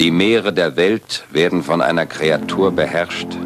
[0.00, 3.36] Die Meere der Welt werden von einer Kreatur beherrscht,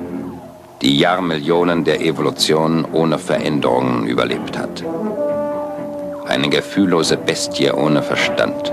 [0.83, 4.85] die Jahrmillionen der Evolution ohne Veränderungen überlebt hat.
[6.29, 8.73] Eine gefühllose Bestie ohne Verstand.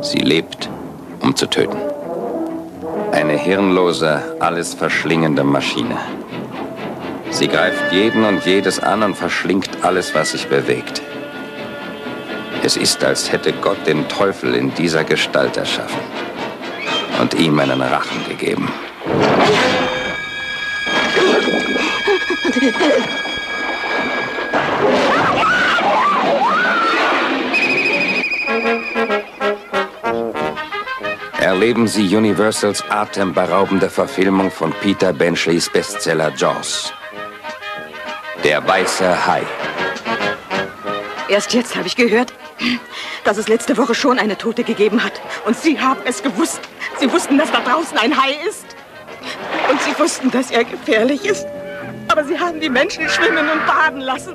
[0.00, 0.68] Sie lebt,
[1.20, 1.78] um zu töten.
[3.12, 5.98] Eine hirnlose, alles verschlingende Maschine.
[7.30, 11.02] Sie greift jeden und jedes an und verschlingt alles, was sich bewegt.
[12.64, 16.00] Es ist, als hätte Gott den Teufel in dieser Gestalt erschaffen
[17.20, 18.68] und ihm einen Rachen gegeben.
[31.38, 36.92] Erleben Sie Universals atemberaubende Verfilmung von Peter Benchleys Bestseller Jaws.
[38.42, 39.42] Der weiße Hai.
[41.28, 42.32] Erst jetzt habe ich gehört,
[43.26, 45.20] dass es letzte Woche schon eine Tote gegeben hat.
[45.44, 46.60] Und Sie haben es gewusst.
[46.98, 48.66] Sie wussten, dass da draußen ein Hai ist.
[49.68, 51.46] Und Sie wussten, dass er gefährlich ist.
[52.08, 54.34] Aber Sie haben die Menschen schwimmen und baden lassen.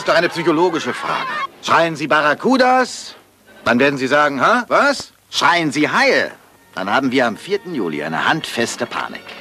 [0.00, 1.28] Ist doch eine psychologische Frage.
[1.62, 3.14] Schreien Sie Barracudas?
[3.66, 4.64] Dann werden Sie sagen, ha?
[4.68, 5.12] Was?
[5.30, 6.30] Schreien Sie Haie?
[6.74, 7.60] Dann haben wir am 4.
[7.74, 9.39] Juli eine handfeste Panik.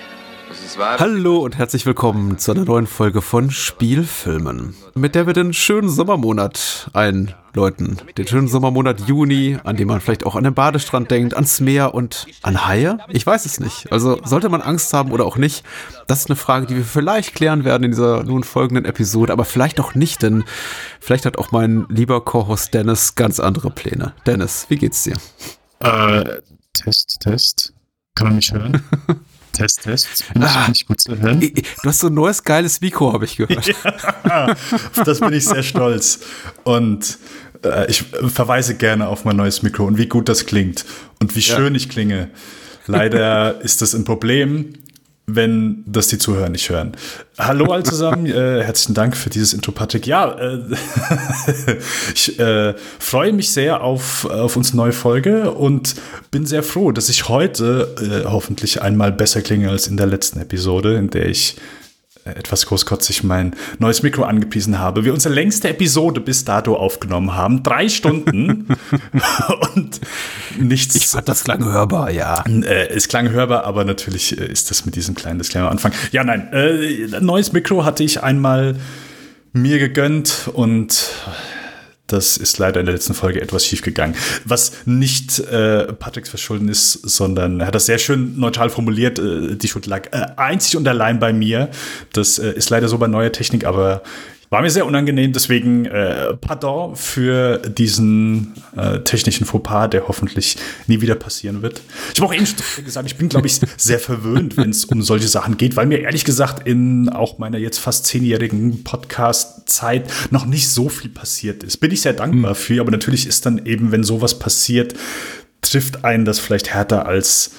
[0.77, 5.89] Hallo und herzlich willkommen zu einer neuen Folge von Spielfilmen, mit der wir den schönen
[5.89, 7.97] Sommermonat einläuten.
[8.17, 11.95] Den schönen Sommermonat Juni, an dem man vielleicht auch an den Badestrand denkt, ans Meer
[11.95, 12.99] und an Haie?
[13.07, 13.91] Ich weiß es nicht.
[13.91, 15.63] Also sollte man Angst haben oder auch nicht,
[16.07, 19.45] das ist eine Frage, die wir vielleicht klären werden in dieser nun folgenden Episode, aber
[19.45, 20.43] vielleicht auch nicht, denn
[20.99, 24.13] vielleicht hat auch mein lieber Co-Host Dennis ganz andere Pläne.
[24.25, 25.15] Dennis, wie geht's dir?
[25.79, 26.41] Äh,
[26.73, 27.73] Test, Test.
[28.13, 28.83] Kann man mich hören?
[29.59, 30.33] Test, Test.
[30.33, 30.67] Bin ich Ah.
[30.69, 31.39] nicht gut zu hören?
[31.39, 33.67] Du hast so ein neues geiles Mikro, habe ich gehört.
[34.27, 36.19] Ja, auf das bin ich sehr stolz.
[36.63, 37.17] Und
[37.63, 40.85] äh, ich verweise gerne auf mein neues Mikro und wie gut das klingt
[41.19, 42.29] und wie schön ich klinge.
[42.87, 44.73] Leider ist das ein Problem,
[45.35, 46.93] wenn das die Zuhörer nicht hören.
[47.37, 50.05] Hallo all zusammen, äh, herzlichen Dank für dieses Intro, Patrick.
[50.07, 50.59] Ja, äh,
[52.13, 55.95] ich äh, freue mich sehr auf, auf unsere neue Folge und
[56.31, 60.39] bin sehr froh, dass ich heute äh, hoffentlich einmal besser klinge als in der letzten
[60.39, 61.55] Episode, in der ich
[62.35, 65.05] etwas großkotzig mein neues Mikro angepriesen habe.
[65.05, 67.63] Wir unsere längste Episode bis dato aufgenommen haben.
[67.63, 68.67] Drei Stunden
[69.75, 70.01] und
[70.59, 70.95] nichts.
[70.95, 72.43] Ich fand das klang hörbar, ja.
[72.45, 75.91] Äh, es klang hörbar, aber natürlich äh, ist das mit diesem kleinen Disclaimer am Anfang.
[76.11, 78.75] Ja, nein, äh, neues Mikro hatte ich einmal
[79.53, 81.11] mir gegönnt und
[82.11, 84.15] das ist leider in der letzten Folge etwas schief gegangen.
[84.45, 89.19] Was nicht äh, Patricks Verschulden ist, sondern er hat das sehr schön neutral formuliert.
[89.19, 91.69] Äh, die Schuld lag äh, einzig und allein bei mir.
[92.13, 94.03] Das äh, ist leider so bei neuer Technik, aber
[94.49, 95.33] war mir sehr unangenehm.
[95.33, 101.81] Deswegen äh, pardon für diesen äh, technischen Fauxpas, der hoffentlich nie wieder passieren wird.
[102.13, 105.01] Ich habe auch eben schon gesagt, ich bin, glaube ich, sehr verwöhnt, wenn es um
[105.01, 110.45] solche Sachen geht, weil mir ehrlich gesagt in auch meiner jetzt fast zehnjährigen Podcast-Zeit noch
[110.45, 111.77] nicht so viel passiert ist.
[111.77, 114.95] Bin ich sehr dankbar für, aber natürlich ist dann eben, wenn sowas passiert,
[115.61, 117.51] trifft einen das vielleicht härter als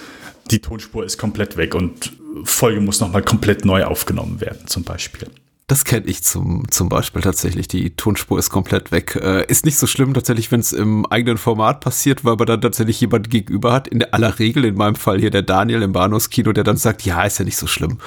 [0.51, 2.12] die Tonspur ist komplett weg und
[2.45, 5.28] Folge muss nochmal komplett neu aufgenommen werden, zum Beispiel.
[5.70, 7.69] Das kenne ich zum, zum Beispiel tatsächlich.
[7.69, 9.14] Die Tonspur ist komplett weg.
[9.14, 12.60] Äh, ist nicht so schlimm tatsächlich, wenn es im eigenen Format passiert, weil man dann
[12.60, 13.86] tatsächlich jemand gegenüber hat.
[13.86, 17.22] In aller Regel, in meinem Fall hier der Daniel im Bahnhofskino, der dann sagt, ja,
[17.22, 17.98] ist ja nicht so schlimm.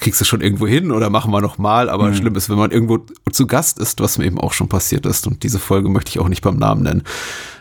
[0.00, 1.90] Kriegst du schon irgendwo hin oder machen wir noch mal?
[1.90, 5.04] Aber schlimm ist, wenn man irgendwo zu Gast ist, was mir eben auch schon passiert
[5.04, 5.26] ist.
[5.26, 7.02] Und diese Folge möchte ich auch nicht beim Namen nennen.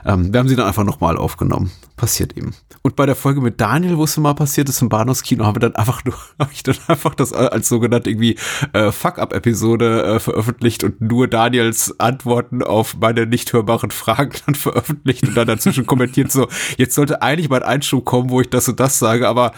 [0.06, 1.72] Ähm, wir haben sie dann einfach noch mal aufgenommen.
[1.98, 2.56] Passiert eben.
[2.82, 5.60] Und bei der Folge mit Daniel, wo es mal passiert ist im Bahnhofskino, haben wir
[5.60, 8.38] dann einfach nur, habe ich dann einfach das als sogenannte irgendwie
[8.72, 15.28] äh, Fuck-up-Episode äh, veröffentlicht und nur Daniels Antworten auf meine nicht hörbaren Fragen dann veröffentlicht
[15.28, 18.80] und dann dazwischen kommentiert so, jetzt sollte eigentlich mein Einschub kommen, wo ich das und
[18.80, 19.52] das sage, aber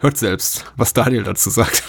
[0.00, 1.82] hört selbst, was Daniel dazu sagt.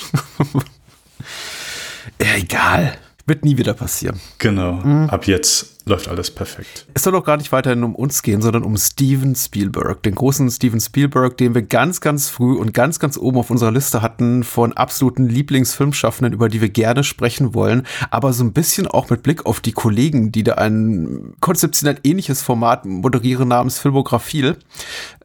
[2.22, 2.98] ja, egal.
[3.26, 4.20] Wird nie wieder passieren.
[4.40, 5.08] Genau.
[5.08, 6.86] Ab jetzt läuft alles perfekt.
[6.94, 10.50] Es soll doch gar nicht weiterhin um uns gehen, sondern um Steven Spielberg, den großen
[10.52, 14.44] Steven Spielberg, den wir ganz, ganz früh und ganz, ganz oben auf unserer Liste hatten
[14.44, 19.24] von absoluten Lieblingsfilmschaffenden, über die wir gerne sprechen wollen, aber so ein bisschen auch mit
[19.24, 24.58] Blick auf die Kollegen, die da ein konzeptionell ähnliches Format moderieren namens Filmographil,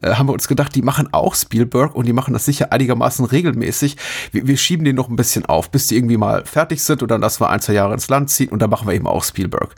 [0.03, 3.25] äh, haben wir uns gedacht, die machen auch Spielberg und die machen das sicher einigermaßen
[3.25, 3.97] regelmäßig.
[4.33, 7.11] Wir, wir schieben den noch ein bisschen auf, bis die irgendwie mal fertig sind und
[7.11, 9.25] dann lassen wir ein, zwei Jahre ins Land ziehen und dann machen wir eben auch
[9.25, 9.75] Spielberg.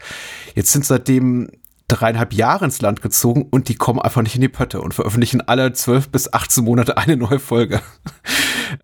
[0.54, 1.48] Jetzt sind seitdem
[1.88, 5.40] dreieinhalb Jahre ins Land gezogen und die kommen einfach nicht in die Pötte und veröffentlichen
[5.40, 7.80] alle zwölf bis 18 Monate eine neue Folge.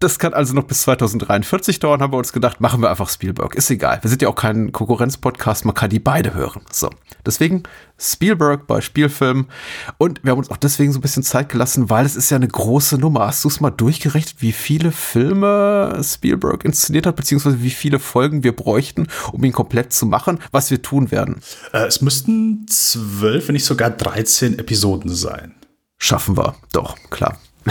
[0.01, 3.55] Das kann also noch bis 2043 dauern, haben wir uns gedacht, machen wir einfach Spielberg.
[3.55, 3.99] Ist egal.
[4.03, 6.63] Wir sind ja auch kein Konkurrenzpodcast, man kann die beide hören.
[6.71, 6.91] So.
[7.27, 7.63] Deswegen
[7.99, 9.47] Spielberg bei Spielfilmen.
[9.99, 12.37] Und wir haben uns auch deswegen so ein bisschen Zeit gelassen, weil es ist ja
[12.37, 13.27] eine große Nummer.
[13.27, 18.43] Hast du es mal durchgerechnet, wie viele Filme Spielberg inszeniert hat, beziehungsweise wie viele Folgen
[18.43, 21.41] wir bräuchten, um ihn komplett zu machen, was wir tun werden?
[21.73, 25.55] Äh, es müssten zwölf, wenn nicht sogar 13 Episoden sein.
[25.99, 27.39] Schaffen wir, doch, klar.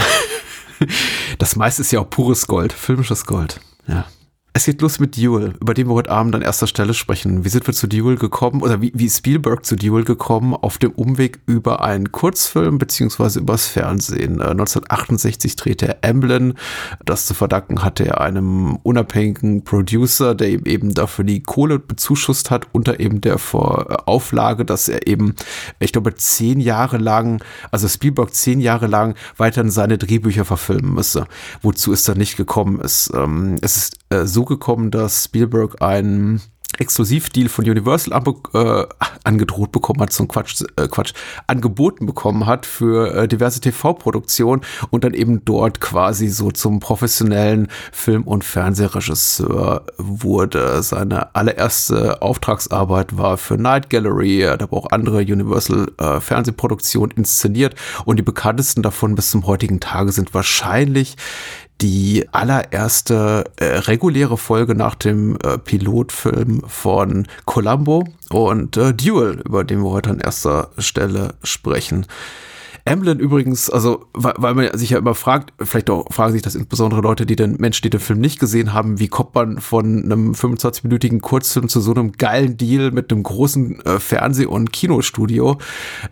[1.38, 3.60] Das meiste ist ja auch pures Gold, filmisches Gold.
[3.86, 4.06] Ja.
[4.56, 7.44] Es geht los mit Duel, über den wir heute Abend an erster Stelle sprechen.
[7.44, 10.54] Wie sind wir zu Duel gekommen oder wie, wie Spielberg zu Duel gekommen?
[10.54, 14.40] Auf dem Umweg über einen Kurzfilm beziehungsweise übers Fernsehen.
[14.40, 16.54] 1968 äh, drehte er Emblem.
[17.04, 22.52] Das zu verdanken hatte er einem unabhängigen Producer, der ihm eben dafür die Kohle bezuschusst
[22.52, 23.40] hat, unter eben der
[24.06, 25.34] Auflage, dass er eben,
[25.80, 27.42] ich glaube, zehn Jahre lang,
[27.72, 31.26] also Spielberg zehn Jahre lang weiterhin seine Drehbücher verfilmen müsse.
[31.60, 33.10] Wozu es dann nicht gekommen ist.
[33.16, 36.40] Ähm, es ist äh, gekommen, dass Spielberg einen
[36.78, 38.20] Exklusivdeal von Universal
[38.54, 38.86] äh,
[39.24, 41.12] angedroht bekommen hat, zum Quatsch, äh, Quatsch,
[41.46, 47.68] angeboten bekommen hat für äh, diverse TV-Produktionen und dann eben dort quasi so zum professionellen
[47.92, 50.82] Film- und Fernsehregisseur wurde.
[50.82, 56.20] Seine allererste Auftragsarbeit war für Night Gallery, er hat aber auch andere Universal äh,
[57.14, 57.74] inszeniert
[58.04, 61.16] und die bekanntesten davon bis zum heutigen Tage sind wahrscheinlich
[61.80, 69.64] die allererste äh, reguläre Folge nach dem äh, Pilotfilm von Columbo und äh, Duel, über
[69.64, 72.06] den wir heute an erster Stelle sprechen.
[72.86, 77.00] Emblem übrigens, also weil, man sich ja immer fragt, vielleicht auch fragen sich das insbesondere
[77.00, 80.32] Leute, die den Menschen, die den Film nicht gesehen haben, wie kommt man von einem
[80.32, 85.58] 25-minütigen Kurzfilm zu so einem geilen Deal mit einem großen äh, Fernseh- und Kinostudio?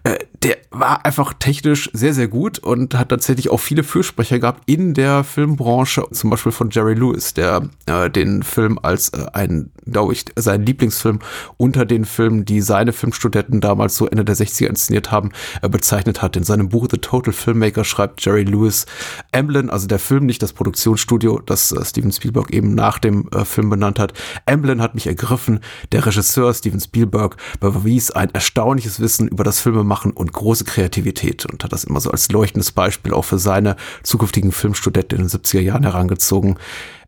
[0.05, 4.63] Äh, der war einfach technisch sehr, sehr gut und hat tatsächlich auch viele Fürsprecher gehabt
[4.67, 9.71] in der Filmbranche, zum Beispiel von Jerry Lewis, der äh, den Film als äh, ein,
[9.87, 11.21] glaube ich, sein Lieblingsfilm
[11.59, 15.31] unter den Filmen, die seine Filmstudenten damals so Ende der 60er inszeniert haben,
[15.61, 18.87] äh, bezeichnet hat in seinem seinem Buch The Total Filmmaker schreibt Jerry Lewis,
[19.33, 23.45] Emblem, also der Film, nicht das Produktionsstudio, das äh, Steven Spielberg eben nach dem äh,
[23.45, 24.13] Film benannt hat.
[24.47, 25.61] Emblem hat mich ergriffen.
[25.91, 31.65] Der Regisseur Steven Spielberg bewies ein erstaunliches Wissen über das Filmemachen und große Kreativität und
[31.65, 35.61] hat das immer so als leuchtendes Beispiel auch für seine zukünftigen Filmstudenten in den 70er
[35.61, 36.57] Jahren herangezogen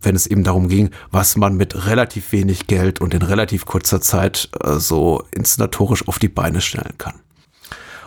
[0.00, 4.02] wenn es eben darum ging, was man mit relativ wenig Geld und in relativ kurzer
[4.02, 7.23] Zeit äh, so inszenatorisch auf die Beine stellen kann.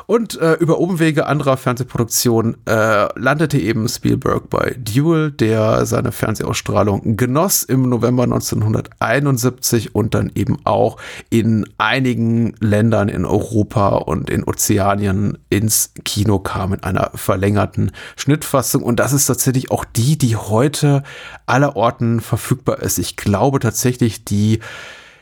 [0.07, 7.17] Und äh, über Umwege anderer Fernsehproduktionen äh, landete eben Spielberg bei Duel, der seine Fernsehausstrahlung
[7.17, 10.95] genoss im November 1971 und dann eben auch
[11.29, 18.83] in einigen Ländern in Europa und in Ozeanien ins Kino kam in einer verlängerten Schnittfassung.
[18.83, 21.03] Und das ist tatsächlich auch die, die heute
[21.47, 22.97] aller Orten verfügbar ist.
[22.97, 24.61] Ich glaube tatsächlich, die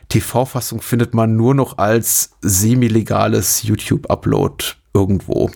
[0.09, 5.51] TV-Fassung findet man nur noch als semi-legales YouTube-Upload irgendwo.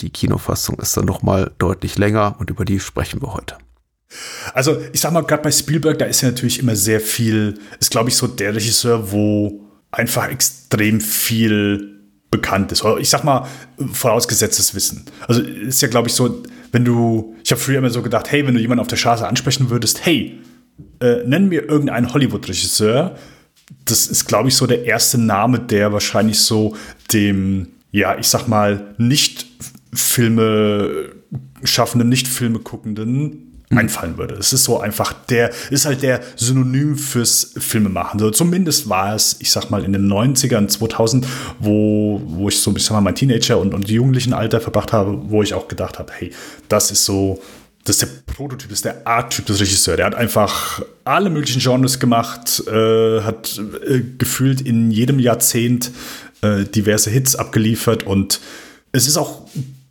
[0.00, 3.56] Die Kinofassung ist dann noch mal deutlich länger und über die sprechen wir heute.
[4.54, 7.90] Also ich sag mal, gerade bei Spielberg, da ist ja natürlich immer sehr viel, ist
[7.90, 12.00] glaube ich so der Regisseur, wo einfach extrem viel
[12.30, 12.84] bekannt ist.
[12.98, 13.46] Ich sag mal,
[13.92, 15.04] vorausgesetztes Wissen.
[15.26, 16.42] Also ist ja glaube ich so,
[16.72, 19.26] wenn du, ich habe früher immer so gedacht, hey, wenn du jemanden auf der Straße
[19.26, 20.38] ansprechen würdest, hey,
[21.00, 23.16] äh, nenn mir irgendeinen Hollywood-Regisseur,
[23.84, 26.76] das ist, glaube ich, so der erste Name, der wahrscheinlich so
[27.12, 29.46] dem, ja, ich sag mal, nicht
[29.92, 31.10] Filme
[31.64, 33.78] schaffenden, nicht Filme guckenden mhm.
[33.78, 34.34] einfallen würde.
[34.34, 38.20] Es ist so einfach der, ist halt der Synonym fürs Filmemachen.
[38.20, 41.26] So, zumindest war es, ich sag mal, in den 90ern, 2000,
[41.58, 45.18] wo, wo ich so, ich sag mal, mein Teenager- und, und jugendlichen Alter verbracht habe,
[45.30, 46.32] wo ich auch gedacht habe, hey,
[46.68, 47.40] das ist so
[47.90, 49.96] das ist der Prototyp, das ist der Arttyp des Regisseurs.
[49.96, 55.90] Der hat einfach alle möglichen Genres gemacht, äh, hat äh, gefühlt in jedem Jahrzehnt
[56.42, 58.40] äh, diverse Hits abgeliefert und
[58.92, 59.42] es ist auch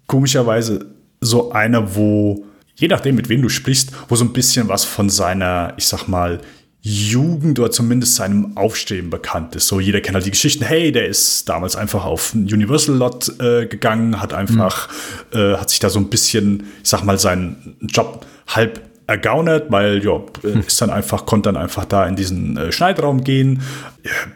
[0.07, 0.85] komischerweise
[1.19, 5.09] so einer, wo, je nachdem, mit wem du sprichst, wo so ein bisschen was von
[5.09, 6.39] seiner, ich sag mal,
[6.81, 9.67] Jugend oder zumindest seinem Aufstehen bekannt ist.
[9.67, 10.63] So jeder kennt halt die Geschichten.
[10.63, 14.87] Hey, der ist damals einfach auf einen Universal Lot äh, gegangen, hat einfach,
[15.33, 15.39] mhm.
[15.39, 20.03] äh, hat sich da so ein bisschen, ich sag mal, seinen Job halb ergaunert, weil
[20.03, 20.61] ja, mhm.
[20.65, 23.61] ist dann einfach, konnte dann einfach da in diesen äh, Schneidraum gehen.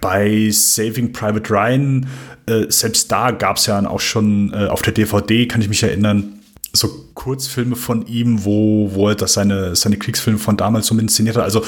[0.01, 2.07] Bei Saving Private Ryan,
[2.47, 5.83] äh, selbst da gab es ja auch schon äh, auf der DVD, kann ich mich
[5.83, 6.39] erinnern,
[6.73, 11.37] so Kurzfilme von ihm, wo, wo er das seine, seine Kriegsfilme von damals so inszeniert
[11.37, 11.43] hat.
[11.43, 11.63] Also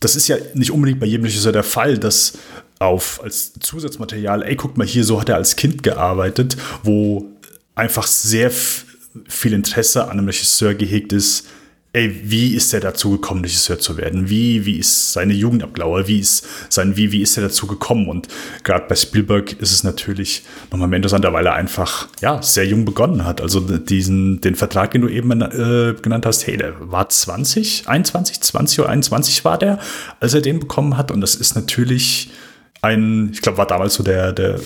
[0.00, 2.38] das ist ja nicht unbedingt bei jedem Regisseur der Fall, dass
[2.78, 7.26] auf als Zusatzmaterial, ey, guck mal hier, so hat er als Kind gearbeitet, wo
[7.74, 11.46] einfach sehr viel Interesse an einem Regisseur gehegt ist,
[11.92, 14.30] ey, wie ist er dazu gekommen, Regisseur zu werden?
[14.30, 16.06] Wie, wie ist seine Jugend abgelaufen?
[16.06, 18.08] Wie ist sein, wie, wie ist er dazu gekommen?
[18.08, 18.28] Und
[18.62, 22.84] gerade bei Spielberg ist es natürlich nochmal mehr interessanter, weil er einfach, ja, sehr jung
[22.84, 23.40] begonnen hat.
[23.40, 28.40] Also diesen, den Vertrag, den du eben äh, genannt hast, hey, der war 20, 21,
[28.40, 29.80] 20 oder 21 war der,
[30.20, 31.10] als er den bekommen hat.
[31.10, 32.30] Und das ist natürlich
[32.82, 34.60] ein, ich glaube, war damals so der, der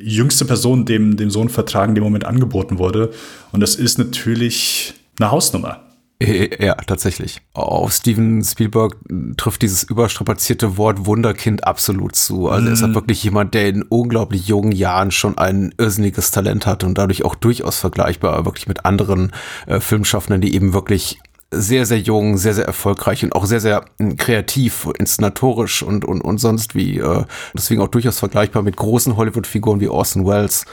[0.00, 3.10] jüngste Person, dem, dem so ein Vertrag in dem Moment angeboten wurde.
[3.50, 5.91] Und das ist natürlich eine Hausnummer.
[6.22, 7.40] Äh, ja, tatsächlich.
[7.54, 8.96] Auf Steven Spielberg
[9.36, 12.48] trifft dieses überstrapazierte Wort Wunderkind absolut zu.
[12.48, 16.66] Also er ist halt wirklich jemand, der in unglaublich jungen Jahren schon ein irrsinniges Talent
[16.66, 19.32] hat und dadurch auch durchaus vergleichbar wirklich mit anderen
[19.66, 21.18] äh, Filmschaffenden, die eben wirklich
[21.52, 26.20] sehr, sehr jung, sehr, sehr erfolgreich und auch sehr, sehr hm, kreativ, inszenatorisch und, und,
[26.20, 26.98] und sonst wie.
[26.98, 30.64] Äh, deswegen auch durchaus vergleichbar mit großen Hollywood-Figuren wie Orson Welles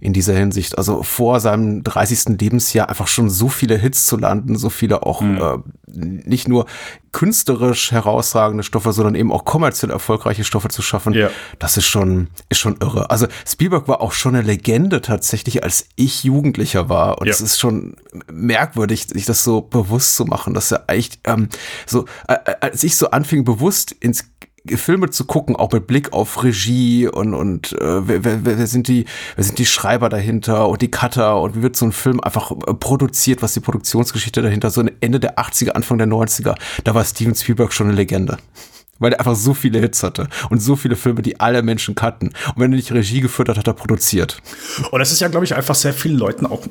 [0.00, 0.78] in dieser Hinsicht.
[0.78, 2.40] Also vor seinem 30.
[2.40, 5.38] Lebensjahr einfach schon so viele Hits zu landen, so viele auch mhm.
[5.38, 5.58] äh,
[5.92, 6.66] nicht nur
[7.12, 11.30] künstlerisch herausragende Stoffe, sondern eben auch kommerziell erfolgreiche Stoffe zu schaffen, ja.
[11.58, 13.10] das ist schon, ist schon irre.
[13.10, 17.18] Also Spielberg war auch schon eine Legende tatsächlich, als ich Jugendlicher war.
[17.18, 17.32] Und ja.
[17.32, 17.96] es ist schon
[18.30, 21.48] merkwürdig, sich das so bewusst zu machen, dass er echt ähm,
[21.86, 24.24] so, äh, als ich so anfing, bewusst ins
[24.66, 28.88] Filme zu gucken, auch mit Blick auf Regie und, und äh, wer, wer, wer, sind
[28.88, 29.06] die,
[29.36, 32.50] wer sind die Schreiber dahinter und die Cutter und wie wird so ein Film einfach
[32.50, 36.54] äh, produziert, was die Produktionsgeschichte dahinter, so Ende der 80er, Anfang der 90er,
[36.84, 38.38] da war Steven Spielberg schon eine Legende.
[38.98, 42.26] Weil er einfach so viele Hits hatte und so viele Filme, die alle Menschen kannten.
[42.26, 44.40] Und wenn er nicht Regie geführt hat, hat er produziert.
[44.90, 46.66] Und das ist ja, glaube ich, einfach sehr vielen Leuten auch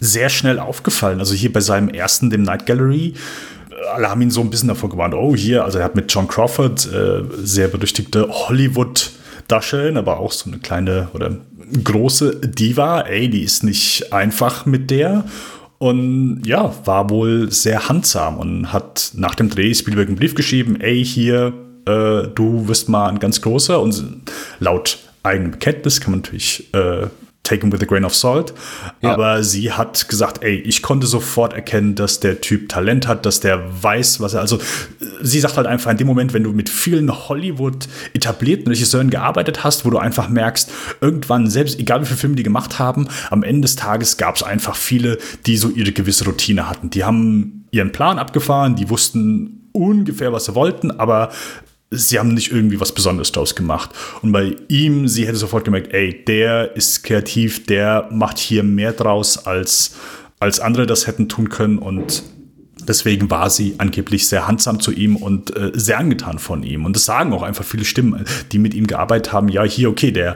[0.00, 1.18] sehr schnell aufgefallen.
[1.18, 3.14] Also hier bei seinem ersten, dem Night Gallery,
[3.94, 6.28] alle haben ihn so ein bisschen davor gewarnt, oh hier, also er hat mit John
[6.28, 9.12] Crawford äh, sehr berüchtigte Hollywood
[9.46, 11.36] darstellen, aber auch so eine kleine oder
[11.84, 15.24] große Diva, ey, die ist nicht einfach mit der.
[15.78, 20.80] Und ja, war wohl sehr handsam und hat nach dem Dreh Spielberg einen Brief geschrieben,
[20.80, 21.52] ey, hier,
[21.86, 23.80] äh, du wirst mal ein ganz großer.
[23.80, 24.22] Und
[24.58, 27.06] laut eigenem Bekenntnis kann man natürlich äh,
[27.48, 28.54] taken with a grain of salt.
[29.00, 29.12] Ja.
[29.12, 33.40] Aber sie hat gesagt, ey, ich konnte sofort erkennen, dass der Typ Talent hat, dass
[33.40, 34.58] der weiß, was er, also
[35.22, 39.64] sie sagt halt einfach in dem Moment, wenn du mit vielen Hollywood etablierten Regisseuren gearbeitet
[39.64, 43.42] hast, wo du einfach merkst, irgendwann, selbst egal wie viele Filme die gemacht haben, am
[43.42, 46.90] Ende des Tages gab es einfach viele, die so ihre gewisse Routine hatten.
[46.90, 51.30] Die haben ihren Plan abgefahren, die wussten ungefähr, was sie wollten, aber
[51.90, 53.90] sie haben nicht irgendwie was Besonderes draus gemacht.
[54.22, 58.92] Und bei ihm, sie hätte sofort gemerkt, ey, der ist kreativ, der macht hier mehr
[58.92, 59.96] draus, als,
[60.38, 61.78] als andere das hätten tun können.
[61.78, 62.22] Und
[62.86, 66.84] deswegen war sie angeblich sehr handsam zu ihm und äh, sehr angetan von ihm.
[66.84, 69.48] Und das sagen auch einfach viele Stimmen, die mit ihm gearbeitet haben.
[69.48, 70.32] Ja, hier, okay, der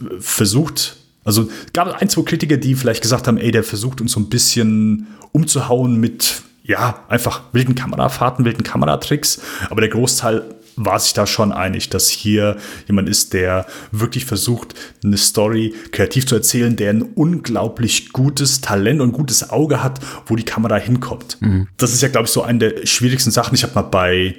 [0.00, 4.12] äh, versucht, also gab ein, zwei Kritiker, die vielleicht gesagt haben, ey, der versucht uns
[4.12, 9.42] so ein bisschen umzuhauen mit ja, einfach wilden Kamerafahrten, wilden Kameratricks.
[9.68, 10.44] Aber der Großteil
[10.76, 16.26] war sich da schon einig, dass hier jemand ist, der wirklich versucht, eine Story kreativ
[16.26, 21.38] zu erzählen, der ein unglaublich gutes Talent und gutes Auge hat, wo die Kamera hinkommt.
[21.40, 21.68] Mhm.
[21.76, 23.54] Das ist ja, glaube ich, so eine der schwierigsten Sachen.
[23.54, 24.36] Ich habe mal bei,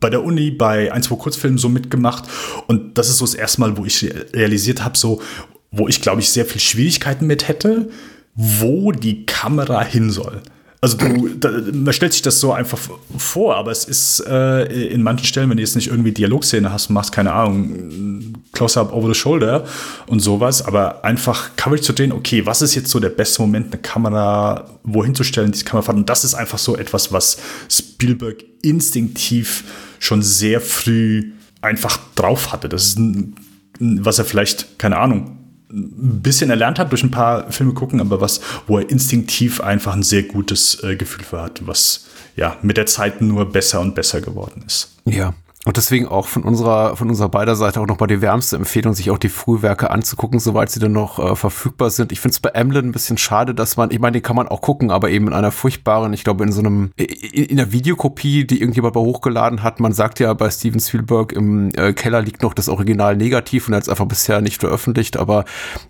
[0.00, 2.24] bei der Uni bei ein, zwei Kurzfilmen so mitgemacht
[2.66, 5.22] und das ist so das erste Mal, wo ich realisiert habe, so,
[5.70, 7.88] wo ich, glaube ich, sehr viel Schwierigkeiten mit hätte,
[8.34, 10.42] wo die Kamera hin soll.
[10.84, 12.76] Also du, da, man stellt sich das so einfach
[13.16, 16.90] vor, aber es ist äh, in manchen Stellen, wenn du jetzt nicht irgendwie Dialogszene hast,
[16.90, 19.64] machst keine Ahnung, Close-up over the shoulder
[20.08, 23.72] und sowas, aber einfach Coverage zu drehen, okay, was ist jetzt so der beste Moment,
[23.72, 27.38] eine Kamera wohin zu stellen, diese Kamera und das ist einfach so etwas, was
[27.70, 29.62] Spielberg instinktiv
[30.00, 32.68] schon sehr früh einfach drauf hatte.
[32.68, 33.36] Das ist ein,
[33.78, 35.38] was er vielleicht, keine Ahnung,
[35.72, 39.94] ein bisschen erlernt hat durch ein paar Filme gucken, aber was, wo er instinktiv einfach
[39.94, 43.94] ein sehr gutes äh, Gefühl für hat, was ja mit der Zeit nur besser und
[43.94, 44.96] besser geworden ist.
[45.04, 48.94] Ja, und deswegen auch von unserer, von unserer beider Seite auch nochmal die wärmste Empfehlung,
[48.94, 52.10] sich auch die Frühwerke anzugucken, soweit sie dann noch äh, verfügbar sind.
[52.10, 54.48] Ich finde es bei Emlyn ein bisschen schade, dass man, ich meine, den kann man
[54.48, 57.70] auch gucken, aber eben in einer furchtbaren, ich glaube, in so einem, in, in einer
[57.70, 59.78] Videokopie, die irgendjemand mal hochgeladen hat.
[59.78, 63.74] Man sagt ja bei Steven Spielberg, im äh, Keller liegt noch das Original negativ und
[63.74, 65.44] er hat es einfach bisher nicht veröffentlicht, aber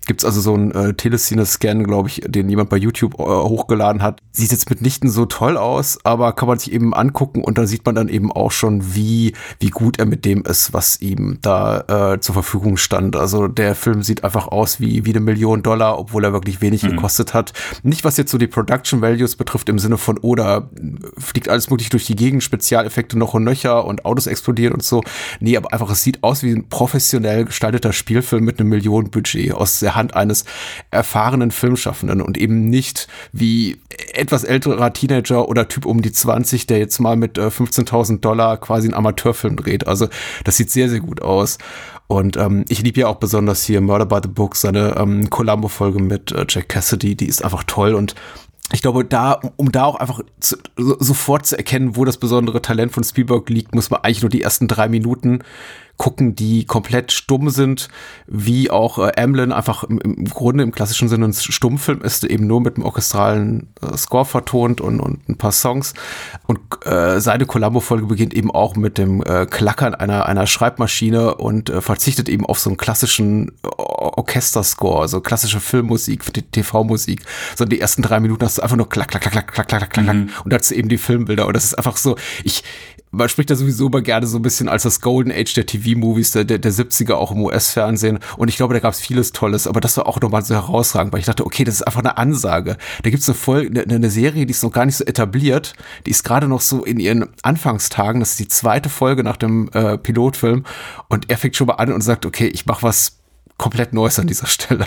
[0.05, 4.19] gibt's also so einen äh, Teleszene-Scan, glaube ich, den jemand bei YouTube äh, hochgeladen hat.
[4.33, 7.87] Sieht jetzt mitnichten so toll aus, aber kann man sich eben angucken und dann sieht
[7.87, 9.33] man dann eben auch schon, wie,
[9.63, 13.15] wie gut er mit dem ist, was ihm da äh, zur Verfügung stand.
[13.15, 16.83] Also der Film sieht einfach aus wie, wie eine Million Dollar, obwohl er wirklich wenig
[16.83, 16.89] mhm.
[16.89, 17.53] gekostet hat.
[17.81, 21.69] Nicht, was jetzt so die Production Values betrifft, im Sinne von, oder oh, fliegt alles
[21.69, 25.01] möglich durch die Gegend, Spezialeffekte noch und nöcher und Autos explodieren und so.
[25.39, 29.79] Nee, aber einfach, es sieht aus wie ein professionell gestalteter Spielfilm mit einem Millionenbudget aus
[29.79, 30.43] der Hand eines
[30.91, 33.77] erfahrenen Filmschaffenden und eben nicht wie
[34.13, 38.57] etwas älterer Teenager oder Typ um die 20, der jetzt mal mit äh, 15.000 Dollar
[38.57, 39.87] quasi einen Amateurfilm dreht.
[39.87, 40.07] Also
[40.43, 41.57] das sieht sehr, sehr gut aus.
[42.07, 46.01] Und ähm, ich liebe ja auch besonders hier Murder by the Book, seine ähm, Columbo-Folge
[46.01, 48.15] mit äh, Jack Cassidy, die ist einfach toll und
[48.71, 52.61] ich glaube, da, um da auch einfach zu, so, sofort zu erkennen, wo das besondere
[52.61, 55.39] Talent von Spielberg liegt, muss man eigentlich nur die ersten drei Minuten
[55.97, 57.87] gucken, die komplett stumm sind,
[58.27, 62.47] wie auch äh, Amblin einfach im, im Grunde im klassischen Sinne ein Stummfilm ist, eben
[62.47, 65.93] nur mit einem orchestralen äh, Score vertont und, und ein paar Songs.
[66.47, 71.69] Und äh, seine Columbo-Folge beginnt eben auch mit dem äh, Klackern einer, einer Schreibmaschine und
[71.69, 77.21] äh, verzichtet eben auf so einen klassischen Orchesterscore, also klassische Filmmusik, TV-Musik.
[77.55, 79.93] So die ersten drei Minuten hast du einfach nur klack, klack, klack, klack, klack, klack,
[79.93, 80.29] klack, mhm.
[80.43, 81.45] und dazu eben die Filmbilder.
[81.47, 82.63] Und das ist einfach so, ich,
[83.13, 86.31] man spricht da sowieso immer gerne so ein bisschen als das Golden Age der TV-Movies
[86.31, 88.17] der, der, der 70er auch im US-Fernsehen.
[88.37, 91.13] Und ich glaube, da gab es vieles Tolles, aber das war auch nochmal so herausragend,
[91.13, 92.75] weil ich dachte, okay, das ist einfach eine Ansage.
[93.03, 95.73] Da gibt es eine, Folge, eine, eine Serie, die ist noch gar nicht so etabliert.
[96.07, 98.19] Die ist gerade noch so in ihren Anfangstagen.
[98.19, 100.65] Das ist die zweite Folge nach dem äh, Pilotfilm.
[101.07, 103.19] Und er fängt schon mal an und sagt, okay, ich mache was
[103.63, 104.85] komplett Neues an dieser Stelle.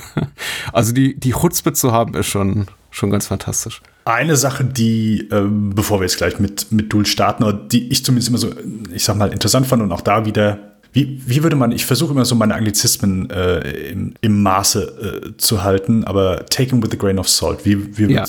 [0.73, 3.81] Also die, die Chutzpe zu haben, ist schon, schon ganz fantastisch.
[4.05, 8.05] Eine Sache, die, ähm, bevor wir jetzt gleich mit, mit Duel starten, oder die ich
[8.05, 8.51] zumindest immer so,
[8.93, 10.59] ich sag mal, interessant fand und auch da wieder
[10.93, 15.37] wie, wie würde man, ich versuche immer so meine Anglizismen äh, im, im Maße äh,
[15.37, 17.65] zu halten, aber taken with a grain of salt.
[17.65, 18.25] Wie, wie, ja.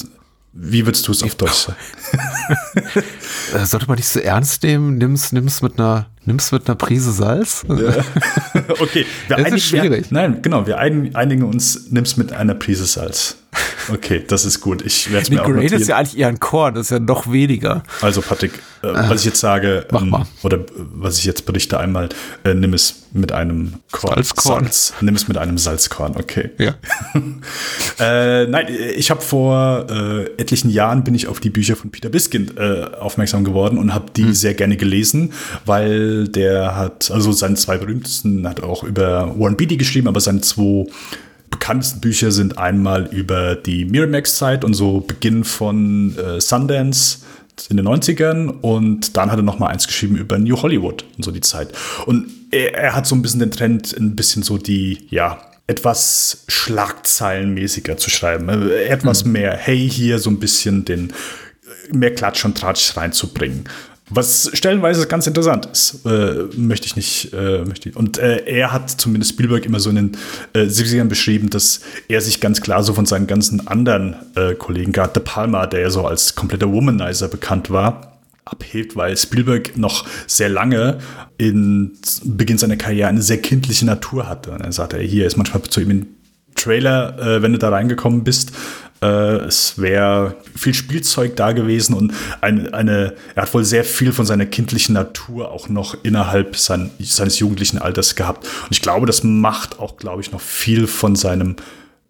[0.54, 1.78] wie würdest du es auf Deutsch sagen?
[3.66, 4.98] Sollte man nicht so ernst nehmen?
[4.98, 7.66] Nimm's, nimm's mit einer nimmst mit einer Prise Salz?
[7.68, 7.76] Ja.
[8.80, 10.12] okay, wir das ist schwierig.
[10.12, 13.38] Wir, nein, genau, wir einigen uns, nimmst mit einer Prise Salz.
[13.90, 14.86] Okay, das ist gut.
[14.86, 15.82] Ich werde es mir auch notieren.
[15.82, 17.84] ist ja eigentlich eher ein Korn, das ist ja noch weniger.
[18.02, 18.52] Also Patrick,
[18.84, 19.10] äh, ah.
[19.10, 22.10] was ich jetzt sage, ähm, oder äh, was ich jetzt berichte einmal,
[22.44, 24.16] äh, nimm es mit einem Korn.
[24.16, 24.64] Salzkorn.
[24.66, 24.94] Salz.
[25.02, 26.52] Nimm es mit einem Salzkorn, okay.
[26.58, 26.76] Ja.
[28.00, 32.10] äh, nein, ich habe vor äh, etlichen Jahren bin ich auf die Bücher von Peter
[32.10, 34.34] Biskind äh, aufmerksam geworden und habe die hm.
[34.34, 35.34] sehr gerne gelesen,
[35.66, 40.42] weil der hat, also seine zwei berühmtesten, hat auch über Warren Beatty geschrieben, aber seine
[40.42, 40.86] zwei
[41.50, 47.20] bekanntesten Bücher sind einmal über die Miramax-Zeit und so Beginn von äh, Sundance
[47.70, 51.24] in den 90ern und dann hat er noch mal eins geschrieben über New Hollywood und
[51.24, 51.70] so die Zeit.
[52.06, 56.46] Und er, er hat so ein bisschen den Trend, ein bisschen so die, ja, etwas
[56.48, 58.50] schlagzeilenmäßiger zu schreiben.
[58.50, 59.34] Äh, etwas mhm.
[59.34, 61.14] mehr, hey, hier so ein bisschen den
[61.92, 63.66] mehr Klatsch und Tratsch reinzubringen.
[64.10, 67.34] Was stellenweise ganz interessant ist, äh, möchte ich nicht.
[67.34, 67.96] Äh, möchte ich.
[67.96, 70.18] Und äh, er hat zumindest Spielberg immer so in den
[70.54, 74.94] äh, 70ern beschrieben, dass er sich ganz klar so von seinen ganzen anderen äh, Kollegen,
[74.94, 80.06] gerade De Palma, der ja so als kompletter Womanizer bekannt war, abhebt, weil Spielberg noch
[80.26, 81.00] sehr lange
[81.38, 81.92] in
[82.24, 84.52] Beginn seiner Karriere eine sehr kindliche Natur hatte.
[84.52, 86.08] Und er sagte, hier ist manchmal zu ihm ein
[86.56, 88.52] Trailer, äh, wenn du da reingekommen bist,
[89.06, 94.26] es wäre viel Spielzeug da gewesen und eine, eine, er hat wohl sehr viel von
[94.26, 98.46] seiner kindlichen Natur auch noch innerhalb sein, seines jugendlichen Alters gehabt.
[98.46, 101.58] Und ich glaube, das macht auch, glaube ich, noch viel von seinem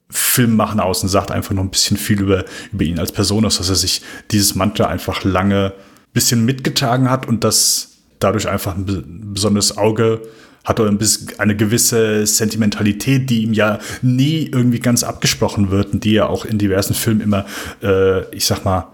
[0.10, 3.58] Filmmachen aus und sagt einfach noch ein bisschen viel über, über ihn als Person aus,
[3.58, 8.76] dass er sich dieses Mantra einfach lange ein bisschen mitgetragen hat und das dadurch einfach
[8.76, 10.22] ein besonderes Auge
[10.68, 10.94] hat er
[11.38, 16.44] eine gewisse Sentimentalität, die ihm ja nie irgendwie ganz abgesprochen wird und die ja auch
[16.44, 17.46] in diversen Filmen immer,
[17.82, 18.90] äh, ich sag mal,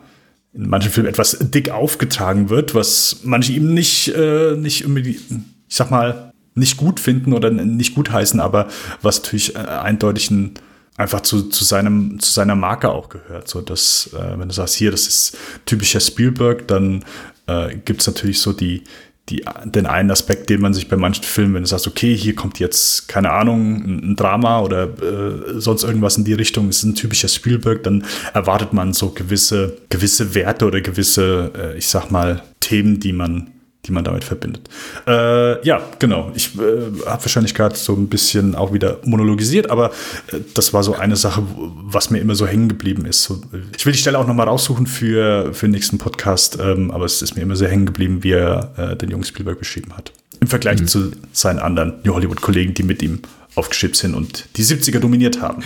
[0.53, 5.19] in manchen Filmen etwas dick aufgetragen wird, was manche ihm nicht, äh, nicht ich
[5.67, 8.67] sag mal, nicht gut finden oder nicht gut heißen, aber
[9.01, 10.53] was natürlich äh, eindeutig ein,
[10.95, 13.47] einfach zu, zu, seinem, zu seiner Marke auch gehört.
[13.47, 17.03] So dass, äh, wenn du sagst, hier, das ist typischer Spielberg, dann
[17.47, 18.83] äh, gibt es natürlich so die,
[19.29, 22.36] die, den einen Aspekt, den man sich bei manchen Filmen, wenn du sagst, okay, hier
[22.36, 26.95] kommt jetzt, keine Ahnung, ein, Drama oder äh, sonst irgendwas in die Richtung, ist ein
[26.95, 32.43] typischer Spielberg, dann erwartet man so gewisse, gewisse Werte oder gewisse, äh, ich sag mal,
[32.59, 33.52] Themen, die man
[33.85, 34.69] die man damit verbindet.
[35.05, 36.31] Äh, ja, genau.
[36.35, 36.59] Ich äh,
[37.05, 39.91] habe wahrscheinlich gerade so ein bisschen auch wieder monologisiert, aber
[40.31, 43.23] äh, das war so eine Sache, was mir immer so hängen geblieben ist.
[43.23, 43.41] So,
[43.75, 47.21] ich will die Stelle auch nochmal raussuchen für, für den nächsten Podcast, ähm, aber es
[47.21, 50.13] ist mir immer sehr hängen geblieben, wie er äh, den Jungen Spielberg beschrieben hat.
[50.39, 50.87] Im Vergleich mhm.
[50.87, 53.19] zu seinen anderen New Hollywood-Kollegen, die mit ihm
[53.55, 55.63] aufgeschickt sind und die 70er dominiert haben.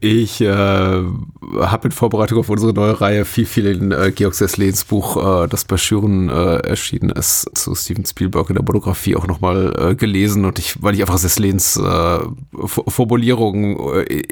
[0.00, 4.84] Ich äh, habe in Vorbereitung auf unsere neue Reihe viel, viel in äh, Georg Sesslens
[4.84, 9.26] Buch, äh, das bei Schüren äh, erschienen ist, zu Steven Spielberg in der Monografie auch
[9.26, 12.18] nochmal äh, gelesen und ich, weil ich einfach Sesslens äh,
[12.66, 13.76] Formulierungen,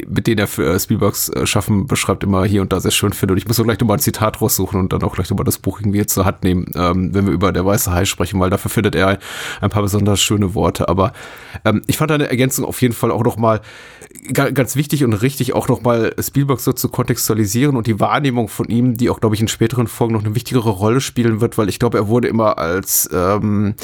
[0.08, 3.32] mit denen er Spielbergs Schaffen beschreibt, immer hier und da sehr schön finde.
[3.32, 5.58] Und ich muss so gleich nochmal ein Zitat raussuchen und dann auch gleich nochmal das
[5.58, 8.70] Buch irgendwie zur Hand nehmen, ähm, wenn wir über der Weiße Hai sprechen, weil dafür
[8.70, 9.18] findet er
[9.60, 11.12] ein paar besonders schöne Worte, aber
[11.64, 13.60] ähm, ich fand eine Ergänzung auf jeden Fall auch nochmal
[14.32, 18.96] ganz wichtig und richtig, auch nochmal Spielberg so zu kontextualisieren und die Wahrnehmung von ihm,
[18.96, 21.78] die auch, glaube ich, in späteren Folgen noch eine wichtigere Rolle spielen wird, weil ich
[21.78, 23.74] glaube, er wurde immer als ähm,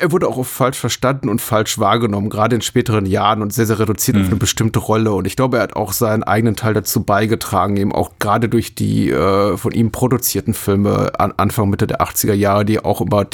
[0.00, 3.66] er wurde auch oft falsch verstanden und falsch wahrgenommen, gerade in späteren Jahren und sehr,
[3.66, 4.22] sehr reduziert mhm.
[4.22, 5.12] auf eine bestimmte Rolle.
[5.12, 8.74] Und ich glaube, er hat auch seinen eigenen Teil dazu beigetragen, eben auch gerade durch
[8.74, 13.26] die äh, von ihm produzierten Filme an Anfang, Mitte der 80er Jahre, die auch immer,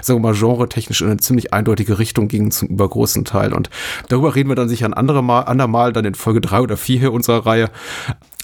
[0.00, 3.52] sagen wir mal, genre-technisch in eine ziemlich eindeutige Richtung gingen zum übergroßen Teil.
[3.52, 3.68] Und
[4.08, 7.00] darüber reden wir dann sicher ein andere Mal, andermal, dann in Folge drei oder vier
[7.00, 7.70] hier unserer Reihe.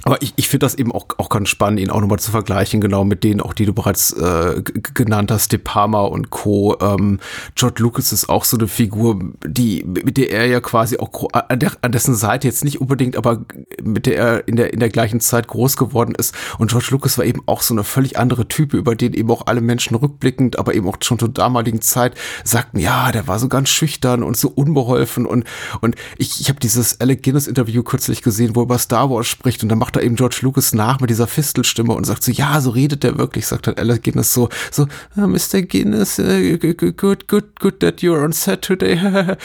[0.04, 2.80] Aber ich, ich finde das eben auch, auch ganz spannend, ihn auch nochmal zu vergleichen,
[2.80, 6.76] genau mit denen, auch die du bereits äh, genannt hast, De Palma und Co.
[6.80, 7.20] Ähm,
[7.54, 11.58] George Lucas ist auch so eine Figur, die, mit der er ja quasi auch an,
[11.58, 13.44] der, an dessen Seite jetzt nicht unbedingt, aber
[13.82, 16.34] mit der er in der, in der gleichen Zeit groß geworden ist.
[16.58, 19.46] Und George Lucas war eben auch so eine völlig andere Type, über den eben auch
[19.46, 22.14] alle Menschen rückblickend, aber eben auch schon zur damaligen Zeit
[22.44, 25.24] sagten, ja, der war so ganz schüchtern und so unbeholfen.
[25.24, 25.44] Und,
[25.80, 29.26] und ich, ich habe dieses Alec Guinness Interview kürzlich gesehen, wo er über Star Wars
[29.26, 32.32] spricht und dann macht er eben George Lucas nach mit dieser Fistelstimme und sagt so,
[32.32, 35.62] ja, so redet er wirklich, sagt dann Alec Guinness so, so, oh, Mr.
[35.62, 38.98] Guinness, uh, good, good, good that you're on set today.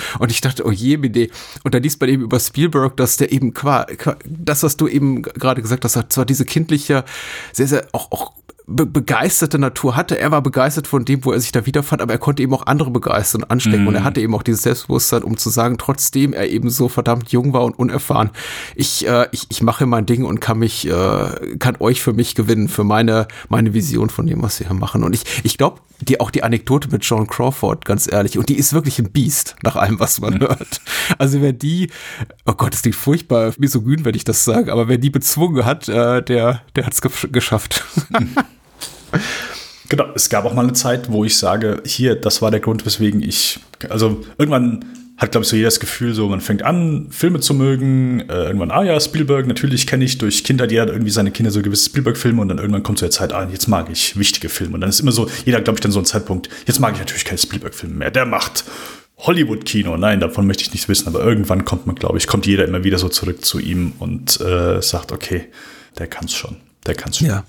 [0.20, 1.30] und ich dachte, oh je, Mide.
[1.64, 4.88] Und dann liest man eben über Spielberg, dass der eben qua, qua das, was du
[4.88, 7.04] eben gerade gesagt hast, zwar diese kindliche,
[7.54, 8.34] sehr, sehr auch, auch
[8.70, 10.20] be begeisterte Natur hatte.
[10.20, 12.68] Er war begeistert von dem, wo er sich da wiederfand, aber er konnte eben auch
[12.68, 13.86] andere begeistern und anstecken.
[13.86, 13.88] Mm.
[13.88, 14.06] Und er mhm.
[14.06, 17.64] hatte eben auch dieses Selbstbewusstsein, um zu sagen, trotzdem er eben so verdammt jung war
[17.64, 18.30] und unerfahren,
[18.76, 22.36] ich, äh, ich, ich mache mein Ding und kann mich, äh, kann euch für mich
[22.36, 25.04] gewinnen, für meine, meine Vision von dem, was wir hier machen.
[25.04, 28.58] Und ich, ich glaube, die, auch die Anekdote mit John Crawford, ganz ehrlich, und die
[28.58, 30.42] ist wirklich ein Biest, nach allem, was man mhm.
[30.42, 30.82] hört.
[31.18, 31.90] Also wer die,
[32.46, 35.90] oh Gott, es klingt furchtbar misogyn, wenn ich das sage, aber wer die bezwungen hat,
[35.90, 37.02] äh, der, der hat es
[37.32, 37.84] geschafft.
[39.90, 42.86] Genau, es gab auch mal eine Zeit, wo ich sage, hier, das war der Grund,
[42.86, 44.86] weswegen ich, also irgendwann
[45.18, 48.46] hat, glaube ich, so jeder das Gefühl, so man fängt an, Filme zu mögen, äh,
[48.46, 51.62] irgendwann, ah ja, Spielberg, natürlich kenne ich durch Kinder, die hat irgendwie seine Kinder so
[51.62, 54.76] gewisse Spielberg-Filme und dann irgendwann kommt so der Zeit, ah, jetzt mag ich wichtige Filme.
[54.76, 57.00] Und dann ist immer so, jeder, glaube ich, dann so ein Zeitpunkt, jetzt mag ich
[57.00, 58.64] natürlich keine Spielberg-Filme mehr, der macht
[59.18, 59.98] Hollywood-Kino.
[59.98, 62.86] Nein, davon möchte ich nichts wissen, aber irgendwann kommt man, glaube ich, kommt jeder immer
[62.86, 65.48] wieder so zurück zu ihm und äh, sagt, okay,
[65.98, 67.28] der kann's schon, der kann's schon.
[67.28, 67.44] Ja.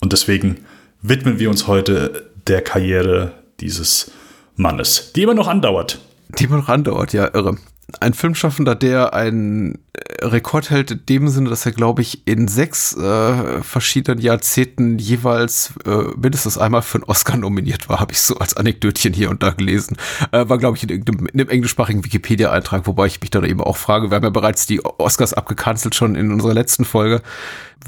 [0.00, 0.58] Und deswegen
[1.08, 4.10] widmen wir uns heute der Karriere dieses
[4.56, 6.00] Mannes, die immer noch andauert.
[6.38, 7.56] Die immer noch andauert, ja, irre.
[8.00, 9.78] Ein Filmschaffender, der einen
[10.20, 15.72] Rekord hält in dem Sinne, dass er, glaube ich, in sechs äh, verschiedenen Jahrzehnten jeweils
[15.84, 19.42] äh, mindestens einmal für einen Oscar nominiert war, habe ich so als Anekdötchen hier und
[19.42, 19.96] da gelesen.
[20.32, 23.76] Äh, war, glaube ich, in, in einem englischsprachigen Wikipedia-Eintrag, wobei ich mich dann eben auch
[23.76, 27.22] frage, wir haben ja bereits die Oscars abgekanzelt schon in unserer letzten Folge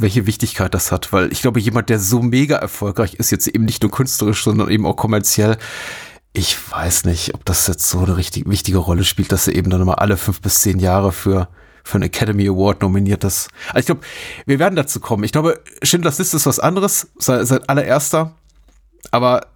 [0.01, 3.65] welche Wichtigkeit das hat, weil ich glaube, jemand, der so mega erfolgreich ist, jetzt eben
[3.65, 5.57] nicht nur künstlerisch, sondern eben auch kommerziell,
[6.33, 9.71] ich weiß nicht, ob das jetzt so eine richtig wichtige Rolle spielt, dass er eben
[9.71, 11.49] dann immer alle fünf bis zehn Jahre für
[11.85, 13.49] für einen Academy Award nominiert ist.
[13.69, 14.03] Also ich glaube,
[14.45, 15.25] wir werden dazu kommen.
[15.25, 18.35] Ich glaube, Schindlers Liste ist was anderes, sein, sein allererster,
[19.11, 19.47] aber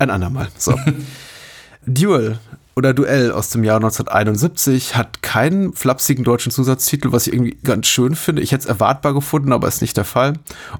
[0.00, 0.48] ein andermal.
[0.58, 0.74] So.
[1.86, 2.40] Duel
[2.76, 7.86] oder Duell aus dem Jahr 1971 hat keinen flapsigen deutschen Zusatztitel, was ich irgendwie ganz
[7.86, 8.42] schön finde.
[8.42, 10.34] Ich hätte es erwartbar gefunden, aber ist nicht der Fall.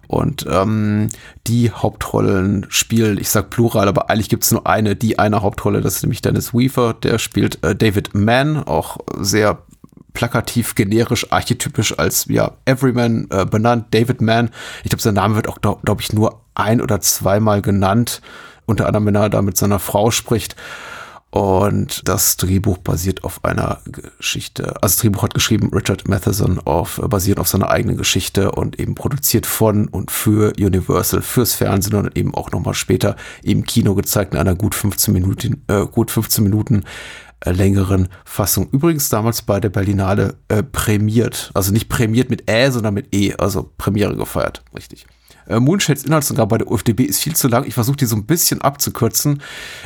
[0.09, 1.09] Und ähm,
[1.47, 5.81] die Hauptrollen spielen, ich sag Plural, aber eigentlich gibt es nur eine, die eine Hauptrolle,
[5.81, 9.59] das ist nämlich Dennis Weaver, der spielt äh, David Mann, auch sehr
[10.15, 14.51] plakativ, generisch, archetypisch als ja Everyman äh, benannt, David Mann.
[14.83, 18.23] Ich glaube, sein Name wird auch, glaube glaub ich, nur ein oder zweimal genannt,
[18.65, 20.57] unter anderem, wenn er da mit seiner Frau spricht.
[21.35, 24.67] Und das Drehbuch basiert auf einer Geschichte.
[24.81, 28.95] Also das Drehbuch hat geschrieben Richard Matheson auf, basiert auf seiner eigenen Geschichte und eben
[28.95, 34.33] produziert von und für Universal, fürs Fernsehen und eben auch nochmal später im Kino gezeigt
[34.33, 36.85] in einer gut 15 Minuten, äh, gut 15 Minuten
[37.41, 38.69] äh, längeren Fassung.
[38.71, 41.51] Übrigens damals bei der Berlinale äh, prämiert.
[41.53, 44.63] Also nicht prämiert mit Ä, sondern mit E, also Premiere gefeiert.
[44.73, 45.05] Richtig.
[45.47, 47.65] Äh, Moonshades Inhaltsangabe bei der UFDB ist viel zu lang.
[47.67, 49.43] Ich versuche die so ein bisschen abzukürzen.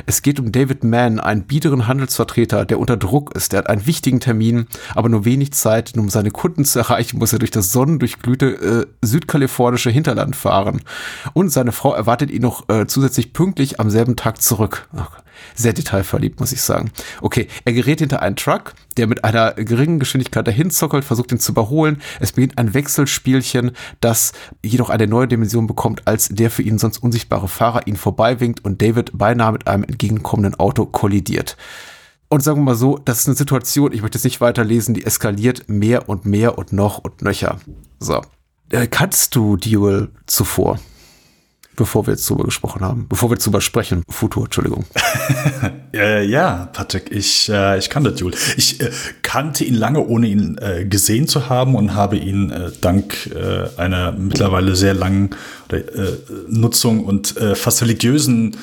[0.07, 3.53] Es geht um David Mann, einen biederen Handelsvertreter, der unter Druck ist.
[3.53, 5.95] Der hat einen wichtigen Termin, aber nur wenig Zeit.
[5.95, 10.83] Und um seine Kunden zu erreichen, muss er durch das sonnendurchglühte äh, südkalifornische Hinterland fahren.
[11.33, 14.89] Und seine Frau erwartet ihn noch äh, zusätzlich pünktlich am selben Tag zurück.
[14.97, 15.11] Ach,
[15.55, 16.91] sehr detailverliebt, muss ich sagen.
[17.23, 21.41] Okay, er gerät hinter einen Truck, der mit einer geringen Geschwindigkeit dahin zockelt, versucht ihn
[21.41, 22.03] zu überholen.
[22.21, 24.33] Es beginnt ein Wechselspielchen, das
[24.65, 28.83] jedoch eine neue Dimension bekommt, als der für ihn sonst unsichtbare Fahrer ihn vorbeiwinkt und
[28.83, 31.57] David beinahe mit einem entgegenkommenden Auto kollidiert.
[32.29, 35.07] Und sagen wir mal so, das ist eine Situation, ich möchte es nicht weiterlesen, die
[35.07, 37.59] eskaliert mehr und mehr und noch und nöcher.
[38.01, 38.21] So.
[38.71, 40.79] Äh, kannst du Duel zuvor?
[41.79, 44.03] Bevor wir jetzt drüber gesprochen haben, bevor wir drüber sprechen.
[44.09, 44.85] Futur, Entschuldigung.
[45.95, 48.35] äh, ja, Patrick, ich, äh, ich kannte Duel.
[48.57, 48.91] Ich äh,
[49.23, 53.69] kannte ihn lange, ohne ihn äh, gesehen zu haben und habe ihn äh, dank äh,
[53.81, 55.31] einer mittlerweile sehr langen
[56.49, 58.57] Nutzung und fast religiösen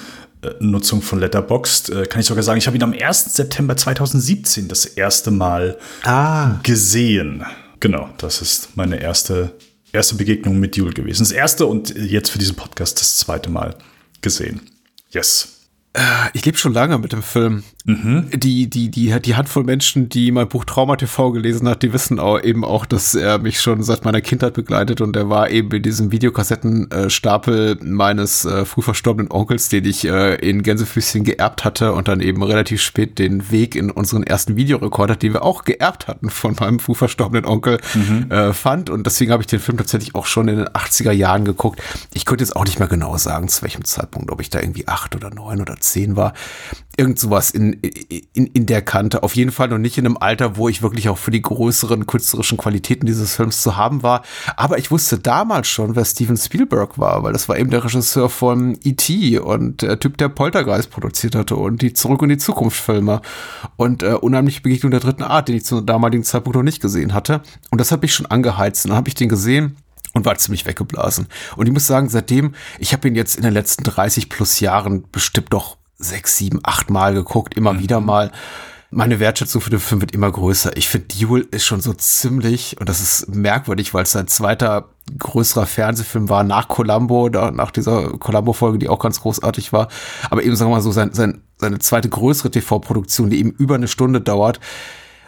[0.60, 3.36] Nutzung von Letterboxd, kann ich sogar sagen, ich habe ihn am 1.
[3.36, 6.56] September 2017 das erste Mal ah.
[6.64, 7.46] gesehen.
[7.80, 9.52] Genau, das ist meine erste
[9.96, 11.24] erste Begegnung mit Duel gewesen.
[11.24, 13.76] Das erste und jetzt für diesen Podcast das zweite Mal
[14.22, 14.62] gesehen.
[15.12, 15.55] Yes.
[15.96, 17.64] Äh, ich lebe schon lange mit dem Film.
[17.86, 18.30] Mhm.
[18.34, 22.20] Die, die, die, die Handvoll Menschen, die mein Buch Trauma TV gelesen hat, die wissen
[22.20, 25.72] auch eben auch, dass er mich schon seit meiner Kindheit begleitet und er war eben
[25.72, 31.94] in diesem Videokassettenstapel meines äh, früh verstorbenen Onkels, den ich äh, in Gänsefüßchen geerbt hatte
[31.94, 36.08] und dann eben relativ spät den Weg in unseren ersten Videorekorder, den wir auch geerbt
[36.08, 38.32] hatten von meinem früh verstorbenen Onkel, mhm.
[38.32, 38.90] äh, fand.
[38.90, 41.82] Und deswegen habe ich den Film tatsächlich auch schon in den 80er Jahren geguckt.
[42.14, 44.88] Ich könnte jetzt auch nicht mehr genau sagen, zu welchem Zeitpunkt, ob ich da irgendwie
[44.88, 46.34] acht oder neun oder zehn war.
[46.98, 49.24] Irgend sowas in, in, in der Kante.
[49.24, 52.06] Auf jeden Fall noch nicht in einem Alter, wo ich wirklich auch für die größeren
[52.06, 54.24] künstlerischen Qualitäten dieses Films zu haben war.
[54.56, 58.30] Aber ich wusste damals schon, wer Steven Spielberg war, weil das war eben der Regisseur
[58.30, 59.40] von E.T.
[59.40, 63.22] und der Typ, der Poltergeist produziert hatte und die Zurück in die Zukunft Filme
[63.76, 67.14] und äh, Unheimliche Begegnung der dritten Art, den ich zu damaligen Zeitpunkt noch nicht gesehen
[67.14, 67.42] hatte.
[67.72, 68.86] Und das habe ich schon angeheizt.
[68.86, 69.76] Und dann habe ich den gesehen
[70.16, 71.28] und war ziemlich weggeblasen.
[71.58, 75.04] Und ich muss sagen, seitdem, ich habe ihn jetzt in den letzten 30 plus Jahren
[75.12, 77.80] bestimmt doch sechs, sieben, acht Mal geguckt, immer mhm.
[77.80, 78.32] wieder mal.
[78.92, 80.78] Meine Wertschätzung für den Film wird immer größer.
[80.78, 84.90] Ich finde, Duel ist schon so ziemlich, und das ist merkwürdig, weil es sein zweiter
[85.20, 89.90] größerer Fernsehfilm war nach Columbo, nach dieser Columbo-Folge, die auch ganz großartig war.
[90.30, 93.76] Aber eben, sagen wir mal so, sein, sein, seine zweite größere TV-Produktion, die eben über
[93.76, 94.62] eine Stunde dauert.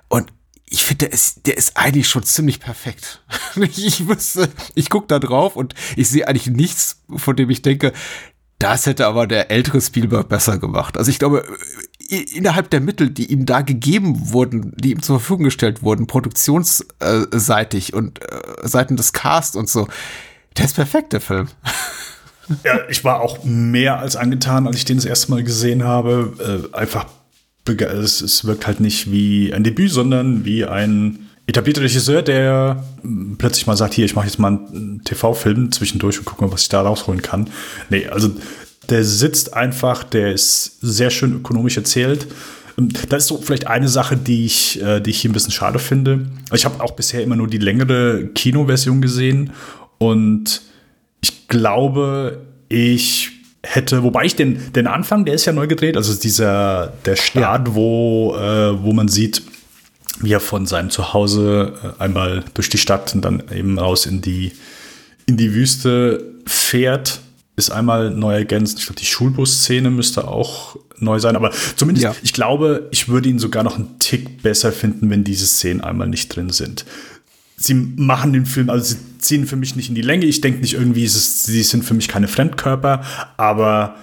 [0.07, 0.31] Und
[0.69, 3.21] ich finde, der ist, der ist eigentlich schon ziemlich perfekt.
[3.55, 7.93] ich wüsste, ich gucke da drauf und ich sehe eigentlich nichts, von dem ich denke,
[8.59, 10.97] das hätte aber der ältere Spielberg besser gemacht.
[10.97, 11.45] Also ich glaube,
[12.09, 17.93] innerhalb der Mittel, die ihm da gegeben wurden, die ihm zur Verfügung gestellt wurden, produktionsseitig
[17.93, 19.87] und äh, Seiten des Cast und so,
[20.57, 21.47] der ist perfekt, der Film.
[22.63, 26.69] Ja, ich war auch mehr als angetan, als ich den das erste Mal gesehen habe.
[26.73, 27.05] Äh, einfach,
[27.69, 32.83] es, es wirkt halt nicht wie ein Debüt, sondern wie ein etablierter Regisseur, der
[33.37, 36.63] plötzlich mal sagt, hier, ich mache jetzt mal einen TV-Film zwischendurch und gucke mal, was
[36.63, 37.49] ich da rausholen kann.
[37.89, 38.31] Nee, also
[38.89, 42.27] der sitzt einfach, der ist sehr schön ökonomisch erzählt.
[43.09, 45.79] Das ist so vielleicht eine Sache, die ich, äh, die ich hier ein bisschen schade
[45.79, 46.27] finde.
[46.53, 49.51] Ich habe auch bisher immer nur die längere Kinoversion gesehen
[49.97, 50.61] und
[51.21, 53.36] ich glaube, ich
[53.69, 57.67] hätte, wobei ich den, den Anfang, der ist ja neu gedreht, also dieser der Start,
[57.67, 57.75] ja.
[57.75, 59.43] wo, äh, wo man sieht,
[60.19, 64.21] wie er von seinem Zuhause äh, einmal durch die Stadt und dann eben raus in
[64.21, 64.51] die,
[65.25, 67.19] in die Wüste fährt,
[67.55, 68.79] ist einmal neu ergänzt.
[68.79, 72.15] Ich glaube, die Schulbus-Szene müsste auch neu sein, aber zumindest, ja.
[72.21, 76.07] ich glaube, ich würde ihn sogar noch einen Tick besser finden, wenn diese Szenen einmal
[76.07, 76.85] nicht drin sind.
[77.57, 80.25] Sie machen den Film, also sie ziehen für mich nicht in die Länge.
[80.25, 83.03] Ich denke nicht irgendwie, es, sie sind für mich keine Fremdkörper,
[83.37, 83.95] aber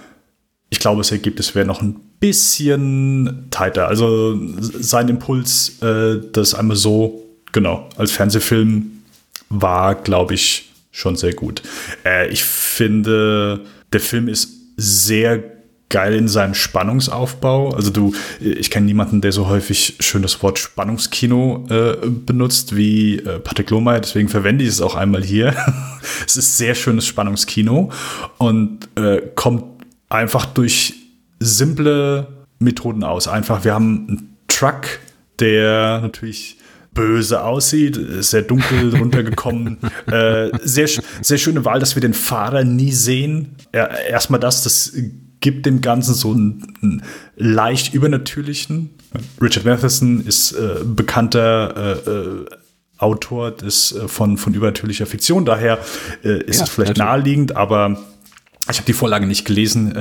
[0.69, 3.87] ich glaube, das Ergebnis wäre noch ein bisschen tighter.
[3.87, 9.03] Also sein Impuls, äh, das einmal so, genau, als Fernsehfilm
[9.49, 11.61] war, glaube ich, schon sehr gut.
[12.05, 13.61] Äh, ich finde,
[13.93, 15.54] der Film ist sehr
[15.95, 17.69] geil in seinem Spannungsaufbau.
[17.69, 23.19] Also du, ich kenne niemanden, der so häufig schön das Wort Spannungskino äh, benutzt wie
[23.19, 25.55] äh, Patrick Lohmeier, deswegen verwende ich es auch einmal hier.
[26.27, 27.93] es ist sehr schönes Spannungskino
[28.39, 29.63] und äh, kommt
[30.09, 30.95] einfach durch
[31.39, 32.27] simple
[32.59, 33.29] Methoden aus.
[33.29, 34.99] Einfach, wir haben einen Truck,
[35.39, 36.57] der natürlich
[36.93, 39.77] böse aussieht, sehr dunkel runtergekommen.
[40.07, 40.89] äh, sehr,
[41.21, 43.55] sehr schöne Wahl, dass wir den Fahrer nie sehen.
[43.73, 44.91] Ja, erstmal das, das
[45.45, 47.03] gibt dem Ganzen so einen, einen
[47.35, 48.89] leicht übernatürlichen.
[49.39, 52.45] Richard Matheson ist äh, bekannter äh, äh
[52.97, 55.77] Autor des, äh, von, von übernatürlicher Fiktion, daher
[56.23, 56.97] äh, ist ja, es vielleicht natürlich.
[56.97, 57.97] naheliegend, aber
[58.71, 59.93] ich habe die Vorlage nicht gelesen,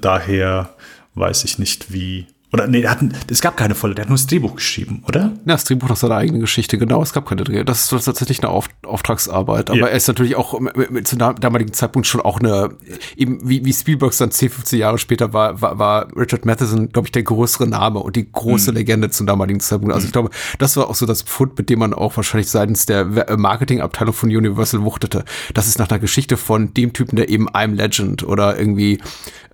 [0.00, 0.70] daher
[1.14, 4.16] weiß ich nicht, wie Oder nee, der hat, es gab keine volle, der hat nur
[4.16, 5.20] das Drehbuch geschrieben, oder?
[5.20, 7.62] Ja, das Drehbuch nach seiner eigenen Geschichte, genau, es gab keine Dreh.
[7.62, 9.68] Das ist tatsächlich eine Auf, Auftragsarbeit.
[9.68, 9.86] Aber ja.
[9.86, 10.58] er ist natürlich auch
[11.04, 12.70] zum damaligen Zeitpunkt schon auch eine,
[13.16, 17.08] eben wie, wie Spielberg dann 10, 15 Jahre später war, war, war Richard Matheson, glaube
[17.08, 18.78] ich, der größere Name und die große mhm.
[18.78, 19.94] Legende zum damaligen Zeitpunkt.
[19.94, 20.08] Also mhm.
[20.08, 23.04] ich glaube, das war auch so das Pfund, mit dem man auch wahrscheinlich seitens der
[23.36, 25.26] Marketingabteilung von Universal wuchtete.
[25.52, 29.00] Das ist nach einer Geschichte von dem Typen, der eben I'm Legend oder irgendwie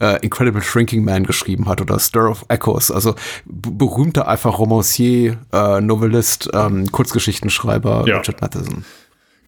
[0.01, 2.84] äh, Incredible Shrinking Man geschrieben hat oder Stir of Echoes.
[2.91, 8.19] Also berühmter einfach Romancier, äh, Novellist, ähm, Kurzgeschichtenschreiber ja.
[8.19, 8.85] Richard Matheson.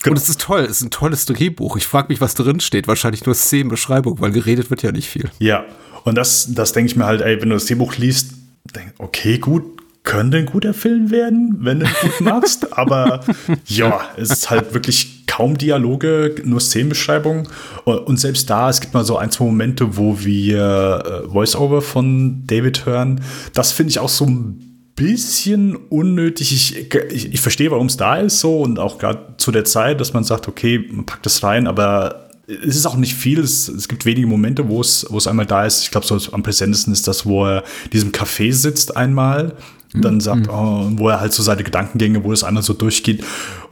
[0.03, 0.13] Genau.
[0.13, 1.77] Und es ist toll, es ist ein tolles Drehbuch.
[1.77, 2.87] Ich frage mich, was drin steht.
[2.87, 5.31] Wahrscheinlich nur Szenenbeschreibung, weil geredet wird ja nicht viel.
[5.39, 5.65] Ja,
[6.05, 8.33] und das, das denke ich mir halt, ey, wenn du das Drehbuch liest,
[8.75, 9.65] denk, okay, gut,
[10.07, 12.73] könnte ein guter Film werden, wenn du ihn gut machst.
[12.79, 13.21] aber
[13.67, 17.49] ja, es ist halt wirklich kaum Dialoge, nur Szenenbeschreibung.
[17.85, 22.47] Und selbst da, es gibt mal so ein, zwei Momente, wo wir äh, Voice-Over von
[22.47, 23.21] David hören.
[23.53, 26.53] Das finde ich auch so ein bisschen unnötig.
[26.53, 30.01] Ich, ich, ich verstehe, warum es da ist so und auch gerade zu der Zeit,
[30.01, 33.41] dass man sagt, okay, man packt das rein, aber es ist auch nicht viel.
[33.41, 35.83] Es, es gibt wenige Momente, wo es, wo es einmal da ist.
[35.83, 39.57] Ich glaube, so am präsentesten ist das, wo er in diesem Café sitzt einmal.
[39.95, 40.53] Und dann sagt, mhm.
[40.53, 43.25] oh, wo er halt so seine Gedankengänge, wo das einmal so durchgeht.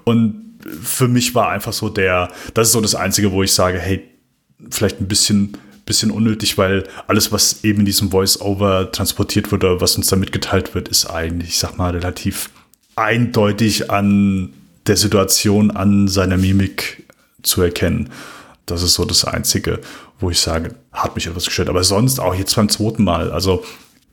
[0.05, 3.79] Und für mich war einfach so der, das ist so das Einzige, wo ich sage,
[3.79, 4.03] hey,
[4.70, 9.81] vielleicht ein bisschen, bisschen unnötig, weil alles, was eben in diesem Voice-Over transportiert wird oder
[9.81, 12.50] was uns da mitgeteilt wird, ist eigentlich, ich sag mal, relativ
[12.96, 14.53] eindeutig an
[14.87, 17.05] der Situation, an seiner Mimik
[17.42, 18.11] zu erkennen.
[18.66, 19.81] Das ist so das Einzige,
[20.20, 21.68] wo ich sage, hat mich etwas gestört.
[21.68, 23.31] Aber sonst auch jetzt beim zweiten Mal.
[23.31, 23.64] Also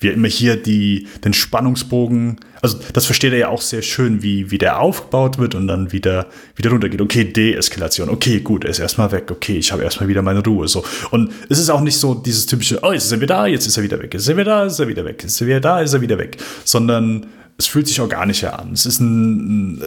[0.01, 4.51] wir immer hier die, den Spannungsbogen, also das versteht er ja auch sehr schön, wie,
[4.51, 7.01] wie der aufgebaut wird und dann wieder, wieder runtergeht.
[7.01, 8.09] Okay, Deeskalation.
[8.09, 9.31] Okay, gut, er ist erstmal weg.
[9.31, 10.67] Okay, ich habe erstmal wieder meine Ruhe.
[10.67, 10.83] So.
[11.11, 13.77] Und es ist auch nicht so dieses typische, oh, jetzt er wieder da, jetzt ist
[13.77, 14.13] er wieder weg.
[14.13, 15.21] Jetzt er wieder da, ist er wieder weg.
[15.23, 16.37] Jetzt er wieder da, ist er wieder weg.
[16.65, 18.73] Sondern es fühlt sich organischer an.
[18.73, 19.83] Es ist ein, ein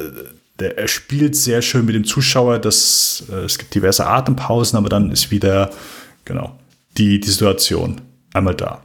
[0.61, 2.61] der, er spielt sehr schön mit dem Zuschauer.
[2.61, 5.70] Das, äh, es gibt diverse Atempausen, aber dann ist wieder,
[6.24, 6.57] genau,
[6.96, 8.00] die, die Situation
[8.33, 8.83] einmal da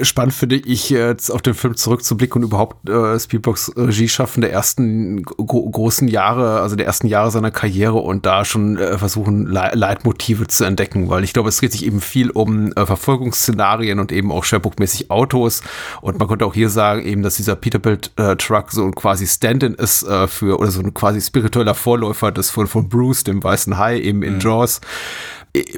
[0.00, 4.50] spannend finde ich jetzt auf den Film zurückzublicken und überhaupt äh, Spielbergs Regie schaffen der
[4.50, 9.46] ersten gro großen Jahre, also der ersten Jahre seiner Karriere und da schon äh, versuchen
[9.46, 14.00] Le Leitmotive zu entdecken, weil ich glaube, es dreht sich eben viel um äh, Verfolgungsszenarien
[14.00, 15.62] und eben auch schwerpunktmäßig Autos
[16.00, 19.26] und man könnte auch hier sagen eben, dass dieser Peterbilt äh, Truck so ein quasi
[19.26, 23.44] Stand-in ist äh, für oder so ein quasi spiritueller Vorläufer des von, von Bruce, dem
[23.44, 24.40] weißen Hai eben in mhm.
[24.40, 24.80] Jaws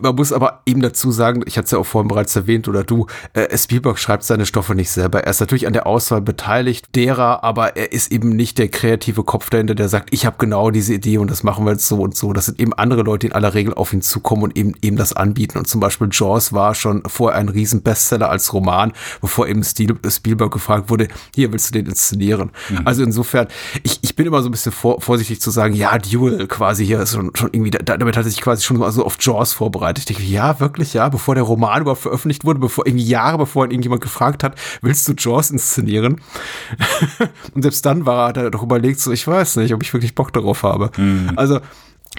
[0.02, 2.84] man muss aber eben dazu sagen, ich hatte es ja auch vorhin bereits erwähnt oder
[2.84, 5.24] du, äh, Spielberg schreibt seine Stoffe nicht selber.
[5.24, 9.24] Er ist natürlich an der Auswahl beteiligt, derer, aber er ist eben nicht der kreative
[9.24, 12.00] Kopf dahinter, der sagt, ich habe genau diese Idee und das machen wir jetzt so
[12.00, 12.32] und so.
[12.32, 14.96] Das sind eben andere Leute, die in aller Regel auf ihn zukommen und eben, eben
[14.96, 15.58] das anbieten.
[15.58, 20.90] Und zum Beispiel Jaws war schon vorher ein Riesenbestseller als Roman, bevor eben Spielberg gefragt
[20.90, 22.50] wurde, hier willst du den inszenieren.
[22.70, 22.80] Mhm.
[22.84, 23.48] Also insofern,
[23.82, 27.00] ich, ich bin immer so ein bisschen vor, vorsichtig zu sagen, ja, Duel quasi hier
[27.00, 29.67] ist schon, schon irgendwie, damit hat er sich quasi schon mal so auf Jaws vor
[29.68, 29.98] vorbereitet.
[29.98, 33.64] Ich denke, ja, wirklich, ja, bevor der Roman überhaupt veröffentlicht wurde, bevor irgendwie Jahre bevor
[33.64, 36.20] ihn irgendjemand gefragt hat, willst du Jaws inszenieren?
[37.54, 40.32] und selbst dann war er doch überlegt, so, ich weiß nicht, ob ich wirklich Bock
[40.32, 40.90] darauf habe.
[40.96, 41.32] Mhm.
[41.36, 41.60] Also,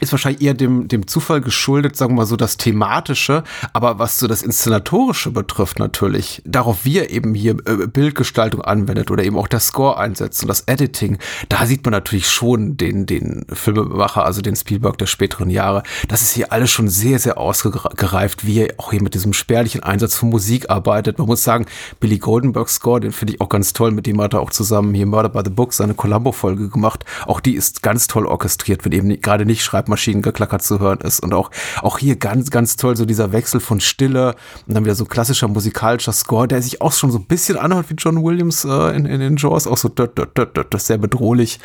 [0.01, 4.19] ist wahrscheinlich eher dem, dem Zufall geschuldet, sagen wir mal so das Thematische, aber was
[4.19, 9.47] so das Inszenatorische betrifft natürlich, darauf wir eben hier äh, Bildgestaltung anwendet oder eben auch
[9.47, 11.17] der Score einsetzt und das Editing,
[11.49, 15.83] da sieht man natürlich schon den, den Filmemacher, also den Spielberg der späteren Jahre.
[16.07, 19.83] Das ist hier alles schon sehr, sehr ausgereift, wie er auch hier mit diesem spärlichen
[19.83, 21.17] Einsatz von Musik arbeitet.
[21.17, 21.65] Man muss sagen,
[21.99, 24.93] Billy Goldenberg Score, den finde ich auch ganz toll, mit dem hat er auch zusammen
[24.93, 27.05] hier Murder by the Book seine Columbo-Folge gemacht.
[27.25, 31.19] Auch die ist ganz toll orchestriert, wenn eben gerade nicht schreibt, Schreibmaschinengeklacker zu hören ist.
[31.19, 34.35] Und auch, auch hier ganz, ganz toll so dieser Wechsel von Stille
[34.67, 37.89] und dann wieder so klassischer musikalischer Score, der sich auch schon so ein bisschen anhört
[37.89, 41.59] wie John Williams äh, in, in den Jaws, auch so das ist sehr bedrohlich.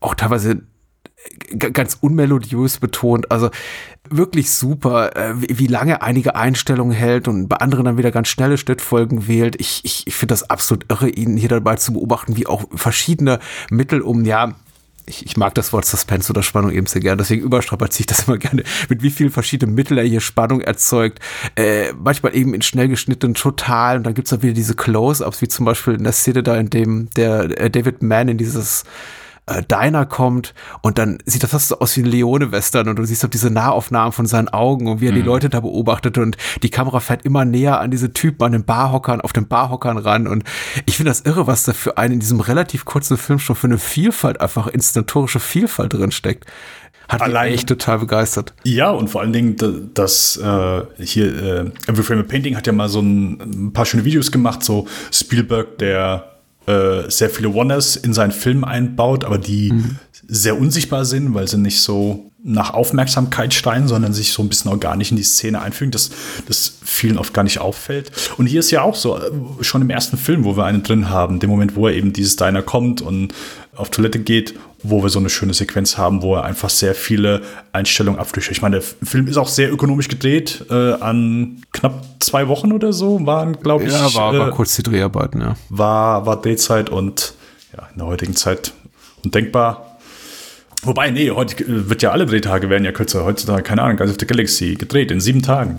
[0.00, 0.62] Auch teilweise
[1.58, 3.30] ganz unmelodiös betont.
[3.30, 3.50] Also
[4.10, 8.58] wirklich super, äh, wie, lange einige Einstellungen hält und bei anderen dann wieder ganz schnelle
[8.58, 9.58] Schnittfolgen wählt.
[9.58, 13.38] Ich, ich, ich finde das absolut irre, ihn hier dabei zu beobachten, wie auch verschiedene
[13.70, 14.54] Mittel, um ja
[15.06, 18.26] ich, ich mag das Wort Suspense oder Spannung eben sehr gerne, deswegen überstrapaziere ich das
[18.26, 21.20] immer gerne, mit wie vielen verschiedenen Mitteln er hier Spannung erzeugt.
[21.56, 25.48] Äh, manchmal eben in schnell geschnittenen Total und dann gibt's da wieder diese Close-Ups, wie
[25.48, 28.84] zum Beispiel in der Szene da, in dem der äh, David Mann in dieses
[29.46, 33.04] äh, Diner kommt und dann sieht das fast so aus wie ein Leone-Western und du
[33.04, 35.16] siehst auch diese Nahaufnahmen von seinen Augen und wie er mhm.
[35.16, 38.64] die Leute da beobachtet und die Kamera fährt immer näher an diese Typen, an den
[38.64, 40.44] Barhockern, auf den Barhockern ran und
[40.86, 43.66] ich finde das irre, was da für einen in diesem relativ kurzen Film schon für
[43.66, 46.46] eine Vielfalt, einfach inszenatorische Vielfalt drin steckt.
[47.08, 48.54] Hat Allein, mich echt total begeistert.
[48.64, 52.72] Ja, und vor allen Dingen, das äh, hier, äh, Every Frame a Painting hat ja
[52.72, 56.33] mal so ein, ein paar schöne Videos gemacht, so Spielberg, der
[56.66, 59.96] äh, sehr viele Wonders in seinen Film einbaut, aber die mhm.
[60.26, 64.70] sehr unsichtbar sind, weil sie nicht so nach Aufmerksamkeit steigen, sondern sich so ein bisschen
[64.70, 66.10] organisch in die Szene einfügen, dass
[66.46, 68.12] das vielen oft gar nicht auffällt.
[68.36, 69.30] Und hier ist ja auch so, äh,
[69.62, 72.36] schon im ersten Film, wo wir einen drin haben, dem Moment, wo er eben dieses
[72.36, 73.32] Diner kommt und
[73.74, 74.54] auf Toilette geht,
[74.84, 77.40] wo wir so eine schöne Sequenz haben, wo er einfach sehr viele
[77.72, 78.56] Einstellungen abflüchtet.
[78.56, 82.92] Ich meine, der Film ist auch sehr ökonomisch gedreht, äh, an knapp zwei Wochen oder
[82.92, 83.92] so waren, glaube ich.
[83.92, 85.56] Ja, war, war äh, kurz die Dreharbeiten, ja.
[85.70, 87.34] War, war Drehzeit und
[87.76, 88.72] ja, in der heutigen Zeit
[89.24, 89.98] undenkbar.
[90.82, 93.24] Wobei, nee, heute wird ja alle Drehtage werden ja kürzer.
[93.24, 95.78] Heutzutage, keine Ahnung, Guys of the Galaxy gedreht in sieben Tagen.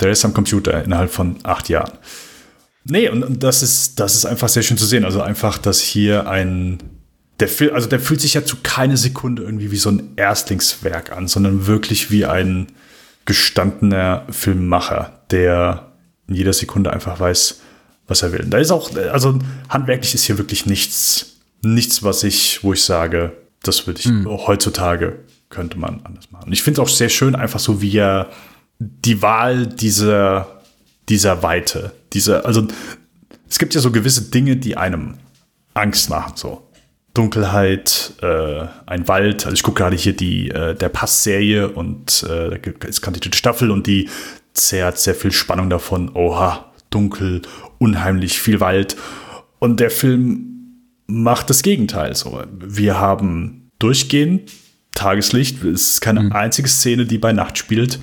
[0.00, 1.92] Der Rest am Computer innerhalb von acht Jahren.
[2.84, 5.04] Nee, und, und das ist, das ist einfach sehr schön zu sehen.
[5.04, 6.78] Also einfach, dass hier ein
[7.40, 11.12] der Film, also der fühlt sich ja zu keine Sekunde irgendwie wie so ein Erstlingswerk
[11.12, 12.68] an, sondern wirklich wie ein
[13.24, 15.92] gestandener Filmmacher, der
[16.28, 17.60] in jeder Sekunde einfach weiß,
[18.06, 18.44] was er will.
[18.48, 23.32] Da ist auch, also handwerklich ist hier wirklich nichts, nichts, was ich, wo ich sage,
[23.62, 24.26] das würde ich mhm.
[24.28, 25.18] heutzutage
[25.50, 26.46] könnte man anders machen.
[26.46, 28.28] Und ich finde es auch sehr schön, einfach so wie er
[28.78, 30.62] die Wahl dieser,
[31.08, 32.66] dieser Weite, dieser, also
[33.48, 35.14] es gibt ja so gewisse Dinge, die einem
[35.74, 36.68] Angst machen, so.
[37.14, 39.46] Dunkelheit, äh, ein Wald.
[39.46, 43.36] Also ich gucke gerade hier die äh, der Pass-Serie und äh, da ist gerade die
[43.36, 44.08] Staffel und die
[44.52, 46.10] zehrt sehr viel Spannung davon.
[46.14, 47.42] Oha, dunkel,
[47.78, 48.96] unheimlich viel Wald.
[49.60, 52.16] Und der Film macht das Gegenteil.
[52.16, 54.50] So, wir haben durchgehend
[54.94, 55.62] Tageslicht.
[55.64, 56.32] Es ist keine mhm.
[56.32, 58.00] einzige Szene, die bei Nacht spielt.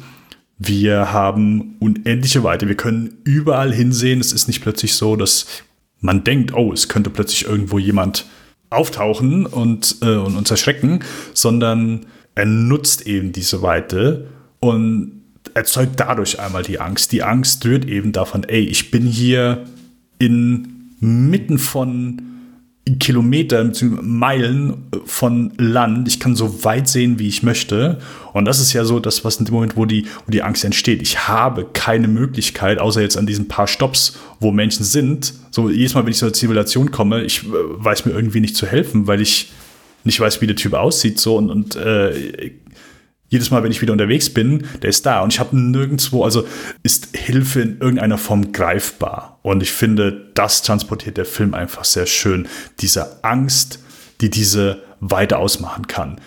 [0.57, 2.67] Wir haben unendliche Weite.
[2.67, 4.19] Wir können überall hinsehen.
[4.19, 5.47] Es ist nicht plötzlich so, dass
[5.99, 8.25] man denkt, oh, es könnte plötzlich irgendwo jemand
[8.71, 11.01] auftauchen und, äh, und uns erschrecken,
[11.33, 14.27] sondern er nutzt eben diese Weite
[14.59, 15.21] und
[15.53, 17.11] erzeugt dadurch einmal die Angst.
[17.11, 19.65] Die Angst rührt eben davon, ey, ich bin hier
[20.17, 22.21] inmitten von
[22.99, 24.01] Kilometern bzw.
[24.01, 26.07] Meilen von Land.
[26.07, 27.99] Ich kann so weit sehen, wie ich möchte.
[28.33, 30.65] Und das ist ja so das, was in dem Moment, wo die, wo die Angst
[30.65, 31.01] entsteht.
[31.01, 35.33] Ich habe keine Möglichkeit, außer jetzt an diesen paar Stops, wo Menschen sind.
[35.51, 38.65] So jedes Mal, wenn ich zur Zivilisation komme, ich äh, weiß mir irgendwie nicht zu
[38.65, 39.51] helfen, weil ich
[40.03, 41.19] nicht weiß, wie der Typ aussieht.
[41.19, 42.51] So und, und äh,
[43.31, 45.21] jedes Mal, wenn ich wieder unterwegs bin, der ist da.
[45.21, 46.45] Und ich habe nirgendwo, also
[46.83, 49.39] ist Hilfe in irgendeiner Form greifbar.
[49.41, 52.47] Und ich finde, das transportiert der Film einfach sehr schön.
[52.81, 53.79] Diese Angst,
[54.19, 56.19] die diese Weite ausmachen kann.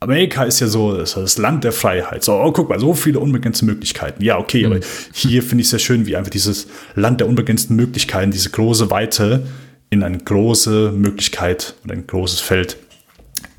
[0.00, 2.24] Amerika ist ja so das, das Land der Freiheit.
[2.24, 4.22] So, oh, guck mal, so viele unbegrenzte Möglichkeiten.
[4.22, 4.72] Ja, okay, mhm.
[4.72, 4.80] aber
[5.14, 9.46] hier finde ich sehr schön, wie einfach dieses Land der unbegrenzten Möglichkeiten, diese große Weite
[9.88, 12.76] in eine große Möglichkeit und ein großes Feld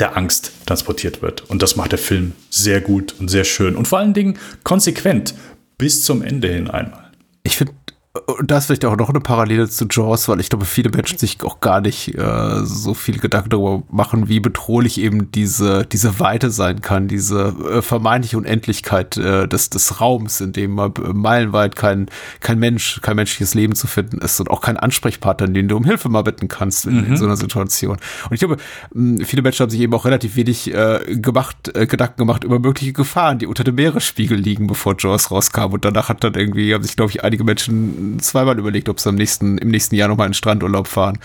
[0.01, 1.49] der Angst transportiert wird.
[1.49, 5.35] Und das macht der Film sehr gut und sehr schön und vor allen Dingen konsequent
[5.77, 7.11] bis zum Ende hin einmal.
[7.43, 7.73] Ich finde
[8.13, 11.17] und da ist vielleicht auch noch eine Parallele zu Jaws, weil ich glaube, viele Menschen
[11.17, 16.19] sich auch gar nicht äh, so viel Gedanken darüber machen, wie bedrohlich eben diese, diese
[16.19, 21.77] Weite sein kann, diese äh, vermeintliche Unendlichkeit äh, des, des Raums, in dem mal meilenweit
[21.77, 22.07] kein,
[22.41, 25.85] kein Mensch, kein menschliches Leben zu finden ist und auch kein Ansprechpartner, den du um
[25.85, 27.05] Hilfe mal bitten kannst in, mhm.
[27.05, 27.95] in so einer Situation.
[28.25, 28.57] Und ich glaube,
[28.93, 32.59] mh, viele Menschen haben sich eben auch relativ wenig äh, gemacht, äh, Gedanken gemacht über
[32.59, 35.71] mögliche Gefahren, die unter dem Meeresspiegel liegen, bevor Jaws rauskam.
[35.71, 39.09] Und danach hat dann irgendwie, haben sich, glaube ich, einige Menschen zweimal überlegt, ob sie
[39.09, 41.19] am nächsten, im nächsten Jahr nochmal in den Strandurlaub fahren.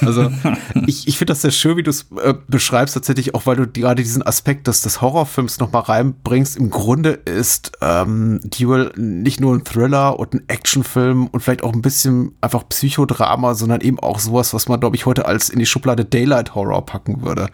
[0.00, 0.30] Also
[0.86, 3.66] ich, ich finde das sehr schön, wie du es äh, beschreibst, tatsächlich auch, weil du
[3.66, 6.56] gerade diesen Aspekt des, des Horrorfilms nochmal reinbringst.
[6.56, 11.72] Im Grunde ist ähm, Duel nicht nur ein Thriller und ein Actionfilm und vielleicht auch
[11.72, 15.58] ein bisschen einfach Psychodrama, sondern eben auch sowas, was man, glaube ich, heute als in
[15.58, 17.48] die Schublade Daylight Horror packen würde.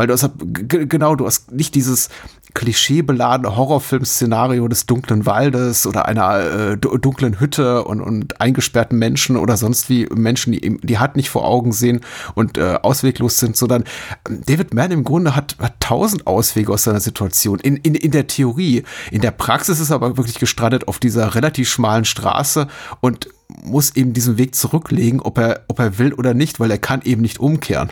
[0.00, 2.08] Weil du hast genau, du hast nicht dieses
[2.54, 6.40] klischeebeladene Horrorfilm-Szenario des dunklen Waldes oder einer
[6.72, 11.28] äh, dunklen Hütte und, und eingesperrten Menschen oder sonst wie Menschen, die die Hand nicht
[11.28, 12.00] vor Augen sehen
[12.34, 13.84] und äh, ausweglos sind, sondern
[14.26, 17.60] ähm, David Mann im Grunde hat, hat tausend Auswege aus seiner Situation.
[17.60, 18.84] In, in, in der Theorie.
[19.10, 22.68] In der Praxis ist er aber wirklich gestrandet auf dieser relativ schmalen Straße
[23.02, 23.28] und
[23.62, 27.02] muss eben diesen Weg zurücklegen, ob er, ob er will oder nicht, weil er kann
[27.02, 27.90] eben nicht umkehren.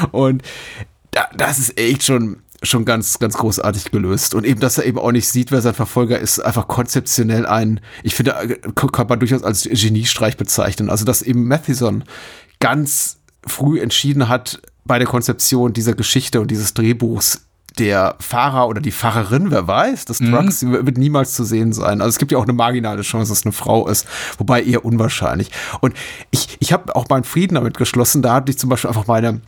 [0.12, 0.42] Und
[1.36, 4.34] das ist echt schon, schon ganz, ganz großartig gelöst.
[4.34, 7.80] Und eben, dass er eben auch nicht sieht, wer sein Verfolger ist, einfach konzeptionell ein,
[8.02, 10.90] ich finde, kann man durchaus als Geniestreich bezeichnen.
[10.90, 12.04] Also, dass eben Matheson
[12.60, 17.42] ganz früh entschieden hat, bei der Konzeption dieser Geschichte und dieses Drehbuchs
[17.78, 20.32] der Fahrer oder die Fahrerin, wer weiß, des mhm.
[20.32, 20.86] Trucks mhm.
[20.86, 22.00] wird niemals zu sehen sein.
[22.00, 24.06] Also es gibt ja auch eine marginale Chance, dass es eine Frau ist,
[24.38, 25.50] wobei eher unwahrscheinlich.
[25.80, 25.94] Und
[26.30, 28.22] ich, ich habe auch meinen Frieden damit geschlossen.
[28.22, 29.40] Da hatte ich zum Beispiel einfach meine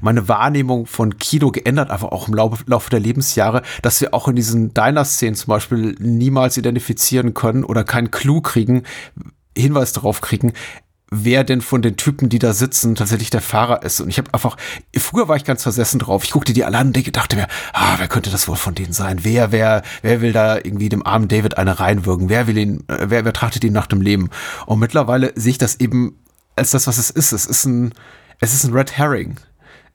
[0.00, 4.28] meine Wahrnehmung von Kino geändert, einfach auch im Laufe, Laufe der Lebensjahre, dass wir auch
[4.28, 8.82] in diesen Diner-Szenen zum Beispiel niemals identifizieren können oder keinen Clou kriegen,
[9.56, 10.52] Hinweis darauf kriegen,
[11.10, 14.00] wer denn von den Typen, die da sitzen, tatsächlich der Fahrer ist.
[14.00, 14.56] Und ich habe einfach,
[14.96, 16.24] früher war ich ganz versessen drauf.
[16.24, 18.92] Ich guckte die alle an und dachte mir, ah, wer könnte das wohl von denen
[18.92, 19.20] sein?
[19.22, 22.28] Wer, wer, wer will da irgendwie dem armen David eine reinwirken?
[22.28, 24.30] Wer will ihn, äh, wer, wer trachtet ihn nach dem Leben?
[24.66, 26.18] Und mittlerweile sehe ich das eben
[26.56, 27.32] als das, was es ist.
[27.32, 27.92] Es ist ein,
[28.40, 29.36] es ist ein Red Herring.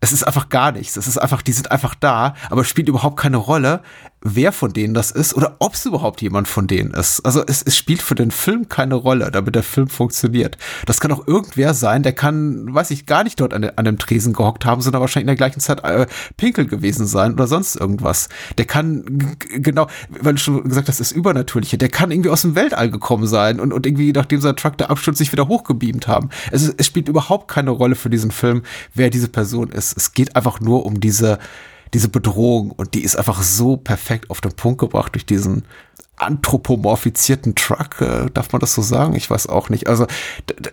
[0.03, 0.97] Es ist einfach gar nichts.
[0.97, 3.81] Es ist einfach, die sind einfach da, aber spielt überhaupt keine Rolle,
[4.21, 7.21] wer von denen das ist oder ob es überhaupt jemand von denen ist.
[7.21, 10.57] Also es, es spielt für den Film keine Rolle, damit der Film funktioniert.
[10.85, 13.97] Das kann auch irgendwer sein, der kann, weiß ich, gar nicht dort an, an dem
[13.97, 16.05] Tresen gehockt haben, sondern wahrscheinlich in der gleichen Zeit äh,
[16.37, 18.29] Pinkel gewesen sein oder sonst irgendwas.
[18.57, 22.43] Der kann, genau, weil du schon gesagt hast, das ist Übernatürliche, der kann irgendwie aus
[22.43, 26.07] dem Weltall gekommen sein und, und irgendwie, nachdem sein Truck der Absturz sich wieder hochgebeamt
[26.07, 26.29] haben.
[26.51, 28.61] Es, es spielt überhaupt keine Rolle für diesen Film,
[28.93, 29.97] wer diese Person ist.
[29.97, 31.39] Es geht einfach nur um diese
[31.93, 35.65] diese Bedrohung und die ist einfach so perfekt auf den Punkt gebracht durch diesen
[36.21, 39.15] anthropomorphizierten Truck, äh, darf man das so sagen?
[39.15, 39.87] Ich weiß auch nicht.
[39.87, 40.05] Also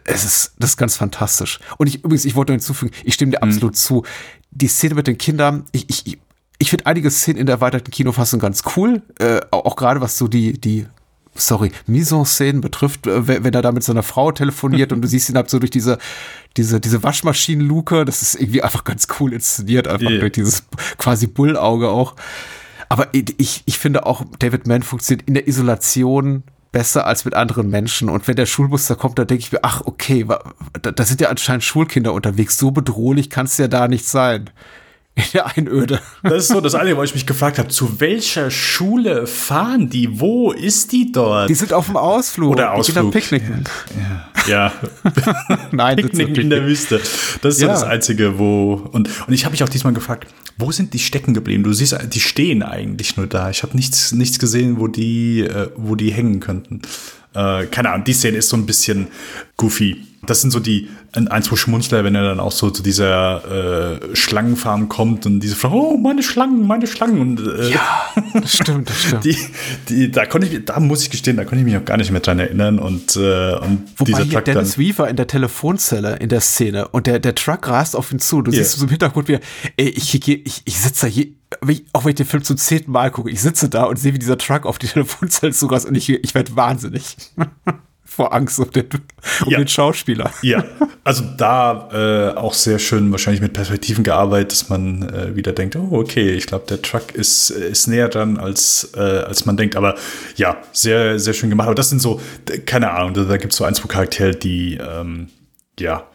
[0.04, 1.58] es ist das ist ganz fantastisch.
[1.78, 3.48] Und ich übrigens, ich wollte hinzufügen, ich stimme dir mhm.
[3.48, 4.04] absolut zu.
[4.50, 6.18] Die Szene mit den Kindern, ich ich
[6.58, 10.18] ich finde einige Szenen in der erweiterten Kinofassung ganz cool, äh, auch, auch gerade was
[10.18, 10.86] so die die
[11.38, 15.36] sorry, Mise-en-Szene betrifft, äh, wenn er da mit seiner Frau telefoniert und du siehst ihn
[15.36, 15.98] ab so durch diese,
[16.56, 20.20] diese, diese Waschmaschinenluke, das ist irgendwie einfach ganz cool inszeniert, einfach yeah.
[20.20, 20.64] durch dieses
[20.98, 22.16] quasi Bullauge auch.
[22.88, 27.70] Aber ich, ich finde auch, David Mann funktioniert in der Isolation besser als mit anderen
[27.70, 28.08] Menschen.
[28.08, 30.26] Und wenn der Schulbus da kommt, dann denke ich mir, ach, okay,
[30.80, 32.56] da sind ja anscheinend Schulkinder unterwegs.
[32.56, 34.50] So bedrohlich kann es ja da nicht sein
[35.18, 36.00] in der Einöde.
[36.22, 40.20] Das ist so das Einzige, wo ich mich gefragt habe, zu welcher Schule fahren die?
[40.20, 41.50] Wo ist die dort?
[41.50, 42.52] Die sind auf dem Ausflug.
[42.52, 43.12] Oder Ausflug.
[43.12, 43.64] Die Picknicken.
[44.46, 44.72] Ja.
[44.72, 45.58] ja.
[45.72, 47.00] Nein, Picknicken in der Wüste.
[47.42, 47.68] Das ist ja.
[47.68, 48.74] so das Einzige, wo.
[48.92, 51.64] Und, und ich habe mich auch diesmal gefragt, wo sind die stecken geblieben?
[51.64, 53.50] Du siehst, die stehen eigentlich nur da.
[53.50, 56.82] Ich habe nichts, nichts gesehen, wo die, äh, wo die hängen könnten.
[57.34, 59.08] Äh, keine Ahnung, die Szene ist so ein bisschen
[59.56, 60.04] goofy.
[60.26, 64.16] Das sind so die ein, zwei Schmunzler, wenn er dann auch so zu dieser äh,
[64.16, 67.20] Schlangenfarm kommt und diese Frau, oh, meine Schlangen, meine Schlangen.
[67.20, 69.24] Und, äh, ja, das stimmt, das stimmt.
[69.24, 69.36] Die,
[69.88, 72.10] die, da konnte ich, da muss ich gestehen, da konnte ich mich auch gar nicht
[72.10, 72.78] mehr dran erinnern.
[72.78, 76.40] Und, äh, und Wobei dieser hier Truck Dennis dann, Weaver in der Telefonzelle in der
[76.40, 78.42] Szene und der, der Truck rast auf ihn zu.
[78.42, 78.62] Du yeah.
[78.62, 79.38] siehst so im Hintergrund wie,
[79.76, 81.12] ey, ich, ich, ich, ich sitze da
[81.92, 84.18] auch wenn ich den Film zum zehnten Mal gucke, ich sitze da und sehe, wie
[84.18, 87.16] dieser Truck auf die Telefonzelle zurast und ich, ich werde wahnsinnig
[88.04, 88.88] vor Angst um den,
[89.44, 89.58] um ja.
[89.58, 90.32] den Schauspieler.
[90.42, 90.64] Ja,
[91.04, 95.76] also da äh, auch sehr schön wahrscheinlich mit Perspektiven gearbeitet, dass man äh, wieder denkt,
[95.76, 99.76] oh okay, ich glaube, der Truck ist, ist näher dran, als, äh, als man denkt.
[99.76, 99.94] Aber
[100.36, 101.66] ja, sehr, sehr schön gemacht.
[101.66, 102.20] Aber das sind so,
[102.66, 105.28] keine Ahnung, da, da gibt es so ein, zwei Charaktere, die ähm,
[105.78, 106.08] ja,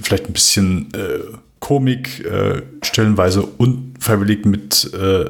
[0.00, 5.24] vielleicht ein bisschen äh, Komik äh, stellenweise unfreiwillig mit, äh,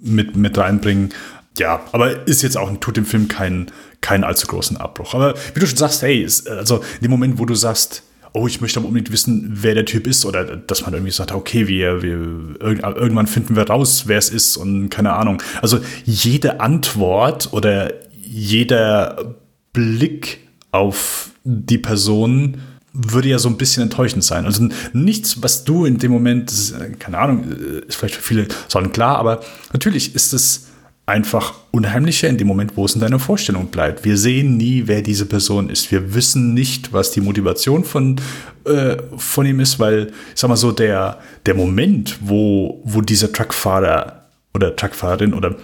[0.00, 1.10] mit, mit reinbringen.
[1.58, 5.14] Ja, aber ist jetzt auch, tut dem Film keinen keinen allzu großen Abbruch.
[5.14, 8.02] Aber wie du schon sagst, hey, ist, also in dem Moment, wo du sagst,
[8.32, 11.32] oh, ich möchte aber unbedingt wissen, wer der Typ ist, oder dass man irgendwie sagt,
[11.32, 12.18] okay, wir, wir
[12.60, 15.42] irgendwann finden wir raus, wer es ist und keine Ahnung.
[15.60, 19.36] Also jede Antwort oder jeder
[19.72, 20.38] Blick
[20.70, 22.60] auf die Person
[22.92, 24.46] würde ja so ein bisschen enttäuschend sein.
[24.46, 27.44] Also nichts, was du in dem Moment, ist, keine Ahnung,
[27.86, 28.46] ist vielleicht für viele
[28.92, 30.66] klar, aber natürlich ist es
[31.06, 34.04] einfach unheimlicher in dem Moment, wo es in deiner Vorstellung bleibt.
[34.04, 35.90] Wir sehen nie, wer diese Person ist.
[35.90, 38.16] Wir wissen nicht, was die Motivation von,
[38.64, 43.32] äh, von ihm ist, weil, ich sag mal so, der, der Moment, wo, wo dieser
[43.32, 44.24] Truckfahrer
[44.54, 45.56] oder Truckfahrerin oder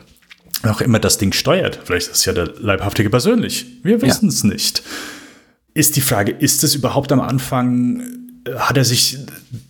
[0.65, 4.43] auch immer das Ding steuert, vielleicht ist es ja der Leibhaftige persönlich, wir wissen es
[4.43, 4.49] ja.
[4.49, 4.83] nicht,
[5.77, 8.03] ist die Frage, ist es überhaupt am Anfang
[8.57, 9.19] hat er sich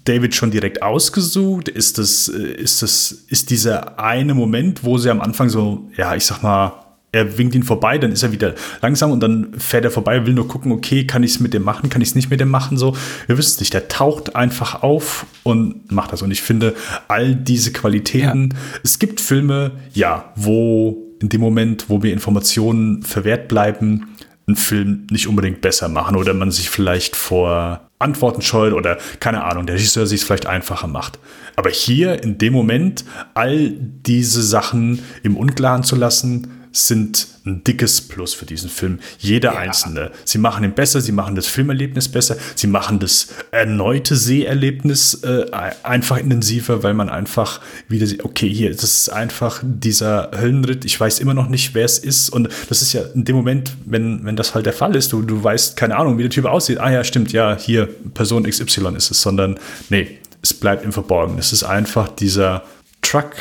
[0.05, 1.69] David schon direkt ausgesucht?
[1.69, 6.25] Ist das, ist das, ist dieser eine Moment, wo sie am Anfang so, ja, ich
[6.27, 6.73] sag mal,
[7.11, 10.35] er winkt ihn vorbei, dann ist er wieder langsam und dann fährt er vorbei, will
[10.35, 12.51] nur gucken, okay, kann ich es mit dem machen, kann ich es nicht mit dem
[12.51, 12.95] machen, so.
[13.27, 13.73] Wir wissen es nicht.
[13.73, 16.23] Der taucht einfach auf und macht das.
[16.23, 16.75] Und ich finde,
[17.09, 18.59] all diese Qualitäten, ja.
[18.85, 24.16] es gibt Filme, ja, wo in dem Moment, wo mir Informationen verwehrt bleiben,
[24.47, 29.45] einen Film nicht unbedingt besser machen oder man sich vielleicht vor Antworten scheut oder keine
[29.45, 31.19] Ahnung, der Regisseur sich es vielleicht einfacher macht.
[31.57, 38.03] Aber hier in dem Moment all diese Sachen im Unklaren zu lassen, sind ein dickes
[38.03, 38.99] Plus für diesen Film.
[39.19, 39.61] Jeder ja.
[39.61, 40.11] einzelne.
[40.25, 45.47] Sie machen ihn besser, sie machen das Filmerlebnis besser, sie machen das erneute Seherlebnis äh,
[45.83, 50.85] einfach intensiver, weil man einfach wieder sieht, okay, hier, das ist einfach dieser Höllenritt.
[50.85, 52.29] Ich weiß immer noch nicht, wer es ist.
[52.29, 55.23] Und das ist ja in dem Moment, wenn, wenn das halt der Fall ist, du,
[55.23, 56.79] du weißt, keine Ahnung, wie der Typ aussieht.
[56.79, 59.59] Ah ja, stimmt, ja, hier, Person XY ist es, sondern
[59.89, 61.39] nee, es bleibt im Verborgenen.
[61.39, 62.65] Es ist einfach dieser
[63.03, 63.35] Truck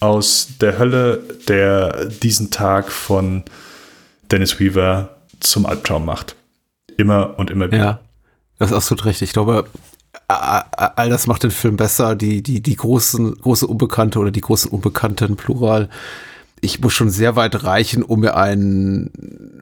[0.00, 3.44] aus der Hölle, der diesen Tag von
[4.30, 6.36] Dennis Weaver zum Albtraum macht.
[6.96, 7.78] Immer und immer wieder.
[7.78, 8.00] Ja,
[8.58, 9.28] das ist absolut richtig.
[9.28, 9.66] Ich glaube,
[10.28, 12.16] all das macht den Film besser.
[12.16, 15.88] Die, die, die großen, große Unbekannte oder die großen Unbekannten, Plural.
[16.62, 19.10] Ich muss schon sehr weit reichen, um mir einen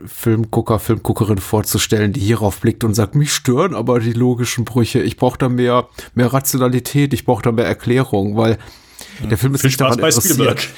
[0.06, 5.00] Filmgucker, Filmguckerin vorzustellen, die hierauf blickt und sagt, mich stören aber die logischen Brüche.
[5.00, 8.58] Ich brauche da mehr, mehr Rationalität, ich brauche da mehr Erklärung, weil
[9.20, 10.68] der Film ist Viel nicht Spaß daran bei interessiert.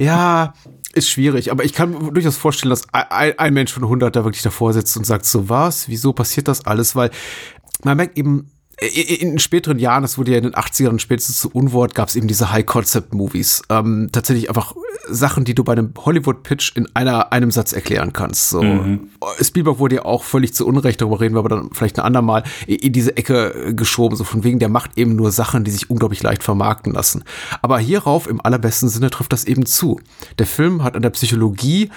[0.00, 0.54] Ja,
[0.94, 4.24] ist schwierig, aber ich kann mir durchaus vorstellen, dass ein, ein Mensch von 100 da
[4.24, 6.94] wirklich davor sitzt und sagt, so was, wieso passiert das alles?
[6.94, 7.10] Weil
[7.82, 8.50] man merkt eben,
[8.88, 12.26] in späteren Jahren, das wurde ja in den 80ern spätestens zu Unwort, gab es eben
[12.26, 13.62] diese High-Concept-Movies.
[13.68, 14.74] Ähm, tatsächlich einfach
[15.08, 18.50] Sachen, die du bei einem Hollywood-Pitch in einer, einem Satz erklären kannst.
[18.50, 18.62] So.
[18.62, 19.10] Mhm.
[19.40, 22.44] Spielberg wurde ja auch völlig zu Unrecht, darüber reden wir aber dann vielleicht ein andermal,
[22.66, 26.22] in diese Ecke geschoben, so von wegen, der macht eben nur Sachen, die sich unglaublich
[26.22, 27.24] leicht vermarkten lassen.
[27.60, 30.00] Aber hierauf, im allerbesten Sinne, trifft das eben zu.
[30.38, 31.90] Der Film hat an der Psychologie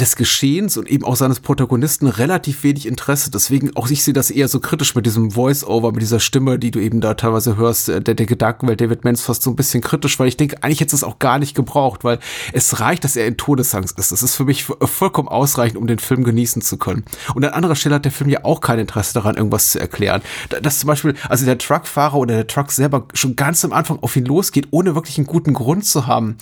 [0.00, 3.30] des Geschehens und eben auch seines Protagonisten relativ wenig Interesse.
[3.30, 6.70] Deswegen auch ich sehe das eher so kritisch mit diesem Voice-Over, mit dieser Stimme, die
[6.70, 9.80] du eben da teilweise hörst, äh, der, der Gedankenwelt David Mans fast so ein bisschen
[9.80, 12.20] kritisch, weil ich denke, eigentlich hätte es auch gar nicht gebraucht, weil
[12.52, 14.12] es reicht, dass er in Todesangst ist.
[14.12, 17.04] Das ist für mich vollkommen ausreichend, um den Film genießen zu können.
[17.34, 20.22] Und an anderer Stelle hat der Film ja auch kein Interesse daran, irgendwas zu erklären.
[20.62, 24.14] Das zum Beispiel, also der Truckfahrer oder der Truck selber schon ganz am Anfang auf
[24.14, 26.36] ihn losgeht, ohne wirklich einen guten Grund zu haben,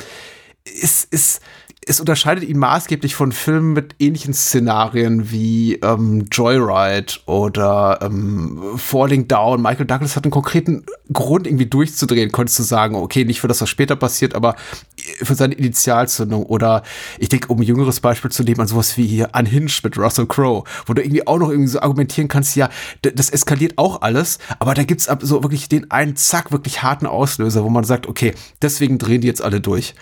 [0.64, 1.40] ist, ist,
[1.88, 9.28] es unterscheidet ihn maßgeblich von Filmen mit ähnlichen Szenarien wie ähm, Joyride oder ähm, Falling
[9.28, 9.62] Down.
[9.62, 13.60] Michael Douglas hat einen konkreten Grund, irgendwie durchzudrehen, konntest du sagen, okay, nicht für das,
[13.60, 14.56] was später passiert, aber
[15.22, 16.42] für seine Initialzündung.
[16.42, 16.82] Oder
[17.18, 20.26] ich denke, um ein jüngeres Beispiel zu nehmen, an sowas wie hier Unhinged mit Russell
[20.26, 22.68] Crowe, wo du irgendwie auch noch irgendwie so argumentieren kannst, ja,
[23.02, 27.62] das eskaliert auch alles, aber da gibt's so wirklich den einen, zack, wirklich harten Auslöser,
[27.62, 29.94] wo man sagt, okay, deswegen drehen die jetzt alle durch.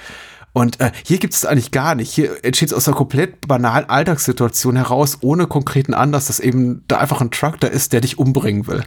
[0.54, 2.12] Und äh, hier gibt es eigentlich gar nicht.
[2.12, 6.98] Hier entsteht es aus einer komplett banalen Alltagssituation heraus, ohne konkreten Anlass, dass eben da
[6.98, 8.84] einfach ein Truck da ist, der dich umbringen will.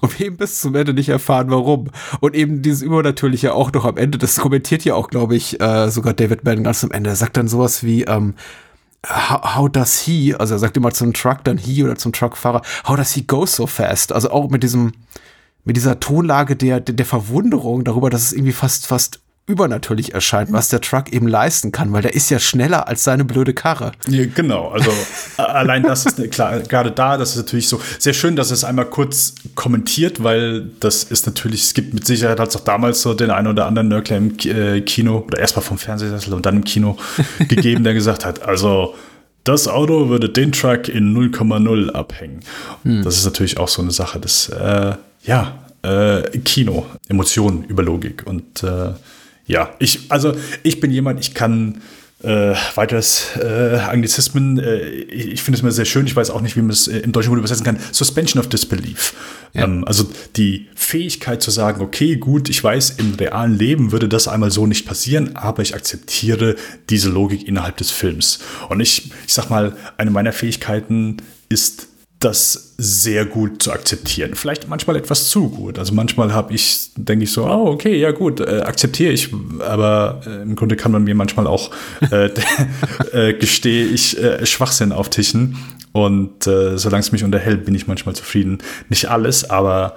[0.00, 1.90] Und wir eben bis zum Ende nicht erfahren, warum.
[2.20, 5.90] Und eben dieses Übernatürliche auch noch am Ende, das kommentiert ja auch, glaube ich, äh,
[5.90, 7.10] sogar David Mann ganz am Ende.
[7.10, 8.34] Er sagt dann sowas wie, ähm,
[9.06, 12.96] How, does he, also er sagt immer zum Truck, dann he oder zum Truckfahrer, how
[12.96, 14.12] does he go so fast?
[14.12, 14.92] Also auch mit diesem,
[15.64, 20.68] mit dieser Tonlage der, der Verwunderung darüber, dass es irgendwie fast, fast übernatürlich erscheint, was
[20.68, 23.92] der Truck eben leisten kann, weil der ist ja schneller als seine blöde Karre.
[24.08, 24.92] Ja, genau, also
[25.36, 28.62] allein das ist ne, klar, gerade da, das ist natürlich so sehr schön, dass es
[28.62, 33.02] einmal kurz kommentiert, weil das ist natürlich, es gibt mit Sicherheit hat es auch damals
[33.02, 36.56] so den einen oder anderen Nörgler im äh, Kino oder erstmal vom Fernsehsessel und dann
[36.56, 36.96] im Kino
[37.38, 38.94] gegeben, der gesagt hat, also
[39.44, 42.40] das Auto würde den Truck in 0,0 abhängen.
[42.84, 43.02] Hm.
[43.02, 48.26] Das ist natürlich auch so eine Sache des, äh, ja, äh, Kino, Emotionen über Logik
[48.26, 48.92] und äh,
[49.50, 51.82] ja, ich, also ich bin jemand, ich kann
[52.22, 56.56] äh, weiteres äh, Anglizismen, äh, ich finde es immer sehr schön, ich weiß auch nicht,
[56.56, 59.14] wie man es äh, im Deutschen gut übersetzen kann, Suspension of Disbelief.
[59.52, 59.64] Ja.
[59.64, 60.04] Ähm, also
[60.36, 64.66] die Fähigkeit zu sagen, okay, gut, ich weiß, im realen Leben würde das einmal so
[64.66, 66.54] nicht passieren, aber ich akzeptiere
[66.88, 68.38] diese Logik innerhalb des Films.
[68.68, 71.16] Und ich, ich sag mal, eine meiner Fähigkeiten
[71.48, 71.88] ist
[72.20, 74.34] das sehr gut zu akzeptieren.
[74.34, 75.78] Vielleicht manchmal etwas zu gut.
[75.78, 79.30] Also manchmal habe ich, denke ich so, oh, okay, ja gut, äh, akzeptiere ich.
[79.60, 81.70] Aber äh, im Grunde kann man mir manchmal auch
[82.10, 82.30] äh,
[83.12, 85.56] äh, gestehe ich äh, Schwachsinn auftischen.
[85.92, 88.58] Und äh, solange es mich unterhält, bin ich manchmal zufrieden.
[88.90, 89.96] Nicht alles, aber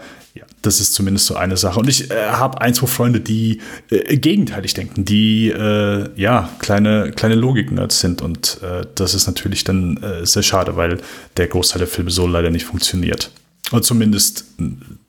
[0.64, 1.80] das ist zumindest so eine Sache.
[1.80, 3.62] Und ich äh, habe ein, zwei Freunde, die
[3.92, 8.22] äh, gegenteilig denken, die äh, ja kleine, kleine Logik-Nerds sind.
[8.22, 11.00] Und äh, das ist natürlich dann äh, sehr schade, weil
[11.38, 13.32] der Großteil der Filme so leider nicht funktioniert.
[13.72, 14.46] Und zumindest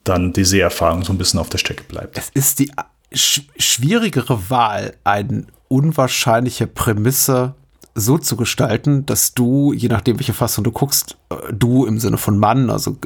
[0.05, 2.19] dann die Seherfahrung so ein bisschen auf der Strecke bleibt.
[2.19, 2.71] Es ist die
[3.13, 7.55] sch schwierigere Wahl, eine unwahrscheinliche Prämisse
[7.95, 12.19] so zu gestalten, dass du, je nachdem, welche Fassung du guckst, äh, du im Sinne
[12.19, 12.97] von Mann, also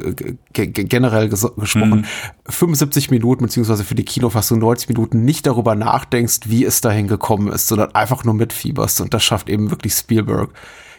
[0.53, 2.05] generell ges gesprochen, mhm.
[2.47, 7.49] 75 Minuten, beziehungsweise für die Kinofassung 90 Minuten nicht darüber nachdenkst, wie es dahin gekommen
[7.49, 9.01] ist, sondern einfach nur mitfieberst.
[9.01, 10.49] Und das schafft eben wirklich Spielberg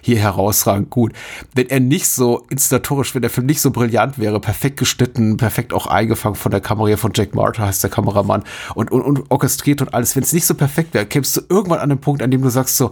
[0.01, 1.13] hier herausragend gut.
[1.55, 5.73] Wenn er nicht so instatorisch, wenn der Film nicht so brillant wäre, perfekt geschnitten, perfekt
[5.73, 8.45] auch eingefangen von der Kamera von Jack Marter, heißt der Kameramann,
[8.75, 11.81] und, und, und orchestriert und alles, wenn es nicht so perfekt wäre, kämst du irgendwann
[11.81, 12.91] an den Punkt, an dem du sagst so,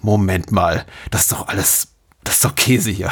[0.00, 1.88] Moment mal, das ist doch alles
[2.28, 3.10] das ist doch Käse hier.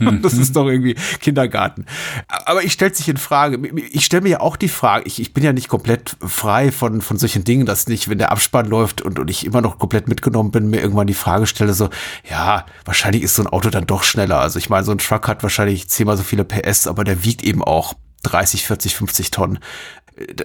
[0.22, 1.86] das ist doch irgendwie Kindergarten.
[2.28, 3.58] Aber ich stelle sich in Frage.
[3.90, 7.00] Ich stelle mir ja auch die Frage, ich, ich bin ja nicht komplett frei von,
[7.00, 10.08] von solchen Dingen, dass nicht, wenn der Abspann läuft und, und ich immer noch komplett
[10.08, 11.88] mitgenommen bin, mir irgendwann die Frage stelle, so,
[12.28, 14.40] ja, wahrscheinlich ist so ein Auto dann doch schneller.
[14.40, 17.42] Also ich meine, so ein Truck hat wahrscheinlich zehnmal so viele PS, aber der wiegt
[17.42, 19.58] eben auch 30, 40, 50 Tonnen.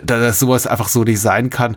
[0.06, 1.76] dass sowas einfach so nicht sein kann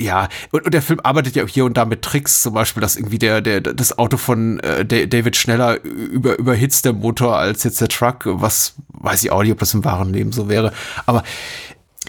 [0.00, 2.80] ja, und, und, der Film arbeitet ja auch hier und da mit Tricks, zum Beispiel,
[2.80, 7.64] dass irgendwie der, der, das Auto von äh, David schneller über, überhitzt der Motor als
[7.64, 10.72] jetzt der Truck, was weiß ich auch nicht, ob das im wahren Leben so wäre.
[11.06, 11.22] Aber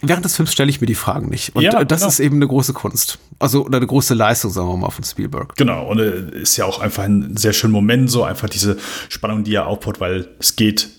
[0.02, 1.56] während des Films stelle ich mir die Fragen nicht.
[1.56, 2.10] Und ja, das genau.
[2.10, 3.20] ist eben eine große Kunst.
[3.40, 5.56] Also, oder eine große Leistung, sagen wir mal, von Spielberg.
[5.56, 8.78] Genau, und äh, ist ja auch einfach ein sehr schöner Moment, so einfach diese
[9.10, 10.90] Spannung, die er aufbaut, weil es geht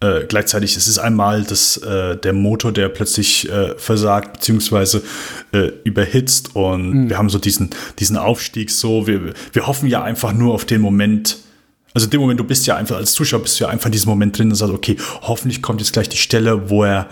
[0.00, 5.02] äh, gleichzeitig ist es einmal das, äh, der Motor, der plötzlich äh, versagt, beziehungsweise
[5.52, 6.54] äh, überhitzt.
[6.54, 7.08] Und mhm.
[7.08, 9.06] wir haben so diesen, diesen Aufstieg so.
[9.06, 11.38] Wir, wir hoffen ja einfach nur auf den Moment.
[11.94, 13.92] Also in dem Moment, du bist ja einfach als Zuschauer, bist du ja einfach in
[13.92, 17.08] diesem Moment drin und sagst, okay, hoffentlich kommt jetzt gleich die Stelle, wo er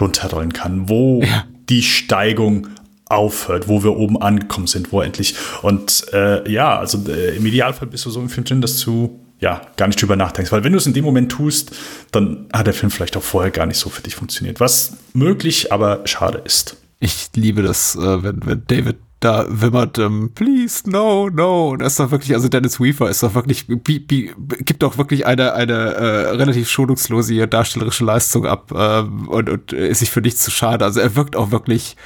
[0.00, 1.44] runterrollen kann, wo ja.
[1.68, 2.68] die Steigung
[3.06, 5.34] aufhört, wo wir oben angekommen sind, wo endlich.
[5.62, 9.18] Und äh, ja, also äh, im Idealfall bist du so im Film drin, dass du
[9.40, 10.50] ja, gar nicht drüber nachdenkst.
[10.52, 11.72] Weil wenn du es in dem Moment tust,
[12.10, 14.60] dann hat der Film vielleicht auch vorher gar nicht so für dich funktioniert.
[14.60, 16.76] Was möglich, aber schade ist.
[17.00, 21.70] Ich liebe das, äh, wenn, wenn David da wimmert, ähm, please, no, no.
[21.70, 24.96] Und er ist doch wirklich, also Dennis Weaver ist doch wirklich, bi, bi, gibt doch
[24.96, 30.20] wirklich eine, eine äh, relativ schonungslose darstellerische Leistung ab äh, und, und ist sich für
[30.20, 30.84] nichts zu schade.
[30.84, 31.96] Also er wirkt auch wirklich,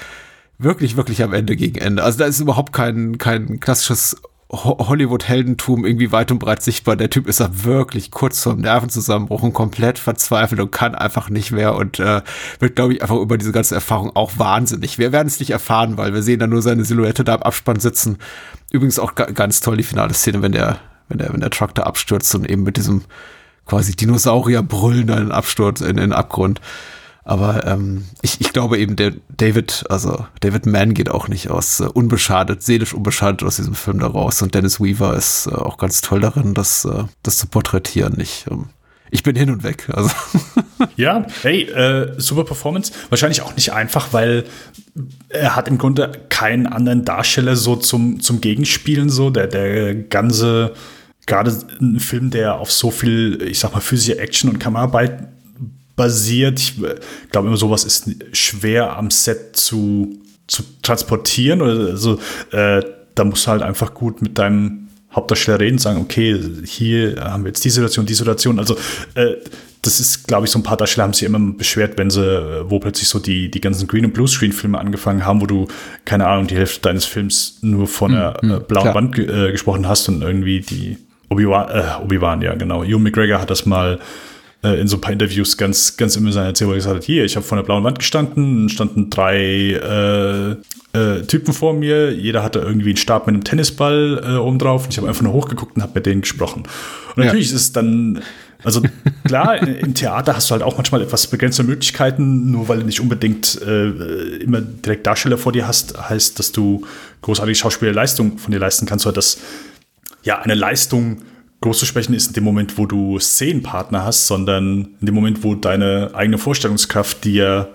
[0.58, 2.02] wirklich, wirklich am Ende gegen Ende.
[2.02, 4.16] Also da ist überhaupt kein, kein klassisches
[4.52, 6.94] Hollywood-Heldentum irgendwie weit und breit sichtbar.
[6.96, 11.52] Der Typ ist da wirklich kurz vorm Nervenzusammenbruch und komplett verzweifelt und kann einfach nicht
[11.52, 12.20] mehr und äh,
[12.58, 14.98] wird, glaube ich, einfach über diese ganze Erfahrung auch wahnsinnig.
[14.98, 17.80] Wir werden es nicht erfahren, weil wir sehen da nur seine Silhouette da im Abspann
[17.80, 18.18] sitzen.
[18.70, 20.78] Übrigens auch ganz toll die finale Szene, wenn der,
[21.08, 23.04] wenn der, wenn der Truck da abstürzt und eben mit diesem
[23.64, 26.60] quasi Dinosaurier brüllen in Absturz, in den Abgrund.
[27.24, 31.80] Aber ähm, ich, ich glaube eben, der David, also David Mann geht auch nicht aus
[31.80, 34.42] äh, unbeschadet, seelisch unbeschadet aus diesem Film da raus.
[34.42, 38.18] Und Dennis Weaver ist äh, auch ganz toll darin, das, äh, das zu porträtieren.
[38.18, 38.70] Ich, ähm,
[39.12, 39.88] ich bin hin und weg.
[39.92, 40.10] Also.
[40.96, 42.92] Ja, hey, äh, super Performance.
[43.08, 44.44] Wahrscheinlich auch nicht einfach, weil
[45.28, 49.08] er hat im Grunde keinen anderen Darsteller so zum, zum Gegenspielen.
[49.08, 50.74] So der, der ganze,
[51.26, 55.28] gerade ein Film, der auf so viel, ich sag mal, physische Action und Kameraarbeit
[55.96, 56.58] basiert.
[56.60, 56.76] Ich
[57.30, 61.62] glaube immer, sowas ist schwer am Set zu, zu transportieren.
[61.62, 62.18] Oder also,
[62.50, 62.82] äh,
[63.14, 67.48] da musst du halt einfach gut mit deinem Hauptdarsteller reden, sagen, okay, hier haben wir
[67.48, 68.58] jetzt die Situation, die Situation.
[68.58, 68.76] Also
[69.14, 69.34] äh,
[69.82, 72.70] das ist, glaube ich, so ein paar Darsteller haben sich immer beschwert, wenn sie, äh,
[72.70, 75.66] wo plötzlich so die, die ganzen Green- und Bluescreen-Filme angefangen haben, wo du,
[76.04, 78.94] keine Ahnung, die Hälfte deines Films nur von der mhm, äh, blauen klar.
[78.94, 82.84] Wand äh, gesprochen hast und irgendwie die Obi-Wan, äh, Obi-Wan, ja, genau.
[82.84, 83.98] Ewan McGregor hat das mal
[84.62, 87.36] äh, in so ein paar Interviews ganz, ganz immer seine Erzählung gesagt hat, hier, ich
[87.36, 89.36] habe vor einer blauen Wand gestanden, standen drei
[89.72, 90.52] äh,
[90.98, 94.84] äh, Typen vor mir, jeder hatte irgendwie einen Stab mit einem Tennisball äh, oben drauf
[94.84, 96.64] und ich habe einfach nur hochgeguckt und habe mit denen gesprochen.
[97.16, 97.56] Und natürlich ja.
[97.56, 98.22] ist es dann,
[98.62, 98.82] also
[99.24, 103.00] klar, im Theater hast du halt auch manchmal etwas begrenzte Möglichkeiten, nur weil du nicht
[103.00, 103.88] unbedingt äh,
[104.36, 106.86] immer direkt Darsteller vor dir hast, heißt, dass du
[107.22, 109.38] großartige Schauspielerleistung von dir leisten kannst oder dass
[110.22, 111.22] ja eine Leistung
[111.62, 115.42] groß zu sprechen ist in dem Moment, wo du Szenenpartner hast, sondern in dem Moment,
[115.42, 117.68] wo deine eigene Vorstellungskraft dir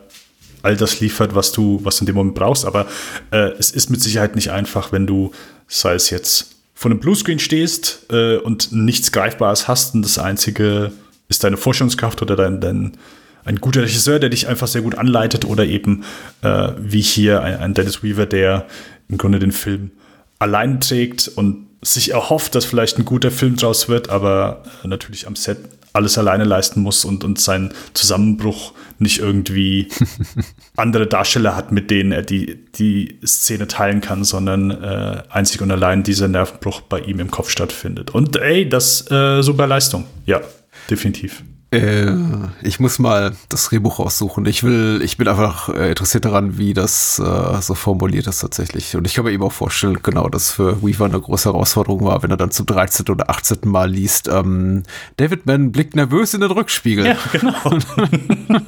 [0.62, 2.66] all das liefert, was du, was du in dem Moment brauchst.
[2.66, 2.88] Aber
[3.32, 5.32] äh, es ist mit Sicherheit nicht einfach, wenn du,
[5.68, 10.92] sei es jetzt vor einem Bluescreen stehst äh, und nichts Greifbares hast und das Einzige
[11.30, 12.98] ist deine Vorstellungskraft oder dein, dein
[13.46, 16.04] ein guter Regisseur, der dich einfach sehr gut anleitet oder eben
[16.42, 18.68] äh, wie hier ein, ein Dennis Weaver, der
[19.08, 19.92] im Grunde den Film
[20.38, 25.28] allein trägt und sich erhofft, dass vielleicht ein guter Film draus wird, aber äh, natürlich
[25.28, 25.60] am Set
[25.94, 29.88] alles alleine leisten muss und, und seinen Zusammenbruch nicht irgendwie
[30.78, 35.72] andere Darsteller hat, mit denen er die, die Szene teilen kann, sondern äh, einzig und
[35.72, 38.12] allein dieser Nervenbruch bei ihm im Kopf stattfindet.
[38.12, 40.06] Und ey, das äh, super Leistung.
[40.26, 40.42] Ja,
[40.90, 41.44] definitiv.
[41.70, 42.14] Äh,
[42.62, 44.46] ich muss mal das Drehbuch raussuchen.
[44.46, 48.96] Ich will, ich bin einfach äh, interessiert daran, wie das äh, so formuliert ist tatsächlich.
[48.96, 52.24] Und ich kann mir eben auch vorstellen, genau, dass für Weaver eine große Herausforderung war,
[52.24, 53.10] wenn er dann zum 13.
[53.10, 53.60] oder 18.
[53.66, 54.84] Mal liest, ähm,
[55.18, 57.06] David Mann blickt nervös in den Rückspiegel.
[57.06, 57.54] Ja, genau.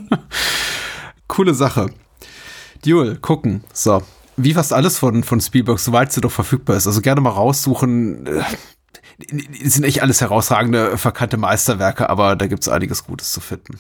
[1.28, 1.92] Coole Sache.
[2.86, 3.64] Duel, gucken.
[3.72, 4.04] So.
[4.36, 6.88] Wie fast alles von, von Spielberg, soweit sie doch verfügbar ist.
[6.88, 8.42] Also gerne mal raussuchen äh,
[9.64, 13.80] sind echt alles herausragende, verkannte Meisterwerke, aber da gibt's einiges Gutes zu finden.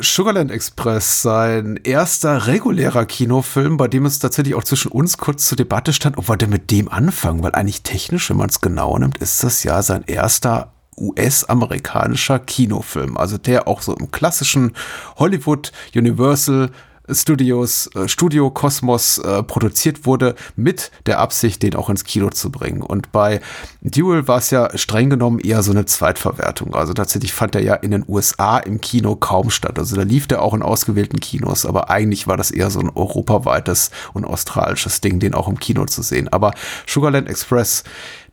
[0.00, 5.56] Sugarland Express, sein erster regulärer Kinofilm, bei dem es tatsächlich auch zwischen uns kurz zur
[5.56, 8.96] Debatte stand, ob wir denn mit dem anfangen, weil eigentlich technisch, wenn man es genau
[8.96, 13.16] nimmt, ist das ja sein erster US-amerikanischer Kinofilm.
[13.16, 14.72] Also der auch so im klassischen
[15.16, 16.70] Hollywood Universal
[17.10, 22.50] Studios, äh, Studio Kosmos äh, produziert wurde, mit der Absicht, den auch ins Kino zu
[22.50, 22.82] bringen.
[22.82, 23.40] Und bei
[23.80, 26.74] Duel war es ja streng genommen eher so eine Zweitverwertung.
[26.74, 29.78] Also tatsächlich fand er ja in den USA im Kino kaum statt.
[29.78, 32.90] Also da lief der auch in ausgewählten Kinos, aber eigentlich war das eher so ein
[32.94, 36.28] europaweites und australisches Ding, den auch im Kino zu sehen.
[36.28, 36.52] Aber
[36.86, 37.84] Sugarland Express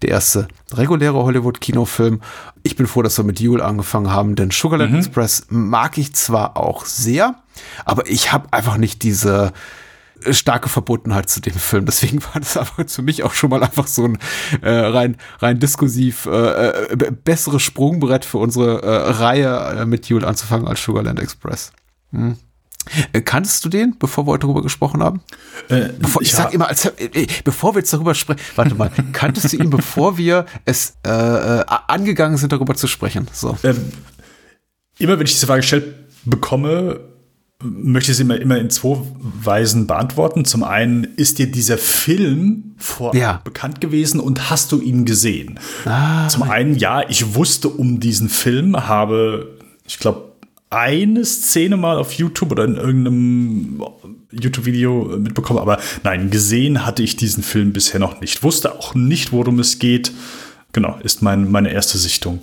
[0.02, 2.22] der erste reguläre Hollywood-Kinofilm.
[2.66, 4.98] Ich bin froh, dass wir mit Duel angefangen haben, denn Sugarland mhm.
[4.98, 7.36] Express mag ich zwar auch sehr,
[7.86, 9.54] aber ich habe einfach nicht diese
[10.32, 11.86] starke Verbundenheit zu dem Film.
[11.86, 14.18] Deswegen war das einfach für mich auch schon mal einfach so ein
[14.64, 20.26] äh, rein, rein diskursiv äh, äh, besseres Sprungbrett für unsere äh, Reihe äh, mit Duel
[20.26, 21.72] anzufangen als Sugarland Express.
[22.14, 22.36] Hm.
[23.14, 25.22] Äh, kanntest du den, bevor wir heute darüber gesprochen haben?
[25.70, 26.38] Äh, bevor, ich ja.
[26.38, 30.18] sag immer, als, äh, bevor wir jetzt darüber sprechen, warte mal, kanntest du ihn, bevor
[30.18, 33.28] wir es äh, äh, angegangen sind, darüber zu sprechen?
[33.32, 33.58] So.
[33.64, 33.92] Ähm,
[34.98, 37.00] immer wenn ich diese Frage gestellt bekomme,
[37.64, 40.46] möchte ich sie immer, immer in zwei Weisen beantworten.
[40.46, 43.42] Zum einen, ist dir dieser Film vorab ja.
[43.44, 45.60] bekannt gewesen und hast du ihn gesehen?
[45.86, 49.58] Ah, Zum einen, ja, ich wusste um diesen Film, habe,
[49.88, 50.35] ich glaube,
[50.70, 53.84] eine Szene mal auf YouTube oder in irgendeinem
[54.32, 58.44] YouTube-Video mitbekommen, aber nein, gesehen hatte ich diesen Film bisher noch nicht.
[58.44, 60.12] Wusste auch nicht, worum es geht.
[60.74, 62.42] Genau, ist mein, meine erste Sichtung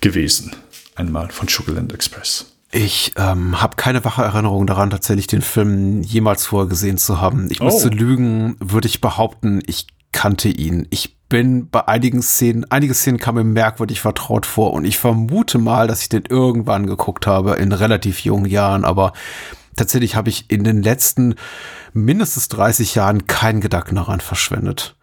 [0.00, 0.52] gewesen.
[0.94, 2.46] Einmal von Sugarland Express.
[2.72, 7.48] Ich ähm, habe keine wache Erinnerung daran, tatsächlich den Film jemals vorher gesehen zu haben.
[7.50, 7.64] Ich oh.
[7.64, 10.86] müsste lügen, würde ich behaupten, ich kannte ihn.
[10.88, 15.58] Ich bin bei einigen Szenen, einige Szenen kamen mir merkwürdig vertraut vor und ich vermute
[15.58, 19.12] mal, dass ich den irgendwann geguckt habe in relativ jungen Jahren, aber
[19.76, 21.34] tatsächlich habe ich in den letzten
[21.92, 24.96] mindestens 30 Jahren keinen Gedanken daran verschwendet.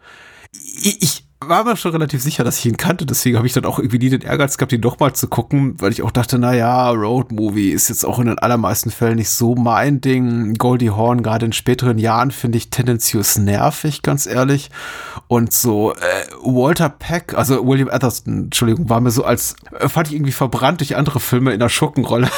[0.52, 3.78] Ich, war mir schon relativ sicher, dass ich ihn kannte, deswegen habe ich dann auch
[3.78, 6.54] irgendwie nie den Ehrgeiz gehabt, ihn doch mal zu gucken, weil ich auch dachte, na
[6.54, 10.54] ja, Road Movie ist jetzt auch in den allermeisten Fällen nicht so mein Ding.
[10.54, 14.70] Goldie Horn, gerade in späteren Jahren, finde ich tendenziös nervig, ganz ehrlich.
[15.28, 15.96] Und so äh,
[16.42, 20.80] Walter Peck, also William Atherton, Entschuldigung, war mir so als, äh, fand ich irgendwie verbrannt
[20.80, 22.28] durch andere Filme in der Schurkenrolle.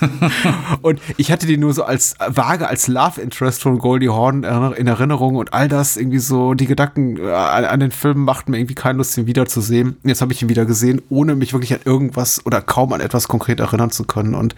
[0.82, 4.44] und ich hatte den nur so als vage als Love Interest von Goldie Horn
[4.76, 8.37] in Erinnerung und all das irgendwie so die Gedanken äh, an, an den Film macht
[8.38, 9.96] macht mir irgendwie keine Lust, ihn wiederzusehen.
[10.04, 13.26] Jetzt habe ich ihn wieder gesehen, ohne mich wirklich an irgendwas oder kaum an etwas
[13.26, 14.36] konkret erinnern zu können.
[14.36, 14.54] Und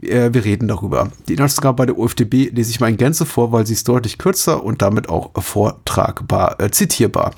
[0.00, 1.10] äh, wir reden darüber.
[1.28, 4.16] Die Inhaltsangabe bei der UFDB lese ich mal in Gänze vor, weil sie ist deutlich
[4.16, 7.34] kürzer und damit auch vortragbar, äh, zitierbar,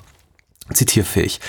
[0.71, 1.41] zitierfähig.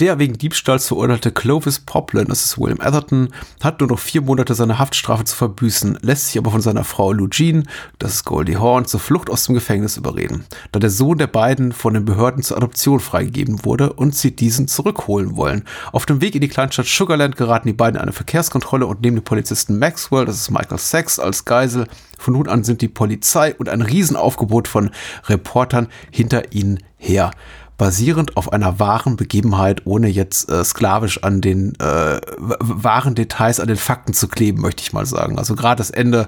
[0.00, 3.30] Der wegen Diebstahls verurteilte Clovis Poplin, das ist William Atherton,
[3.60, 7.12] hat nur noch vier Monate seine Haftstrafe zu verbüßen, lässt sich aber von seiner Frau
[7.12, 7.68] Lou Jean,
[7.98, 11.72] das ist Goldie Horn, zur Flucht aus dem Gefängnis überreden, da der Sohn der beiden
[11.72, 15.64] von den Behörden zur Adoption freigegeben wurde und sie diesen zurückholen wollen.
[15.90, 19.16] Auf dem Weg in die Kleinstadt Sugarland geraten die beiden in eine Verkehrskontrolle und nehmen
[19.16, 21.88] den Polizisten Maxwell, das ist Michael Sachs, als Geisel.
[22.16, 24.90] Von nun an sind die Polizei und ein Riesenaufgebot von
[25.26, 27.32] Reportern hinter ihnen her
[27.78, 33.68] basierend auf einer wahren Begebenheit, ohne jetzt äh, sklavisch an den äh, wahren Details, an
[33.68, 35.38] den Fakten zu kleben, möchte ich mal sagen.
[35.38, 36.26] Also gerade das Ende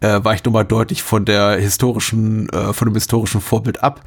[0.00, 4.02] äh, weicht nochmal deutlich von der historischen, äh, von dem historischen Vorbild ab.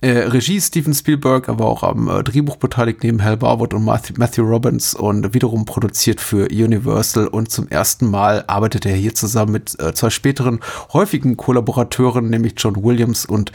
[0.00, 4.14] Äh, Regie Steven Spielberg, aber auch am äh, Drehbuch beteiligt neben Hal Barwood und Matthew,
[4.16, 9.52] Matthew Robbins und wiederum produziert für Universal und zum ersten Mal arbeitet er hier zusammen
[9.52, 10.60] mit äh, zwei späteren
[10.94, 13.52] häufigen Kollaborateuren, nämlich John Williams und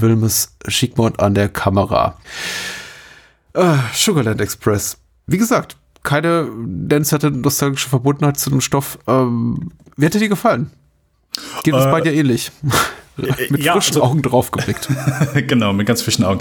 [0.00, 2.16] Wilmes Schickmont an der Kamera.
[3.54, 4.98] Äh, Sugarland Express.
[5.26, 8.98] Wie gesagt, keine nennenswerte nostalgische Verbundenheit zu dem Stoff.
[9.06, 10.70] Ähm, wie hätte dir gefallen?
[11.62, 12.50] Geht es äh, bei dir ähnlich?
[13.16, 14.88] mit ja, frischen also, Augen draufgeblickt.
[15.46, 16.40] genau, mit ganz frischen Augen.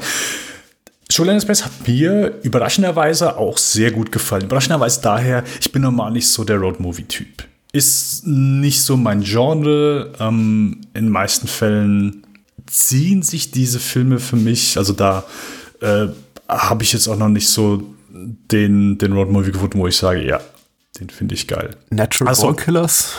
[1.11, 4.43] Sugarland Express hat mir überraschenderweise auch sehr gut gefallen.
[4.43, 7.45] Überraschenderweise daher, ich bin normal nicht so der Road-Movie-Typ.
[7.71, 10.13] Ist nicht so mein Genre.
[10.19, 12.23] Ähm, in den meisten Fällen
[12.69, 15.25] ziehen sich diese Filme für mich, also da
[15.81, 16.07] äh,
[16.47, 20.25] habe ich jetzt auch noch nicht so den, den Road Movie gefunden, wo ich sage,
[20.25, 20.39] ja,
[20.99, 21.75] den finde ich geil.
[21.89, 23.13] Natural also, Killers?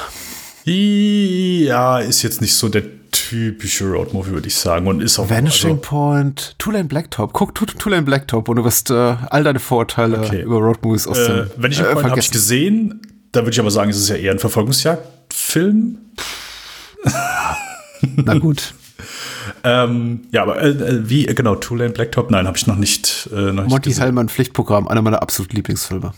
[0.64, 4.86] Ja, ist jetzt nicht so der typische Road Movie, würde ich sagen.
[4.86, 5.30] Und ist auch.
[5.30, 7.32] Vanishing also, Point, Two Lane Blacktop.
[7.32, 10.42] Guck Two, Two Lane Blacktop und du wirst äh, all deine Vorurteile okay.
[10.42, 11.51] über Road Movies aus äh, dem.
[11.57, 13.01] Vanishing äh, Point habe ich gesehen.
[13.32, 15.98] Da würde ich aber sagen, es ist ja eher ein Verfolgungsjagdfilm.
[18.16, 18.74] Na gut.
[19.64, 22.76] Ähm, ja, aber äh, äh wie, äh, genau, Two Lane Blacktop, nein, habe ich noch
[22.76, 23.28] nicht.
[23.32, 26.12] Äh, noch Monty Hellmann Pflichtprogramm, einer meiner absoluten Lieblingsfilme.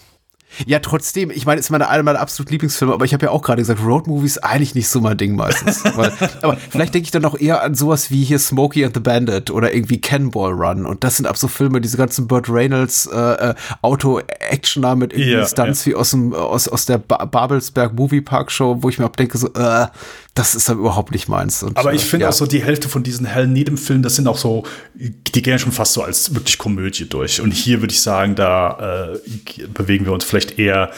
[0.66, 3.42] Ja, trotzdem, ich meine, ist meine, einer meiner absoluten Lieblingsfilme, aber ich habe ja auch
[3.42, 5.82] gerade gesagt, Roadmovie ist eigentlich nicht so mein Ding meistens.
[5.96, 6.12] Weil,
[6.42, 9.50] aber vielleicht denke ich dann auch eher an sowas wie hier Smokey and the Bandit
[9.50, 10.84] oder irgendwie Cannonball Run.
[10.84, 15.32] Und das sind ab so Filme, diese ganzen Burt Reynolds äh, äh, Auto-Actioner mit irgendwie
[15.32, 15.92] Ja, Stunts ja.
[15.92, 19.38] wie aus, dem, aus, aus der ba Babelsberg Movie Park Show, wo ich mir abdenke,
[19.38, 19.86] so, äh,
[20.34, 21.62] das ist dann überhaupt nicht meins.
[21.62, 22.30] Und, Aber ich äh, finde ja.
[22.30, 24.64] auch so die Hälfte von diesen Hell Needham Filmen, das sind auch so,
[24.94, 27.40] die gehen schon fast so als wirklich Komödie durch.
[27.40, 30.90] Und hier würde ich sagen, da äh, bewegen wir uns vielleicht eher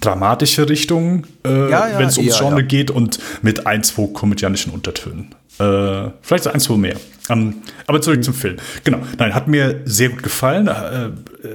[0.00, 1.70] dramatische Richtung, äh, Hm.
[1.70, 2.66] Ja, ja, wenn es ums eher, Genre ja.
[2.66, 5.34] geht und mit ein, zwei komödianischen Untertönen.
[5.58, 6.96] Äh, vielleicht so ein, zwei mehr.
[7.28, 8.02] Ähm, aber Hm.
[8.02, 8.56] zurück zum Film.
[8.84, 8.98] Genau.
[9.18, 10.68] Nein, hat mir sehr gut gefallen.
[10.68, 11.12] Äh, äh,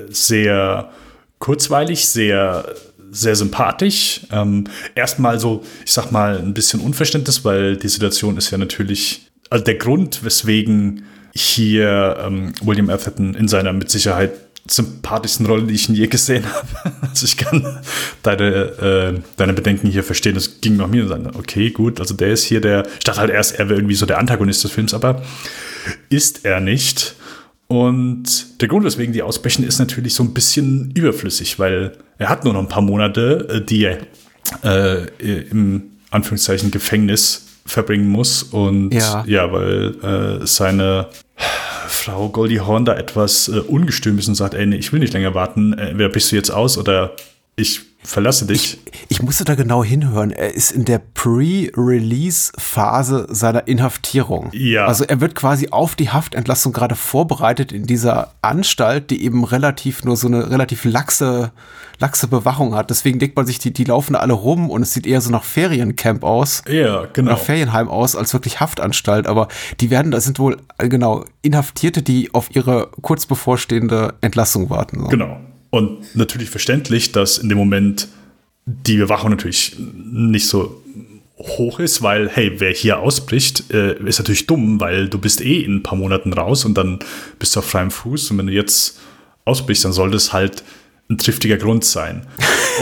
[0.09, 0.89] sehr
[1.39, 2.65] kurzweilig, sehr,
[3.11, 4.21] sehr sympathisch.
[4.31, 9.27] Ähm, erstmal so, ich sag mal, ein bisschen Unverständnis, weil die Situation ist ja natürlich,
[9.49, 11.03] also der Grund, weswegen
[11.33, 14.31] hier ähm, William Atherton in seiner mit Sicherheit
[14.69, 16.67] sympathischsten Rolle, die ich je gesehen habe.
[17.11, 17.79] Also ich kann
[18.23, 20.33] deine, äh, deine Bedenken hier verstehen.
[20.33, 23.19] Das ging nach mir und sagen, okay, gut, also der ist hier der, ich dachte
[23.19, 25.21] halt erst, er wäre irgendwie so der Antagonist des Films, aber
[26.07, 27.15] ist er nicht.
[27.71, 32.43] Und der Grund, weswegen die ausbrechen, ist natürlich so ein bisschen überflüssig, weil er hat
[32.43, 33.99] nur noch ein paar Monate, äh, die er
[34.65, 35.07] äh,
[35.51, 38.43] im Anführungszeichen Gefängnis verbringen muss.
[38.43, 39.23] Und Ja.
[39.25, 39.95] ja, weil
[40.41, 41.07] äh, seine
[41.87, 45.13] Frau Goldie Horn da etwas äh, ungestüm ist und sagt, ey, nee, ich will nicht
[45.13, 47.15] länger warten, äh, entweder bist du jetzt aus oder
[47.55, 48.79] ich verlasse dich.
[49.09, 50.31] Ich musste da genau hinhören.
[50.31, 54.49] Er ist in der Pre-Release-Phase seiner Inhaftierung.
[54.53, 54.85] Ja.
[54.85, 60.03] Also er wird quasi auf die Haftentlassung gerade vorbereitet in dieser Anstalt, die eben relativ
[60.03, 61.51] nur so eine relativ laxe,
[61.99, 62.89] laxe Bewachung hat.
[62.89, 65.43] Deswegen denkt man sich, die, die laufen alle rum und es sieht eher so nach
[65.43, 66.63] Feriencamp aus.
[66.67, 67.31] ja, genau.
[67.31, 69.47] Nach Ferienheim aus als wirklich Haftanstalt, aber
[69.79, 75.01] die werden, das sind wohl äh, genau Inhaftierte, die auf ihre kurz bevorstehende Entlassung warten.
[75.01, 75.07] So.
[75.07, 75.39] Genau.
[75.71, 78.09] Und natürlich verständlich, dass in dem Moment
[78.65, 80.83] die Bewachung natürlich nicht so
[81.39, 85.61] hoch ist, weil, hey, wer hier ausbricht, äh, ist natürlich dumm, weil du bist eh
[85.61, 86.99] in ein paar Monaten raus und dann
[87.39, 88.29] bist du auf freiem Fuß.
[88.29, 88.99] Und wenn du jetzt
[89.45, 90.63] ausbrichst, dann sollte es halt
[91.11, 92.25] ein triftiger Grund sein.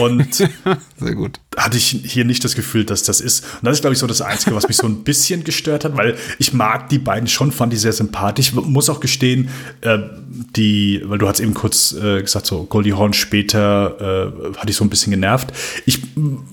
[0.00, 0.34] Und
[0.96, 1.40] Sehr gut.
[1.56, 3.44] hatte ich hier nicht das Gefühl, dass das ist.
[3.44, 5.96] Und das ist, glaube ich, so das Einzige, was mich so ein bisschen gestört hat,
[5.96, 8.52] weil ich mag die beiden schon, fand die sehr sympathisch.
[8.54, 9.48] Muss auch gestehen,
[9.80, 9.98] äh,
[10.56, 14.76] die, weil du hast eben kurz äh, gesagt, so Goldie Horn später äh, hatte ich
[14.76, 15.52] so ein bisschen genervt.
[15.86, 16.00] Ich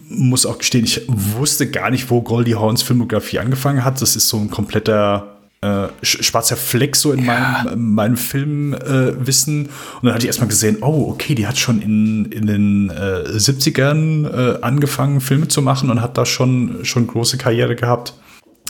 [0.10, 4.02] muss auch gestehen, ich wusste gar nicht, wo Goldie Horns Filmografie angefangen hat.
[4.02, 9.66] Das ist so ein kompletter äh, sch- schwarzer Fleck so in meinem, meinem Filmwissen.
[9.66, 12.90] Äh, und dann hatte ich erstmal gesehen, oh, okay, die hat schon in, in den
[12.90, 18.14] äh, 70ern äh, angefangen, Filme zu machen und hat da schon, schon große Karriere gehabt.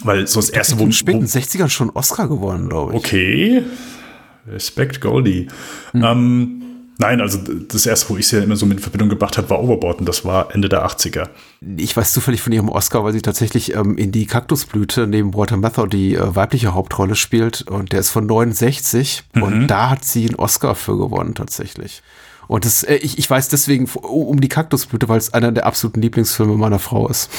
[0.04, 3.00] Weil so das erste, in wo, den späten wo 60ern schon Oscar gewonnen, glaube ich.
[3.00, 3.64] Okay.
[4.50, 5.48] Respekt, Goldie.
[5.94, 6.62] Ähm,
[7.00, 9.50] nein, also das erste, wo ich sie ja immer so mit in Verbindung gebracht habe,
[9.50, 11.30] war Overboard und das war Ende der 80er.
[11.78, 15.58] Ich weiß zufällig von ihrem Oscar, weil sie tatsächlich ähm, in die Kaktusblüte neben Walter
[15.58, 20.26] Matthau die äh, weibliche Hauptrolle spielt und der ist von 69 und da hat sie
[20.28, 22.02] einen Oscar für gewonnen tatsächlich.
[22.48, 25.66] Und das, äh, ich, ich weiß deswegen f- um die Kaktusblüte, weil es einer der
[25.66, 27.30] absoluten Lieblingsfilme meiner Frau ist.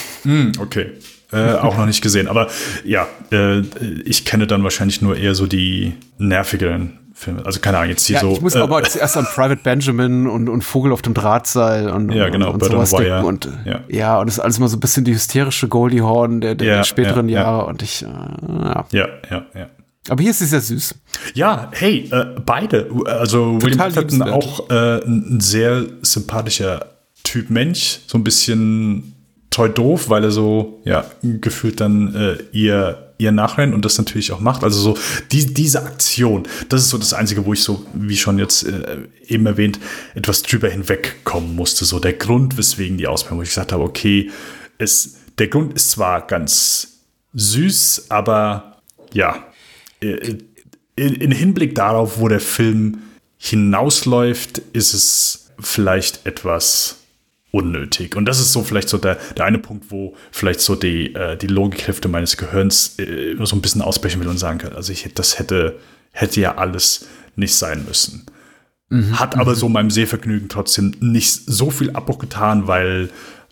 [0.58, 0.92] Okay.
[1.32, 2.26] Äh, auch noch nicht gesehen.
[2.28, 2.48] Aber
[2.84, 3.60] ja, äh,
[4.04, 7.44] ich kenne dann wahrscheinlich nur eher so die nervigeren Filme.
[7.44, 8.30] Also keine Ahnung, jetzt hier Ja, so.
[8.32, 12.12] ich muss äh, aber zuerst an Private Benjamin und, und Vogel auf dem Drahtseil und,
[12.12, 13.02] Ja, genau, und, und sowas Wire.
[13.22, 13.24] denken.
[13.26, 13.80] Und Ja.
[13.88, 14.20] ja.
[14.20, 16.84] und das ist alles mal so ein bisschen die hysterische Goldie Horn der, der Ja,
[16.84, 17.44] späteren ja, ja.
[17.44, 17.66] Jahre.
[17.66, 18.84] Und ich, äh, ja.
[18.92, 19.66] ja, ja, ja.
[20.10, 20.94] Aber hier ist sie sehr süß.
[21.34, 22.88] Ja, hey, äh, beide.
[23.06, 24.32] Also William Atherton liebenswert.
[24.44, 26.86] auch äh, ein sehr sympathischer
[27.24, 29.12] Typ Mensch, so ein bisschen
[29.50, 34.32] treu doof, weil er so ja gefühlt dann äh, ihr ihr nachrennt und das natürlich
[34.32, 34.62] auch macht.
[34.64, 34.98] Also so
[35.32, 38.98] die, diese Aktion, das ist so das Einzige, wo ich so, wie schon jetzt äh,
[39.26, 39.78] eben erwähnt,
[40.14, 41.84] etwas drüber hinwegkommen musste.
[41.84, 44.30] So der Grund, weswegen die Ausbildung, wo ich gesagt habe, okay,
[44.78, 47.00] es, der Grund ist zwar ganz
[47.34, 48.80] süß, aber
[49.12, 49.44] ja,
[50.00, 50.36] äh,
[50.94, 52.98] in, in Hinblick darauf, wo der Film
[53.36, 56.97] hinausläuft, ist es vielleicht etwas
[57.50, 58.16] unnötig.
[58.16, 61.36] Und das ist so vielleicht so der, der eine Punkt, wo vielleicht so die, äh,
[61.36, 65.08] die Logikhälfte meines Gehirns äh, so ein bisschen ausbrechen will und sagen kann, also ich
[65.14, 65.78] das hätte,
[66.12, 68.26] hätte ja alles nicht sein müssen.
[69.12, 73.10] Hat aber so meinem Sehvergnügen trotzdem nicht so viel Abbruch getan, weil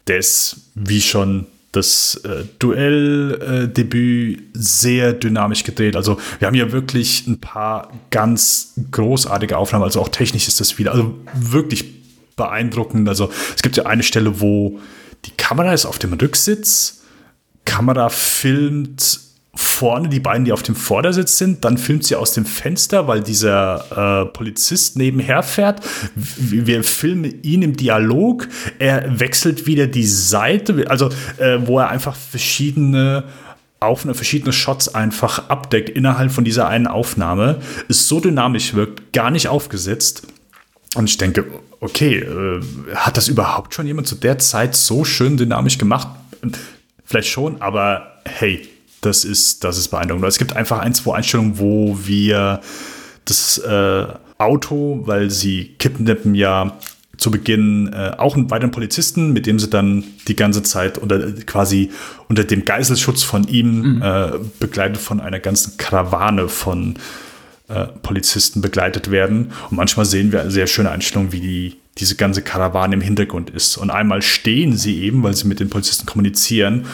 [0.09, 5.95] ist, wie schon das äh, Duell-Debüt sehr dynamisch gedreht.
[5.97, 9.85] Also wir haben hier wirklich ein paar ganz großartige Aufnahmen.
[9.85, 11.96] Also auch technisch ist das wieder, also wirklich
[12.37, 13.09] beeindruckend.
[13.09, 14.79] Also es gibt ja eine Stelle, wo
[15.25, 17.03] die Kamera ist auf dem Rücksitz,
[17.65, 19.21] Kamera filmt
[19.57, 21.65] vorne die beiden, die auf dem Vordersitz sind.
[21.65, 25.81] Dann filmt sie aus dem Fenster, weil dieser äh, Polizist nebenher fährt.
[26.15, 28.49] Wir filmen ihn im Dialog.
[28.79, 31.09] Er wechselt wieder die Seite, also
[31.39, 33.25] äh, wo er einfach verschiedene
[33.79, 39.31] auf verschiedene Shots einfach abdeckt innerhalb von dieser einen Aufnahme, ist so dynamisch wirkt, gar
[39.31, 40.27] nicht aufgesetzt.
[40.95, 41.45] Und ich denke,
[41.81, 42.61] okay, äh,
[42.95, 46.09] hat das überhaupt schon jemand zu der Zeit so schön dynamisch gemacht?
[47.05, 48.69] Vielleicht schon, aber hey,
[49.01, 50.27] das ist, das ist beeindruckend.
[50.27, 52.61] Es gibt einfach ein, zwei Einstellungen, wo wir
[53.25, 54.07] das äh,
[54.39, 56.77] Auto, weil sie kidnappen ja
[57.17, 61.33] zu Beginn äh, auch einen weiteren Polizisten, mit dem sie dann die ganze Zeit unter
[61.33, 61.91] quasi
[62.29, 64.03] unter dem Geiselschutz von ihm mhm.
[64.03, 66.95] äh, begleitet von einer ganzen Karawane von
[67.69, 69.53] äh, Polizisten begleitet werden.
[69.71, 73.77] Und manchmal sehen wir sehr schöne Einstellung, wie die, diese ganze Karawane im Hintergrund ist.
[73.77, 76.87] Und einmal stehen sie eben, weil sie mit den Polizisten kommunizieren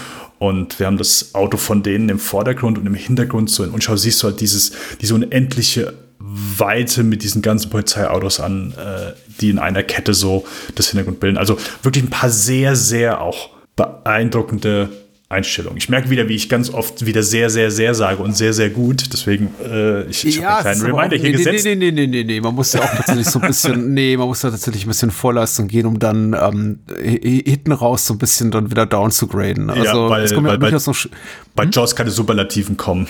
[0.43, 3.95] und wir haben das Auto von denen im Vordergrund und im Hintergrund so in Unschau
[3.95, 9.61] siehst du halt dieses, diese unendliche Weite mit diesen ganzen Polizeiautos an, äh, die in
[9.61, 10.45] einer Kette so
[10.75, 11.39] das Hintergrund bilden.
[11.39, 14.89] Also wirklich ein paar sehr, sehr auch beeindruckende
[15.33, 15.77] Einstellung.
[15.77, 18.71] Ich merke wieder, wie ich ganz oft wieder sehr, sehr, sehr sage und sehr, sehr
[18.71, 19.13] gut.
[19.13, 21.65] Deswegen, äh, ich, ich ja, habe einen kleinen Reminder hier nee, gesetzt.
[21.65, 24.29] Nee, nee, nee, nee, nee, man muss ja auch tatsächlich so ein bisschen, nee, man
[24.29, 28.51] muss ja tatsächlich ein bisschen Vorleistung gehen, um dann ähm, hinten raus so ein bisschen
[28.51, 29.71] dann wieder down zu graden.
[29.71, 31.07] Also, ja, weil, es kommt weil, ja bei, noch,
[31.55, 31.71] bei hm?
[31.71, 33.07] Jaws keine Superlativen kommen.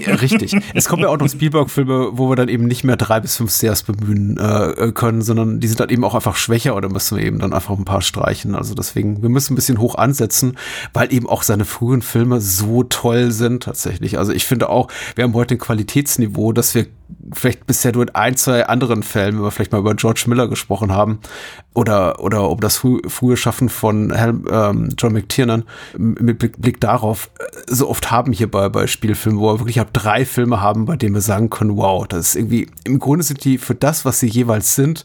[0.00, 0.56] Ja, richtig.
[0.74, 3.54] Es kommen ja auch noch Spielberg-Filme, wo wir dann eben nicht mehr drei bis fünf
[3.54, 7.24] Stairs bemühen äh, können, sondern die sind dann eben auch einfach schwächer oder müssen wir
[7.24, 8.54] eben dann einfach ein paar streichen.
[8.54, 10.56] Also deswegen, wir müssen ein bisschen hoch ansetzen,
[10.92, 14.18] weil eben auch seine frühen Filme so toll sind tatsächlich.
[14.18, 16.86] Also ich finde auch, wir haben heute ein Qualitätsniveau, dass wir
[17.32, 20.48] vielleicht bisher nur in ein, zwei anderen Fällen, wenn wir vielleicht mal über George Miller
[20.48, 21.20] gesprochen haben,
[21.74, 25.64] oder, oder um das frü frühe Schaffen von Hel ähm, John McTiernan,
[25.96, 29.80] mit Blick, Blick darauf, äh, so oft haben hier bei, bei Spielfilmen, wo wir wirklich
[29.80, 33.24] ab drei Filme haben, bei denen wir sagen können, wow, das ist irgendwie, im Grunde
[33.24, 35.04] sind die für das, was sie jeweils sind,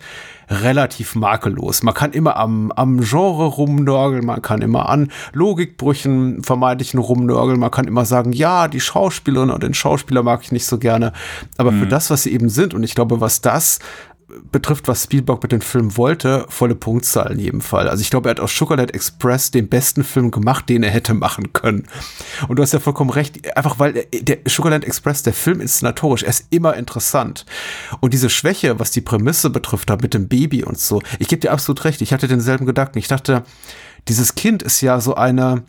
[0.49, 1.83] relativ makellos.
[1.83, 7.71] Man kann immer am, am Genre rumnörgeln, man kann immer an Logikbrüchen vermeintlichen rumnörgeln, man
[7.71, 11.13] kann immer sagen, ja, die Schauspielerin oder den Schauspieler mag ich nicht so gerne.
[11.57, 11.79] Aber mhm.
[11.81, 13.79] für das, was sie eben sind, und ich glaube, was das
[14.51, 17.87] betrifft, was Spielberg mit dem Film wollte, volle Punktzahl in jedem Fall.
[17.87, 21.13] Also ich glaube, er hat aus Chocolate Express den besten Film gemacht, den er hätte
[21.13, 21.87] machen können.
[22.47, 26.29] Und du hast ja vollkommen recht, einfach weil der Chocolate Express, der Film inszenatorisch, er
[26.29, 27.45] ist immer interessant.
[27.99, 31.39] Und diese Schwäche, was die Prämisse betrifft, da mit dem Baby und so, ich gebe
[31.39, 32.97] dir absolut recht, ich hatte denselben Gedanken.
[32.97, 33.43] Ich dachte,
[34.07, 35.63] dieses Kind ist ja so eine,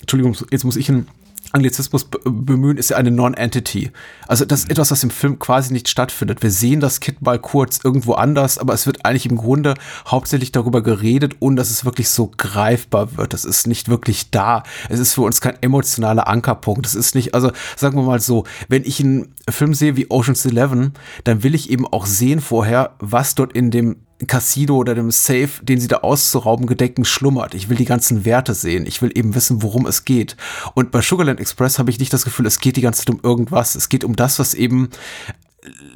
[0.00, 1.06] Entschuldigung, jetzt muss ich ein
[1.52, 3.90] Anglizismus bemühen, ist ja eine Non-Entity.
[4.26, 6.42] Also das ist etwas, was im Film quasi nicht stattfindet.
[6.42, 9.74] Wir sehen das Kind mal kurz irgendwo anders, aber es wird eigentlich im Grunde
[10.06, 13.32] hauptsächlich darüber geredet und dass es wirklich so greifbar wird.
[13.32, 14.62] Das ist nicht wirklich da.
[14.88, 16.86] Es ist für uns kein emotionaler Ankerpunkt.
[16.86, 20.44] Es ist nicht, also sagen wir mal so, wenn ich einen Film sehe wie Ocean's
[20.44, 20.92] Eleven,
[21.24, 25.50] dann will ich eben auch sehen vorher, was dort in dem Casino oder dem Safe,
[25.62, 27.54] den sie da auszurauben gedenken, schlummert.
[27.54, 28.86] Ich will die ganzen Werte sehen.
[28.86, 30.36] Ich will eben wissen, worum es geht.
[30.74, 33.20] Und bei Sugarland Express habe ich nicht das Gefühl, es geht die ganze Zeit um
[33.22, 33.74] irgendwas.
[33.74, 34.88] Es geht um das, was eben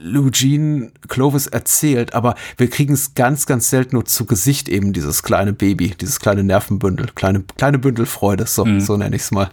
[0.05, 5.23] Eugene Clovis erzählt, aber wir kriegen es ganz, ganz selten nur zu Gesicht eben dieses
[5.23, 8.81] kleine Baby, dieses kleine Nervenbündel, kleine, kleine Bündelfreude, so, mhm.
[8.81, 9.51] so nenne ich es mal.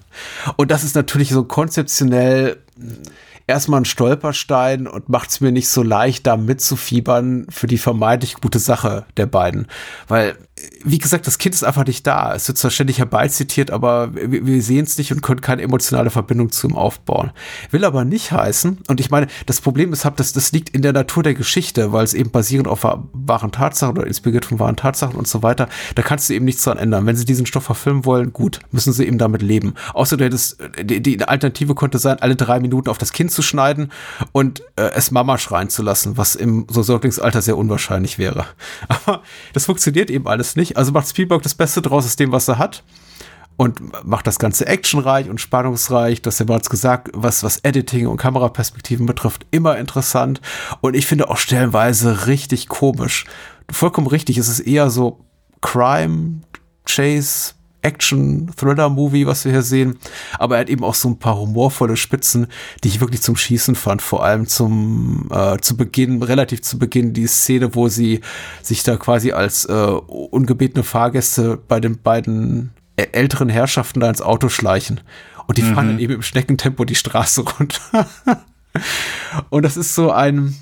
[0.55, 2.57] Und das ist natürlich so konzeptionell
[3.47, 8.35] erstmal ein Stolperstein und macht es mir nicht so leicht, da mitzufiebern für die vermeintlich
[8.35, 9.67] gute Sache der beiden.
[10.07, 10.37] Weil
[10.83, 12.33] wie gesagt, das Kind ist einfach nicht da.
[12.33, 16.51] Es wird zwar ständig herbeizitiert, aber wir, sehen es nicht und können keine emotionale Verbindung
[16.51, 17.31] zu ihm aufbauen.
[17.71, 20.93] Will aber nicht heißen, und ich meine, das Problem ist, das, das liegt in der
[20.93, 25.15] Natur der Geschichte, weil es eben basierend auf wahren Tatsachen oder inspiriert von wahren Tatsachen
[25.15, 27.05] und so weiter, da kannst du eben nichts dran ändern.
[27.05, 29.75] Wenn sie diesen Stoff verfilmen wollen, gut, müssen sie eben damit leben.
[29.93, 33.91] Außerdem, das, die, die Alternative könnte sein, alle drei Minuten auf das Kind zu schneiden
[34.31, 38.45] und äh, es Mama schreien zu lassen, was im so Säuglingsalter sehr unwahrscheinlich wäre.
[38.87, 39.21] Aber
[39.53, 40.77] das funktioniert eben alles nicht.
[40.77, 42.83] Also macht Spielberg das Beste draus aus dem, was er hat.
[43.59, 46.21] Und macht das Ganze actionreich und spannungsreich.
[46.21, 50.41] Das hast ja bereits gesagt, was, was Editing und Kameraperspektiven betrifft, immer interessant.
[50.81, 53.25] Und ich finde auch stellenweise richtig komisch.
[53.69, 54.37] Vollkommen richtig.
[54.37, 55.25] Es ist eher so
[55.61, 56.41] Crime,
[56.85, 57.55] Chase,
[57.87, 59.97] Action-Thriller-Movie, was wir hier sehen.
[60.37, 62.47] Aber er hat eben auch so ein paar humorvolle Spitzen,
[62.83, 64.01] die ich wirklich zum Schießen fand.
[64.01, 68.21] Vor allem zum äh, zu Beginn, relativ zu Beginn, die Szene, wo sie
[68.61, 74.49] sich da quasi als äh, ungebetene Fahrgäste bei den beiden älteren Herrschaften da ins Auto
[74.49, 75.01] schleichen.
[75.47, 75.73] Und die mhm.
[75.73, 78.07] fahren dann eben im Schneckentempo die Straße runter.
[79.49, 80.55] Und das ist so ein,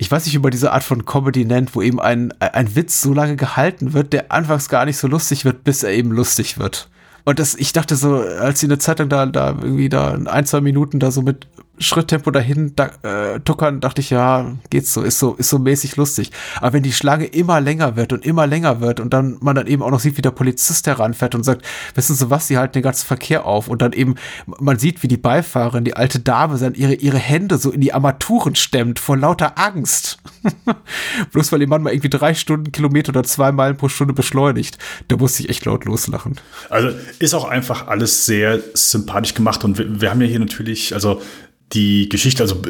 [0.00, 3.02] ich weiß nicht, wie man diese Art von Comedy nennt, wo eben ein, ein Witz
[3.02, 6.58] so lange gehalten wird, der anfangs gar nicht so lustig wird, bis er eben lustig
[6.58, 6.88] wird.
[7.26, 10.46] Und das, ich dachte so, als sie eine Zeit lang da, da irgendwie da ein,
[10.46, 11.46] zwei Minuten da so mit
[11.80, 15.96] Schritttempo dahin da, äh, tuckern, dachte ich, ja, geht's so, ist so, ist so mäßig
[15.96, 16.30] lustig.
[16.56, 19.66] Aber wenn die Schlange immer länger wird und immer länger wird und dann man dann
[19.66, 22.74] eben auch noch sieht, wie der Polizist heranfährt und sagt, wissen Sie was, sie halten
[22.74, 24.16] den ganzen Verkehr auf und dann eben,
[24.46, 27.94] man sieht, wie die Beifahrerin, die alte Dame, dann ihre, ihre Hände so in die
[27.94, 30.18] Armaturen stemmt vor lauter Angst.
[31.32, 34.78] Bloß weil ihr Mann mal irgendwie drei Stunden Kilometer oder zwei Meilen pro Stunde beschleunigt.
[35.08, 36.36] Da musste ich echt laut loslachen.
[36.68, 40.94] Also ist auch einfach alles sehr sympathisch gemacht und wir, wir haben ja hier natürlich,
[40.94, 41.22] also
[41.72, 42.62] die Geschichte, also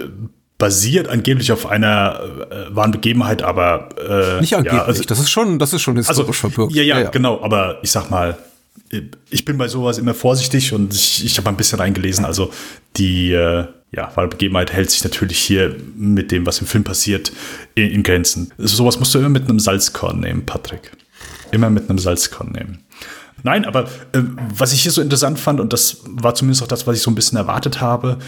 [0.59, 2.21] basiert angeblich auf einer
[2.51, 4.81] äh, wahren Begebenheit, aber äh, nicht angeblich.
[4.81, 6.75] Ja, also, das ist schon, das ist schon historisch also, verbürgt.
[6.75, 7.43] Ja, ja, ja, ja, genau.
[7.43, 8.37] Aber ich sag mal,
[9.31, 12.25] ich bin bei sowas immer vorsichtig und ich, ich habe ein bisschen reingelesen.
[12.25, 12.53] Also
[12.97, 17.33] die äh, ja, wahre Begebenheit hält sich natürlich hier mit dem, was im Film passiert,
[17.75, 18.53] in, in Grenzen.
[18.59, 20.93] Sowas musst du immer mit einem Salzkorn nehmen, Patrick.
[21.53, 22.85] Immer mit einem Salzkorn nehmen.
[23.43, 24.23] Nein, aber äh,
[24.55, 27.11] was ich hier so interessant fand, und das war zumindest auch das, was ich so
[27.11, 28.19] ein bisschen erwartet habe,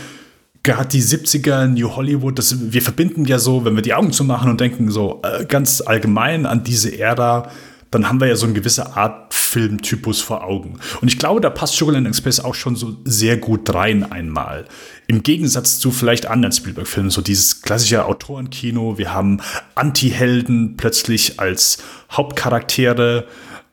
[0.62, 4.50] gerade die 70er, New Hollywood, das, wir verbinden ja so, wenn wir die Augen zumachen
[4.50, 7.50] und denken so äh, ganz allgemein an diese Ära,
[7.90, 10.78] dann haben wir ja so eine gewisse Art Filmtypus vor Augen.
[11.02, 14.64] Und ich glaube, da passt Sugarland Express auch schon so sehr gut rein einmal.
[15.08, 19.42] Im Gegensatz zu vielleicht anderen Spielberg-Filmen, so dieses klassische Autorenkino, wir haben
[19.74, 23.26] Anti-Helden plötzlich als Hauptcharaktere,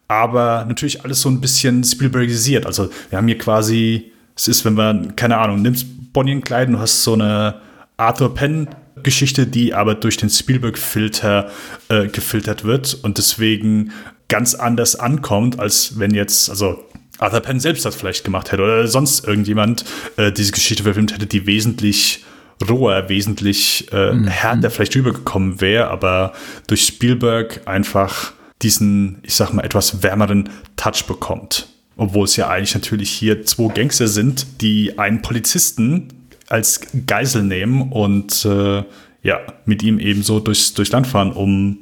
[0.09, 2.65] aber natürlich alles so ein bisschen Spielbergisiert.
[2.65, 6.71] Also wir haben hier quasi, es ist, wenn man, keine Ahnung, nimmst Bonnie und Clyde,
[6.71, 7.55] du hast so eine
[7.97, 8.69] Arthur Penn
[9.03, 11.49] Geschichte, die aber durch den Spielberg-Filter
[11.89, 13.91] äh, gefiltert wird und deswegen
[14.29, 16.83] ganz anders ankommt, als wenn jetzt, also
[17.17, 19.83] Arthur Penn selbst das vielleicht gemacht hätte oder sonst irgendjemand
[20.15, 22.23] äh, diese Geschichte verfilmt hätte, die wesentlich
[22.67, 24.27] roher, wesentlich äh, mhm.
[24.27, 26.31] härter vielleicht rübergekommen wäre, aber
[26.67, 31.67] durch Spielberg einfach diesen, ich sag mal, etwas wärmeren Touch bekommt.
[31.99, 36.07] Obwohl es ja eigentlich natürlich hier zwei Gangster sind, die einen Polizisten
[36.47, 38.83] als Geisel nehmen und äh,
[39.21, 41.79] ja, mit ihm eben so durchs, durchs Land fahren, um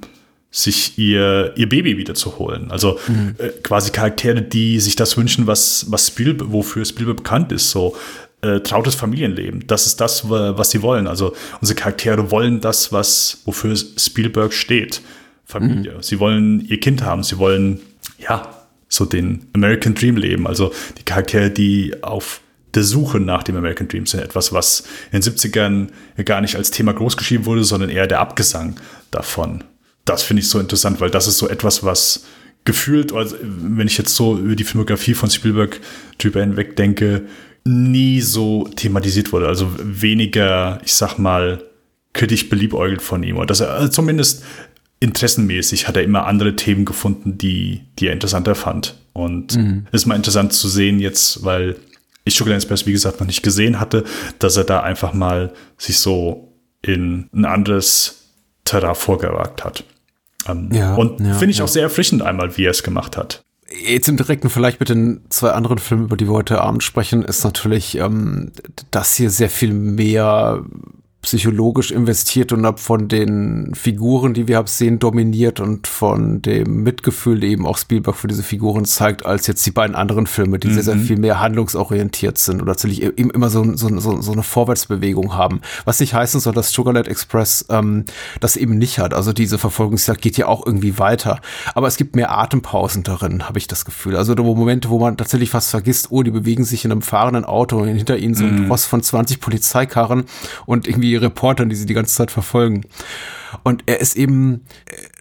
[0.49, 2.71] sich ihr, ihr Baby wiederzuholen.
[2.71, 3.35] Also mhm.
[3.37, 7.69] äh, quasi Charaktere, die sich das wünschen, was, was Spielberg, wofür Spielberg bekannt ist.
[7.69, 7.95] So
[8.41, 9.67] äh, trautes Familienleben.
[9.67, 11.07] Das ist das, was sie wollen.
[11.07, 15.01] Also unsere Charaktere wollen das, was, wofür Spielberg steht.
[15.45, 15.93] Familie.
[15.93, 16.01] Mhm.
[16.01, 17.23] Sie wollen ihr Kind haben.
[17.23, 17.79] Sie wollen,
[18.19, 18.56] ja,
[18.89, 20.47] so den American Dream leben.
[20.47, 22.41] Also die Charaktere, die auf
[22.73, 24.21] der Suche nach dem American Dream sind.
[24.21, 25.87] Etwas, was in den 70ern
[26.23, 28.75] gar nicht als Thema großgeschrieben wurde, sondern eher der Abgesang
[29.11, 29.63] davon.
[30.05, 32.25] Das finde ich so interessant, weil das ist so etwas, was
[32.65, 35.79] gefühlt, also wenn ich jetzt so über die Filmografie von Spielberg
[36.17, 37.23] drüber hinweg denke,
[37.63, 39.47] nie so thematisiert wurde.
[39.47, 41.63] Also weniger, ich sag mal,
[42.13, 43.37] kritisch beliebäugelt von ihm.
[43.37, 44.43] Oder dass er also zumindest
[44.99, 48.95] interessenmäßig hat er immer andere Themen gefunden, die, die er interessanter fand.
[49.13, 49.87] Und mhm.
[49.91, 51.75] ist mal interessant zu sehen jetzt, weil
[52.23, 54.03] ich Sugarland Express, wie gesagt, noch nicht gesehen hatte,
[54.39, 58.31] dass er da einfach mal sich so in ein anderes
[58.65, 59.83] Terrain vorgewagt hat.
[60.47, 61.63] Ähm, ja, und ja, finde ich ja.
[61.63, 63.43] auch sehr erfrischend einmal, wie er es gemacht hat.
[63.85, 67.23] Jetzt im direkten Vergleich mit den zwei anderen Filmen, über die wir heute Abend sprechen,
[67.23, 68.51] ist natürlich ähm,
[68.91, 70.63] das hier sehr viel mehr
[71.27, 76.83] psychologisch investiert und habe von den Figuren, die wir haben sehen, dominiert und von dem
[76.83, 80.69] Mitgefühl eben auch Spielberg für diese Figuren zeigt, als jetzt die beiden anderen Filme, die
[80.69, 80.73] mhm.
[80.73, 81.01] sehr, sehr mhm.
[81.03, 85.59] viel mehr handlungsorientiert sind oder tatsächlich immer so, so, so, so eine Vorwärtsbewegung haben.
[85.83, 88.05] Was nicht heißen soll, dass Sugarland Express ähm,
[88.39, 89.13] das eben nicht hat.
[89.13, 91.41] Also diese Verfolgungsjagd geht ja auch irgendwie weiter.
[91.75, 94.15] Aber es gibt mehr Atempausen darin, habe ich das Gefühl.
[94.15, 97.79] Also Momente, wo man tatsächlich fast vergisst, oh, die bewegen sich in einem fahrenden Auto
[97.79, 98.71] und hinter ihnen so ein mhm.
[98.71, 100.23] Ross von 20 Polizeikarren
[100.65, 102.85] und irgendwie Reportern, die sie die ganze Zeit verfolgen.
[103.63, 104.65] Und er ist eben,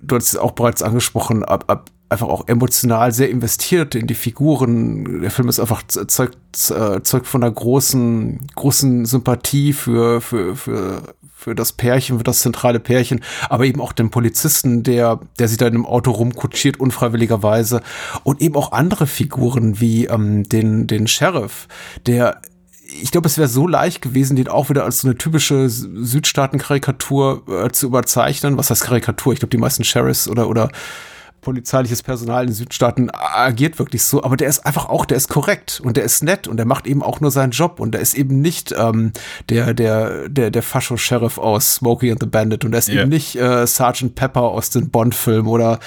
[0.02, 4.14] du hast es auch bereits angesprochen, ab, ab, einfach auch emotional sehr investiert in die
[4.14, 5.22] Figuren.
[5.22, 11.02] Der Film ist einfach zeugt, zeugt von einer großen, großen Sympathie für, für, für,
[11.34, 15.58] für das Pärchen, für das zentrale Pärchen, aber eben auch den Polizisten, der, der sich
[15.58, 17.82] da in einem Auto rumkutschiert, unfreiwilligerweise.
[18.24, 21.68] Und eben auch andere Figuren wie ähm, den, den Sheriff,
[22.06, 22.40] der
[23.02, 27.42] ich glaube, es wäre so leicht gewesen, den auch wieder als so eine typische Südstaaten-Karikatur
[27.48, 28.56] äh, zu überzeichnen.
[28.58, 29.32] Was heißt Karikatur?
[29.32, 30.70] Ich glaube, die meisten Sheriffs oder, oder
[31.46, 35.28] polizeiliches Personal in den Südstaaten agiert wirklich so, aber der ist einfach auch, der ist
[35.28, 38.00] korrekt und der ist nett und der macht eben auch nur seinen Job und der
[38.00, 39.12] ist eben nicht ähm,
[39.48, 43.02] der der der der Fascho-Sheriff aus Smokey and the Bandit und der ist yeah.
[43.02, 45.78] eben nicht äh, Sergeant Pepper aus den Bond-Filmen oder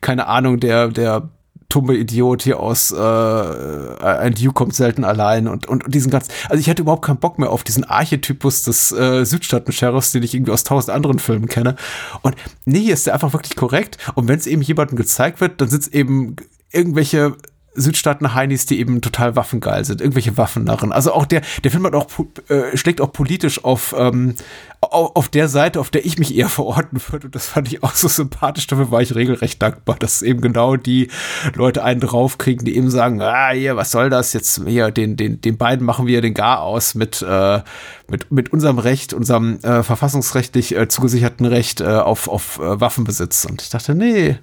[0.00, 1.28] keine Ahnung der der
[1.68, 6.32] tumme Idiot hier aus äh, ein Duke kommt selten allein und, und, und diesen ganzen,
[6.48, 10.34] also ich hätte überhaupt keinen Bock mehr auf diesen Archetypus des äh, Südstaaten-Sheriffs, den ich
[10.34, 11.76] irgendwie aus tausend anderen Filmen kenne.
[12.22, 13.98] Und nee, hier ist der einfach wirklich korrekt.
[14.14, 16.36] Und wenn es eben jemandem gezeigt wird, dann sind eben
[16.72, 17.36] irgendwelche
[17.74, 20.92] Südstaaten-Heinis, die eben total waffengeil sind, irgendwelche Waffennarren.
[20.92, 22.06] Also auch der, der Film hat auch,
[22.48, 24.34] äh, schlägt auch politisch auf, ähm,
[24.80, 27.26] auf, auf der Seite, auf der ich mich eher verorten würde.
[27.26, 28.66] Und das fand ich auch so sympathisch.
[28.66, 31.08] Dafür war ich regelrecht dankbar, dass eben genau die
[31.54, 34.32] Leute einen draufkriegen, die eben sagen, ah, hier, was soll das?
[34.32, 37.60] Jetzt hier, den, den, den beiden machen wir den Gar aus mit, äh,
[38.08, 43.44] mit, mit unserem Recht, unserem äh, verfassungsrechtlich äh, zugesicherten Recht äh, auf, auf äh, Waffenbesitz.
[43.44, 44.38] Und ich dachte, nee,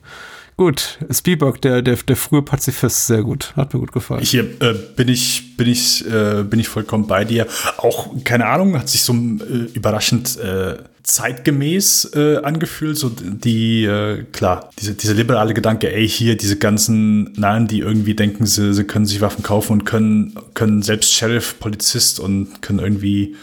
[0.58, 1.00] gut.
[1.12, 3.54] Spielberg, der, der, der frühe Pazifist, sehr gut.
[3.56, 4.24] Hat mir gut gefallen.
[4.24, 7.48] Hier äh, bin ich, bin ich, äh, bin ich vollkommen bei dir.
[7.78, 12.98] Auch, keine Ahnung, hat sich so äh, überraschend äh, zeitgemäß äh, angefühlt.
[12.98, 18.16] So die, äh, klar, diese, diese liberale Gedanke, ey, hier diese ganzen Nahen, die irgendwie
[18.16, 22.80] denken, sie, sie können sich Waffen kaufen und können, können selbst Sheriff, Polizist und können
[22.80, 23.36] irgendwie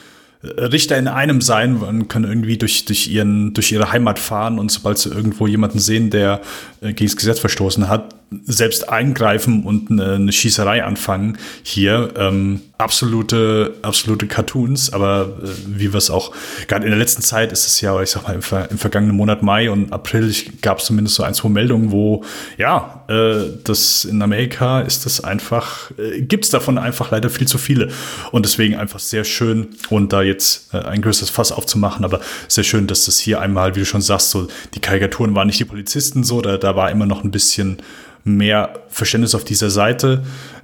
[0.43, 4.73] Richter in einem sein und können irgendwie durch, durch, ihren, durch ihre Heimat fahren und
[4.73, 6.41] sobald sie irgendwo jemanden sehen, der
[6.81, 11.39] äh, gegen das Gesetz verstoßen hat, selbst eingreifen und eine, eine Schießerei anfangen.
[11.63, 16.33] Hier ähm, absolute, absolute Cartoons, aber äh, wie wir es auch,
[16.67, 19.43] gerade in der letzten Zeit ist es ja, ich sag mal, im, im vergangenen Monat
[19.43, 22.25] Mai und April gab es zumindest so ein, zwei Meldungen, wo,
[22.59, 27.47] ja, äh, das in Amerika ist das einfach, äh, gibt es davon einfach leider viel
[27.47, 27.89] zu viele.
[28.33, 32.65] Und deswegen einfach sehr schön und da jetzt äh, ein größeres Fass aufzumachen, aber sehr
[32.65, 35.65] schön, dass das hier einmal, wie du schon sagst, so die Karikaturen waren nicht die
[35.65, 37.79] Polizisten so, da, da war immer noch ein bisschen
[38.25, 40.23] mehr Verständnis auf dieser Seite,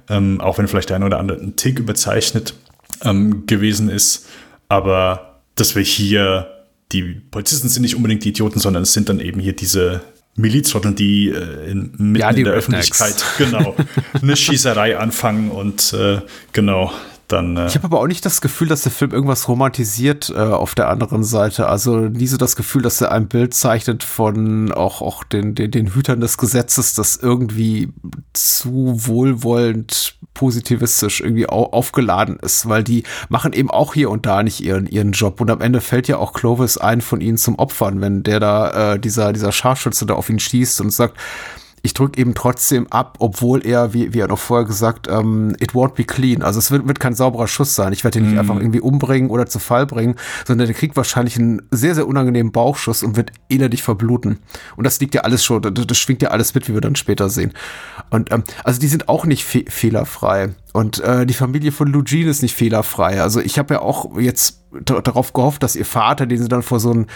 [0.09, 2.53] ähm, auch wenn vielleicht der ein oder andere ein Tick überzeichnet
[3.03, 4.27] ähm, gewesen ist.
[4.67, 6.47] Aber dass wir hier,
[6.91, 10.01] die Polizisten sind nicht unbedingt die Idioten, sondern es sind dann eben hier diese
[10.35, 12.53] Milizrotteln, die äh, in, mitten ja, die in der.
[12.53, 13.75] Öffentlichkeit genau
[14.21, 16.21] eine Schießerei anfangen und äh,
[16.53, 16.91] genau
[17.31, 17.57] dann.
[17.57, 20.75] Äh ich habe aber auch nicht das Gefühl, dass der Film irgendwas romantisiert äh, auf
[20.75, 21.67] der anderen Seite.
[21.67, 25.71] Also nie so das Gefühl, dass er ein Bild zeichnet von auch, auch den, den,
[25.71, 27.89] den Hütern des Gesetzes, das irgendwie
[28.33, 34.41] zu wohlwollend positivistisch irgendwie au aufgeladen ist, weil die machen eben auch hier und da
[34.41, 35.41] nicht ihren, ihren Job.
[35.41, 38.93] Und am Ende fällt ja auch Clovis ein von ihnen zum Opfern, wenn der da,
[38.93, 41.17] äh, dieser, dieser Scharfschütze da auf ihn schießt und sagt,
[41.81, 45.71] ich drücke eben trotzdem ab, obwohl er, wie, wie er noch vorher gesagt, ähm, it
[45.71, 46.41] won't be clean.
[46.41, 47.93] Also es wird, wird kein sauberer Schuss sein.
[47.93, 48.39] Ich werde ihn nicht mm.
[48.39, 50.15] einfach irgendwie umbringen oder zu Fall bringen,
[50.45, 54.39] sondern der kriegt wahrscheinlich einen sehr, sehr unangenehmen Bauchschuss und wird innerlich verbluten.
[54.75, 56.95] Und das liegt ja alles schon, das, das schwingt ja alles mit, wie wir dann
[56.95, 57.53] später sehen.
[58.09, 60.49] Und ähm, also die sind auch nicht fe fehlerfrei.
[60.71, 63.21] Und äh, die Familie von Lugin ist nicht fehlerfrei.
[63.21, 66.79] Also ich habe ja auch jetzt darauf gehofft, dass ihr Vater, den sie dann vor
[66.79, 67.07] so einem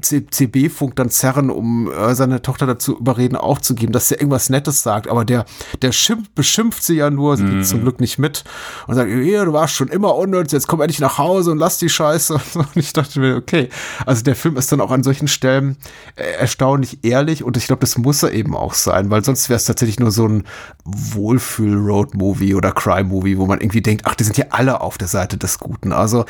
[0.00, 5.08] CB-Funk dann zerren, um äh, seine Tochter dazu überreden, aufzugeben, dass er irgendwas Nettes sagt.
[5.08, 5.44] Aber der,
[5.82, 8.44] der schimpft, beschimpft sie ja nur, sie geht zum Glück nicht mit
[8.86, 11.78] und sagt, ja, du warst schon immer unnütz, jetzt komm endlich nach Hause und lass
[11.78, 12.40] die Scheiße.
[12.54, 13.68] Und ich dachte mir, okay.
[14.06, 15.76] Also der Film ist dann auch an solchen Stellen
[16.16, 19.56] äh, erstaunlich ehrlich und ich glaube, das muss er eben auch sein, weil sonst wäre
[19.56, 20.44] es tatsächlich nur so ein
[20.84, 22.72] Wohlfühl-Road-Movie oder
[23.02, 25.92] Crime-Movie, wo man irgendwie denkt, ach, die sind ja alle auf der Seite des Guten.
[25.92, 26.24] Also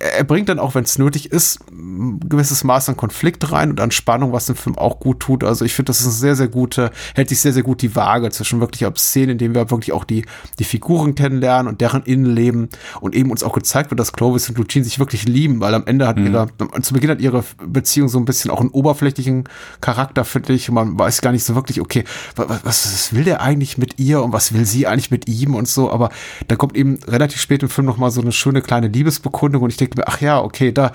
[0.00, 3.80] er bringt dann auch, wenn es nötig ist, ein gewisses Maß an Konflikt rein und
[3.82, 5.44] an Spannung, was dem Film auch gut tut.
[5.44, 7.94] Also ich finde, das ist ein sehr, sehr gute, hält sich sehr, sehr gut die
[7.94, 10.24] Waage zwischen wirklich Szenen, in denen wir wirklich auch die,
[10.58, 12.70] die Figuren kennenlernen und deren Innenleben
[13.02, 15.86] und eben uns auch gezeigt wird, dass Clovis und Lucine sich wirklich lieben, weil am
[15.86, 16.26] Ende hat mhm.
[16.26, 16.48] ihre,
[16.80, 19.44] zu Beginn hat ihre Beziehung so ein bisschen auch einen oberflächlichen
[19.82, 20.70] Charakter, finde ich.
[20.70, 22.04] Man weiß gar nicht so wirklich, okay,
[22.36, 25.68] was, was will der eigentlich mit ihr und was will sie eigentlich mit ihm und
[25.68, 26.08] so, aber
[26.48, 29.76] da kommt eben relativ spät im Film nochmal so eine schöne kleine Liebesbekundung und ich
[29.76, 30.92] denke, denke mir, ach ja, okay, da,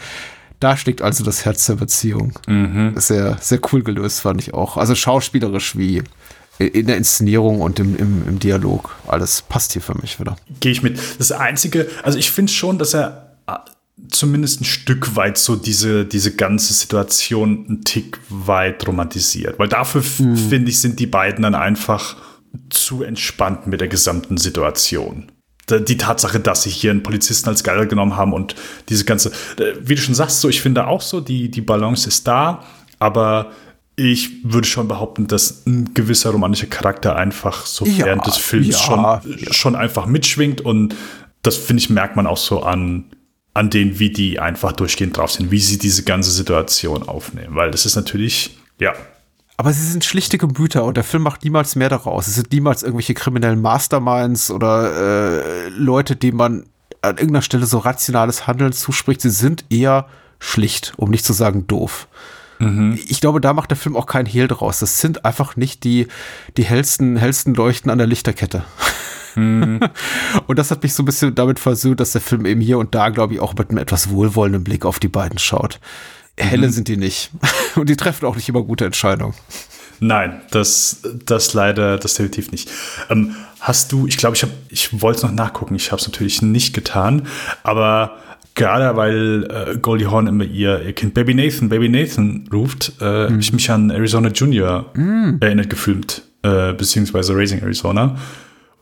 [0.59, 2.33] da steckt also das Herz der Beziehung.
[2.47, 2.93] Mhm.
[2.95, 4.77] Sehr, sehr cool gelöst, fand ich auch.
[4.77, 6.03] Also schauspielerisch wie
[6.57, 8.95] in der Inszenierung und im, im, im Dialog.
[9.07, 10.37] Alles passt hier für mich wieder.
[10.59, 10.99] Gehe ich mit.
[11.19, 13.57] Das Einzige, also ich finde schon, dass er äh,
[14.09, 19.59] zumindest ein Stück weit so diese, diese ganze Situation ein Tick weit romantisiert.
[19.59, 20.37] Weil dafür, mhm.
[20.37, 22.15] finde ich, sind die beiden dann einfach
[22.69, 25.29] zu entspannt mit der gesamten Situation
[25.69, 28.55] die Tatsache, dass sie hier einen Polizisten als Geiler genommen haben und
[28.89, 32.07] diese ganze, äh, wie du schon sagst, so ich finde auch so, die, die Balance
[32.07, 32.63] ist da,
[32.99, 33.51] aber
[33.95, 38.67] ich würde schon behaupten, dass ein gewisser romantischer Charakter einfach so ja, während des Films
[38.67, 39.53] ja, schon, ja.
[39.53, 40.95] schon einfach mitschwingt und
[41.41, 43.05] das finde ich, merkt man auch so an,
[43.53, 47.71] an denen, wie die einfach durchgehend drauf sind, wie sie diese ganze Situation aufnehmen, weil
[47.71, 48.93] das ist natürlich, ja,
[49.57, 52.27] aber sie sind schlichte Gemüter und der Film macht niemals mehr daraus.
[52.27, 56.65] Es sind niemals irgendwelche kriminellen Masterminds oder äh, Leute, die man
[57.01, 59.21] an irgendeiner Stelle so rationales Handeln zuspricht.
[59.21, 60.07] Sie sind eher
[60.39, 62.07] schlicht, um nicht zu sagen doof.
[62.59, 62.99] Mhm.
[63.07, 64.79] Ich glaube, da macht der Film auch keinen Hehl draus.
[64.79, 66.07] Das sind einfach nicht die,
[66.57, 68.63] die hellsten, hellsten Leuchten an der Lichterkette.
[69.35, 69.79] Mhm.
[70.47, 72.95] und das hat mich so ein bisschen damit versöhnt, dass der Film eben hier und
[72.95, 75.79] da, glaube ich, auch mit einem etwas wohlwollenden Blick auf die beiden schaut.
[76.37, 76.71] Helle mhm.
[76.71, 77.31] sind die nicht.
[77.75, 79.33] Und die treffen auch nicht immer gute Entscheidungen.
[79.99, 82.69] Nein, das, das leider, das definitiv nicht.
[83.09, 86.41] Ähm, hast du, ich glaube, ich ich wollte es noch nachgucken, ich habe es natürlich
[86.41, 87.27] nicht getan,
[87.63, 88.17] aber
[88.55, 93.29] gerade weil äh, Goldie Horn immer ihr, ihr Kind Baby Nathan, Baby Nathan ruft, äh,
[93.29, 93.39] mhm.
[93.39, 95.37] ich mich an Arizona Junior mhm.
[95.39, 98.17] erinnert gefühlt, äh, beziehungsweise Raising Arizona.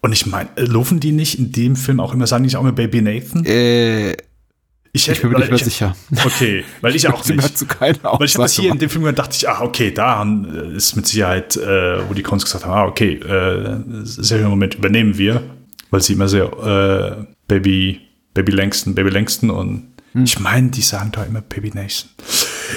[0.01, 2.57] Und ich meine, äh, laufen die nicht in dem Film auch immer, sagen die nicht
[2.57, 3.45] auch immer Baby Nathan?
[3.45, 4.15] Äh,
[4.95, 5.95] ich, hätte, ich bin mir nicht mehr ich, sicher.
[6.24, 7.57] Okay, weil ich auch nicht.
[7.57, 10.24] Zu keiner weil ich habe das hier in dem Film gedacht, ich, ah, okay, da
[10.24, 14.76] äh, ist mit Sicherheit, äh, wo die Cons gesagt haben, ah, okay, äh, sehr Moment
[14.76, 15.41] übernehmen wir,
[15.90, 18.02] weil sie immer sehr äh, Baby,
[18.36, 20.26] Baby Langston, Baby Langston und hm.
[20.26, 22.10] ich meine, die sagen da immer Baby Nation.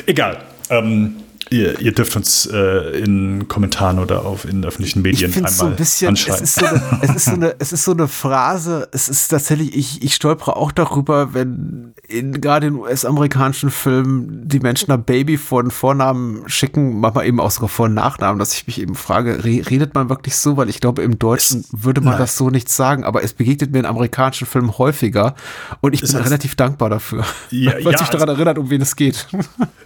[0.07, 0.43] Egal.
[0.71, 1.17] Ähm,
[1.51, 5.77] Ihr, ihr, dürft uns äh, in Kommentaren oder auf in öffentlichen Medien einmal so ein
[5.77, 6.43] bisschen, anschreiben.
[6.43, 9.29] Es ist, so eine, es, ist so eine, es ist so eine Phrase, es ist
[9.29, 15.05] tatsächlich, ich, ich stolpere auch darüber, wenn in, gerade in US-amerikanischen Filmen die Menschen ein
[15.05, 18.81] Baby vor den Vornamen schicken, manchmal eben auch sogar vor den Nachnamen, dass ich mich
[18.81, 20.57] eben frage, redet man wirklich so?
[20.57, 22.21] Weil ich glaube, im Deutschen es, würde man nein.
[22.21, 25.35] das so nicht sagen, aber es begegnet mir in amerikanischen Filmen häufiger
[25.81, 28.81] und ich bin relativ dankbar dafür, ja, weil ja, sich daran also, erinnert, um wen
[28.81, 29.27] es geht.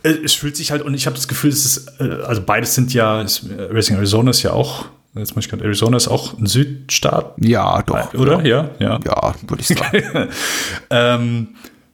[0.02, 2.92] Es fühlt sich halt, und ich habe das Gefühl, es ist, äh, also beides sind
[2.94, 3.24] ja,
[3.70, 7.34] Racing Arizona ist ja auch, jetzt muss ich gerade, Arizona ist auch ein Südstaat.
[7.38, 8.14] Ja, doch.
[8.14, 8.44] Oder?
[8.44, 8.98] Ja, ja.
[9.04, 10.28] Ja, würde ich sagen.
[10.90, 11.48] ähm,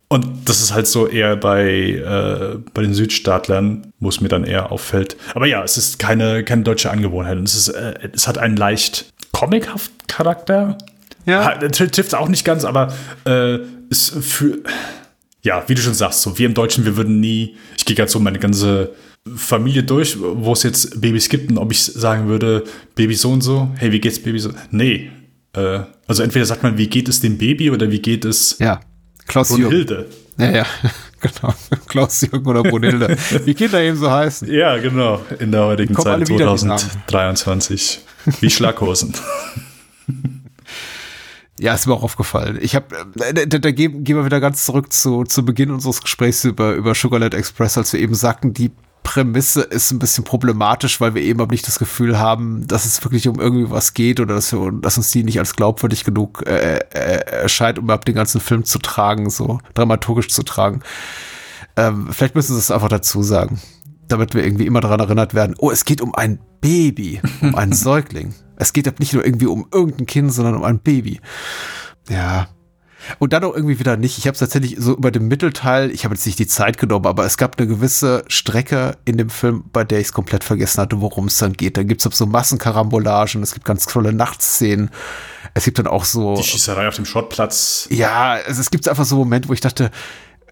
[0.08, 4.44] und das ist halt so eher bei, äh, bei den Südstaatlern, wo es mir dann
[4.44, 5.16] eher auffällt.
[5.34, 7.38] Aber ja, es ist keine, keine deutsche Angewohnheit.
[7.38, 10.78] Und es, ist, äh, es hat einen leicht comichaft Charakter.
[11.24, 11.56] Ja.
[11.58, 13.58] Trifft auch nicht ganz, aber äh,
[13.90, 14.58] ist für
[15.46, 18.10] ja, wie du schon sagst, so wir im Deutschen, wir würden nie, ich gehe gerade
[18.10, 18.90] so meine ganze
[19.34, 23.40] Familie durch, wo es jetzt Babys gibt und ob ich sagen würde, Baby so und
[23.40, 24.50] so, hey, wie geht's Baby so?
[24.70, 25.10] Nee.
[25.52, 28.80] Äh, also entweder sagt man, wie geht es dem Baby oder wie geht es ja.
[29.26, 30.06] Klaus Brunhilde?
[30.38, 30.66] Ja, ja,
[31.20, 31.54] genau.
[31.88, 33.16] Klaus Jürgen oder Brunhilde.
[33.44, 34.52] wie Kinder eben so heißen.
[34.52, 35.20] Ja, genau.
[35.38, 38.00] In der heutigen Zeit 2023.
[38.40, 39.14] Wie Schlaghosen.
[41.58, 42.58] Ja, ist mir auch aufgefallen.
[42.60, 46.02] Ich habe, äh, da, da gehen, gehen wir wieder ganz zurück zu, zu Beginn unseres
[46.02, 48.72] Gesprächs über, über Sugarland Express, als wir eben sagten, die
[49.06, 53.04] Prämisse ist ein bisschen problematisch, weil wir eben aber nicht das Gefühl haben, dass es
[53.04, 56.44] wirklich um irgendwie was geht oder dass, wir, dass uns die nicht als glaubwürdig genug
[56.44, 60.80] äh, äh, erscheint, um überhaupt den ganzen Film zu tragen, so dramaturgisch zu tragen.
[61.76, 63.60] Ähm, vielleicht müssen sie es einfach dazu sagen,
[64.08, 67.72] damit wir irgendwie immer daran erinnert werden, oh, es geht um ein Baby, um einen
[67.74, 68.34] Säugling.
[68.56, 71.20] Es geht nicht nur irgendwie um irgendein Kind, sondern um ein Baby.
[72.08, 72.48] Ja,
[73.18, 74.18] und dann auch irgendwie wieder nicht.
[74.18, 77.06] Ich habe es tatsächlich so über den Mittelteil, ich habe jetzt nicht die Zeit genommen,
[77.06, 80.80] aber es gab eine gewisse Strecke in dem Film, bei der ich es komplett vergessen
[80.80, 81.76] hatte, worum es dann geht.
[81.76, 84.90] Da gibt es so Massenkarambolagen, es gibt ganz tolle Nachtszenen.
[85.54, 86.36] Es gibt dann auch so.
[86.36, 87.88] Die Schießerei auf dem Schrottplatz.
[87.90, 89.90] Ja, es, es gibt einfach so Momente, wo ich dachte,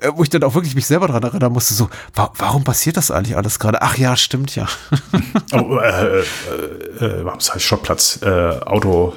[0.00, 2.96] äh, wo ich dann auch wirklich mich selber daran erinnern musste, so, wa warum passiert
[2.96, 3.82] das eigentlich alles gerade?
[3.82, 4.66] Ach ja, stimmt ja.
[5.52, 6.22] oh, äh, äh,
[7.00, 8.20] äh, warum heißt Schrottplatz?
[8.22, 9.14] Äh, Auto,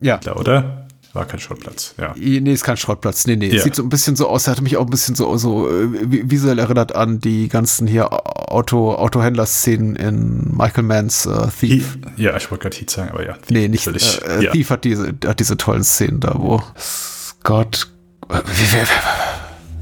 [0.00, 0.20] ja.
[0.34, 0.79] oder?
[1.12, 2.14] War kein Schrottplatz, ja.
[2.16, 3.26] Nee, ist kein Schrottplatz.
[3.26, 3.48] Nee, nee.
[3.48, 3.62] Ja.
[3.62, 5.88] Sieht so ein bisschen so aus, hatte mich auch ein bisschen so, so äh,
[6.30, 11.98] visuell erinnert an die ganzen hier Auto, Autohändler-Szenen in Michael Manns äh, Thief.
[12.16, 13.32] He ja, ich wollte gerade Heat sagen, aber ja.
[13.32, 13.82] Thief nee, nicht.
[13.82, 14.52] Völlig, äh, ja.
[14.52, 17.90] Thief hat diese, hat diese tollen Szenen da, wo Scott.
[18.28, 18.86] Wer, wer,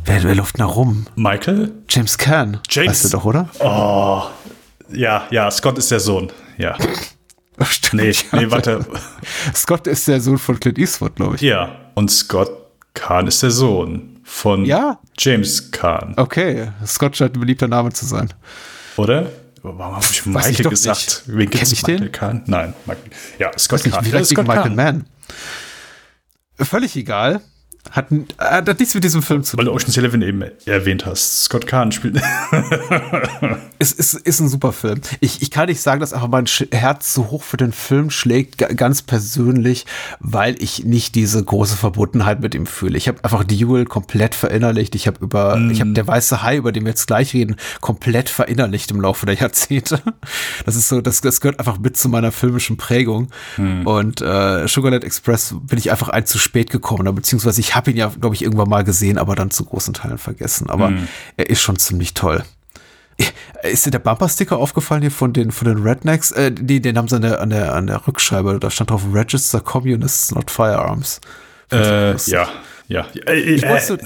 [0.04, 1.06] wer, wer läuft da rum?
[1.14, 1.72] Michael?
[1.90, 2.58] James Caan.
[2.70, 2.88] James.
[2.88, 3.50] Weißt du doch, oder?
[3.58, 4.22] Oh.
[4.90, 6.32] Ja, ja, Scott ist der Sohn.
[6.56, 6.78] Ja.
[7.64, 8.84] Stimmt, nee, nee, warte.
[9.54, 11.42] Scott ist der Sohn von Clint Eastwood, glaube ich.
[11.42, 12.50] Ja, und Scott
[12.94, 14.98] Kahn ist der Sohn von ja?
[15.18, 16.14] James Kahn.
[16.16, 18.32] Okay, Scott scheint ein beliebter Name zu sein.
[18.96, 19.30] Oder?
[19.62, 21.24] Warum habe ich Michael ich gesagt?
[21.26, 21.38] Nicht.
[21.38, 22.12] Wen kenn ich Michael den?
[22.12, 22.42] Kahn?
[22.46, 23.10] Nein, Michael.
[23.38, 24.04] Ja, Scott Kahn.
[24.04, 24.76] Vielleicht Scott Michael Kahn.
[24.76, 25.06] Mann.
[26.60, 27.40] Völlig egal.
[27.90, 28.06] Hat,
[28.38, 29.58] hat nichts mit diesem Film zu tun.
[29.58, 31.44] Weil du Ocean's Eleven eben erwähnt hast.
[31.44, 32.20] Scott Kahn spielt.
[33.78, 35.00] es ist, ist ein super Film.
[35.20, 38.58] Ich, ich kann nicht sagen, dass einfach mein Herz so hoch für den Film schlägt,
[38.76, 39.86] ganz persönlich,
[40.20, 42.98] weil ich nicht diese große Verbundenheit mit ihm fühle.
[42.98, 44.94] Ich habe einfach Duel komplett verinnerlicht.
[44.94, 45.70] Ich habe über, mm.
[45.70, 49.26] ich habe der weiße Hai, über den wir jetzt gleich reden, komplett verinnerlicht im Laufe
[49.26, 50.02] der Jahrzehnte.
[50.64, 53.28] Das ist so, das, das gehört einfach mit zu meiner filmischen Prägung.
[53.56, 53.86] Mm.
[53.86, 57.96] Und äh, Sugarland Express bin ich einfach ein zu spät gekommen, beziehungsweise ich habe ihn
[57.96, 60.68] ja, glaube ich, irgendwann mal gesehen, aber dann zu großen Teilen vergessen.
[60.68, 61.08] Aber mhm.
[61.36, 62.44] er ist schon ziemlich toll.
[63.62, 66.30] Ist dir der Bumpersticker aufgefallen hier von den, von den Rednecks?
[66.30, 68.58] Äh, nee, den haben sie an der, an der, an der Rückscheibe.
[68.60, 71.20] Da stand drauf Register Communists, not Firearms.
[71.72, 72.48] Äh, ja,
[72.86, 73.06] ja.
[73.12, 73.98] Ich, äh, wusste,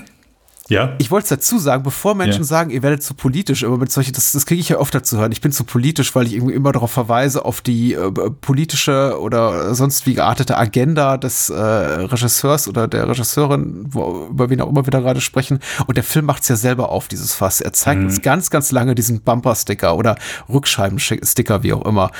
[0.69, 0.95] Ja.
[0.99, 2.47] Ich wollte es dazu sagen, bevor Menschen Ja.
[2.47, 5.19] sagen, ihr werdet zu politisch, aber mit solchen, das, das kriege ich ja oft dazu
[5.19, 5.33] hören.
[5.33, 8.11] Ich bin zu politisch, weil ich irgendwie immer darauf verweise, auf die äh,
[8.41, 14.61] politische oder sonst wie geartete Agenda des äh, Regisseurs oder der Regisseurin, wo, über wen
[14.61, 15.59] auch immer wir da gerade sprechen.
[15.87, 17.61] Und der Film macht es ja selber auf, dieses Fass.
[17.61, 20.17] Er zeigt uns ganz, ganz lange diesen Bumper-Sticker oder
[20.49, 22.11] Rückscheibensticker, wie auch immer.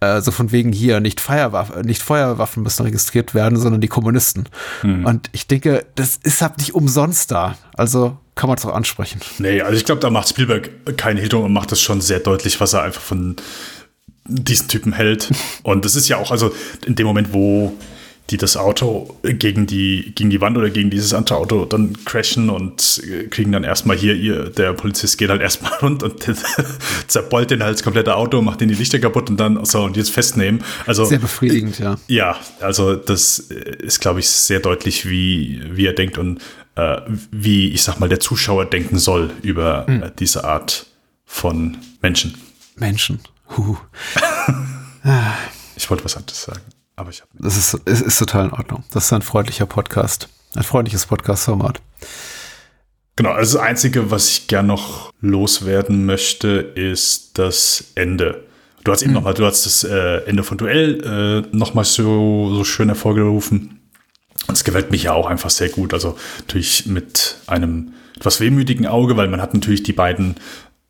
[0.00, 4.48] Äh, so von wegen hier, nicht, Feuerwaffen, nicht Feuerwaffen müssen registriert werden, sondern die Kommunisten.
[4.82, 7.54] Und ich denke, das ist halt nicht umsonst da.
[7.76, 9.20] Also kann man es auch ansprechen.
[9.38, 12.20] Nee, also ich glaube, da macht Spielberg keine Hehl drum und macht das schon sehr
[12.20, 13.36] deutlich, was er einfach von
[14.24, 15.30] diesen Typen hält.
[15.62, 16.54] Und das ist ja auch, also
[16.86, 17.76] in dem Moment, wo
[18.30, 22.50] die das Auto gegen die, gegen die Wand oder gegen dieses andere Auto dann crashen
[22.50, 26.24] und äh, kriegen dann erstmal hier, ihr, der Polizist geht halt erstmal rund und
[27.08, 29.96] zerbeult den halt das komplette Auto, macht den die Lichter kaputt und dann, so, und
[29.96, 30.62] jetzt festnehmen.
[30.86, 31.96] Also, Sehr befriedigend, ja.
[32.06, 36.40] ja, also das ist, glaube ich, sehr deutlich, wie, wie er denkt und
[36.76, 37.00] äh,
[37.30, 40.02] wie, ich sag mal, der Zuschauer denken soll über Hm.
[40.02, 40.86] äh, diese Art
[41.24, 42.34] von Menschen.
[42.76, 43.20] Menschen.
[43.56, 43.76] Huh.
[45.76, 46.60] Ich wollte was anderes sagen,
[46.96, 48.84] aber ich habe Das ist, ist, ist total in Ordnung.
[48.92, 50.28] Das ist ein freundlicher Podcast.
[50.54, 51.80] Ein freundliches Podcast-Format.
[53.16, 58.44] Genau, also das Einzige, was ich gern noch loswerden möchte, ist das Ende.
[58.84, 61.84] Du hast eben noch mal, du hast das äh, Ende von Duell äh, noch mal
[61.84, 63.80] so, so schön hervorgerufen.
[64.46, 65.94] Und es gefällt mich ja auch einfach sehr gut.
[65.94, 70.36] Also natürlich mit einem etwas wehmütigen Auge, weil man hat natürlich die beiden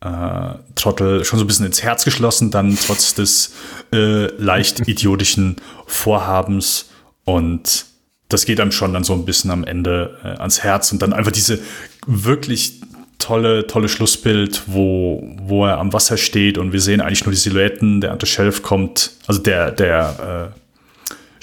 [0.01, 3.53] äh, Trottel schon so ein bisschen ins Herz geschlossen, dann trotz des
[3.93, 6.89] äh, leicht idiotischen Vorhabens.
[7.23, 7.85] Und
[8.29, 10.91] das geht einem schon dann so ein bisschen am Ende äh, ans Herz.
[10.91, 11.59] Und dann einfach diese
[12.05, 12.81] wirklich
[13.19, 17.39] tolle, tolle Schlussbild, wo, wo er am Wasser steht und wir sehen eigentlich nur die
[17.39, 18.01] Silhouetten.
[18.01, 20.59] Der andere Sheriff kommt, also der, der äh,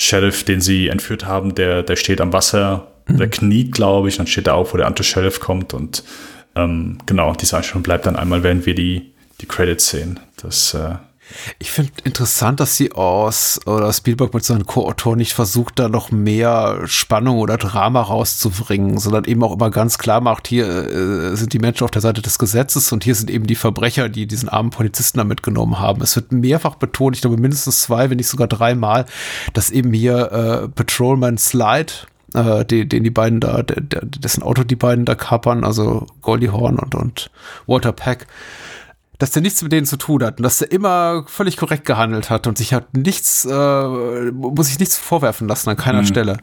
[0.00, 4.26] Sheriff, den sie entführt haben, der, der steht am Wasser, der kniet, glaube ich, dann
[4.26, 6.02] steht er auf, wo der andere Sheriff kommt und
[6.56, 9.12] ähm, genau, diese Einstellung bleibt dann einmal, während wir die,
[9.42, 10.18] die Credits sehen.
[10.42, 10.94] Das, äh,
[11.58, 16.10] Ich finde interessant, dass sie aus oder Spielberg mit seinen Co-Autoren nicht versucht, da noch
[16.10, 21.52] mehr Spannung oder Drama rauszubringen, sondern eben auch immer ganz klar macht, hier äh, sind
[21.52, 24.48] die Menschen auf der Seite des Gesetzes und hier sind eben die Verbrecher, die diesen
[24.48, 26.02] armen Polizisten da mitgenommen haben.
[26.02, 29.06] Es wird mehrfach betont, ich glaube mindestens zwei, wenn nicht sogar dreimal,
[29.52, 31.92] dass eben hier äh, Patrolman Slide
[32.34, 36.78] äh, den, den die beiden da, dessen Auto die beiden da kapern, also Goldie Horn
[36.78, 37.30] und, und
[37.66, 38.26] Walter Peck,
[39.20, 42.30] dass der nichts mit denen zu tun hat und dass der immer völlig korrekt gehandelt
[42.30, 46.38] hat und sich hat nichts, äh, muss sich nichts vorwerfen lassen an keiner Stelle.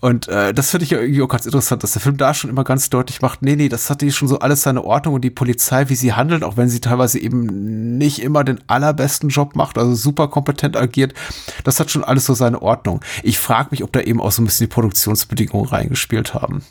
[0.00, 2.64] Und äh, das finde ich irgendwie auch ganz interessant, dass der Film da schon immer
[2.64, 5.30] ganz deutlich macht, nee, nee, das hat die schon so alles seine Ordnung und die
[5.30, 9.78] Polizei, wie sie handelt, auch wenn sie teilweise eben nicht immer den allerbesten Job macht,
[9.78, 11.14] also super kompetent agiert,
[11.62, 13.00] das hat schon alles so seine Ordnung.
[13.22, 16.62] Ich frage mich, ob da eben auch so ein bisschen die Produktionsbedingungen reingespielt haben.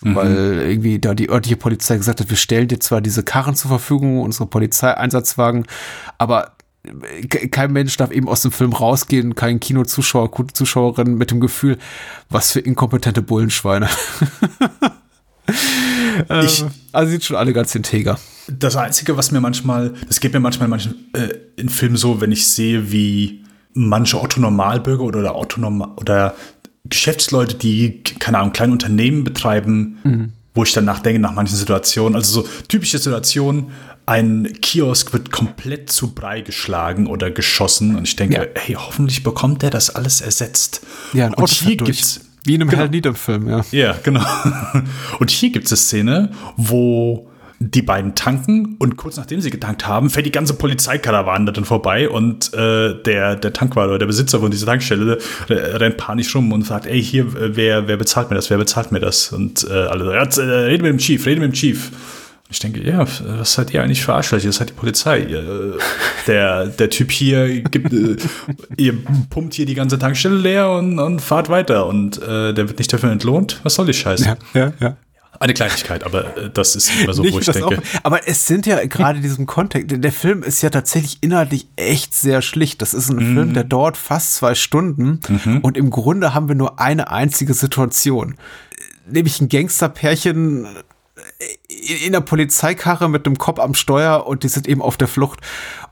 [0.00, 3.70] Weil irgendwie da die örtliche Polizei gesagt hat, wir stellen dir zwar diese Karren zur
[3.70, 4.46] Verfügung, unsere
[5.10, 5.66] Polizeieinsatzwagen,
[6.18, 6.52] aber
[7.28, 11.78] ke- kein Mensch darf eben aus dem Film rausgehen, kein Kinozuschauer, Zuschauerin mit dem Gefühl,
[12.30, 13.88] was für inkompetente Bullenschweine.
[16.42, 18.18] Ich- ähm, also sind schon alle ganz integer.
[18.48, 22.20] Das Einzige, was mir manchmal, das geht mir manchmal in manchen äh, in Filmen so,
[22.22, 23.42] wenn ich sehe, wie
[23.74, 26.34] manche Otto-Normalbürger oder, oder Autonom oder
[26.84, 32.42] Geschäftsleute, die, keine Ahnung, kleine Unternehmen betreiben, wo ich dann nachdenke, nach manchen Situationen, also
[32.42, 33.66] so typische Situationen,
[34.06, 38.60] ein Kiosk wird komplett zu Brei geschlagen oder geschossen und ich denke, Ja.
[38.60, 40.82] hey, hoffentlich bekommt der das alles ersetzt.
[41.12, 42.82] Ja, und hier gibt's Wie in einem Genau.
[42.82, 43.64] Hal Needham-Film, ja.
[43.70, 44.20] ja, genau.
[45.18, 49.86] Und hier gibt es eine Szene, wo die beiden tanken und kurz nachdem sie getankt
[49.86, 54.40] haben, fährt die ganze Polizeikarawane dann vorbei und äh, der, der Tankwart oder der Besitzer
[54.40, 55.18] von dieser Tankstelle
[55.48, 58.58] der rennt panisch rum und sagt, ey, hier, äh, wer, wer bezahlt mir das, wer
[58.58, 59.32] bezahlt mir das?
[59.32, 61.90] Und äh, alle sagen, ja, äh, reden mit dem Chief, reden mit dem Chief.
[62.50, 64.46] Ich denke, ja, was seid ihr eigentlich für Arschlöcher?
[64.46, 65.20] Das ist halt die Polizei.
[65.20, 65.72] Äh,
[66.26, 68.16] Der, der Typ hier gibt, äh,
[68.76, 68.94] ihr
[69.30, 72.92] pumpt hier die ganze Tankstelle leer und, und fahrt weiter und äh, der wird nicht
[72.92, 73.60] dafür entlohnt.
[73.62, 74.36] Was soll die Scheiße?
[74.54, 74.96] ja, ja.
[75.40, 77.78] Eine Kleinigkeit, aber äh, das ist immer so, Nicht wo ich denke.
[77.78, 81.66] auch, aber es sind ja gerade in diesem Kontext, der Film ist ja tatsächlich inhaltlich
[81.76, 82.80] echt sehr schlicht.
[82.82, 83.34] Das ist ein Mhm.
[83.34, 85.20] Film, der dauert fast zwei Stunden
[85.62, 88.36] und im Grunde haben wir nur eine einzige Situation.
[89.10, 90.66] Nämlich ein Gangsterpärchen
[91.68, 95.08] in, in der Polizeikarre mit einem Kopf am Steuer und die sind eben auf der
[95.08, 95.40] Flucht.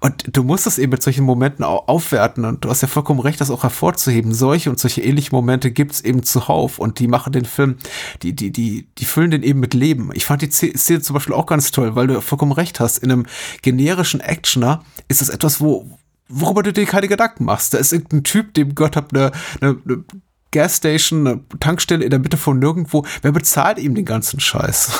[0.01, 2.45] Und du musst es eben mit solchen Momenten auch aufwerten.
[2.45, 4.35] Und du hast ja vollkommen recht, das auch hervorzuheben.
[4.35, 6.79] Solche und solche ähnliche Momente gibt's eben zuhauf.
[6.79, 7.77] Und die machen den Film,
[8.23, 10.11] die, die, die, die füllen den eben mit Leben.
[10.15, 12.99] Ich fand die Szene zum Beispiel auch ganz toll, weil du vollkommen recht hast.
[12.99, 13.27] In einem
[13.63, 15.99] generischen Actioner ist es etwas, wo,
[16.29, 17.75] worüber du dir keine Gedanken machst.
[17.75, 20.05] Da ist irgendein Typ, dem gehört hat eine, eine, eine
[20.53, 23.05] Gasstation, eine Tankstelle in der Mitte von nirgendwo.
[23.23, 24.93] Wer bezahlt ihm den ganzen Scheiß?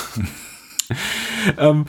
[1.57, 1.85] ähm,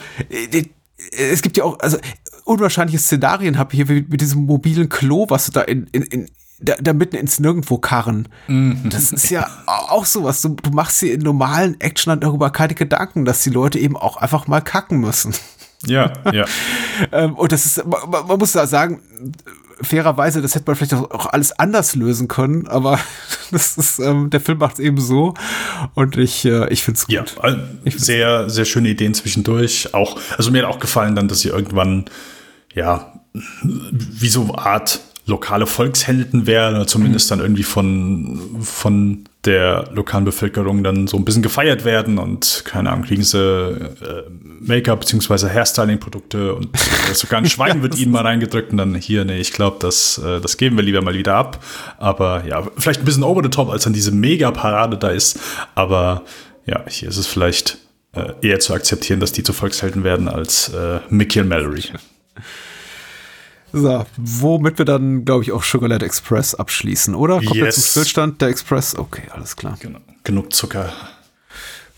[1.11, 1.99] es gibt ja auch, also
[2.45, 6.27] unwahrscheinliche Szenarien habe ich hier mit diesem mobilen Klo, was du da in, in, in
[6.61, 8.29] da, da mitten ins Nirgendwo karren.
[8.47, 8.89] Mhm.
[8.91, 10.41] Das ist ja auch sowas.
[10.41, 14.17] Du, du machst dir in normalen Action darüber keine Gedanken, dass die Leute eben auch
[14.17, 15.35] einfach mal kacken müssen.
[15.87, 16.47] Ja, ja.
[17.13, 19.03] ähm, und das ist, man, man muss da sagen,
[19.81, 22.99] fairerweise, das hätte man vielleicht auch alles anders lösen können, aber
[23.51, 25.35] das ist, ähm, der Film macht es eben so
[25.95, 27.15] und ich, äh, ich finde es gut.
[27.15, 29.95] Ja, ich sehr, sehr schöne Ideen zwischendurch.
[29.95, 32.07] Auch, also mir hat auch gefallen dann, dass sie irgendwann,
[32.75, 40.25] ja, wie so Art lokale Volkshelden werden oder zumindest dann irgendwie von, von der lokalen
[40.25, 44.25] Bevölkerung dann so ein bisschen gefeiert werden und keine Ahnung, kriegen sie äh,
[44.61, 45.49] Make-up bzw.
[45.49, 49.53] Hairstyling-Produkte und äh, sogar ein Schwein wird ihnen mal reingedrückt und dann hier, nee, ich
[49.53, 51.63] glaube, das, äh, das geben wir lieber mal wieder ab.
[51.99, 55.39] Aber ja, vielleicht ein bisschen over the top, als dann diese Mega-Parade da ist.
[55.75, 56.23] Aber
[56.67, 57.79] ja, hier ist es vielleicht
[58.13, 61.85] äh, eher zu akzeptieren, dass die zu Volkshelden werden als äh, Mickey und Mallory.
[63.75, 67.37] So, womit wir dann, glaube ich, auch Sugarland Express abschließen, oder?
[67.37, 67.65] Kommt yes.
[67.65, 68.97] jetzt zum Stillstand der Express?
[68.97, 69.77] Okay, alles klar.
[69.81, 69.99] Genau.
[70.23, 70.93] Genug Zucker.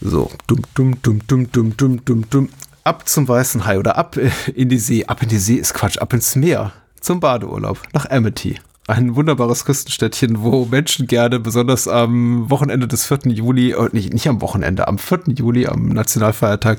[0.00, 2.48] So, dumm, dumm, dumm, dumm, dumm, dumm, dumm, dumm.
[2.82, 4.16] Ab zum Weißen Hai oder ab
[4.54, 5.04] in die See.
[5.04, 6.72] Ab in die See ist Quatsch, ab ins Meer.
[7.00, 8.58] Zum Badeurlaub nach Amity.
[8.88, 13.32] Ein wunderbares Küstenstädtchen, wo Menschen gerne, besonders am Wochenende des 4.
[13.32, 15.34] Juli, äh, nicht, nicht am Wochenende, am 4.
[15.34, 16.78] Juli, am Nationalfeiertag,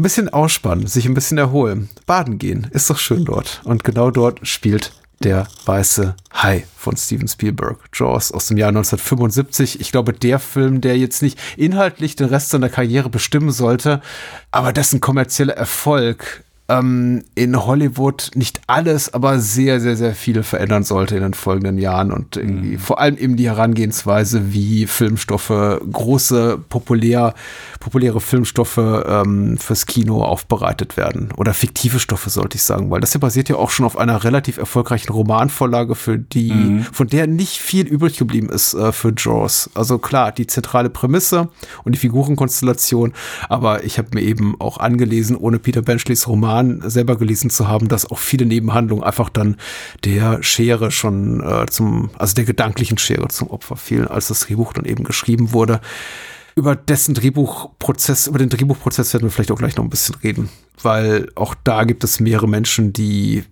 [0.00, 3.60] ein bisschen ausspannen, sich ein bisschen erholen, baden gehen, ist doch schön dort.
[3.64, 9.78] Und genau dort spielt der weiße Hai von Steven Spielberg, Jaws aus dem Jahr 1975.
[9.78, 14.00] Ich glaube, der Film, der jetzt nicht inhaltlich den Rest seiner Karriere bestimmen sollte,
[14.50, 20.84] aber dessen kommerzieller Erfolg ähm, in Hollywood nicht alles, aber sehr, sehr, sehr viel verändern
[20.84, 22.78] sollte in den folgenden Jahren und irgendwie mhm.
[22.78, 27.34] vor allem eben die Herangehensweise, wie Filmstoffe, große, populär,
[27.80, 31.30] populäre Filmstoffe ähm, fürs Kino aufbereitet werden.
[31.36, 34.22] Oder fiktive Stoffe, sollte ich sagen, weil das hier basiert ja auch schon auf einer
[34.22, 36.82] relativ erfolgreichen Romanvorlage, für die, mhm.
[36.92, 39.70] von der nicht viel übrig geblieben ist äh, für Jaws.
[39.74, 41.48] Also klar, die zentrale Prämisse
[41.84, 43.12] und die Figurenkonstellation,
[43.48, 47.68] aber ich habe mir eben auch angelesen, ohne Peter Benchleys Roman Roman selber gelesen zu
[47.68, 49.56] haben, dass auch viele Nebenhandlungen einfach dann
[50.04, 54.72] der Schere schon äh, zum, also der gedanklichen Schere zum Opfer fielen, als das Drehbuch
[54.72, 55.80] dann eben geschrieben wurde.
[56.56, 60.48] Über dessen Drehbuchprozess, über den Drehbuchprozess werden wir vielleicht auch gleich noch ein bisschen reden,
[60.82, 63.44] weil auch da gibt es mehrere Menschen, die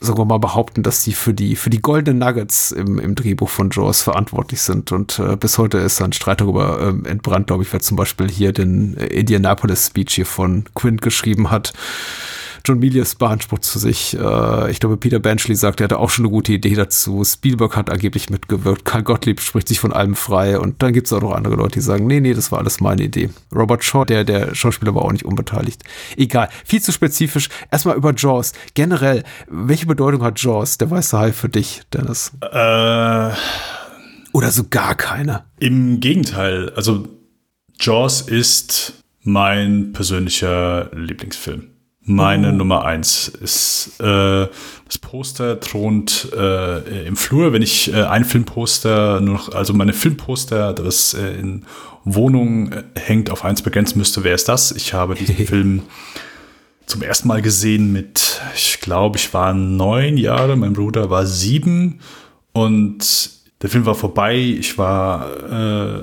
[0.00, 3.48] sagen wir mal, behaupten, dass sie für die, für die goldenen Nuggets im, im Drehbuch
[3.48, 4.92] von Jaws verantwortlich sind.
[4.92, 8.28] Und äh, bis heute ist ein Streit darüber ähm, entbrannt, glaube ich, wer zum Beispiel
[8.28, 11.72] hier den Indianapolis Speech hier von Quint geschrieben hat.
[12.68, 14.14] John Milius beansprucht zu sich.
[14.14, 17.24] Äh, ich glaube, Peter Benchley sagt, er hatte auch schon eine gute Idee dazu.
[17.24, 18.84] Spielberg hat angeblich mitgewirkt.
[18.84, 20.58] Karl Gottlieb spricht sich von allem frei.
[20.58, 22.80] Und dann gibt es auch noch andere Leute, die sagen, nee, nee, das war alles
[22.80, 23.30] meine Idee.
[23.54, 25.82] Robert Shaw, der, der Schauspieler, war auch nicht unbeteiligt.
[26.18, 26.50] Egal.
[26.66, 27.48] Viel zu spezifisch.
[27.70, 28.52] Erstmal über Jaws.
[28.74, 32.32] Generell, welche Bedeutung hat Jaws, der weiße Hai, für dich, Dennis?
[32.42, 33.30] Äh,
[34.32, 35.44] Oder so gar keine?
[35.58, 36.70] Im Gegenteil.
[36.76, 37.08] Also,
[37.80, 38.92] Jaws ist
[39.22, 41.68] mein persönlicher Lieblingsfilm.
[42.08, 42.52] Meine oh.
[42.52, 44.46] Nummer eins ist äh,
[44.86, 47.52] das Poster thront äh, im Flur.
[47.52, 51.66] Wenn ich äh, ein Filmposter nur noch, also meine Filmposter, das äh, in
[52.04, 54.72] Wohnung äh, hängt, auf eins begrenzen müsste, wer ist das?
[54.72, 55.82] Ich habe diesen Film
[56.86, 62.00] zum ersten Mal gesehen mit, ich glaube, ich war neun Jahre, mein Bruder war sieben
[62.52, 63.30] und
[63.60, 64.36] der Film war vorbei.
[64.36, 66.02] Ich war äh,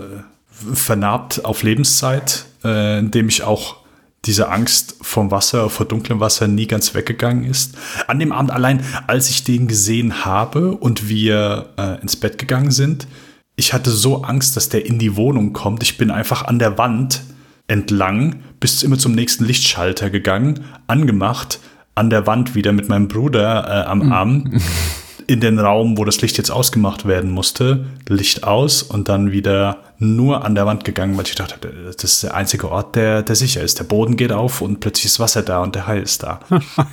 [0.73, 3.77] vernarbt auf Lebenszeit, äh, indem ich auch
[4.25, 7.77] diese Angst vom Wasser, vor dunklem Wasser nie ganz weggegangen ist.
[8.07, 12.71] An dem Abend allein, als ich den gesehen habe und wir äh, ins Bett gegangen
[12.71, 13.07] sind,
[13.55, 15.83] ich hatte so Angst, dass der in die Wohnung kommt.
[15.83, 17.21] Ich bin einfach an der Wand
[17.67, 21.59] entlang bis immer zum nächsten Lichtschalter gegangen, angemacht,
[21.95, 24.59] an der Wand wieder mit meinem Bruder äh, am Arm.
[25.27, 29.77] in den Raum, wo das Licht jetzt ausgemacht werden musste, Licht aus und dann wieder
[29.97, 33.35] nur an der Wand gegangen, weil ich dachte, das ist der einzige Ort, der, der
[33.35, 33.79] sicher ist.
[33.79, 36.39] Der Boden geht auf und plötzlich ist Wasser da und der Hai ist da.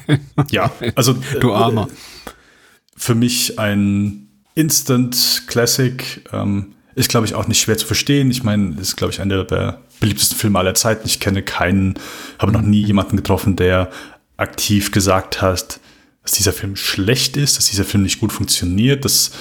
[0.51, 1.89] ja, also du Armer.
[2.97, 6.25] Für mich ein Instant Classic.
[6.33, 8.31] Ähm, ist, glaube ich, auch nicht schwer zu verstehen.
[8.31, 11.07] Ich meine, ist, glaube ich, einer der beliebtesten Filme aller Zeiten.
[11.07, 11.95] Ich kenne keinen,
[12.39, 13.91] habe noch nie jemanden getroffen, der
[14.37, 15.81] aktiv gesagt hat,
[16.23, 19.33] dass dieser Film schlecht ist, dass dieser Film nicht gut funktioniert, dass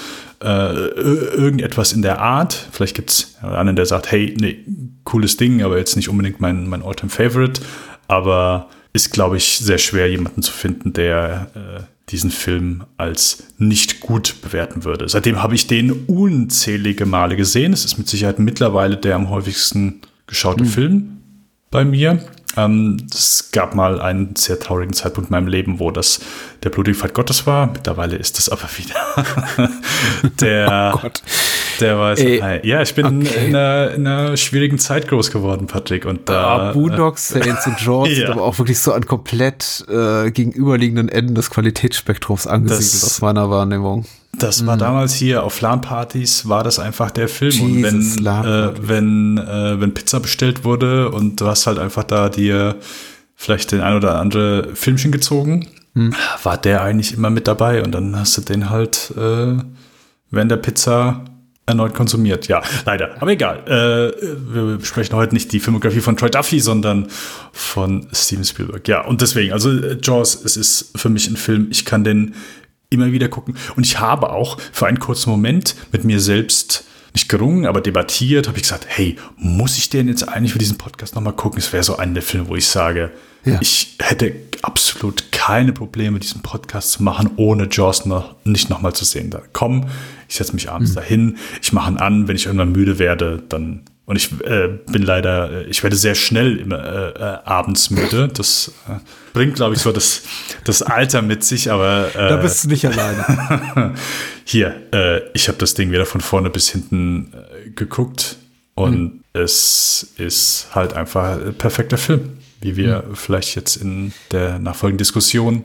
[0.41, 4.65] äh, irgendetwas in der Art, vielleicht gibt es einen, der sagt, hey, nee,
[5.03, 7.61] cooles Ding, aber jetzt nicht unbedingt mein, mein All-Time-Favorite,
[8.07, 14.01] aber ist, glaube ich, sehr schwer, jemanden zu finden, der äh, diesen Film als nicht
[14.01, 15.07] gut bewerten würde.
[15.07, 17.71] Seitdem habe ich den unzählige Male gesehen.
[17.71, 20.69] Es ist mit Sicherheit mittlerweile der am häufigsten geschaute hm.
[20.69, 21.17] Film
[21.69, 22.19] bei mir.
[22.57, 26.19] Ähm, es gab mal einen sehr traurigen Zeitpunkt in meinem Leben, wo das
[26.63, 27.67] der blutige Fight Gottes war.
[27.67, 29.69] Mittlerweile ist das aber wieder
[30.41, 31.21] der, Oh Gott.
[31.79, 32.19] der weiß.
[32.19, 33.45] Ey, ja, ich bin okay.
[33.47, 36.05] in, einer, in einer schwierigen Zeit groß geworden, Patrick.
[36.05, 36.69] Und da.
[36.69, 38.15] Ah, Boondock, Saints und Jaws Ja.
[38.15, 43.21] sind aber auch wirklich so an komplett äh, gegenüberliegenden Enden des Qualitätsspektrums angesiedelt Das- aus
[43.21, 44.05] meiner Wahrnehmung.
[44.33, 47.61] Das war damals hier auf LAN-Partys, war das einfach der Film.
[47.61, 52.03] und Jesus, wenn, äh, wenn, äh, wenn Pizza bestellt wurde und du hast halt einfach
[52.03, 52.77] da dir
[53.35, 55.67] vielleicht den ein oder andere Filmchen gezogen,
[56.43, 59.57] war der eigentlich immer mit dabei und dann hast du den halt äh,
[60.29, 61.25] während der Pizza
[61.65, 62.47] erneut konsumiert.
[62.47, 63.21] Ja, leider.
[63.21, 63.63] Aber egal.
[63.67, 67.07] Äh, wir besprechen heute nicht die Filmografie von Troy Duffy, sondern
[67.51, 68.87] von Steven Spielberg.
[68.87, 72.35] Ja, und deswegen, also äh, Jaws, es ist für mich ein Film, ich kann den
[72.91, 73.55] immer wieder gucken.
[73.75, 78.47] Und ich habe auch für einen kurzen Moment mit mir selbst nicht gerungen, aber debattiert,
[78.47, 81.59] habe ich gesagt, hey, muss ich den jetzt eigentlich für diesen Podcast nochmal gucken?
[81.59, 83.11] Es wäre so einer der Filme, wo ich sage,
[83.43, 83.57] Ja.
[83.59, 89.03] ich hätte absolut keine Probleme, diesen Podcast zu machen, ohne Jaws noch, nicht nochmal zu
[89.03, 89.29] sehen.
[89.29, 89.87] Da komm,
[90.29, 93.81] ich setze mich abends dahin, ich mache ihn an, wenn ich irgendwann müde werde, dann
[94.11, 98.27] und ich äh, bin leider, äh, ich werde sehr schnell immer äh, äh, abends müde.
[98.27, 98.95] Das äh,
[99.31, 100.23] bringt, glaube ich, so das,
[100.65, 103.95] das Alter mit sich, aber äh, Da bist du nicht alleine.
[104.43, 107.31] hier, äh, ich habe das Ding wieder von vorne bis hinten
[107.73, 108.35] geguckt
[108.75, 114.97] und es ist halt einfach ein perfekter Film, wie wir vielleicht jetzt in der nachfolgenden
[114.97, 115.63] Diskussion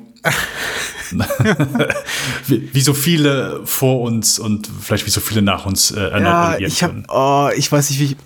[2.47, 6.61] wie, wie so viele vor uns und vielleicht wie so viele nach uns äh, erneut
[6.61, 7.07] Ja, ich habe, können.
[7.09, 8.17] oh, ich weiß nicht, wie ich,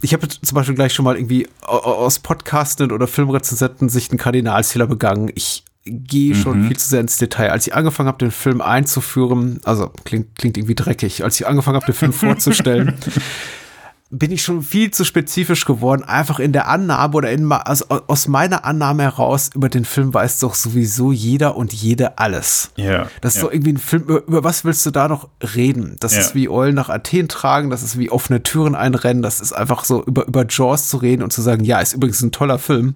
[0.00, 4.10] ich habe zum Beispiel gleich schon mal irgendwie au- au- aus Podcasten oder Filmrezensenten sich
[4.10, 5.30] einen Kardinalsfehler begangen.
[5.34, 7.50] Ich gehe schon viel zu sehr ins Detail.
[7.50, 11.76] Als ich angefangen habe, den Film einzuführen, also klingt, klingt irgendwie dreckig, als ich angefangen
[11.76, 12.94] habe, den Film vorzustellen,
[14.10, 18.28] bin ich schon viel zu spezifisch geworden, einfach in der Annahme oder in, also aus
[18.28, 22.70] meiner Annahme heraus, über den Film weiß doch sowieso jeder und jede alles.
[22.76, 23.46] Ja, Das ist ja.
[23.48, 25.96] doch irgendwie ein Film, über, über was willst du da noch reden?
[25.98, 26.20] Das Ja.
[26.20, 29.84] ist wie Eulen nach Athen tragen, das ist wie offene Türen einrennen, das ist einfach
[29.84, 32.94] so über, über Jaws zu reden und zu sagen, ja, ist übrigens ein toller Film,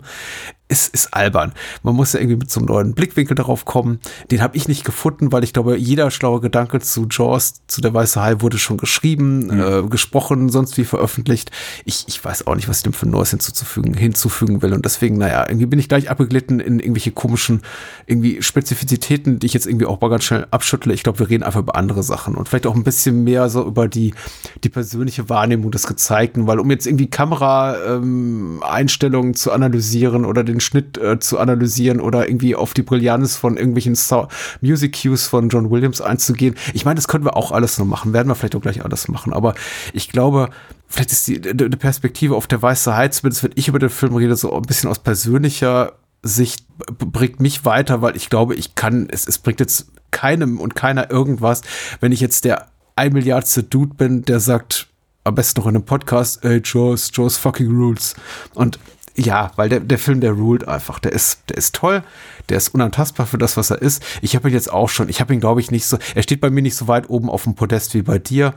[0.71, 1.53] ist, ist albern.
[1.83, 3.99] Man muss ja irgendwie mit so einem neuen Blickwinkel darauf kommen.
[4.31, 7.93] Den habe ich nicht gefunden, weil ich glaube, jeder schlaue Gedanke zu Jaws, zu der
[7.93, 11.51] Weiße Hai wurde schon geschrieben, äh, gesprochen, sonst wie veröffentlicht.
[11.85, 14.73] Ich, ich weiß auch nicht, was ich dem für Neues hinzuzufügen, hinzufügen will.
[14.73, 17.63] Und deswegen, naja, irgendwie bin ich gleich abgeglitten in irgendwelche komischen,
[18.07, 20.95] irgendwie Spezifizitäten, die ich jetzt irgendwie auch mal ganz schnell abschüttle.
[20.95, 23.67] Ich glaube, wir reden einfach über andere Sachen und vielleicht auch ein bisschen mehr so
[23.67, 24.15] über die,
[24.63, 30.60] die persönliche Wahrnehmung des Gezeigten, weil um jetzt irgendwie Kamera-Einstellungen ähm, zu analysieren oder den
[30.61, 34.29] Schnitt äh, zu analysieren oder irgendwie auf die Brillanz von irgendwelchen Sou-
[34.61, 36.55] Music Cues von John Williams einzugehen.
[36.75, 39.09] Ich meine, das können wir auch alles noch machen, werden wir vielleicht auch gleich alles
[39.09, 39.55] machen, aber
[39.93, 40.51] ich glaube,
[40.89, 44.15] vielleicht ist die, die Perspektive auf der Weiße Hai, zumindest wenn ich über den Film
[44.15, 45.93] rede, so ein bisschen aus persönlicher
[46.23, 46.67] Sicht
[46.99, 51.11] bringt mich weiter, weil ich glaube, ich kann, es, es bringt jetzt keinem und keiner
[51.11, 51.63] irgendwas,
[52.01, 52.67] wenn ich jetzt der
[52.97, 54.89] ein Milliardste Dude bin, der sagt,
[55.25, 58.15] am besten noch in einem Podcast, ey, Jaws, Jaws fucking rules.
[58.55, 58.79] Und
[59.21, 60.99] ja, weil der, der Film, der ruled einfach.
[60.99, 62.03] Der ist, der ist toll,
[62.49, 64.03] der ist unantastbar für das, was er ist.
[64.23, 66.41] Ich habe ihn jetzt auch schon, ich habe ihn, glaube ich, nicht so, er steht
[66.41, 68.55] bei mir nicht so weit oben auf dem Podest wie bei dir.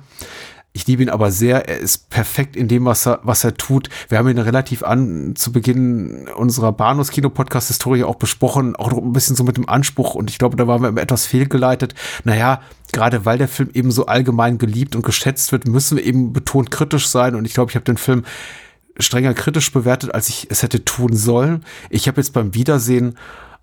[0.76, 1.69] Ich liebe ihn aber sehr.
[1.69, 3.90] Er ist perfekt in dem, was er, was er tut.
[4.10, 9.44] Wir haben ihn relativ an zu Beginn unserer Bahnhofskino-Podcast-Historie auch besprochen, auch ein bisschen so
[9.44, 10.15] mit dem Anspruch.
[10.15, 11.94] Und ich glaube, da waren wir etwas fehlgeleitet.
[12.23, 12.61] Naja,
[12.91, 16.72] gerade weil der Film eben so allgemein geliebt und geschätzt wird, müssen wir eben betont
[16.72, 17.35] kritisch sein.
[17.35, 18.23] Und ich glaube, ich habe den Film
[18.99, 21.65] strenger kritisch bewertet, als ich es hätte tun sollen.
[21.89, 23.17] Ich habe jetzt beim Wiedersehen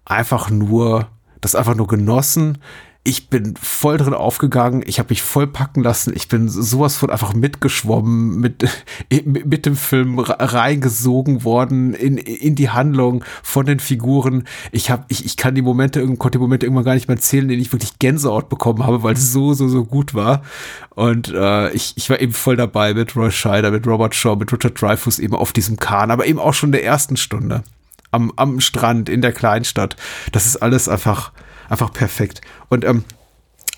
[0.05, 1.09] einfach nur,
[1.41, 2.59] das einfach nur genossen.
[3.03, 7.09] Ich bin voll drin aufgegangen, ich habe mich voll packen lassen, ich bin sowas von
[7.09, 8.69] einfach mitgeschwommen, mit,
[9.25, 14.45] mit dem Film reingesogen worden in, in die Handlung von den Figuren.
[14.71, 17.45] Ich habe, ich, ich kann die Momente, konnte die Momente irgendwann gar nicht mehr zählen,
[17.45, 20.43] in denen ich wirklich Gänsehaut bekommen habe, weil es so, so, so gut war.
[20.91, 24.53] Und äh, ich, ich war eben voll dabei mit Roy Scheider, mit Robert Shaw, mit
[24.53, 27.63] Richard Dreyfuss eben auf diesem Kahn, aber eben auch schon der ersten Stunde
[28.11, 29.97] am, am Strand in der Kleinstadt.
[30.33, 31.33] Das ist alles einfach,
[31.71, 32.43] einfach perfekt.
[32.69, 33.05] Und ähm,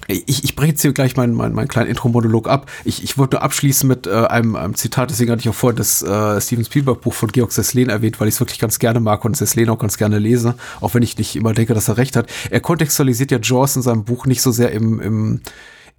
[0.09, 2.69] ich, ich breche jetzt hier gleich meinen mein, mein kleinen Intro-Monolog ab.
[2.85, 5.77] Ich, ich wollte nur abschließen mit äh, einem, einem Zitat, deswegen hatte ich auch vorhin
[5.77, 9.25] das äh, Steven Spielberg-Buch von Georg Seslen erwähnt, weil ich es wirklich ganz gerne mag
[9.25, 12.17] und Seslen auch ganz gerne lese, auch wenn ich nicht immer denke, dass er recht
[12.17, 12.29] hat.
[12.51, 15.41] Er kontextualisiert ja Jaws in seinem Buch nicht so sehr im, im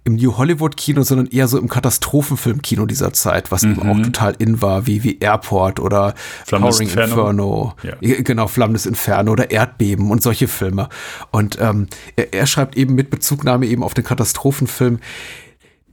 [0.04, 4.34] im New Hollywood Kino, sondern eher so im Katastrophenfilm-Kino dieser Zeit, was eben auch total
[4.38, 6.14] in war, wie, wie Airport oder
[6.46, 7.12] Towering Inferno.
[7.30, 7.74] Inferno.
[7.82, 7.96] Ja.
[8.22, 10.90] Genau, Flammendes Inferno oder Erdbeben und solche Filme.
[11.30, 11.86] Und ähm,
[12.16, 14.98] er, er schreibt eben mit Bezugnahme eben auf den Katastrophenfilm,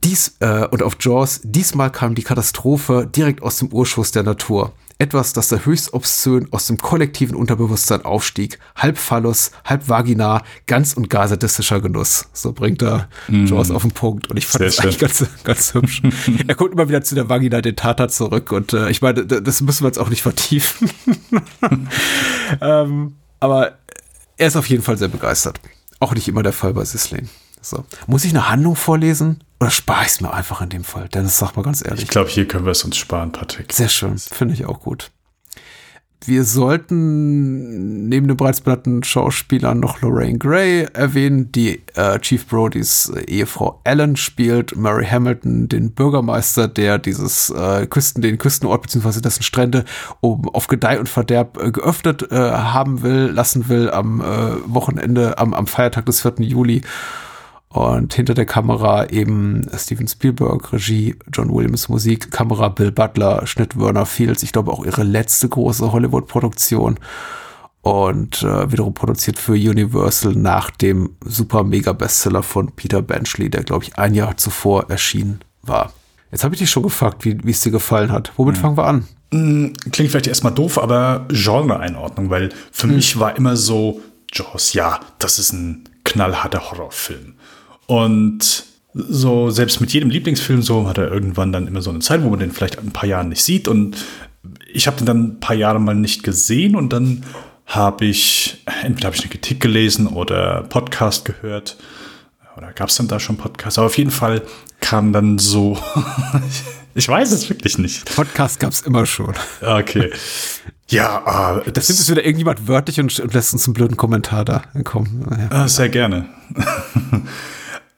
[0.04, 4.72] dies äh, und auf Jaws, diesmal kam die Katastrophe direkt aus dem Urschuss der Natur.
[4.98, 8.58] Etwas, das da höchst obszön aus dem kollektiven Unterbewusstsein aufstieg.
[8.76, 12.28] Halb Phallus, halb Vagina, ganz und gar sadistischer Genuss.
[12.32, 13.46] So bringt er mm.
[13.46, 14.30] Jaws auf den Punkt.
[14.30, 14.84] Und ich fand Sehr das schön.
[14.84, 16.02] eigentlich ganz, ganz hübsch.
[16.46, 18.52] er kommt immer wieder zu der Vagina Dentata zurück.
[18.52, 20.90] Und äh, ich meine, das müssen wir jetzt auch nicht vertiefen.
[22.60, 23.78] ähm, aber
[24.36, 25.60] er ist auf jeden Fall sehr begeistert.
[26.00, 27.28] Auch nicht immer der Fall bei Sisling.
[27.60, 27.84] So.
[28.06, 29.42] Muss ich eine Handlung vorlesen?
[29.62, 31.08] Oder spare ich es mir einfach in dem Fall?
[31.08, 32.02] Dennis, sag mal ganz ehrlich.
[32.02, 33.72] Ich glaube, hier können wir es uns sparen, Patrick.
[33.72, 35.12] Sehr schön, finde ich auch gut.
[36.24, 43.12] Wir sollten neben den bereits benannten Schauspielern noch Lorraine Gray erwähnen, die äh, Chief Brodys
[43.28, 49.20] Ehefrau Ellen spielt, Murray Hamilton, den Bürgermeister, der dieses äh, Küsten, den Küstenort bzw.
[49.20, 49.84] dessen Strände
[50.20, 54.24] oben auf Gedeih und Verderb äh, geöffnet äh, haben will, lassen will am äh,
[54.66, 56.34] Wochenende, am, am Feiertag des 4.
[56.38, 56.82] Juli
[57.72, 63.78] und hinter der Kamera eben Steven Spielberg, Regie, John Williams Musik, Kamera Bill Butler, Schnitt
[63.78, 64.42] Werner Fields.
[64.42, 66.98] Ich glaube auch ihre letzte große Hollywood-Produktion.
[67.80, 73.64] Und äh, wiederum produziert für Universal nach dem super mega Bestseller von Peter Benchley, der
[73.64, 75.92] glaube ich ein Jahr zuvor erschienen war.
[76.30, 78.32] Jetzt habe ich dich schon gefragt, wie es dir gefallen hat.
[78.36, 78.60] Womit mhm.
[78.60, 79.08] fangen wir an?
[79.32, 82.96] Hm, klingt vielleicht erstmal doof, aber Genre-Einordnung, weil für mhm.
[82.96, 87.34] mich war immer so, Jaws, ja, das ist ein knallharter Horrorfilm.
[87.92, 88.64] Und
[88.94, 92.30] so, selbst mit jedem Lieblingsfilm, so hat er irgendwann dann immer so eine Zeit, wo
[92.30, 93.68] man den vielleicht ein paar Jahre nicht sieht.
[93.68, 94.02] Und
[94.72, 97.22] ich habe den dann ein paar Jahre mal nicht gesehen und dann
[97.66, 101.76] habe ich, entweder habe ich eine Kritik gelesen oder Podcast gehört.
[102.56, 103.76] Oder gab es dann da schon Podcast?
[103.76, 104.40] Aber auf jeden Fall
[104.80, 105.78] kam dann so.
[106.94, 108.14] ich weiß es wirklich nicht.
[108.14, 109.34] Podcast gab es immer schon.
[109.60, 110.10] Okay.
[110.88, 114.62] Ja, äh, das, nimmt wieder irgendjemand wörtlich und, und, lässt uns einen blöden Kommentar da
[114.82, 115.48] kommen.
[115.50, 115.68] Ja.
[115.68, 116.26] Sehr gerne.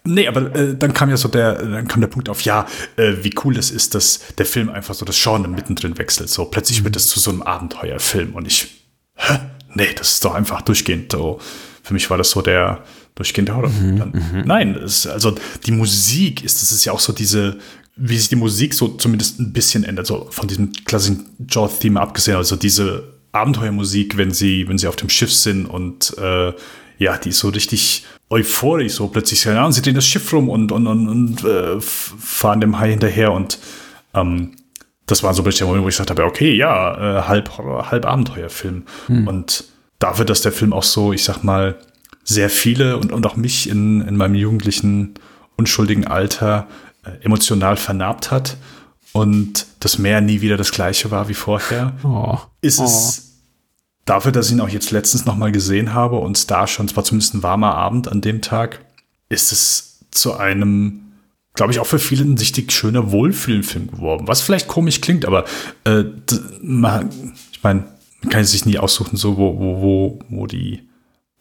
[0.06, 2.66] Nee, aber äh, dann kam ja so der, dann kam der Punkt auf, ja,
[2.96, 6.28] äh, wie cool es ist, dass der Film einfach so das Genre mittendrin wechselt.
[6.28, 6.84] So plötzlich mhm.
[6.84, 8.68] wird es zu so einem Abenteuerfilm und ich,
[9.16, 9.38] hä?
[9.74, 11.40] Nee, das ist doch einfach durchgehend so.
[11.82, 14.12] Für mich war das so der durchgehende Horrorfilm.
[14.12, 15.34] Mhm, mhm, Nein, es, also
[15.66, 17.58] die Musik ist, das ist ja auch so diese,
[17.96, 22.36] wie sich die Musik so zumindest ein bisschen ändert, so von diesem klassischen Jaw-Theme abgesehen,
[22.36, 26.52] also diese Abenteuermusik, wenn sie, wenn sie auf dem Schiff sind und äh,
[26.98, 28.04] ja, die ist so richtig
[28.34, 31.80] euphorisch, so plötzlich, ja, und sie drehen das Schiff rum und, und, und, und äh,
[31.80, 33.58] fahren dem Hai hinterher und
[34.12, 34.56] ähm,
[35.06, 38.06] das war so plötzlich der Moment, wo ich gesagt habe, okay, ja, äh, halb halb
[38.06, 38.84] Abenteuerfilm.
[39.06, 39.28] Hm.
[39.28, 39.64] Und
[39.98, 41.78] dafür, dass der Film auch so, ich sag mal,
[42.24, 45.14] sehr viele und, und auch mich in, in meinem jugendlichen,
[45.56, 46.66] unschuldigen Alter
[47.04, 48.56] äh, emotional vernarbt hat
[49.12, 52.38] und das Meer nie wieder das gleiche war wie vorher, oh.
[52.62, 52.84] ist oh.
[52.84, 53.33] es
[54.04, 57.04] dafür, dass ich ihn auch jetzt letztens nochmal gesehen habe und da schon, es war
[57.04, 58.84] zumindest ein warmer Abend an dem Tag,
[59.28, 61.12] ist es zu einem,
[61.54, 64.28] glaube ich, auch für viele ein richtig schöner Wohlfühlenfilm geworden.
[64.28, 65.44] Was vielleicht komisch klingt, aber
[65.84, 66.04] äh,
[66.60, 67.10] man,
[67.52, 67.84] ich meine,
[68.22, 70.88] man kann sich nie aussuchen, so wo, wo, wo, wo die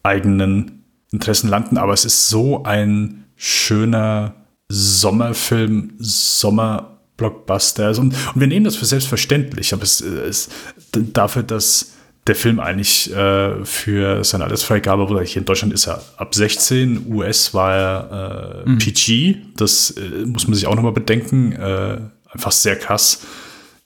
[0.04, 4.36] eigenen Interessen landen, aber es ist so ein schöner
[4.70, 7.90] Sommerfilm, Sommerblockbuster.
[7.90, 10.52] Und, und wir nehmen das für selbstverständlich, aber es ist
[10.92, 11.94] dafür, dass
[12.28, 17.08] der Film eigentlich äh, für seine Altersfreigabe, wo hier in Deutschland ist er ab 16,
[17.14, 18.78] US war er äh, mhm.
[18.78, 21.98] PG, das äh, muss man sich auch nochmal bedenken, äh,
[22.30, 23.26] einfach sehr krass.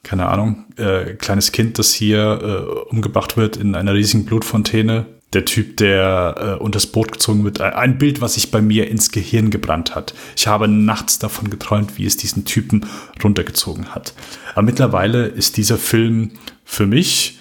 [0.03, 5.05] Keine Ahnung, äh, kleines Kind, das hier äh, umgebracht wird in einer riesigen Blutfontäne.
[5.33, 7.59] Der Typ, der äh, unter das Boot gezogen wird.
[7.59, 10.13] Ein Bild, was sich bei mir ins Gehirn gebrannt hat.
[10.37, 12.85] Ich habe nachts davon geträumt, wie es diesen Typen
[13.21, 14.13] runtergezogen hat.
[14.53, 16.31] Aber mittlerweile ist dieser Film
[16.63, 17.36] für mich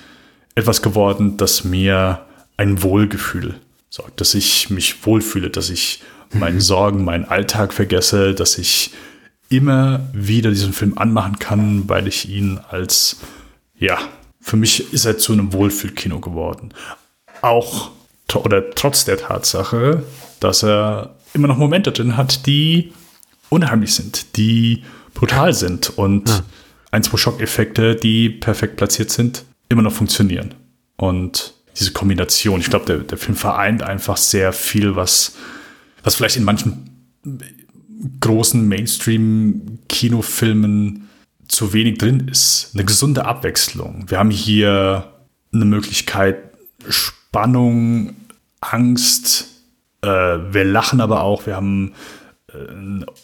[0.57, 2.23] etwas geworden, das mir
[2.57, 6.03] ein Wohlgefühl sorgt, dass ich mich wohlfühle, dass ich
[6.33, 6.61] mhm.
[6.61, 8.91] Sorgen, meinen Alltag vergesse, dass ich
[9.49, 13.19] immer wieder diesen Film anmachen kann, weil ich ihn als,
[13.79, 13.99] ja,
[14.41, 16.73] für mich ist er zu einem Wohlfühlkino geworden.
[17.43, 17.91] Auch
[18.35, 20.03] oder trotz der Tatsache,
[20.41, 22.93] dass er immer noch Momente drin hat, die
[23.51, 24.83] unheimlich sind, die
[25.15, 26.41] brutal sind und ja.
[26.91, 30.55] ein, zwei Schockeffekte, die perfekt platziert sind, immer noch funktionieren.
[30.97, 35.37] Und diese Kombination, ich glaube, der, der Film vereint einfach sehr viel, was,
[36.03, 36.91] was vielleicht in manchen
[38.21, 41.09] großen Mainstream-Kinofilmen
[41.49, 42.71] zu wenig drin ist.
[42.75, 44.05] Eine gesunde Abwechslung.
[44.09, 45.13] Wir haben hier
[45.53, 46.39] eine Möglichkeit,
[46.89, 48.15] Spannung,
[48.61, 49.49] Angst,
[50.03, 51.95] äh, wir lachen aber auch, wir haben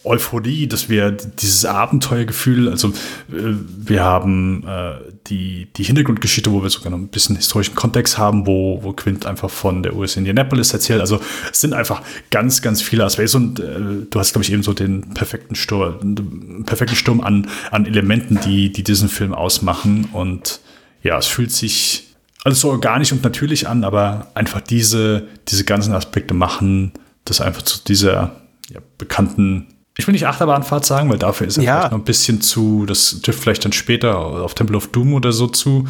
[0.03, 4.95] Euphorie, dass wir dieses Abenteuergefühl, also äh, wir haben äh,
[5.27, 9.25] die, die Hintergrundgeschichte, wo wir sogar noch ein bisschen historischen Kontext haben, wo, wo Quint
[9.25, 10.99] einfach von der US Indianapolis erzählt.
[10.99, 12.01] Also es sind einfach
[12.31, 16.65] ganz, ganz viele Aspekte und äh, du hast, glaube ich, eben so den perfekten Sturm,
[16.65, 20.59] perfekten Sturm an, an Elementen, die, die diesen Film ausmachen und
[21.01, 22.13] ja, es fühlt sich
[22.43, 26.91] alles so organisch und natürlich an, aber einfach diese, diese ganzen Aspekte machen
[27.23, 28.42] das einfach zu dieser
[28.73, 29.67] ja, bekannten,
[29.97, 31.75] ich will nicht Achterbahnfahrt sagen, weil dafür ist er Ja.
[31.79, 35.31] vielleicht noch ein bisschen zu, das trifft vielleicht dann später auf Temple of Doom oder
[35.31, 35.87] so zu,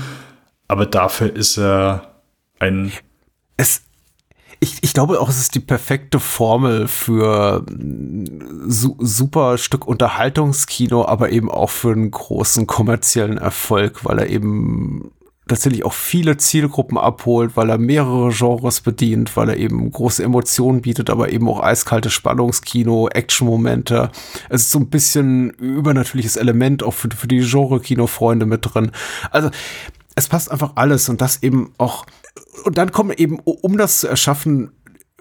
[0.67, 2.13] aber dafür ist er
[2.59, 2.91] ein
[3.55, 3.83] es,
[4.59, 11.05] ich, ich glaube auch, es ist die perfekte Formel für ein su super Stück Unterhaltungskino,
[11.05, 15.11] aber eben auch für einen großen kommerziellen Erfolg, weil er eben
[15.47, 20.81] tatsächlich auch viele Zielgruppen abholt, weil er mehrere Genres bedient, weil er eben große Emotionen
[20.81, 24.11] bietet, aber eben auch eiskaltes Spannungskino, Action-Momente.
[24.49, 28.91] Es ist so ein bisschen übernatürliches Element auch für, für die Genre-Kino-Freunde mit drin.
[29.31, 29.49] Also
[30.15, 32.05] es passt einfach alles und das eben auch.
[32.63, 34.71] Und dann kommen eben, um das zu erschaffen,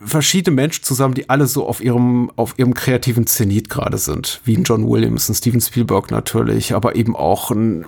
[0.04, 4.40] verschiedene Menschen zusammen, die alle so auf ihrem, auf ihrem kreativen Zenit gerade sind.
[4.44, 7.86] Wie ein John Williams, ein Steven Spielberg natürlich, aber eben auch ein,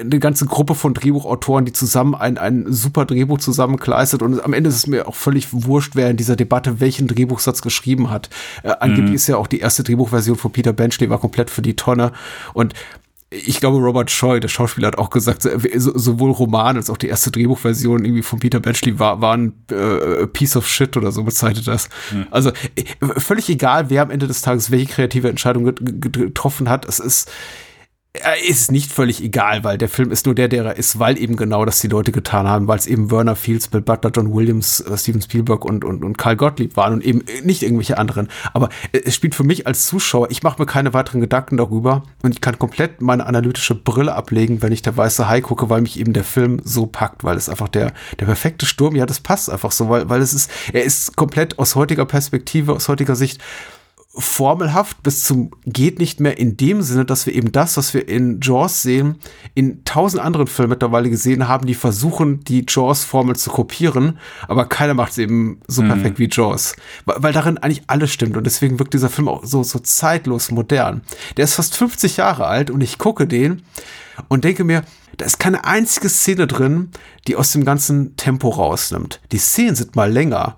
[0.00, 4.22] eine ganze Gruppe von Drehbuchautoren, die zusammen ein, ein super Drehbuch zusammenkleistet.
[4.22, 7.62] Und am Ende ist es mir auch völlig wurscht, wer in dieser Debatte welchen Drehbuchsatz
[7.62, 8.30] geschrieben hat.
[8.62, 11.76] Äh, angeblich ist ja auch die erste Drehbuchversion von Peter Benchley war komplett für die
[11.76, 12.12] Tonne.
[12.54, 12.74] Und
[13.32, 17.06] ich glaube, Robert Scheu, der Schauspieler, hat auch gesagt, so- sowohl Roman als auch die
[17.06, 21.22] erste Drehbuchversion irgendwie von Peter Benchley war, war ein äh, Piece of Shit oder so
[21.22, 21.88] bezeichnet das.
[22.32, 22.84] Also äh,
[23.20, 26.84] völlig egal, wer am Ende des Tages welche kreative Entscheidung get- get- getroffen hat.
[26.86, 27.30] Es ist
[28.12, 31.16] er ist nicht völlig egal, weil der Film ist nur der, der er ist, weil
[31.16, 34.34] eben genau das die Leute getan haben, weil es eben Werner Fields, Bill Butler, John
[34.34, 38.28] Williams, äh, Steven Spielberg und, und, und Karl Gottlieb waren und eben nicht irgendwelche anderen.
[38.52, 42.02] Aber äh, es spielt für mich als Zuschauer, ich mache mir keine weiteren Gedanken darüber
[42.22, 45.80] und ich kann komplett meine analytische Brille ablegen, wenn ich der weiße Hai gucke, weil
[45.80, 49.20] mich eben der Film so packt, weil es einfach der, der perfekte Sturm, ja, das
[49.20, 53.14] passt einfach so, weil, weil es ist, er ist komplett aus heutiger Perspektive, aus heutiger
[53.14, 53.40] Sicht
[54.12, 58.08] formelhaft bis zum geht nicht mehr in dem Sinne, dass wir eben das, was wir
[58.08, 59.16] in Jaws sehen,
[59.54, 64.18] in tausend anderen Filmen mittlerweile gesehen haben, die versuchen, die Jaws-Formel zu kopieren,
[64.48, 66.74] aber keiner macht es eben so perfekt wie Jaws.
[67.04, 70.50] Weil, weil darin eigentlich alles stimmt und deswegen wirkt dieser Film auch so, so zeitlos
[70.50, 71.02] modern.
[71.36, 73.62] Der ist fast 50 Jahre alt und ich gucke den
[74.28, 74.82] und denke mir,
[75.18, 76.90] da ist keine einzige Szene drin,
[77.28, 79.20] die aus dem ganzen Tempo rausnimmt.
[79.30, 80.56] Die Szenen sind mal länger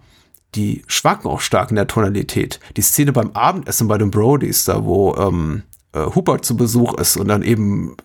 [0.55, 2.61] die schwanken auch stark in der Tonalität.
[2.77, 5.63] Die Szene beim Abendessen bei den Brodies, da wo ähm,
[5.93, 7.97] äh, Hubert zu Besuch ist und dann eben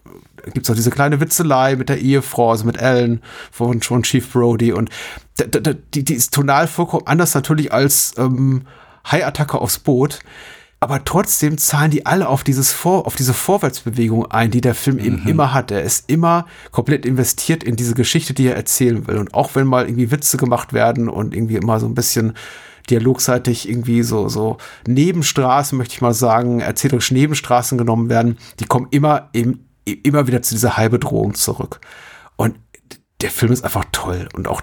[0.45, 3.21] äh, gibt's auch diese kleine Witzelei mit der Ehefrau, also mit Ellen
[3.51, 4.89] von, von Chief Brody und
[5.37, 8.63] da, da, die, die ist tonal vollkommen anders natürlich als ähm,
[9.11, 10.19] High-Attacke aufs Boot.
[10.79, 14.99] Aber trotzdem zahlen die alle auf dieses Vor, auf diese Vorwärtsbewegung ein, die der Film
[14.99, 15.71] eben immer hat.
[15.71, 19.17] Er ist immer komplett investiert in diese Geschichte, die er erzählen will.
[19.17, 22.33] Und auch wenn mal irgendwie Witze gemacht werden und irgendwie immer so ein bisschen
[22.91, 28.87] dialogseitig irgendwie so, so Nebenstraßen, möchte ich mal sagen, erzählerisch Nebenstraßen genommen werden, die kommen
[28.91, 31.81] immer, im, immer wieder zu dieser Heilbedrohung zurück.
[32.35, 32.55] Und
[33.21, 34.61] der Film ist einfach toll und auch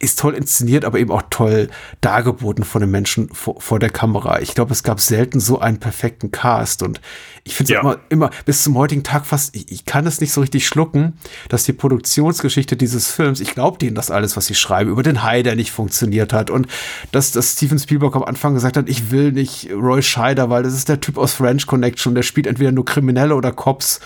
[0.00, 1.68] ist toll inszeniert, aber eben auch toll
[2.00, 4.40] dargeboten von den Menschen vor, vor der Kamera.
[4.40, 7.00] Ich glaube, es gab selten so einen perfekten Cast und
[7.44, 7.80] ich finde es Ja.
[7.80, 11.14] immer, immer bis zum heutigen Tag fast, ich, ich kann es nicht so richtig schlucken,
[11.48, 15.22] dass die Produktionsgeschichte dieses Films, ich glaube denen das alles, was sie schreiben, über den
[15.22, 16.66] Hai, der nicht funktioniert hat und
[17.12, 20.74] dass, dass Steven Spielberg am Anfang gesagt hat, ich will nicht Roy Scheider, weil das
[20.74, 24.00] ist der Typ aus French Connection, der spielt entweder nur Kriminelle oder Cops.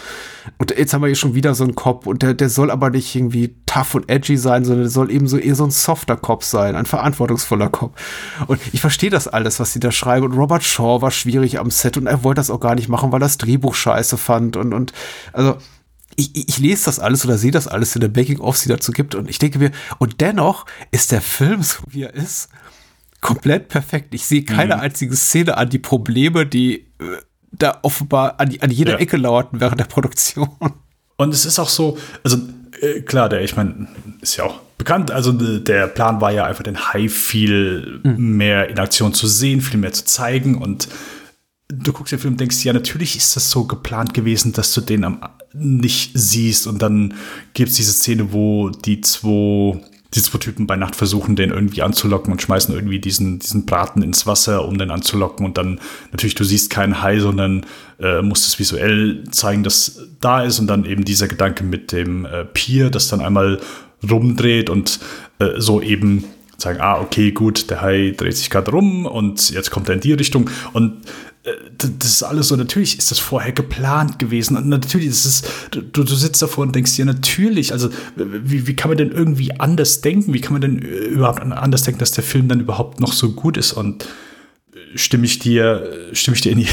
[0.56, 2.90] Und jetzt haben wir hier schon wieder so einen Cop und der, der soll aber
[2.90, 6.16] nicht irgendwie tough und edgy sein, sondern der soll eben so eher so ein softer
[6.16, 7.98] Cop sein, ein verantwortungsvoller Cop.
[8.46, 10.26] Und ich verstehe das alles, was sie da schreiben.
[10.26, 13.12] Und Robert Shaw war schwierig am Set und er wollte das auch gar nicht machen,
[13.12, 14.56] weil er das Drehbuch scheiße fand.
[14.56, 14.92] Und, und
[15.32, 15.58] also
[16.16, 19.14] ich, ich lese das alles oder sehe das alles in der Making-of, die dazu gibt.
[19.14, 22.48] Und ich denke mir, und dennoch ist der Film, so wie er ist,
[23.20, 24.14] komplett perfekt.
[24.14, 27.18] Ich sehe keine einzige Szene an die Probleme, die äh,
[27.52, 28.98] da offenbar an, an jeder Ja.
[28.98, 30.48] Ecke lauerten während der Produktion.
[31.16, 32.38] Und es ist auch so, also
[32.80, 33.88] äh, klar, der, ich meine,
[34.20, 38.68] ist ja auch bekannt, also äh, der Plan war ja einfach den Hai viel mehr
[38.68, 40.88] in Aktion zu sehen, viel mehr zu zeigen und
[41.68, 44.80] du guckst den Film und denkst, ja, natürlich ist das so geplant gewesen, dass du
[44.80, 45.20] den am,
[45.52, 47.14] nicht siehst und dann
[47.54, 49.80] gibt es diese Szene, wo die zwei,
[50.14, 54.02] die zwei Typen bei Nacht versuchen, den irgendwie anzulocken und schmeißen irgendwie diesen, diesen Braten
[54.02, 55.80] ins Wasser, um den anzulocken und dann
[56.12, 57.66] natürlich, du siehst keinen Hai, sondern
[58.00, 62.24] äh, musst es visuell zeigen, dass da ist und dann eben dieser Gedanke mit dem
[62.24, 63.60] äh, Pier, das dann einmal
[64.08, 64.98] rumdreht und
[65.40, 66.24] äh, so eben
[66.56, 70.00] sagen, ah, okay, gut, der Hai dreht sich gerade rum und jetzt kommt er in
[70.00, 71.02] die Richtung und
[71.76, 75.82] das ist alles so, natürlich ist das vorher geplant gewesen und natürlich ist es, du,
[75.82, 80.00] du sitzt davor und denkst dir, natürlich, also wie, wie kann man denn irgendwie anders
[80.00, 83.00] denken, wie kann man denn äh, überhaupt an- anders denken, dass der Film dann überhaupt
[83.00, 83.72] noch so gut ist?
[83.72, 84.04] Und
[84.72, 86.68] äh, stimme ich dir, stimme ich dir in, je-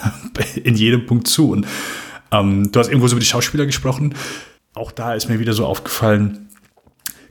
[0.64, 1.50] in jedem Punkt zu.
[1.50, 1.66] Und
[2.32, 4.14] ähm, du hast irgendwo so über die Schauspieler gesprochen,
[4.74, 6.48] auch da ist mir wieder so aufgefallen,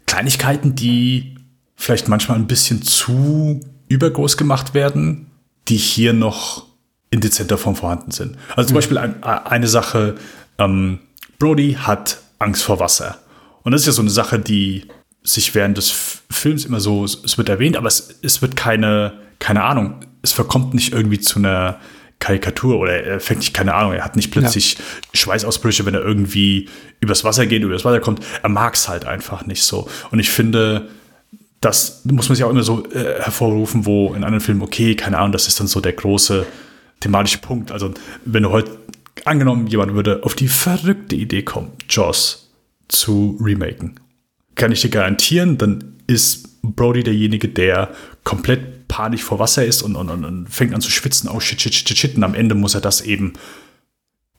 [0.06, 1.36] Kleinigkeiten, die
[1.76, 5.28] vielleicht manchmal ein bisschen zu übergroß gemacht werden,
[5.68, 6.66] die hier noch
[7.12, 8.38] in dezenter Form vorhanden sind.
[8.56, 8.78] Also zum mhm.
[8.78, 10.16] Beispiel ein, eine Sache,
[10.58, 11.00] ähm,
[11.40, 13.18] Brody hat Angst vor Wasser.
[13.64, 14.86] Und das ist ja so eine Sache, die
[15.24, 19.64] sich während des Films immer so, es wird erwähnt, aber es, es wird keine, keine
[19.64, 21.80] Ahnung, es verkommt nicht irgendwie zu einer
[22.20, 24.80] Karikatur oder er fängt nicht, keine Ahnung, er hat nicht plötzlich ja.
[25.14, 26.70] Schweißausbrüche, wenn er irgendwie
[27.00, 28.26] übers Wasser geht, übers Wasser kommt.
[28.44, 29.90] Er mag es halt einfach nicht so.
[30.12, 30.90] Und ich finde,
[31.62, 35.18] das muss man sich auch immer so äh, hervorrufen, wo in anderen Filmen, okay, keine
[35.18, 36.46] Ahnung, das ist dann so der große
[37.00, 37.72] thematische Punkt.
[37.72, 37.94] Also,
[38.26, 38.78] wenn du heute,
[39.26, 42.52] angenommen, jemand würde auf die verrückte Idee kommen, Jaws
[42.88, 44.00] zu remaken,
[44.56, 47.94] kann ich dir garantieren, dann ist Brody derjenige, der
[48.24, 51.30] komplett panisch vor Wasser ist und, und, und fängt an zu schwitzen.
[51.30, 52.18] Oh shit, shit, shit, shit.
[52.18, 53.34] Und am Ende muss er das eben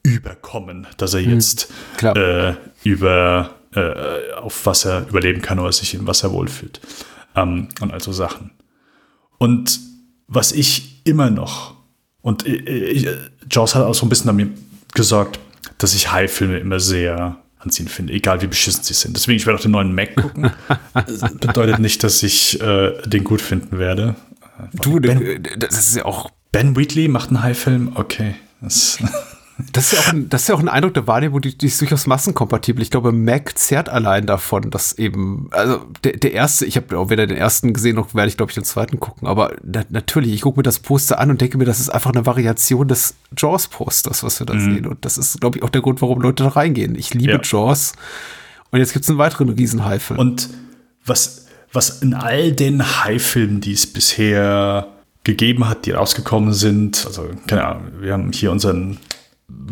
[0.02, 2.54] überkommen, dass er hm, jetzt hm, äh,
[2.84, 6.80] über äh, auf Wasser überleben kann oder sich im Wasser wohlfühlt.
[7.36, 8.50] Ähm, und also Sachen.
[9.38, 9.80] Und
[10.26, 11.76] was ich immer noch,
[12.22, 13.06] und ich,
[13.50, 14.50] Jaws hat auch so ein bisschen damit
[14.94, 15.38] gesorgt,
[15.78, 19.16] dass ich High-Filme immer sehr anziehen finde, egal wie beschissen sie sind.
[19.16, 20.50] Deswegen, ich werde auch den neuen Mac gucken.
[21.40, 24.16] bedeutet nicht, dass ich äh, den gut finden werde.
[24.72, 26.30] Du, ben, das ist ja auch.
[26.52, 27.92] Ben Wheatley macht einen High-Film?
[27.94, 28.34] Okay.
[28.60, 28.98] Das
[29.72, 31.66] Das ist, ja auch ein, das ist ja auch ein Eindruck der Wahrnehmung, die, die
[31.66, 32.82] ist durchaus massenkompatibel.
[32.82, 37.10] Ich glaube, Mac zerrt allein davon, dass eben, also der, der erste, ich habe auch
[37.10, 39.28] weder den ersten gesehen, noch werde ich, glaube ich, den zweiten gucken.
[39.28, 42.12] Aber na, natürlich, ich gucke mir das Poster an und denke mir, das ist einfach
[42.12, 44.74] eine Variation des Jaws-Posters, was wir da mhm.
[44.74, 44.86] sehen.
[44.86, 46.94] Und das ist, glaube ich, auch der Grund, warum Leute da reingehen.
[46.94, 47.40] Ich liebe ja.
[47.42, 47.92] Jaws.
[48.70, 50.18] Und jetzt gibt es einen weiteren Riesenhai-Film.
[50.18, 50.50] Und
[51.04, 54.88] was, was in all den Hai-Filmen, die es bisher
[55.24, 58.98] gegeben hat, die rausgekommen sind, also keine Ahnung, wir haben hier unseren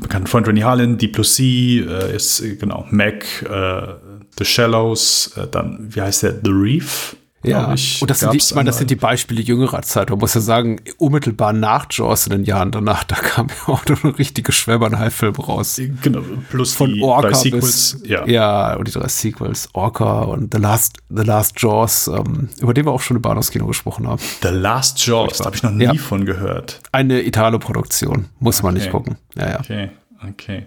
[0.00, 3.94] bekannten Freund Rennie Harlan, Deep Blue Sea, äh, ist genau Mac, äh,
[4.38, 7.16] The Shallows, äh, dann, wie heißt der, The Reef?
[7.44, 10.10] Ja, ich, und das sind, die, ich meine, das sind die Beispiele jüngerer Zeit.
[10.10, 13.84] Man muss ja sagen, unmittelbar nach Jaws in den Jahren danach, da kam ja auch
[13.86, 15.80] noch ein richtige Schwäbern-High-Film raus.
[16.02, 17.98] Genau, plus von die Orca drei Sequels.
[18.00, 18.26] Bis, ja.
[18.26, 22.86] ja, und die drei Sequels, Orca und The Last, The Last Jaws, ähm, über den
[22.86, 24.20] wir auch schon im Bahnhofskino gesprochen haben.
[24.42, 25.94] The Last Jaws, da habe ich noch nie ja.
[25.94, 26.80] von gehört.
[26.90, 28.66] Eine Italo-Produktion, muss okay.
[28.66, 29.16] man nicht gucken.
[29.36, 29.60] Ja, ja.
[29.60, 29.90] Okay,
[30.28, 30.66] okay.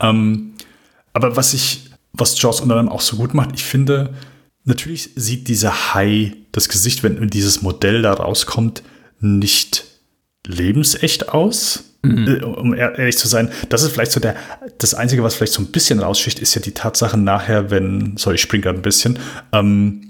[0.00, 0.54] Ähm,
[1.12, 4.12] aber was ich, was Jaws unter anderem auch so gut macht, ich finde,
[4.64, 8.82] Natürlich sieht dieser Hai, das Gesicht, wenn dieses Modell da rauskommt,
[9.20, 9.84] nicht
[10.46, 11.84] lebensecht aus.
[12.02, 12.28] Mhm.
[12.28, 14.36] Äh, um ehrlich zu sein, das ist vielleicht so der,
[14.78, 18.36] das Einzige, was vielleicht so ein bisschen rausschicht, ist ja die Tatsache nachher, wenn, sorry,
[18.36, 19.18] ich springe gerade ein bisschen,
[19.52, 20.06] ähm,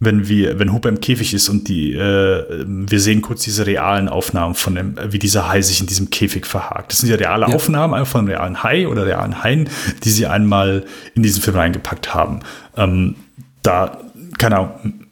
[0.00, 4.08] wenn wir, wenn Hooper im Käfig ist und die, äh, wir sehen kurz diese realen
[4.08, 6.92] Aufnahmen von dem, wie dieser Hai sich in diesem Käfig verhakt.
[6.92, 7.54] Das sind ja reale ja.
[7.54, 9.68] Aufnahmen einfach von realen Hai oder realen Haien,
[10.04, 10.84] die sie einmal
[11.14, 12.40] in diesen Film reingepackt haben.
[12.76, 13.16] Ähm,
[13.64, 14.00] da,
[14.38, 15.06] keine Ahnung,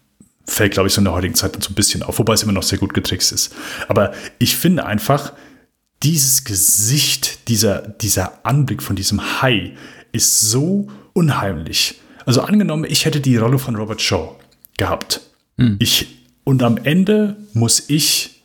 [0.46, 2.52] fällt, glaube ich, so in der heutigen Zeit so ein bisschen auf, wobei es immer
[2.52, 3.54] noch sehr gut getrickst ist.
[3.88, 5.32] Aber ich finde einfach,
[6.02, 9.74] dieses Gesicht, dieser, dieser Anblick von diesem Hai
[10.12, 12.00] ist so unheimlich.
[12.26, 14.36] Also angenommen, ich hätte die Rolle von Robert Shaw
[14.76, 15.20] gehabt.
[15.58, 15.76] Hm.
[15.78, 16.08] Ich,
[16.44, 18.42] und am Ende muss ich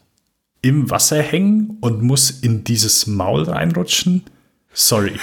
[0.61, 4.23] im Wasser hängen und muss in dieses Maul reinrutschen.
[4.73, 5.13] Sorry.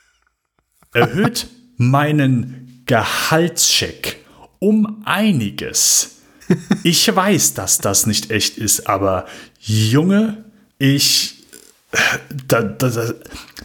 [0.92, 2.59] Erhöht meinen
[2.90, 4.16] Gehaltscheck
[4.58, 6.16] um einiges.
[6.82, 9.26] Ich weiß, dass das nicht echt ist, aber
[9.60, 10.44] Junge,
[10.76, 11.44] ich.
[12.48, 13.12] Da, da,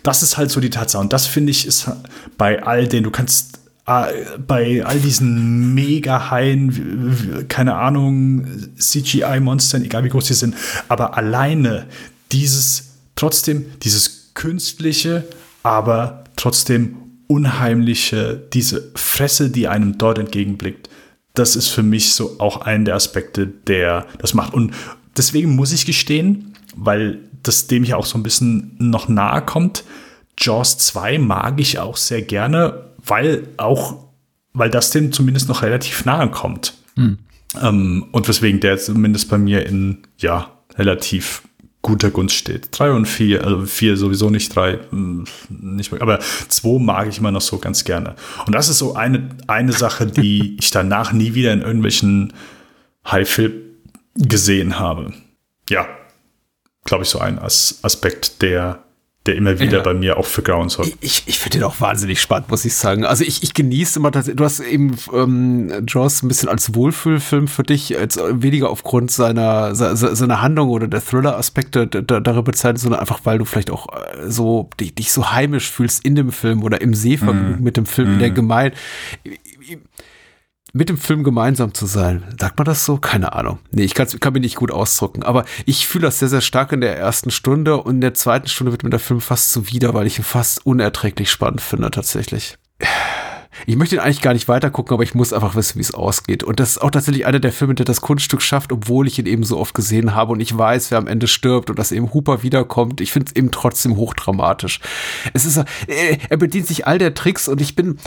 [0.04, 1.02] das ist halt so die Tatsache.
[1.02, 1.90] Und das finde ich ist
[2.38, 3.58] bei all den, du kannst
[3.88, 8.46] äh, bei all diesen Mega-Haien, keine Ahnung,
[8.78, 10.56] CGI-Monstern, egal wie groß die sind,
[10.88, 11.88] aber alleine
[12.32, 15.24] dieses, trotzdem dieses künstliche,
[15.64, 20.90] aber trotzdem unheimliche, diese Fresse, die einem dort entgegenblickt,
[21.34, 24.54] das ist für mich so auch ein der Aspekte, der das macht.
[24.54, 24.74] Und
[25.18, 29.84] deswegen muss ich gestehen, weil das dem ja auch so ein bisschen noch nahe kommt,
[30.38, 34.06] Jaws 2 mag ich auch sehr gerne, weil auch,
[34.54, 36.74] weil das dem zumindest noch relativ nahe kommt.
[36.96, 37.20] Hm.
[37.62, 41.44] Ähm, und weswegen der zumindest bei mir in, ja, relativ
[41.86, 42.70] guter Gunst steht.
[42.72, 47.20] Drei und vier, also vier sowieso nicht, drei hm, nicht mehr, aber zwei mag ich
[47.20, 48.16] immer noch so ganz gerne.
[48.48, 52.34] Und das ist so eine, eine Sache, die ich danach nie wieder in irgendwelchen
[53.06, 53.54] High-Film
[54.16, 55.14] gesehen habe.
[55.70, 55.88] Ja,
[56.86, 58.84] glaube ich, so ein As Aspekt, der
[59.26, 59.84] der immer wieder ja.
[59.84, 60.96] bei mir auch für sorgt.
[61.02, 63.06] Ich, ich finde den auch wahnsinnig spannend, muss ich sagen.
[63.06, 67.64] Also ich, ich genieße immer, du hast eben ähm, Jaws ein bisschen als Wohlfühlfilm für
[67.64, 73.40] dich, als weniger aufgrund seiner, seiner Handlung oder der Thriller-Aspekte darüber bezeichnet, sondern einfach, weil
[73.40, 76.94] du vielleicht auch äh, so dich, dich so heimisch fühlst in dem Film oder im
[76.94, 77.64] Sehvergnügen mm.
[77.64, 78.20] mit dem Film, mm.
[78.20, 78.72] der gemein
[80.76, 82.26] mit dem Film gemeinsam zu sein.
[82.38, 82.98] Sagt man das so?
[82.98, 83.60] Keine Ahnung.
[83.72, 85.24] Nee, ich kann, kann mich nicht gut ausdrücken.
[85.24, 88.50] Aber ich fühle das sehr, sehr stark in der ersten Stunde und in der zweiten
[88.50, 92.58] Stunde wird mir der Film fast zuwider, weil ich ihn fast unerträglich spannend finde, tatsächlich.
[93.66, 95.94] Ich möchte ihn eigentlich gar nicht weiter gucken, aber ich muss einfach wissen, wie es
[95.94, 96.44] ausgeht.
[96.44, 99.28] Und das ist auch tatsächlich einer der Filme, der das Kunststück schafft, obwohl ich ihn
[99.28, 102.14] eben so oft gesehen habe und ich weiß, wer am Ende stirbt und dass eben
[102.14, 103.00] Hooper wiederkommt.
[103.00, 104.82] Ich finde es eben trotzdem hochdramatisch.
[105.34, 105.58] Es ist,
[105.88, 107.98] äh, er bedient sich all der Tricks und ich bin,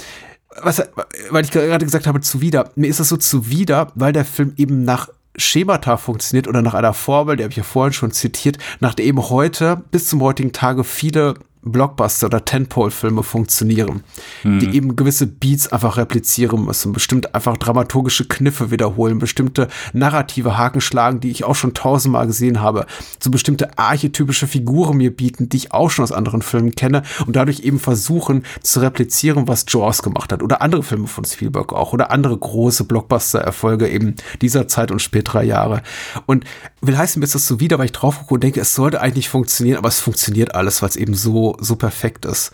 [0.63, 0.83] was,
[1.31, 2.71] weil ich gerade gesagt habe, zuwider.
[2.77, 6.95] Mir ist das so zuwider, weil der Film eben nach Schemata funktioniert oder nach einer
[6.95, 10.53] Formel, die habe ich ja vorhin schon zitiert, nach der eben heute bis zum heutigen
[10.53, 11.35] Tage viele
[11.69, 14.03] Blockbuster oder Tentpole-Filme funktionieren,
[14.43, 14.59] mhm.
[14.61, 20.81] die eben gewisse Beats einfach replizieren müssen, bestimmt einfach dramaturgische Kniffe wiederholen, bestimmte narrative Haken
[20.81, 22.87] schlagen, die ich auch schon tausendmal gesehen habe,
[23.21, 27.37] so bestimmte archetypische Figuren mir bieten, die ich auch schon aus anderen Filmen kenne und
[27.37, 31.93] dadurch eben versuchen zu replizieren, was Jaws gemacht hat oder andere Filme von Spielberg auch
[31.93, 35.83] oder andere große Blockbuster-Erfolge eben dieser Zeit und späterer Jahre.
[36.27, 36.45] Und
[36.81, 39.01] will heißen, mir ist das so wieder, weil ich drauf gucke und denke, es sollte
[39.01, 42.53] eigentlich funktionieren, aber es funktioniert alles, weil es eben so so, perfekt ist.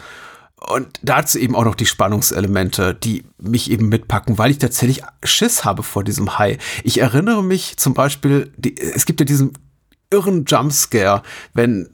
[0.66, 5.64] Und dazu eben auch noch die Spannungselemente, die mich eben mitpacken, weil ich tatsächlich Schiss
[5.64, 6.58] habe vor diesem Hai.
[6.84, 9.52] Ich erinnere mich zum Beispiel, die, es gibt ja diesen
[10.10, 11.22] irren Jumpscare,
[11.52, 11.90] wenn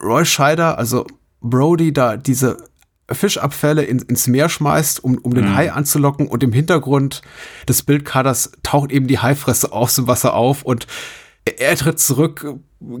[0.00, 1.06] Roy Scheider, also
[1.40, 2.58] Brody, da diese
[3.10, 5.56] Fischabfälle in, ins Meer schmeißt, um, um den mhm.
[5.56, 7.22] Hai anzulocken und im Hintergrund
[7.68, 10.86] des Bildkaders taucht eben die Haifresse aus dem Wasser auf und
[11.44, 12.54] er, er tritt zurück,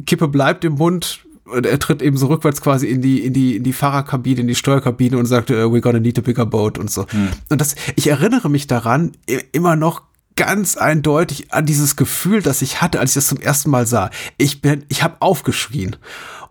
[0.04, 3.56] Kippe bleibt im Mund, und er tritt eben so rückwärts quasi in die, in die,
[3.56, 6.78] in die Fahrerkabine, in die Steuerkabine und sagt, uh, we're gonna need a bigger boat
[6.78, 7.06] und so.
[7.08, 7.28] Hm.
[7.48, 9.12] Und das, ich erinnere mich daran,
[9.52, 10.02] immer noch
[10.36, 14.10] ganz eindeutig an dieses Gefühl, das ich hatte, als ich das zum ersten Mal sah.
[14.38, 15.96] Ich bin, ich habe aufgeschrien.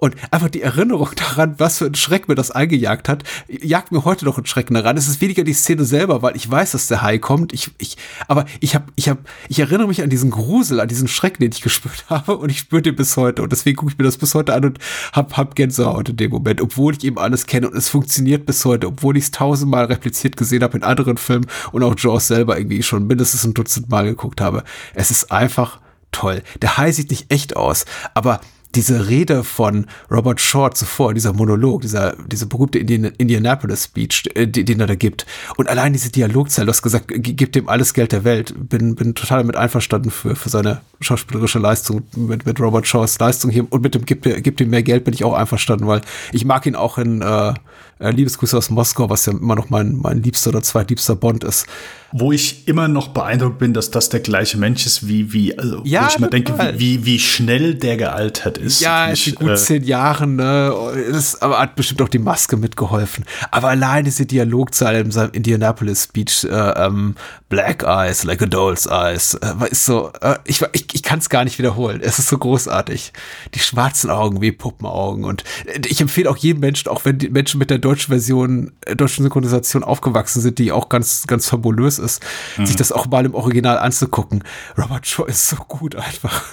[0.04, 4.04] Und einfach die Erinnerung daran, was für ein Schreck mir das eingejagt hat, jagt mir
[4.04, 4.98] heute noch einen Schrecken daran.
[4.98, 7.54] Es ist weniger die Szene selber, weil ich weiß, dass der Hai kommt.
[7.54, 7.98] Ich, ich,
[8.28, 11.52] aber ich habe, ich habe, ich erinnere mich an diesen Grusel, an diesen Schreck, den
[11.52, 13.44] ich gespürt habe und ich spüre den bis heute.
[13.44, 14.80] Und deswegen gucke ich mir das bis heute an und
[15.14, 18.66] hab, hab Gänsehaut in dem Moment, obwohl ich eben alles kenne und es funktioniert bis
[18.66, 22.58] heute, obwohl ich es tausendmal repliziert gesehen habe in anderen Filmen und auch Jaws selber
[22.58, 24.64] irgendwie schon mindestens ein Dutzend Mal geguckt habe.
[24.96, 25.80] Es ist einfach
[26.12, 26.42] toll.
[26.64, 28.42] Der Hai sieht nicht echt aus, aber
[28.76, 34.48] diese Rede von Robert Short zuvor, dieser Monolog, dieser, diese berühmte Indian, Indianapolis Speech, äh,
[34.48, 35.26] den er da gibt.
[35.58, 38.54] Und allein diese Dialogzeile, du hast gesagt, gib dem alles Geld der Welt.
[38.70, 43.52] Bin, bin total damit einverstanden für, für seine schauspielerische Leistung, mit, mit Robert Shaws Leistung
[43.52, 43.66] hier.
[43.72, 46.66] Und mit dem gib, gib ihm mehr Geld bin ich auch einverstanden, weil ich mag
[46.66, 47.54] ihn auch in, äh,
[48.02, 51.68] äh, Liebesgrüße aus Moskau, was ja immer noch mein, mein liebster oder zweitliebster Bond ist.
[52.14, 55.82] Wo ich immer noch beeindruckt bin, dass das der gleiche Mensch ist, wie, wie, also,
[55.86, 58.82] ja, wo ich mal denke, wie, wie schnell der gealtert ist.
[58.82, 60.76] Ja, ist in gut äh, zehn Jahren, ne?
[61.10, 63.24] Das aber hat bestimmt auch die Maske mitgeholfen.
[63.50, 67.16] Aber allein diese Dialogzeile in seinem Indianapolis-Speech, äh, ähm,
[67.48, 71.30] Black Eyes, like a doll's eyes, äh, ist so, äh, ich, ich, ich kann es
[71.30, 72.02] gar nicht wiederholen.
[72.04, 73.14] Es ist so großartig.
[73.54, 75.24] Die schwarzen Augen wie Puppenaugen.
[75.24, 78.72] Und äh, ich empfehle auch jedem Menschen, auch wenn die Menschen mit der deutschen Version,
[78.86, 82.24] äh, deutschen Synchronisation aufgewachsen sind, die auch ganz, ganz fabulös ist,
[82.58, 82.66] mhm.
[82.66, 84.44] sich das auch mal im Original anzugucken.
[84.78, 86.44] Robert Shaw ist so gut einfach.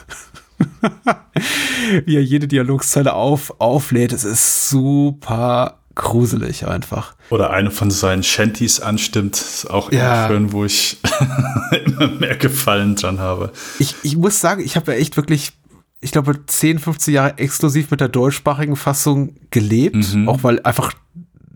[2.05, 7.15] Wie er jede Dialogzeile auf, auflädt, es ist super gruselig einfach.
[7.31, 10.28] Oder eine von seinen Shanties anstimmt, ist auch ja.
[10.28, 10.98] schön, wo ich
[11.85, 13.52] immer mehr Gefallen dran habe.
[13.81, 15.52] Ich, ich muss sagen, ich habe ja echt wirklich
[16.01, 20.28] ich glaube, 10, 15 Jahre exklusiv mit der deutschsprachigen Fassung gelebt, mhm.
[20.28, 20.93] auch weil einfach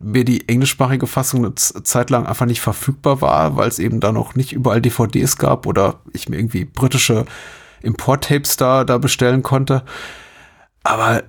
[0.03, 4.13] mir die englischsprachige Fassung eine Zeit lang einfach nicht verfügbar war, weil es eben da
[4.13, 7.25] noch nicht überall DVDs gab oder ich mir irgendwie britische
[7.83, 9.83] Import-Tapes da, da bestellen konnte.
[10.83, 11.23] Aber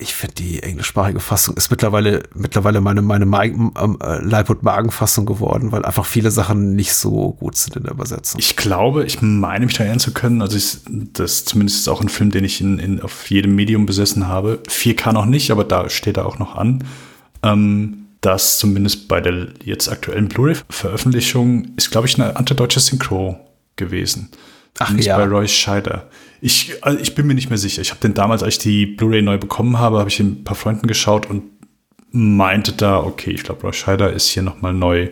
[0.00, 5.26] ich finde die englischsprachige Fassung ist mittlerweile mittlerweile meine meine ähm, äh, Leib- und Magenfassung
[5.26, 8.38] geworden, weil einfach viele Sachen nicht so gut sind in der Übersetzung.
[8.38, 12.00] Ich glaube, ich meine mich da erinnern zu können, also ich, das zumindest ist auch
[12.00, 14.60] ein Film, den ich in, in auf jedem Medium besessen habe.
[14.68, 16.84] 4K noch nicht, aber da steht er auch noch an.
[17.42, 23.38] Ähm, das zumindest bei der jetzt aktuellen Blu-ray-Veröffentlichung ist, glaube ich, eine antideutsche Synchro
[23.76, 24.30] gewesen.
[24.78, 25.16] Ach nicht ja.
[25.16, 26.08] bei Roy Scheider.
[26.40, 27.82] Ich, also ich bin mir nicht mehr sicher.
[27.82, 30.56] Ich habe den damals, als ich die Blu-ray neu bekommen habe, habe ich ein paar
[30.56, 31.44] Freunden geschaut und
[32.10, 35.10] meinte da, okay, ich glaube, Roy Scheider ist hier nochmal neu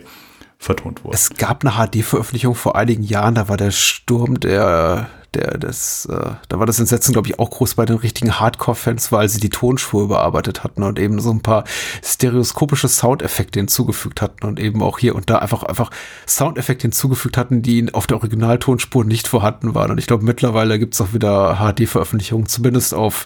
[0.57, 1.13] vertont worden.
[1.13, 6.31] Es gab eine HD-Veröffentlichung vor einigen Jahren, da war der Sturm der, der, das, äh,
[6.49, 9.49] da war das Entsetzen, glaube ich, auch groß bei den richtigen Hardcore-Fans, weil sie die
[9.49, 11.63] Tonspur überarbeitet hatten und eben so ein paar
[12.03, 15.91] stereoskopische Soundeffekte hinzugefügt hatten und eben auch hier und da einfach, einfach
[16.27, 19.91] Soundeffekte hinzugefügt hatten, die auf der Originaltonspur nicht vorhanden waren.
[19.91, 23.25] Und ich glaube, mittlerweile gibt's auch wieder HD-Veröffentlichungen, zumindest auf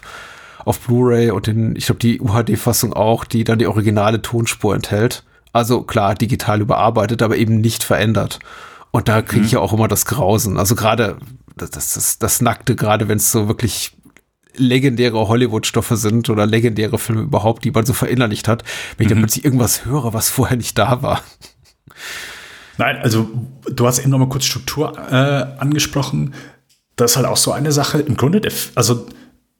[0.64, 5.24] auf Blu-ray und den, ich glaube, die UHD-Fassung auch, die dann die originale Tonspur enthält.
[5.52, 8.38] Also klar, digital überarbeitet, aber eben nicht verändert.
[8.92, 9.56] Und da kriege ich mhm.
[9.56, 10.58] ja auch immer das Grausen.
[10.58, 11.16] Also gerade
[11.56, 13.96] das, das, das, Nackte, gerade wenn es so wirklich
[14.54, 18.64] legendäre Hollywood-Stoffe sind oder legendäre Filme überhaupt, die man so verinnerlicht hat,
[18.96, 19.14] wenn ich mhm.
[19.14, 21.22] dann plötzlich irgendwas höre, was vorher nicht da war.
[22.78, 23.30] Nein, also
[23.70, 26.34] du hast eben noch mal kurz Struktur äh, angesprochen.
[26.96, 28.00] Das ist halt auch so eine Sache.
[28.00, 29.06] Im Grunde, also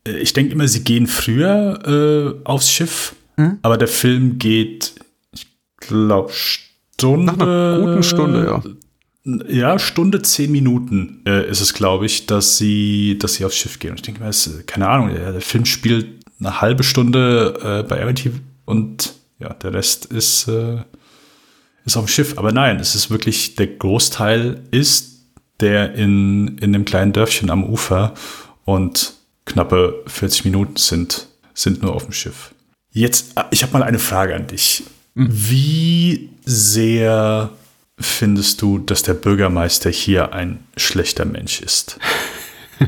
[0.06, 3.58] äh, ich denke immer, sie gehen früher äh, aufs Schiff, mhm.
[3.62, 4.94] aber der Film geht,
[5.32, 5.46] ich
[5.78, 7.32] glaube, Stunde.
[7.32, 8.62] Nach einer guten Stunde, ja.
[9.24, 13.78] Ja, Stunde, zehn Minuten äh, ist es, glaube ich, dass sie, dass sie aufs Schiff
[13.78, 13.90] gehen.
[13.90, 17.88] Und ich denke mir, ist, keine Ahnung, der, der, Film spielt eine halbe Stunde äh,
[17.88, 18.32] bei Amity
[18.64, 20.78] und ja, der Rest ist, äh,
[21.84, 22.36] ist auf dem Schiff.
[22.36, 25.20] Aber nein, es ist wirklich, der Großteil ist
[25.60, 28.14] der in, in dem kleinen Dörfchen am Ufer
[28.64, 32.52] und knappe 40 Minuten sind, sind nur auf dem Schiff.
[32.90, 34.82] Jetzt, äh, ich habe mal eine Frage an dich.
[35.14, 35.28] Mhm.
[35.30, 37.50] Wie sehr
[37.98, 41.98] findest du, dass der Bürgermeister hier ein schlechter Mensch ist?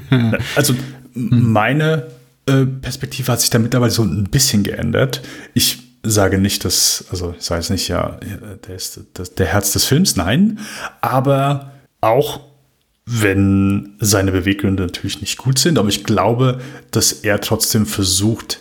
[0.57, 0.75] also
[1.15, 2.09] meine
[2.47, 5.23] äh, Perspektive hat sich da mittlerweile so ein bisschen geändert.
[5.55, 8.19] Ich sage nicht, dass, also ich sage jetzt nicht, ja,
[8.67, 10.59] der ist das, der Herz des Films, nein,
[11.01, 12.41] aber auch
[13.07, 16.61] wenn seine Beweggründe natürlich nicht gut sind, aber ich glaube,
[16.91, 18.61] dass er trotzdem versucht,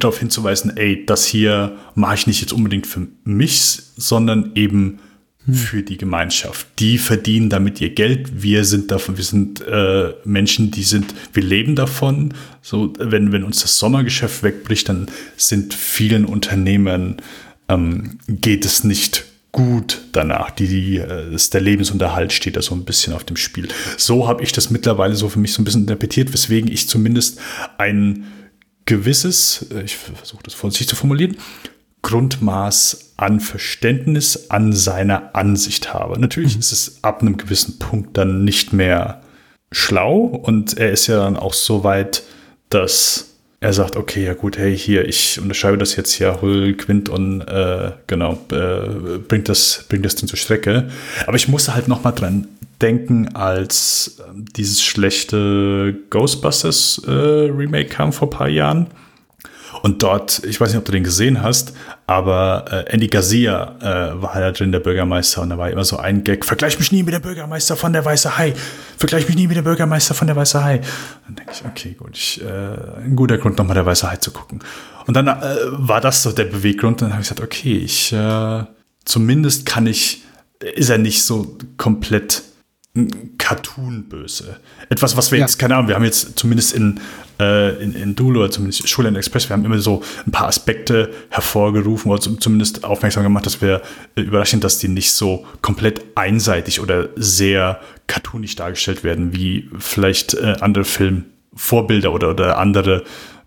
[0.00, 4.98] darauf hinzuweisen, ey, das hier mache ich nicht jetzt unbedingt für mich, sondern eben
[5.52, 6.66] für die Gemeinschaft.
[6.78, 8.42] Die verdienen damit ihr Geld.
[8.42, 12.34] Wir sind davon, wir sind äh, Menschen, die sind, wir leben davon.
[12.60, 15.06] So, wenn, wenn uns das Sommergeschäft wegbricht, dann
[15.36, 17.16] sind vielen Unternehmern
[17.68, 20.50] ähm, geht es nicht gut danach.
[20.50, 23.68] Die, die, äh, der Lebensunterhalt steht da so ein bisschen auf dem Spiel.
[23.96, 27.40] So habe ich das mittlerweile so für mich so ein bisschen interpretiert, weswegen ich zumindest
[27.78, 28.26] ein
[28.84, 31.36] gewisses, äh, ich versuche das vorsichtig zu formulieren,
[32.02, 36.18] Grundmaß an Verständnis an seiner Ansicht habe.
[36.20, 36.60] Natürlich mhm.
[36.60, 39.22] ist es ab einem gewissen Punkt dann nicht mehr
[39.72, 42.22] schlau und er ist ja dann auch so weit,
[42.70, 43.28] dass
[43.60, 47.40] er sagt, okay, ja gut, hey, hier, ich unterschreibe das jetzt hier, hol Quint und
[47.42, 50.88] äh, genau, äh, bringt das, bringt das Ding zur Strecke.
[51.26, 52.46] Aber ich musste halt noch mal dran
[52.80, 54.22] denken, als äh,
[54.56, 58.86] dieses schlechte Ghostbusters äh, Remake kam vor ein paar Jahren
[59.82, 61.72] und dort, ich weiß nicht, ob du den gesehen hast,
[62.06, 65.96] aber äh, Andy Garcia äh, war da drin, der Bürgermeister, und da war immer so
[65.96, 68.54] ein Gag, vergleich mich nie mit dem Bürgermeister von der Weiße Hai,
[68.96, 70.80] vergleich mich nie mit dem Bürgermeister von der Weiße Hai.
[71.26, 74.30] Dann denke ich, okay, gut, ich, äh, ein guter Grund, nochmal der Weiße Hai zu
[74.30, 74.60] gucken.
[75.06, 78.12] Und dann äh, war das so der Beweggrund, und dann habe ich gesagt, okay, ich,
[78.12, 78.64] äh,
[79.04, 80.22] zumindest kann ich,
[80.60, 82.42] ist er nicht so komplett
[83.38, 84.58] Cartoon-böse.
[84.88, 85.44] Etwas, was wir ja.
[85.44, 87.00] jetzt, keine Ahnung, wir haben jetzt zumindest in,
[87.38, 91.10] äh, in, in Dulo oder zumindest Schule Express, wir haben immer so ein paar Aspekte
[91.30, 93.82] hervorgerufen oder zumindest aufmerksam gemacht, dass wir
[94.16, 100.34] äh, überraschend, dass die nicht so komplett einseitig oder sehr cartoonisch dargestellt werden, wie vielleicht
[100.34, 103.04] äh, andere Filmvorbilder oder, oder andere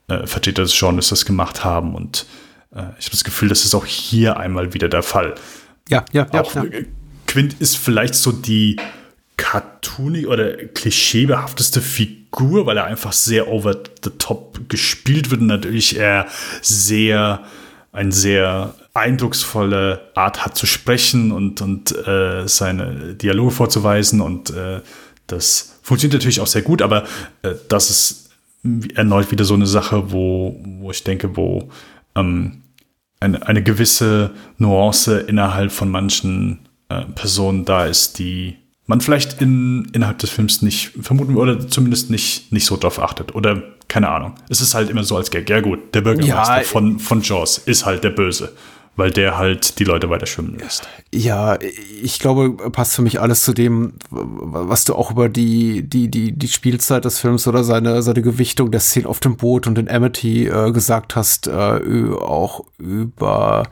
[0.07, 1.95] äh, Vertreter des Genres das gemacht haben.
[1.95, 2.25] Und
[2.71, 5.35] äh, ich habe das Gefühl, das ist auch hier einmal wieder der Fall.
[5.89, 6.41] Ja, ja, ja.
[6.41, 6.63] Auch ja.
[7.27, 8.77] Quint ist vielleicht so die
[9.41, 13.73] cartoonig oder klischeebehafteste Figur, weil er einfach sehr over
[14.03, 16.27] the top gespielt wird und natürlich er
[16.61, 17.43] sehr,
[17.91, 24.81] ein sehr eindrucksvolle Art hat zu sprechen und, und äh, seine Dialoge vorzuweisen und äh,
[25.26, 27.05] das funktioniert natürlich auch sehr gut, aber
[27.41, 28.30] äh, das ist
[28.93, 31.69] erneut wieder so eine Sache, wo, wo ich denke, wo
[32.13, 32.61] ähm,
[33.19, 36.59] eine, eine gewisse Nuance innerhalb von manchen
[36.89, 42.09] äh, Personen da ist, die man vielleicht in, innerhalb des Films nicht vermuten oder zumindest
[42.09, 43.35] nicht, nicht so drauf achtet.
[43.35, 44.35] Oder keine Ahnung.
[44.49, 45.49] Es ist halt immer so als Gag.
[45.49, 48.53] Ja, gut, der Bürgermeister ja, von, von Jaws ist halt der Böse.
[48.97, 50.87] Weil der halt die Leute weiter schwimmen lässt.
[51.13, 51.57] Ja,
[52.03, 56.33] ich glaube, passt für mich alles zu dem, was du auch über die, die, die,
[56.33, 59.89] die Spielzeit des Films oder seine, seine Gewichtung der Szene auf dem Boot und in
[59.89, 63.63] Amity äh, gesagt hast, äh, auch über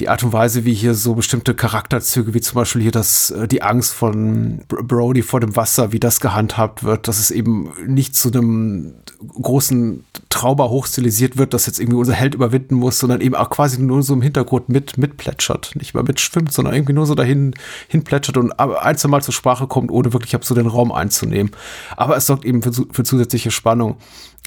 [0.00, 3.46] die Art und Weise, wie hier so bestimmte Charakterzüge, wie zum Beispiel hier das, äh,
[3.46, 8.16] die Angst von Brody vor dem Wasser, wie das gehandhabt wird, dass es eben nicht
[8.16, 8.94] zu einem
[9.28, 13.80] großen Trauber hochstilisiert wird, dass jetzt irgendwie unser Held überwinden muss, sondern eben auch quasi
[13.80, 15.76] nur so im Hintergrund mit, mitplätschert.
[15.76, 17.54] Nicht mal mitschwimmt, sondern irgendwie nur so dahin
[17.86, 21.52] hinplätschert und ein, zwei Mal zur Sprache kommt, ohne wirklich so den Raum einzunehmen.
[21.96, 23.96] Aber es sorgt eben für, für zusätzliche Spannung.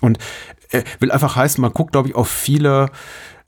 [0.02, 0.20] Und
[0.72, 2.90] äh, will einfach heißen, man guckt, glaube ich, auf viele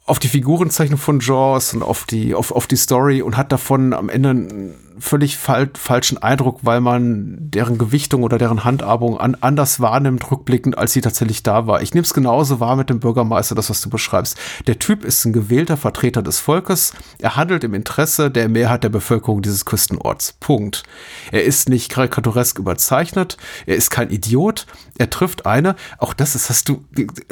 [0.09, 3.93] auf die Figurenzeichnung von Jaws und auf die, auf, auf die Story und hat davon
[3.93, 9.79] am Ende völlig fal falschen Eindruck, weil man deren Gewichtung oder deren Handhabung an, anders
[9.79, 11.81] wahrnimmt, rückblickend, als sie tatsächlich da war.
[11.81, 14.37] Ich nehme es genauso wahr mit dem Bürgermeister, das, was du beschreibst.
[14.67, 16.93] Der Typ ist ein gewählter Vertreter des Volkes.
[17.19, 20.33] Er handelt im Interesse der Mehrheit der Bevölkerung dieses Küstenorts.
[20.39, 20.83] Punkt.
[21.31, 23.37] Er ist nicht karikaturesk überzeichnet.
[23.65, 24.65] Er ist kein Idiot.
[24.97, 26.83] Er trifft eine, auch das ist, hast du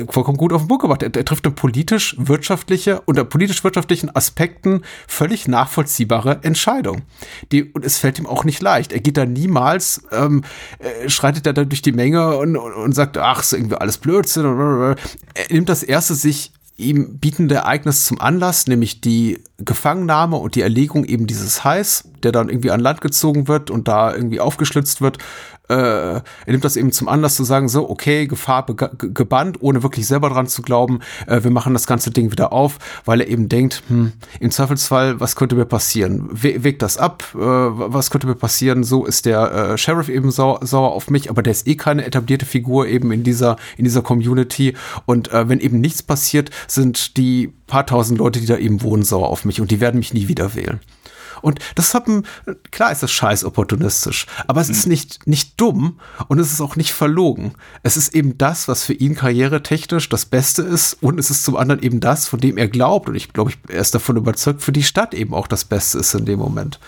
[0.09, 1.03] vollkommen gut auf den Buch gemacht.
[1.03, 7.01] Er, er trifft eine politisch-wirtschaftliche, unter politisch-wirtschaftlichen Aspekten völlig nachvollziehbare Entscheidung.
[7.51, 8.91] Die die, und es fällt ihm auch nicht leicht.
[8.91, 10.43] Er geht da niemals, ähm,
[10.79, 13.97] äh, schreitet er da durch die Menge und, und, und sagt, ach, ist irgendwie alles
[13.97, 14.45] Blödsinn.
[14.45, 14.95] Er
[15.49, 21.05] nimmt das erste sich ihm bietende Ereignis zum Anlass, nämlich die Gefangennahme und die Erlegung
[21.05, 25.17] eben dieses Hais, der dann irgendwie an Land gezogen wird und da irgendwie aufgeschlitzt wird,
[25.69, 30.07] äh, er nimmt das eben zum Anlass zu sagen, so, okay, Gefahr gebannt, ohne wirklich
[30.07, 33.49] selber dran zu glauben, äh, wir machen das ganze Ding wieder auf, weil er eben
[33.49, 36.29] denkt, hm, im Zweifelsfall, was könnte mir passieren?
[36.31, 38.83] We wägt das ab, äh, was könnte mir passieren?
[38.83, 42.05] So ist der äh, Sheriff eben sau sauer auf mich, aber der ist eh keine
[42.05, 44.75] etablierte Figur eben in dieser, in dieser Community
[45.05, 49.03] und äh, wenn eben nichts passiert, sind die paar tausend Leute, die da eben wohnen,
[49.03, 50.79] sauer auf mich und die werden mich nie wieder wählen.
[51.41, 52.25] Und das hat ein,
[52.71, 54.73] klar ist das scheiß opportunistisch, aber es mhm.
[54.73, 57.53] ist nicht, nicht dumm und es ist auch nicht verlogen.
[57.83, 61.55] Es ist eben das, was für ihn karrieretechnisch das Beste ist und es ist zum
[61.55, 64.71] anderen eben das, von dem er glaubt und ich glaube, er ist davon überzeugt, für
[64.71, 66.79] die Stadt eben auch das Beste ist in dem Moment.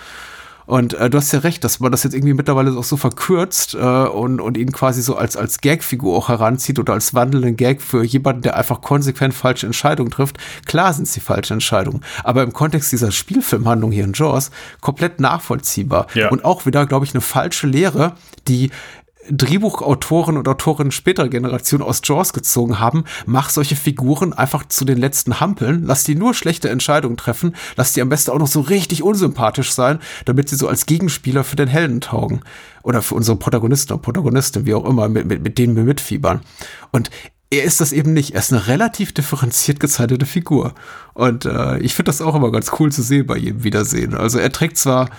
[0.70, 3.74] Und äh, du hast ja recht, dass man das jetzt irgendwie mittlerweile auch so verkürzt
[3.74, 7.82] äh, und, und ihn quasi so als, als Gagfigur auch heranzieht oder als wandelnden Gag
[7.82, 10.38] für jemanden, der einfach konsequent falsche Entscheidungen trifft.
[10.68, 15.20] Klar sind es die falschen Entscheidungen, aber im Kontext dieser Spielfilmhandlung hier in Jaws komplett
[15.20, 16.06] nachvollziehbar.
[16.14, 16.30] Ja.
[16.30, 18.14] Und auch wieder, glaube ich, eine falsche Lehre,
[18.48, 18.70] die
[19.32, 24.98] Drehbuchautoren und Autorinnen späterer Generation aus Jaws gezogen haben, mach solche Figuren einfach zu den
[24.98, 28.62] letzten Hampeln, lass die nur schlechte Entscheidungen treffen, lass die am besten auch noch so
[28.62, 32.42] richtig unsympathisch sein, damit sie so als Gegenspieler für den Helden taugen.
[32.84, 36.42] Oder für unsere Protagonisten und Protagonistin, wie auch immer, mit, mit, mit denen wir mitfiebern.
[36.92, 37.10] Und
[37.52, 38.36] er ist das eben nicht.
[38.36, 40.76] Er ist eine relativ differenziert gezeichnete Figur.
[41.14, 44.14] Und äh, ich finde das auch immer ganz cool zu sehen bei jedem Wiedersehen.
[44.14, 45.10] Also er trägt zwar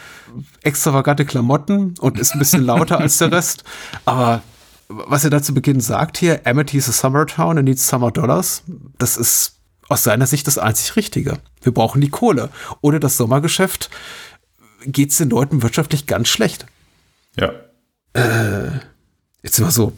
[0.63, 3.65] extravagante Klamotten und ist ein bisschen lauter als der Rest,
[4.05, 4.43] aber
[4.89, 8.11] was er da zu Beginn sagt hier, Amity is a summer town and needs summer
[8.11, 8.65] dollars,
[8.99, 11.39] das ist aus seiner Sicht das einzig Richtige.
[11.63, 12.51] Wir brauchen die Kohle.
[12.81, 13.91] Ohne das Sommergeschäft
[14.85, 16.67] geht es den Leuten wirtschaftlich ganz schlecht.
[17.37, 17.53] Ja.
[18.15, 18.71] Äh,
[19.43, 19.93] jetzt wir so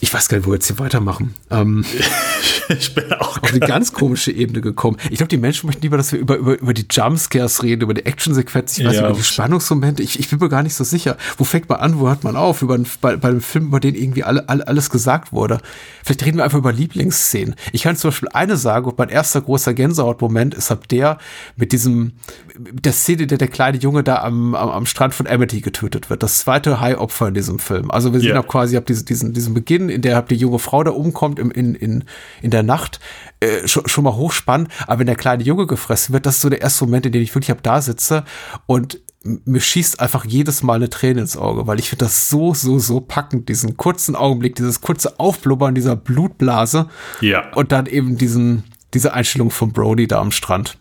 [0.00, 1.34] ich weiß gar nicht, wo wir jetzt hier weitermachen.
[1.50, 1.84] Ähm,
[2.68, 4.96] ich bin auch auf eine ganz komische Ebene gekommen.
[5.10, 7.92] Ich glaube, die Menschen möchten lieber, dass wir über, über, über die Jumpscares reden, über
[7.92, 10.02] die Actionsequenz, ich weiß ja, über die Spannungsmomente.
[10.02, 11.18] Ich, ich bin mir gar nicht so sicher.
[11.36, 12.62] Wo fängt man an, wo hört man auf?
[12.62, 15.58] Über, bei, bei einem Film, über den irgendwie alle, alle, alles gesagt wurde.
[16.02, 17.54] Vielleicht reden wir einfach über Lieblingsszenen.
[17.72, 21.18] Ich kann zum Beispiel eine sagen, und mein erster großer Gänsehautmoment ist ab der
[21.56, 22.12] mit diesem,
[22.58, 26.08] mit der Szene, der der kleine Junge da am, am, am Strand von Amity getötet
[26.08, 26.22] wird.
[26.22, 27.90] Das zweite High-Opfer in diesem Film.
[27.90, 28.40] Also wir sehen yeah.
[28.40, 31.50] auch quasi ab diesen, diesen, diesen Beginn in der die junge Frau da umkommt im,
[31.50, 32.04] in, in,
[32.42, 33.00] in der Nacht,
[33.40, 34.68] äh, schon, schon mal hochspannend.
[34.86, 37.22] Aber wenn der kleine Junge gefressen wird, das ist so der erste Moment, in dem
[37.22, 38.24] ich wirklich hab da sitze
[38.66, 42.54] und mir schießt einfach jedes Mal eine Träne ins Auge, weil ich finde das so,
[42.54, 46.88] so, so packend, diesen kurzen Augenblick, dieses kurze Aufblubbern dieser Blutblase.
[47.20, 47.52] Ja.
[47.52, 48.64] Und dann eben diesen,
[48.94, 50.78] diese Einstellung von Brody da am Strand.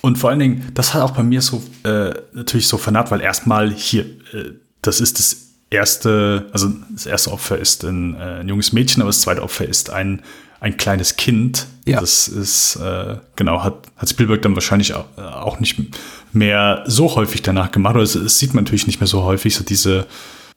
[0.00, 3.20] Und vor allen Dingen, das hat auch bei mir so äh, natürlich so vernarrt, weil
[3.20, 8.48] erstmal hier, äh, das ist das erste, also das erste Opfer ist ein, äh, ein
[8.48, 10.22] junges Mädchen, aber das zweite Opfer ist ein,
[10.60, 11.66] ein kleines Kind.
[11.86, 12.00] Ja.
[12.00, 15.80] Das ist, äh, genau, hat, hat Spielberg dann wahrscheinlich auch, äh, auch nicht
[16.32, 17.96] mehr so häufig danach gemacht.
[17.96, 20.06] Also es sieht man natürlich nicht mehr so häufig, so diese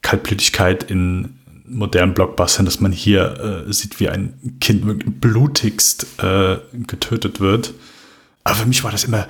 [0.02, 1.36] Kaltblütigkeit in
[1.68, 6.58] modernen Blockbustern, dass man hier äh, sieht, wie ein Kind blutigst äh,
[6.88, 7.74] getötet wird.
[8.44, 9.28] Aber für mich war das immer,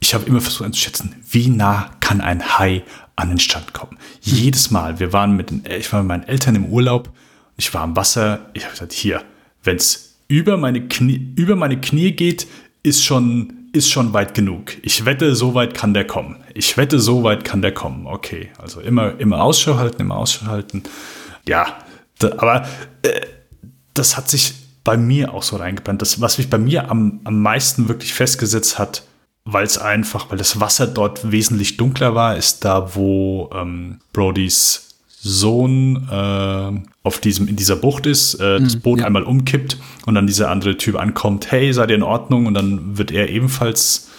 [0.00, 2.84] ich habe immer versucht einzuschätzen, wie nah kann ein Hai
[3.16, 3.98] an den Strand kommen.
[4.20, 7.10] Jedes Mal, wir waren mit den, ich war mit meinen Eltern im Urlaub,
[7.56, 9.22] ich war am Wasser, ich habe gesagt, hier,
[9.62, 12.46] wenn es über meine Knie, über meine Knie geht,
[12.82, 14.72] ist schon, ist schon weit genug.
[14.82, 16.42] Ich wette, so weit kann der kommen.
[16.54, 18.06] Ich wette, so weit kann der kommen.
[18.06, 20.82] Okay, also immer, immer Ausschau halten, immer Ausschau halten.
[21.46, 21.78] Ja,
[22.18, 22.66] da, aber
[23.02, 23.20] äh,
[23.94, 26.02] das hat sich bei mir auch so reingebrannt.
[26.02, 29.04] Das, was mich bei mir am, am meisten wirklich festgesetzt hat,
[29.44, 34.88] weil es einfach, weil das Wasser dort wesentlich dunkler war, ist da, wo ähm, Brodys
[35.24, 39.06] Sohn äh, auf diesem in dieser Bucht ist, äh, das Boot ja.
[39.06, 42.46] einmal umkippt und dann dieser andere Typ ankommt, hey, seid ihr in Ordnung?
[42.46, 44.10] Und dann wird er ebenfalls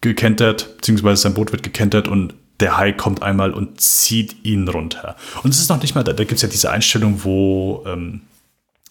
[0.00, 5.16] gekentert, beziehungsweise sein Boot wird gekentert und der Hai kommt einmal und zieht ihn runter.
[5.42, 8.22] Und es ist noch nicht mal, da, da gibt es ja diese Einstellung, wo, ähm,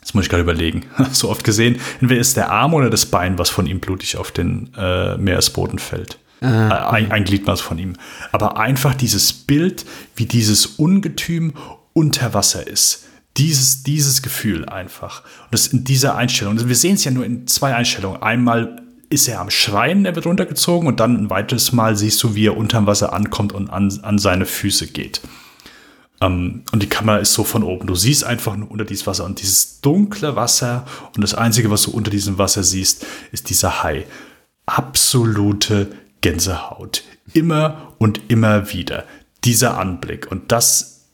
[0.05, 3.39] das muss ich gerade überlegen, so oft gesehen, entweder ist der Arm oder das Bein,
[3.39, 6.19] was von ihm blutig auf den äh, Meeresboden fällt.
[6.41, 7.93] Äh, ein, ein Gliedmaß von ihm.
[8.31, 9.83] Aber einfach dieses Bild,
[10.15, 11.53] wie dieses Ungetüm
[11.93, 13.05] unter Wasser ist.
[13.37, 15.23] Dieses, dieses Gefühl einfach.
[15.45, 16.67] Und das in dieser Einstellung.
[16.67, 18.21] Wir sehen es ja nur in zwei Einstellungen.
[18.21, 22.35] Einmal ist er am Schreien, er wird runtergezogen und dann ein weiteres Mal siehst du,
[22.35, 25.21] wie er unterm Wasser ankommt und an, an seine Füße geht.
[26.25, 27.87] Ähm, und die Kamera ist so von oben.
[27.87, 30.85] Du siehst einfach nur unter dieses Wasser und dieses dunkle Wasser
[31.15, 34.05] und das Einzige, was du unter diesem Wasser siehst, ist dieser Hai.
[34.65, 35.91] Absolute
[36.21, 37.03] Gänsehaut.
[37.33, 39.05] Immer und immer wieder.
[39.43, 40.31] Dieser Anblick.
[40.31, 41.05] Und das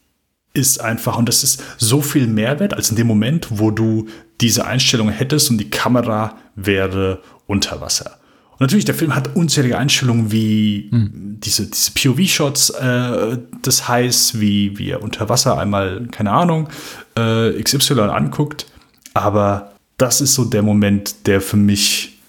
[0.53, 4.07] ist einfach, und das ist so viel Mehrwert als in dem Moment, wo du
[4.39, 8.20] diese Einstellung hättest und die Kamera wäre unter Wasser.
[8.61, 11.37] Natürlich, der Film hat unzählige Einstellungen wie Hm.
[11.43, 16.69] diese, diese POV-Shots äh, des Hais, wie, wie er unter Wasser einmal, keine Ahnung,
[17.17, 18.67] äh, XY anguckt.
[19.15, 22.19] Aber das ist so der Moment, der für mich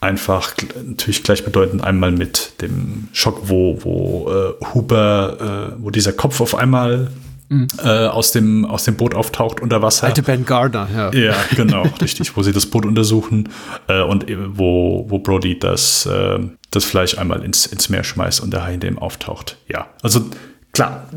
[0.00, 0.52] einfach
[0.84, 6.54] natürlich gleichbedeutend einmal mit dem Schock, wo, wo äh, Huber, äh, wo dieser Kopf auf
[6.54, 7.10] einmal
[7.50, 10.06] äh, aus, dem, aus dem Boot auftaucht unter Wasser.
[10.06, 11.12] Alte Ben Gardner, ja.
[11.12, 13.48] Ja, genau, richtig, wo sie das Boot untersuchen
[13.88, 16.38] äh, und eben wo, wo Brody das, äh,
[16.70, 19.56] das Fleisch einmal ins, ins Meer schmeißt und der Hai in dem auftaucht.
[19.68, 20.30] Ja, also
[20.72, 21.08] klar,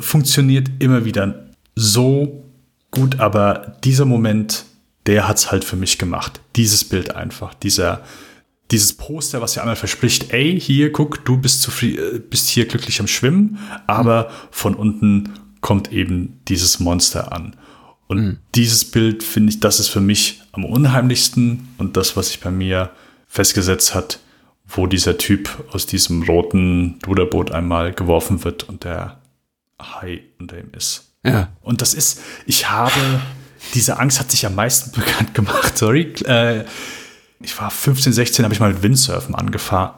[0.00, 2.44] funktioniert immer wieder so
[2.90, 4.66] gut, aber dieser Moment,
[5.06, 6.40] der hat's halt für mich gemacht.
[6.56, 8.02] Dieses Bild einfach, dieser,
[8.70, 12.66] dieses Poster, was ja einmal verspricht, ey, hier, guck, du bist, zufrieden, äh, bist hier
[12.66, 15.30] glücklich am Schwimmen, aber von unten
[15.60, 17.56] kommt eben dieses Monster an.
[18.06, 22.40] Und dieses Bild finde ich, das ist für mich am unheimlichsten und das, was sich
[22.40, 22.90] bei mir
[23.28, 24.18] festgesetzt hat,
[24.66, 29.20] wo dieser Typ aus diesem roten Ruderboot einmal geworfen wird und der
[29.80, 31.12] Hai unter ihm ist.
[31.24, 31.48] Ja.
[31.60, 33.20] Und das ist, ich habe,
[33.74, 36.12] diese Angst hat sich am meisten bekannt gemacht, sorry.
[36.24, 36.64] Äh,
[37.42, 39.92] ich war 15, 16, habe ich mal mit Windsurfen angefahren.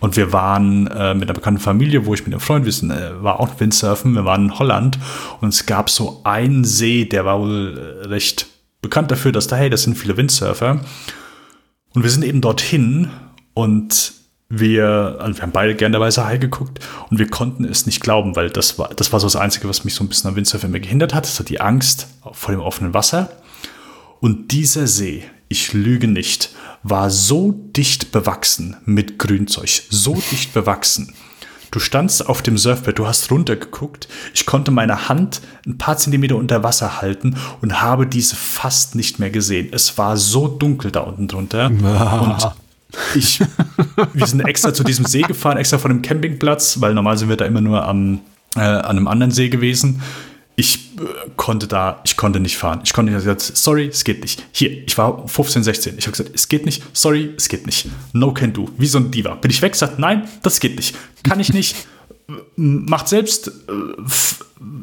[0.00, 2.90] Und wir waren äh, mit einer bekannten Familie, wo ich mit einem Freund, wir sind,
[2.90, 4.98] äh, war auch Windsurfen, wir waren in Holland
[5.40, 8.46] und es gab so einen See, der war wohl äh, recht
[8.82, 10.80] bekannt dafür, dass da, hey, das sind viele Windsurfer.
[11.94, 13.08] Und wir sind eben dorthin
[13.54, 14.12] und
[14.48, 18.34] wir, also wir haben beide gerne dabei Hai geguckt und wir konnten es nicht glauben,
[18.34, 20.70] weil das war, das war so das Einzige, was mich so ein bisschen am Windsurfen
[20.70, 21.24] immer gehindert hat.
[21.24, 23.30] Das war die Angst vor dem offenen Wasser.
[24.20, 26.50] Und dieser See, ich lüge nicht,
[26.84, 31.12] war so dicht bewachsen mit Grünzeug, so dicht bewachsen.
[31.70, 34.06] Du standst auf dem Surfbrett, du hast runtergeguckt.
[34.32, 39.18] Ich konnte meine Hand ein paar Zentimeter unter Wasser halten und habe diese fast nicht
[39.18, 39.70] mehr gesehen.
[39.72, 41.66] Es war so dunkel da unten drunter.
[41.74, 42.52] Und
[43.16, 43.40] ich,
[44.12, 47.36] wir sind extra zu diesem See gefahren, extra von dem Campingplatz, weil normal sind wir
[47.36, 48.20] da immer nur am,
[48.54, 50.00] äh, an einem anderen See gewesen.
[50.56, 52.80] Ich äh, konnte da, ich konnte nicht fahren.
[52.84, 54.44] Ich konnte nicht, gesagt, sorry, es geht nicht.
[54.52, 55.98] Hier, ich war 15, 16.
[55.98, 57.88] Ich habe gesagt, es geht nicht, sorry, es geht nicht.
[58.12, 58.68] No can do.
[58.78, 59.34] Wie so ein Diva.
[59.34, 60.96] Bin ich weg, sagt, nein, das geht nicht.
[61.24, 61.74] Kann ich nicht.
[62.56, 63.52] Macht selbst, äh,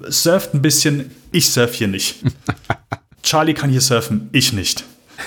[0.10, 2.15] surft ein bisschen, ich surf hier nicht.
[3.23, 4.84] Charlie kann hier surfen, ich nicht.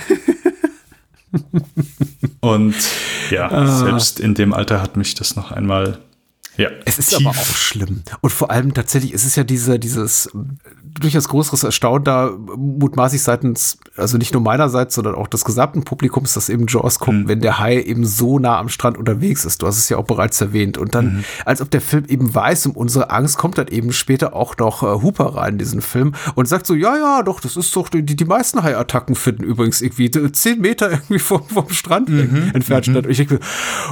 [2.40, 2.74] Und
[3.30, 5.98] ja, selbst in dem Alter hat mich das noch einmal.
[6.56, 8.02] Ja, Es ist aber auch schlimm.
[8.20, 10.30] Und vor allem tatsächlich, es ist ja diese, dieses
[11.00, 16.34] durchaus größeres Erstaunen da mutmaßlich seitens, also nicht nur meinerseits, sondern auch des gesamten Publikums,
[16.34, 19.62] das eben Jaws guckt, wenn der Hai eben so nah am Strand unterwegs ist.
[19.62, 20.78] Du hast es ja auch bereits erwähnt.
[20.78, 24.34] Und dann, als ob der Film eben weiß um unsere Angst, kommt dann eben später
[24.34, 27.56] auch noch äh, Hooper rein in diesen Film und sagt so, ja, ja, doch, das
[27.56, 32.10] ist doch, die, die meisten Hai-Attacken finden übrigens irgendwie zehn Meter irgendwie vom, vom Strand
[32.10, 33.04] weg entfernt statt.
[33.06, 33.40] Und ich denke,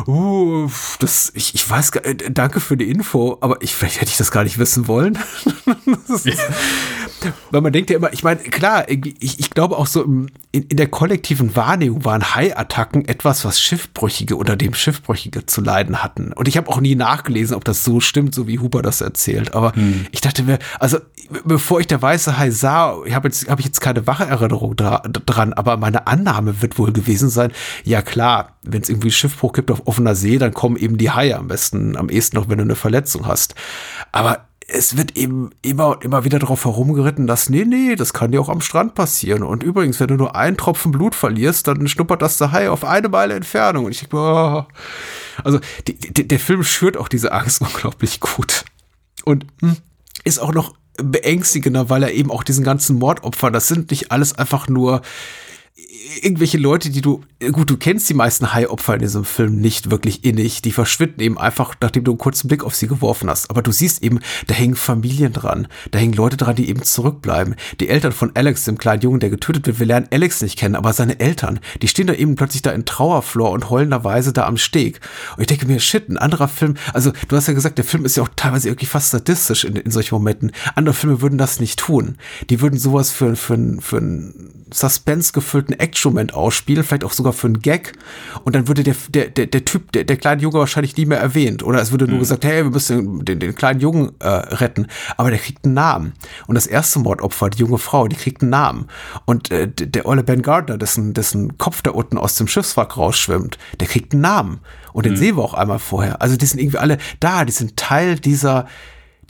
[0.06, 0.68] uh,
[1.00, 2.14] das, ich, ich weiß gar, äh,
[2.52, 5.18] danke für die Info, aber ich, vielleicht hätte ich das gar nicht wissen wollen.
[6.08, 6.38] das ist,
[7.50, 10.76] weil man denkt ja immer, ich meine, klar, ich, ich glaube auch so in, in
[10.76, 16.32] der kollektiven Wahrnehmung waren Hai-Attacken etwas, was Schiffbrüchige oder dem Schiffbrüchige zu leiden hatten.
[16.32, 19.54] Und ich habe auch nie nachgelesen, ob das so stimmt, so wie Huber das erzählt.
[19.54, 19.72] Aber
[20.10, 20.98] ich dachte mir, also
[21.44, 24.76] bevor ich der weiße Hai sah, ich habe jetzt, hab ich jetzt keine wache Erinnerung
[24.76, 27.52] dra dran, aber meine Annahme wird wohl gewesen sein,
[27.84, 31.36] ja klar, wenn es irgendwie Schiffbruch gibt auf offener See, dann kommen eben die Haie
[31.36, 33.54] am besten, am ehesten noch, wenn du eine Verletzung hast.
[34.12, 38.32] Aber es wird eben immer und immer wieder darauf herumgeritten, dass, nee, nee, das kann
[38.32, 39.42] dir auch am Strand passieren.
[39.42, 42.84] Und übrigens, wenn du nur einen Tropfen Blut verlierst, dann schnuppert das der Hai auf
[42.84, 43.86] eine Meile Entfernung.
[43.86, 44.64] Und ich denke, oh.
[45.44, 48.64] also die, die, der Film schürt auch diese Angst unglaublich gut.
[49.24, 49.76] Und hm,
[50.24, 54.34] ist auch noch beängstigender, weil er eben auch diesen ganzen Mordopfer, das sind nicht alles
[54.38, 55.02] einfach nur
[56.22, 57.22] irgendwelche Leute, die du,
[57.52, 61.38] gut, du kennst die meisten Hai-Opfer in diesem Film nicht wirklich innig, die verschwinden eben
[61.38, 63.50] einfach, nachdem du einen kurzen Blick auf sie geworfen hast.
[63.50, 67.56] Aber du siehst eben, da hängen Familien dran, da hängen Leute dran, die eben zurückbleiben.
[67.80, 70.76] Die Eltern von Alex, dem kleinen Jungen, der getötet wird, wir lernen Alex nicht kennen,
[70.76, 74.58] aber seine Eltern, die stehen da eben plötzlich da in Trauerflor und heulenderweise da am
[74.58, 75.00] Steg.
[75.36, 78.04] Und ich denke mir, shit, ein anderer Film, also du hast ja gesagt, der Film
[78.04, 80.52] ist ja auch teilweise irgendwie fast sadistisch in, in solchen Momenten.
[80.74, 82.16] Andere Filme würden das nicht tun.
[82.50, 87.46] Die würden sowas für, für, für einen Suspense gefüllten Action-Moment ausspielen, vielleicht auch sogar für
[87.46, 87.92] einen Gag.
[88.44, 91.20] Und dann würde der, der, der, der Typ, der, der kleine Junge wahrscheinlich nie mehr
[91.20, 91.62] erwähnt.
[91.62, 92.20] Oder es würde nur mhm.
[92.20, 94.86] gesagt, hey, wir müssen den, den kleinen Jungen äh, retten.
[95.16, 96.12] Aber der kriegt einen Namen.
[96.46, 98.86] Und das erste Mordopfer, die junge Frau, die kriegt einen Namen.
[99.24, 103.58] Und äh, der Olle Ben Gardner, dessen, dessen Kopf da unten aus dem Schiffswrack rausschwimmt,
[103.80, 104.60] der kriegt einen Namen.
[104.92, 105.18] Und den mhm.
[105.18, 106.20] sehen wir auch einmal vorher.
[106.20, 108.66] Also die sind irgendwie alle da, die sind Teil dieser,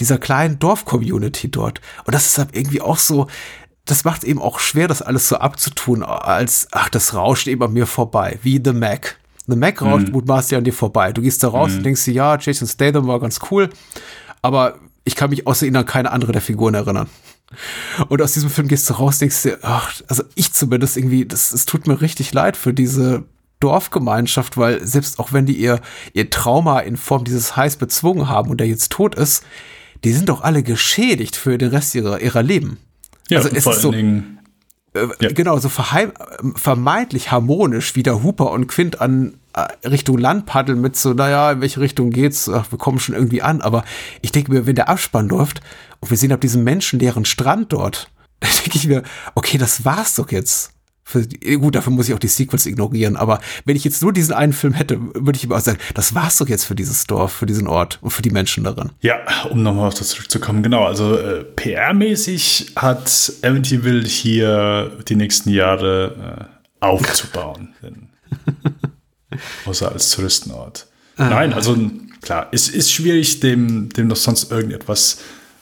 [0.01, 1.81] dieser kleinen Dorf-Community dort.
[2.05, 3.29] Und das ist halt irgendwie auch so,
[3.85, 7.73] das macht eben auch schwer, das alles so abzutun, als, ach, das rauscht eben an
[7.73, 9.19] mir vorbei, wie The Mac.
[9.47, 10.13] The Mac rauscht mhm.
[10.13, 11.13] mutmaßlich an dir vorbei.
[11.13, 11.79] Du gehst da raus mhm.
[11.79, 13.71] und denkst dir, ja, Jason Statham war ganz cool,
[14.41, 17.09] aber ich kann mich außer ihn an keine andere der Figuren erinnern.
[18.09, 21.53] Und aus diesem Film gehst du raus, denkst dir, ach, also ich zumindest irgendwie, das,
[21.53, 23.25] es tut mir richtig leid für diese
[23.61, 25.81] Dorfgemeinschaft, weil selbst auch wenn die ihr,
[26.15, 29.45] ihr Trauma in Form dieses Heiß bezwungen haben und der jetzt tot ist,
[30.05, 32.79] die sind doch alle geschädigt für den Rest ihrer, ihrer Leben.
[33.29, 34.41] Ja, also es vor ist so, Dingen,
[34.95, 35.33] äh, ja.
[35.33, 40.97] genau, so vermeintlich harmonisch, wie der Hooper und Quint an äh, Richtung Land paddeln mit
[40.97, 42.49] so, naja, in welche Richtung geht's?
[42.49, 43.61] Ach, wir kommen schon irgendwie an.
[43.61, 43.85] Aber
[44.21, 45.61] ich denke mir, wenn der Abspann läuft
[46.01, 49.03] und wir sehen ab diesem Menschen deren Strand dort, dann denke ich mir,
[49.35, 50.72] okay, das war's doch jetzt.
[51.05, 51.27] Für,
[51.59, 54.53] gut, dafür muss ich auch die Sequels ignorieren, aber wenn ich jetzt nur diesen einen
[54.53, 57.47] Film hätte, würde ich immer auch sagen, das war's doch jetzt für dieses Dorf, für
[57.47, 58.91] diesen Ort und für die Menschen darin.
[59.01, 59.17] Ja,
[59.51, 66.49] um nochmal auf das zurückzukommen, genau, also äh, PR-mäßig hat Amityville hier die nächsten Jahre
[66.81, 67.75] äh, aufzubauen.
[69.67, 70.87] außer als Touristenort.
[71.17, 71.29] Ah.
[71.29, 71.77] Nein, also
[72.21, 75.19] klar, es ist schwierig, dem, dem noch sonst irgendetwas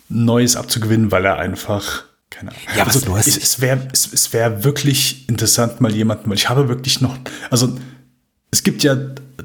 [0.08, 2.04] Neues abzugewinnen, weil er einfach
[2.40, 2.62] keine Ahnung.
[2.76, 6.68] Ja, also, es, es wäre es, es wär wirklich interessant, mal jemanden, weil ich habe
[6.68, 7.18] wirklich noch,
[7.50, 7.76] also
[8.50, 8.96] es gibt ja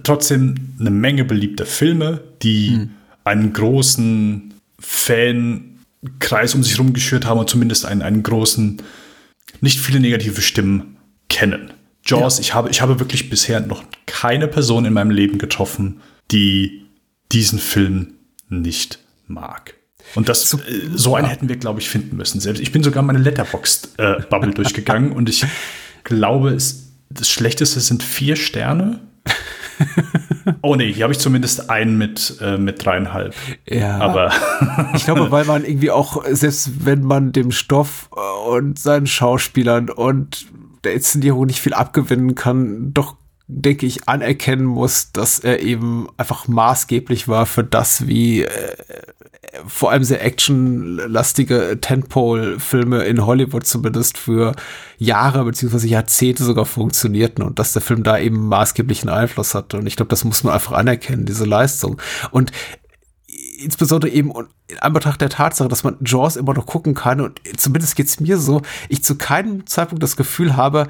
[0.04, 2.90] trotzdem eine Menge beliebter Filme, die hm.
[3.24, 8.82] einen großen Fankreis um sich herum geschürt haben und zumindest einen, einen großen,
[9.62, 10.98] nicht viele negative Stimmen
[11.30, 11.72] kennen.
[12.06, 12.42] Jaws, ja.
[12.42, 16.02] ich, habe, ich habe wirklich bisher noch keine Person in meinem Leben getroffen,
[16.32, 16.86] die
[17.32, 18.14] diesen Film
[18.48, 19.76] nicht mag.
[20.14, 20.62] Und das, so, äh,
[20.94, 22.40] so einen hätten wir, glaube ich, finden müssen.
[22.40, 25.46] Selbst ich bin sogar meine Letterboxd-Bubble äh, durchgegangen und ich
[26.04, 29.00] glaube, es, das Schlechteste sind vier Sterne.
[30.62, 33.36] oh nee, hier habe ich zumindest einen mit, äh, mit dreieinhalb.
[33.68, 33.98] Ja.
[34.00, 34.32] Aber.
[34.96, 39.90] ich glaube, weil man irgendwie auch, selbst wenn man dem Stoff äh, und seinen Schauspielern
[39.90, 40.46] und
[40.84, 43.16] der Inszenierung nicht viel abgewinnen kann, doch
[43.48, 48.76] denke ich, anerkennen muss, dass er eben einfach maßgeblich war für das, wie äh,
[49.68, 54.56] vor allem sehr actionlastige Tentpole-Filme in Hollywood zumindest für
[54.98, 59.78] Jahre beziehungsweise Jahrzehnte sogar funktionierten und dass der Film da eben maßgeblichen Einfluss hatte.
[59.78, 62.02] Und ich glaube, das muss man einfach anerkennen, diese Leistung.
[62.32, 62.52] Und
[63.60, 64.32] insbesondere eben
[64.68, 68.38] in Anbetracht der Tatsache, dass man Jaws immer noch gucken kann und zumindest geht's mir
[68.38, 70.88] so, ich zu keinem Zeitpunkt das Gefühl habe,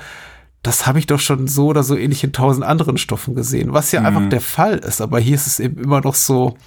[0.65, 3.91] das habe ich doch schon so oder so ähnlich in tausend anderen Stoffen gesehen, was
[3.91, 4.05] ja mhm.
[4.07, 4.99] einfach der Fall ist.
[4.99, 6.57] Aber hier ist es eben immer noch so,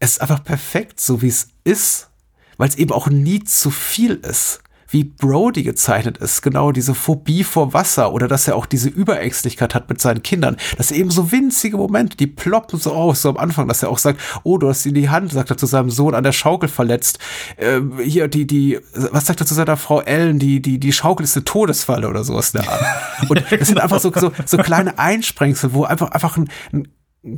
[0.00, 2.10] es ist einfach perfekt, so wie es ist,
[2.56, 4.60] weil es eben auch nie zu viel ist.
[4.92, 9.74] Wie Brody gezeichnet ist, genau diese Phobie vor Wasser oder dass er auch diese Überängstlichkeit
[9.74, 10.56] hat mit seinen Kindern.
[10.76, 13.90] Das sind eben so winzige Momente, die ploppen so aus, so am Anfang, dass er
[13.90, 16.32] auch sagt, oh, du hast ihn die Hand, sagt er zu seinem Sohn, an der
[16.32, 17.18] Schaukel verletzt.
[17.58, 21.24] Ähm, hier, die, die, was sagt er zu seiner Frau Ellen, die, die, die Schaukel
[21.24, 23.30] ist eine Todesfalle oder sowas Art.
[23.30, 26.88] Und es sind einfach so, so, so kleine Einsprengsel, wo einfach, einfach ein, ein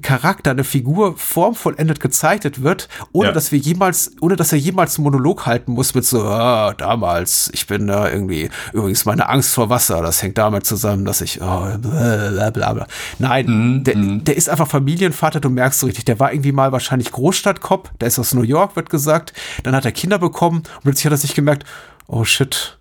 [0.01, 3.33] Charakter, eine Figur formvollendet gezeichnet wird, ohne ja.
[3.33, 7.51] dass wir jemals, ohne dass er jemals einen Monolog halten muss mit so, ah, damals,
[7.53, 11.43] ich bin da irgendwie, übrigens meine Angst vor Wasser, das hängt damit zusammen, dass ich,
[11.43, 12.87] oh, bla, bla, bla.
[13.19, 14.25] Nein, mhm, der, mhm.
[14.25, 18.09] der ist einfach Familienvater, du merkst so richtig, der war irgendwie mal wahrscheinlich Großstadtkopf, der
[18.09, 19.35] ist aus New York, wird gesagt,
[19.65, 21.65] dann hat er Kinder bekommen und plötzlich hat er sich gemerkt,
[22.07, 22.79] oh shit,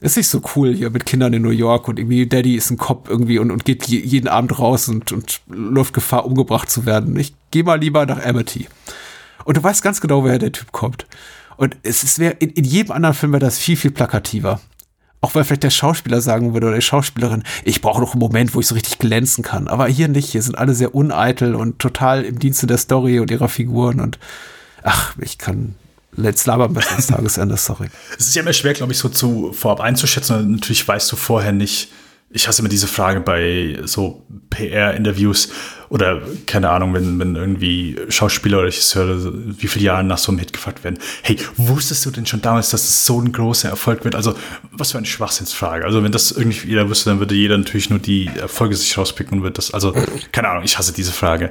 [0.00, 2.76] ist nicht so cool hier mit Kindern in New York und irgendwie Daddy ist ein
[2.76, 7.16] Cop irgendwie und, und geht jeden Abend raus und, und läuft Gefahr, umgebracht zu werden.
[7.18, 8.68] Ich gehe mal lieber nach Amity.
[9.44, 11.06] Und du weißt ganz genau, woher der Typ kommt.
[11.56, 14.60] Und es ist, wär, in, in jedem anderen Film wäre das viel, viel plakativer.
[15.20, 18.54] Auch weil vielleicht der Schauspieler sagen würde oder die Schauspielerin, ich brauche noch einen Moment,
[18.54, 19.66] wo ich so richtig glänzen kann.
[19.66, 20.30] Aber hier nicht.
[20.30, 24.00] Hier sind alle sehr uneitel und total im Dienste der Story und ihrer Figuren.
[24.00, 24.20] Und
[24.84, 25.74] ach, ich kann
[26.18, 27.88] Let's labern bis ans Tagesende, sorry.
[28.18, 30.50] Es ist ja immer schwer, glaube ich, so zu vorab einzuschätzen.
[30.50, 31.92] Natürlich weißt du vorher nicht,
[32.30, 35.48] ich hasse immer diese Frage bei so PR-Interviews
[35.90, 40.40] oder keine Ahnung, wenn, wenn irgendwie Schauspieler oder Regisseure wie viele Jahre nach so einem
[40.40, 44.04] Hit gefragt werden, hey, wusstest du denn schon damals, dass es so ein großer Erfolg
[44.04, 44.16] wird?
[44.16, 44.34] Also,
[44.72, 45.84] was für eine Schwachsinnsfrage.
[45.84, 49.38] Also, wenn das irgendwie jeder wüsste, dann würde jeder natürlich nur die Erfolge sich rauspicken
[49.38, 49.94] und wird das, also,
[50.32, 51.48] keine Ahnung, ich hasse diese Frage.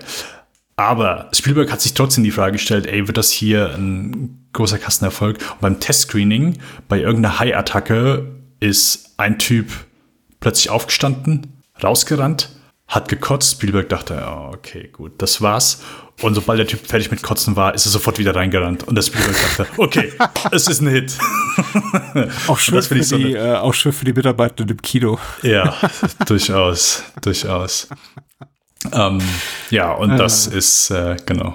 [0.78, 5.40] Aber Spielberg hat sich trotzdem die Frage gestellt, ey, wird das hier ein großer Kastenerfolg?
[5.54, 8.28] Und beim Testscreening, bei irgendeiner High-Attacke,
[8.60, 9.72] ist ein Typ
[10.40, 12.50] plötzlich aufgestanden, rausgerannt,
[12.88, 13.54] hat gekotzt.
[13.54, 15.82] Spielberg dachte, oh, okay, gut, das war's.
[16.22, 18.84] Und sobald der Typ fertig mit Kotzen war, ist er sofort wieder reingerannt.
[18.84, 20.14] Und der Spielberg dachte, okay,
[20.52, 21.18] es ist ein Hit.
[22.48, 25.20] auch, schön für so die, äh, auch schön für die Mitarbeitenden im Kino.
[25.42, 25.76] Ja,
[26.28, 27.88] durchaus, durchaus.
[28.94, 29.20] Ähm,
[29.70, 30.18] ja, und äh.
[30.18, 31.54] das ist, äh, genau,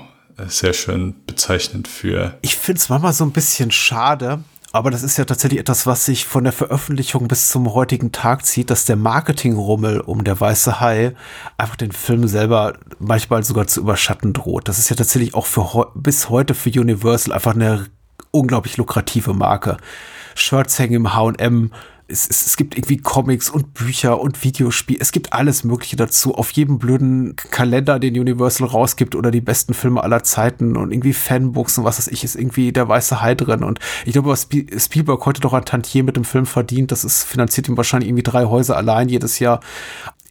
[0.49, 2.35] sehr schön bezeichnend für.
[2.43, 6.07] Ich finde es manchmal so ein bisschen schade, aber das ist ja tatsächlich etwas, was
[6.07, 10.81] sich von der Veröffentlichung bis zum heutigen Tag zieht, dass der Marketingrummel um der weiße
[10.81, 11.15] Hai
[11.59, 14.69] einfach den Film selber manchmal sogar zu überschatten droht.
[14.69, 17.87] Das ist ja tatsächlich auch für bis heute für Universal einfach eine
[18.31, 19.77] unglaublich lukrative Marke.
[20.35, 21.71] Shirts hängen im H&M,
[22.13, 25.01] es, es, es gibt irgendwie Comics und Bücher und Videospiele.
[25.01, 26.35] Es gibt alles Mögliche dazu.
[26.35, 31.15] Auf jedem blöden Kalender, den Universal rausgibt oder die besten Filme aller Zeiten und irgendwie
[31.15, 33.65] Fanbooks und was weiß ich, ist irgendwie der weiße Hai drin.
[33.65, 37.25] Und ich glaube, was Spielberg heute doch an Tantier mit dem Film verdient, das ist,
[37.25, 39.61] finanziert ihm wahrscheinlich irgendwie drei Häuser allein jedes Jahr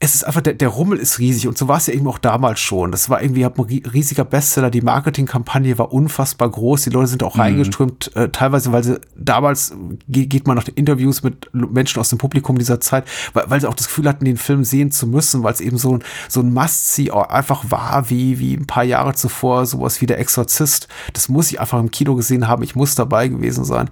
[0.03, 2.17] es ist einfach, der, der Rummel ist riesig und so war es ja eben auch
[2.17, 2.91] damals schon.
[2.91, 3.53] Das war irgendwie ein
[3.93, 7.41] riesiger Bestseller, die Marketingkampagne war unfassbar groß, die Leute sind auch mhm.
[7.41, 9.75] reingeströmt, äh, teilweise, weil sie damals
[10.07, 13.69] geht man nach den Interviews mit Menschen aus dem Publikum dieser Zeit, weil, weil sie
[13.69, 16.39] auch das Gefühl hatten, den Film sehen zu müssen, weil es eben so ein, so
[16.39, 20.87] ein Must-See einfach war, wie, wie ein paar Jahre zuvor, sowas wie der Exorzist.
[21.13, 23.87] Das muss ich einfach im Kino gesehen haben, ich muss dabei gewesen sein.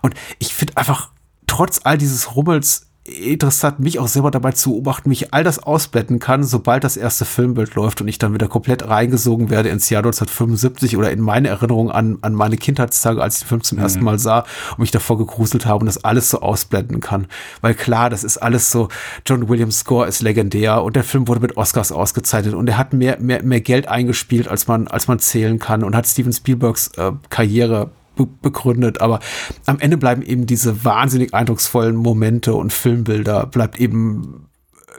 [0.00, 1.10] Und ich finde einfach,
[1.46, 5.58] trotz all dieses Rummels, interessant, mich auch selber dabei zu beobachten, wie ich all das
[5.58, 9.90] ausblenden kann, sobald das erste Filmbild läuft und ich dann wieder komplett reingesogen werde ins
[9.90, 13.78] Jahr 1975 oder in meine Erinnerung an, an meine Kindheitstage, als ich den Film zum
[13.78, 13.84] mhm.
[13.84, 17.26] ersten Mal sah und mich davor gegruselt habe und das alles so ausblenden kann.
[17.60, 18.88] Weil klar, das ist alles so,
[19.26, 22.92] John Williams Score ist legendär und der Film wurde mit Oscars ausgezeichnet und er hat
[22.92, 26.92] mehr, mehr, mehr Geld eingespielt, als man, als man zählen kann und hat Steven Spielbergs
[26.96, 29.20] äh, Karriere be begründet, aber
[29.66, 34.48] am Ende bleiben eben diese wahnsinnig eindrucksvollen Momente und Filmbilder, bleibt eben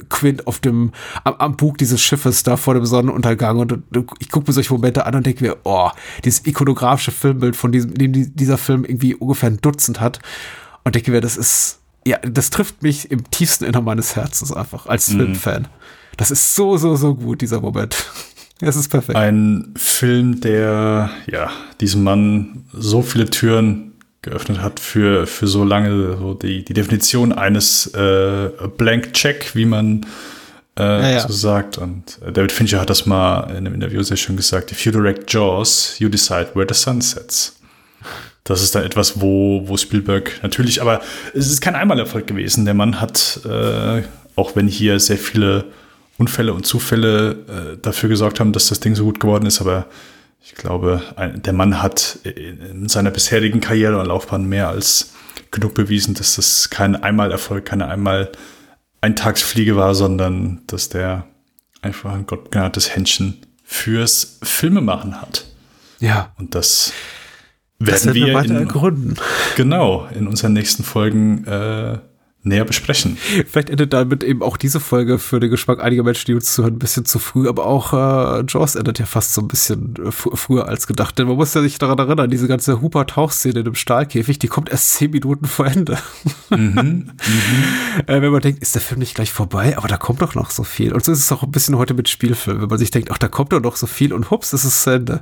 [0.09, 0.91] Quint auf dem,
[1.23, 4.73] am, am Bug dieses Schiffes da vor dem Sonnenuntergang und, und ich gucke mir solche
[4.73, 5.89] Momente an und denke mir, oh,
[6.23, 10.19] dieses ikonografische Filmbild, von diesem, dem dieser Film irgendwie ungefähr ein Dutzend hat
[10.83, 14.87] und denke mir, das ist, ja, das trifft mich im tiefsten Innern meines Herzens einfach
[14.87, 15.17] als mhm.
[15.17, 15.67] Filmfan.
[16.17, 17.95] Das ist so, so, so gut, dieser Moment.
[18.61, 19.17] Es ist perfekt.
[19.17, 21.51] Ein Film, der ja
[21.81, 27.33] diesem Mann so viele Türen geöffnet hat für, für so lange, so die, die Definition
[27.33, 30.05] eines äh, Blank Check, wie man
[30.77, 31.27] äh, ja, ja.
[31.27, 31.77] so sagt.
[31.77, 34.91] Und äh, David Fincher hat das mal in einem Interview sehr schön gesagt: If you
[34.91, 37.59] direct Jaws, you decide where the sun sets.
[38.45, 41.01] Das ist dann etwas, wo, wo Spielberg natürlich, aber
[41.33, 42.65] es ist kein Einmalerfolg gewesen.
[42.65, 44.03] Der Mann hat, äh,
[44.35, 45.65] auch wenn hier sehr viele
[46.17, 47.31] Unfälle und Zufälle
[47.73, 49.61] äh, dafür gesorgt haben, dass das Ding so gut geworden ist.
[49.61, 49.87] Aber
[50.43, 55.13] ich glaube, ein, der Mann hat in seiner bisherigen Karriere und Laufbahn mehr als
[55.51, 58.31] genug bewiesen, dass das kein Einmalerfolg, keine einmal
[59.01, 61.25] Eintagsfliege war, sondern dass der
[61.81, 65.45] einfach ein gottgenates Händchen fürs Filmemachen hat.
[65.99, 66.33] Ja.
[66.37, 66.93] Und das
[67.79, 69.15] werden das wir, wir weiter in, ergründen.
[69.55, 71.99] Genau, in unseren nächsten Folgen äh,
[72.43, 73.17] näher besprechen.
[73.49, 76.75] Vielleicht endet damit eben auch diese Folge für den Geschmack einiger Menschen, die uns zuhören,
[76.75, 80.11] ein bisschen zu früh, aber auch äh, Jaws endet ja fast so ein bisschen äh,
[80.11, 81.17] früher als gedacht.
[81.17, 84.69] Denn man muss ja sich daran erinnern, diese ganze Hooper-Tauchszene in dem Stahlkäfig, die kommt
[84.69, 85.97] erst zehn Minuten vor Ende.
[86.49, 87.09] Mhm, mhm.
[88.07, 90.49] äh, wenn man denkt, ist der Film nicht gleich vorbei, aber da kommt doch noch
[90.49, 90.93] so viel.
[90.93, 93.17] Und so ist es auch ein bisschen heute mit Spielfilmen, wenn man sich denkt, ach,
[93.17, 95.19] da kommt doch noch so viel und hups, ist es zu Ende.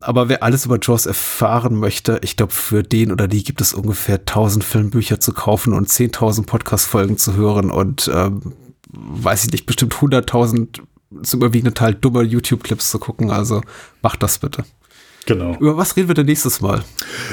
[0.00, 3.72] Aber wer alles über Jaws erfahren möchte, ich glaube, für den oder die gibt es
[3.72, 8.54] ungefähr 1000 Filmbücher zu kaufen und 10.000 Podcast-Folgen zu hören und ähm,
[8.90, 10.80] weiß ich nicht, bestimmt 100.000
[11.22, 13.30] zum überwiegenden Teil dummer YouTube-Clips zu gucken.
[13.30, 13.62] Also
[14.02, 14.64] macht das bitte.
[15.26, 15.56] Genau.
[15.58, 16.82] Über was reden wir denn nächstes Mal?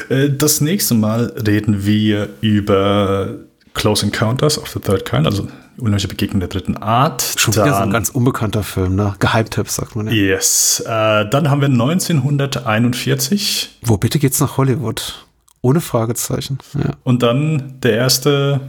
[0.10, 3.36] Äh, das nächste Mal reden wir über
[3.74, 5.48] Close Encounters of the Third Kind, also
[5.78, 7.22] Unheimliche Begegnung der dritten Art.
[7.38, 9.14] Schon wieder so ein ganz unbekannter Film, ne?
[9.20, 10.14] Geheimtipps, sagt man ja.
[10.14, 10.82] Yes.
[10.86, 13.80] Äh, dann haben wir 1941.
[13.82, 15.26] Wo bitte geht's nach Hollywood?
[15.60, 16.60] Ohne Fragezeichen.
[16.76, 16.92] Ja.
[17.04, 18.62] Und dann der erste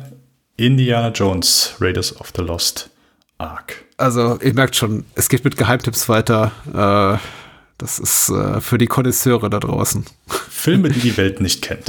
[0.57, 2.89] Indiana Jones, Raiders of the Lost
[3.39, 3.85] Ark.
[3.99, 6.53] Also, ihr merkt schon, es geht mit Geheimtipps weiter.
[6.73, 7.19] Äh,
[7.79, 10.07] das ist äh, für die Konnoisseure da draußen.
[10.49, 11.85] Filme, die die Welt nicht kennt.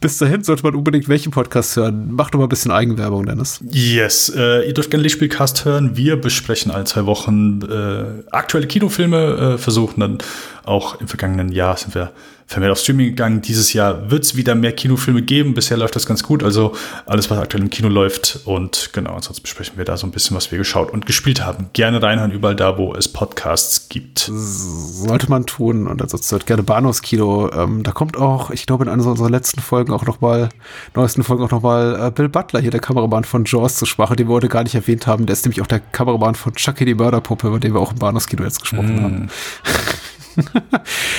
[0.00, 2.08] Bis dahin sollte man unbedingt welchen Podcast hören.
[2.10, 3.60] Mach doch mal ein bisschen Eigenwerbung, Dennis.
[3.70, 5.96] Yes, äh, ihr dürft gerne Lichtspielcast hören.
[5.96, 10.18] Wir besprechen alle zwei Wochen äh, aktuelle Kinofilme, versuchen dann
[10.64, 12.12] auch im vergangenen Jahr sind wir
[12.46, 13.42] vermehrt auf Streaming gegangen.
[13.42, 15.54] Dieses Jahr wird es wieder mehr Kinofilme geben.
[15.54, 16.42] Bisher läuft das ganz gut.
[16.42, 16.74] Also
[17.06, 18.40] alles, was aktuell im Kino läuft.
[18.44, 21.70] Und genau, ansonsten besprechen wir da so ein bisschen, was wir geschaut und gespielt haben.
[21.72, 24.30] Gerne reinhören, überall da, wo es Podcasts gibt.
[24.30, 25.86] Sollte man tun.
[25.86, 27.50] Und ansonsten hört gerne Bahnhofskino.
[27.52, 30.50] Ähm, da kommt auch, ich glaube, in einer unserer letzten Folgen auch nochmal,
[30.94, 34.28] neuesten Folgen auch nochmal äh, Bill Butler, hier der Kameramann von Jaws zu Sprache, den
[34.28, 35.26] wir heute gar nicht erwähnt haben.
[35.26, 37.98] Der ist nämlich auch der Kameramann von Chucky die Mörderpuppe, über den wir auch im
[37.98, 39.02] Bahnhofskino jetzt gesprochen mm.
[39.02, 39.30] haben.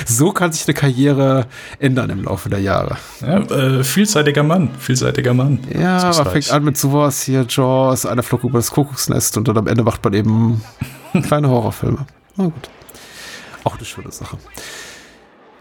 [0.06, 1.48] So kann sich eine Karriere
[1.80, 2.98] ändern im Laufe der Jahre.
[3.22, 5.60] Ja, äh, vielseitiger Mann, vielseitiger Mann.
[5.74, 9.58] Ja, man fängt an mit sowas hier, Jaws, einer flog über das Kuckucksnest und dann
[9.58, 10.62] am Ende macht man eben
[11.28, 12.06] kleine Horrorfilme.
[12.36, 12.70] Na gut.
[13.64, 14.38] Auch eine schöne Sache.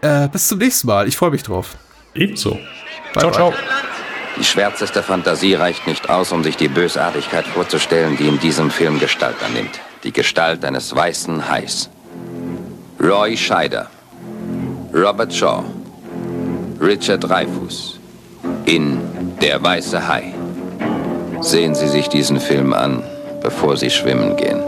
[0.01, 1.07] Äh, bis zum nächsten Mal.
[1.07, 1.75] Ich freue mich drauf.
[2.13, 2.51] Ebenso.
[2.51, 2.61] Bye
[3.19, 3.33] ciao, bye.
[3.33, 3.53] ciao.
[4.37, 8.99] Die schwärzeste Fantasie reicht nicht aus, um sich die Bösartigkeit vorzustellen, die in diesem Film
[8.99, 9.79] Gestalt annimmt.
[10.03, 11.89] Die Gestalt eines weißen Hais.
[12.99, 13.87] Roy Scheider,
[14.93, 15.63] Robert Shaw,
[16.79, 17.99] Richard Dreyfus
[18.65, 18.99] in
[19.41, 20.33] Der weiße Hai.
[21.41, 23.03] Sehen Sie sich diesen Film an,
[23.41, 24.61] bevor Sie schwimmen gehen.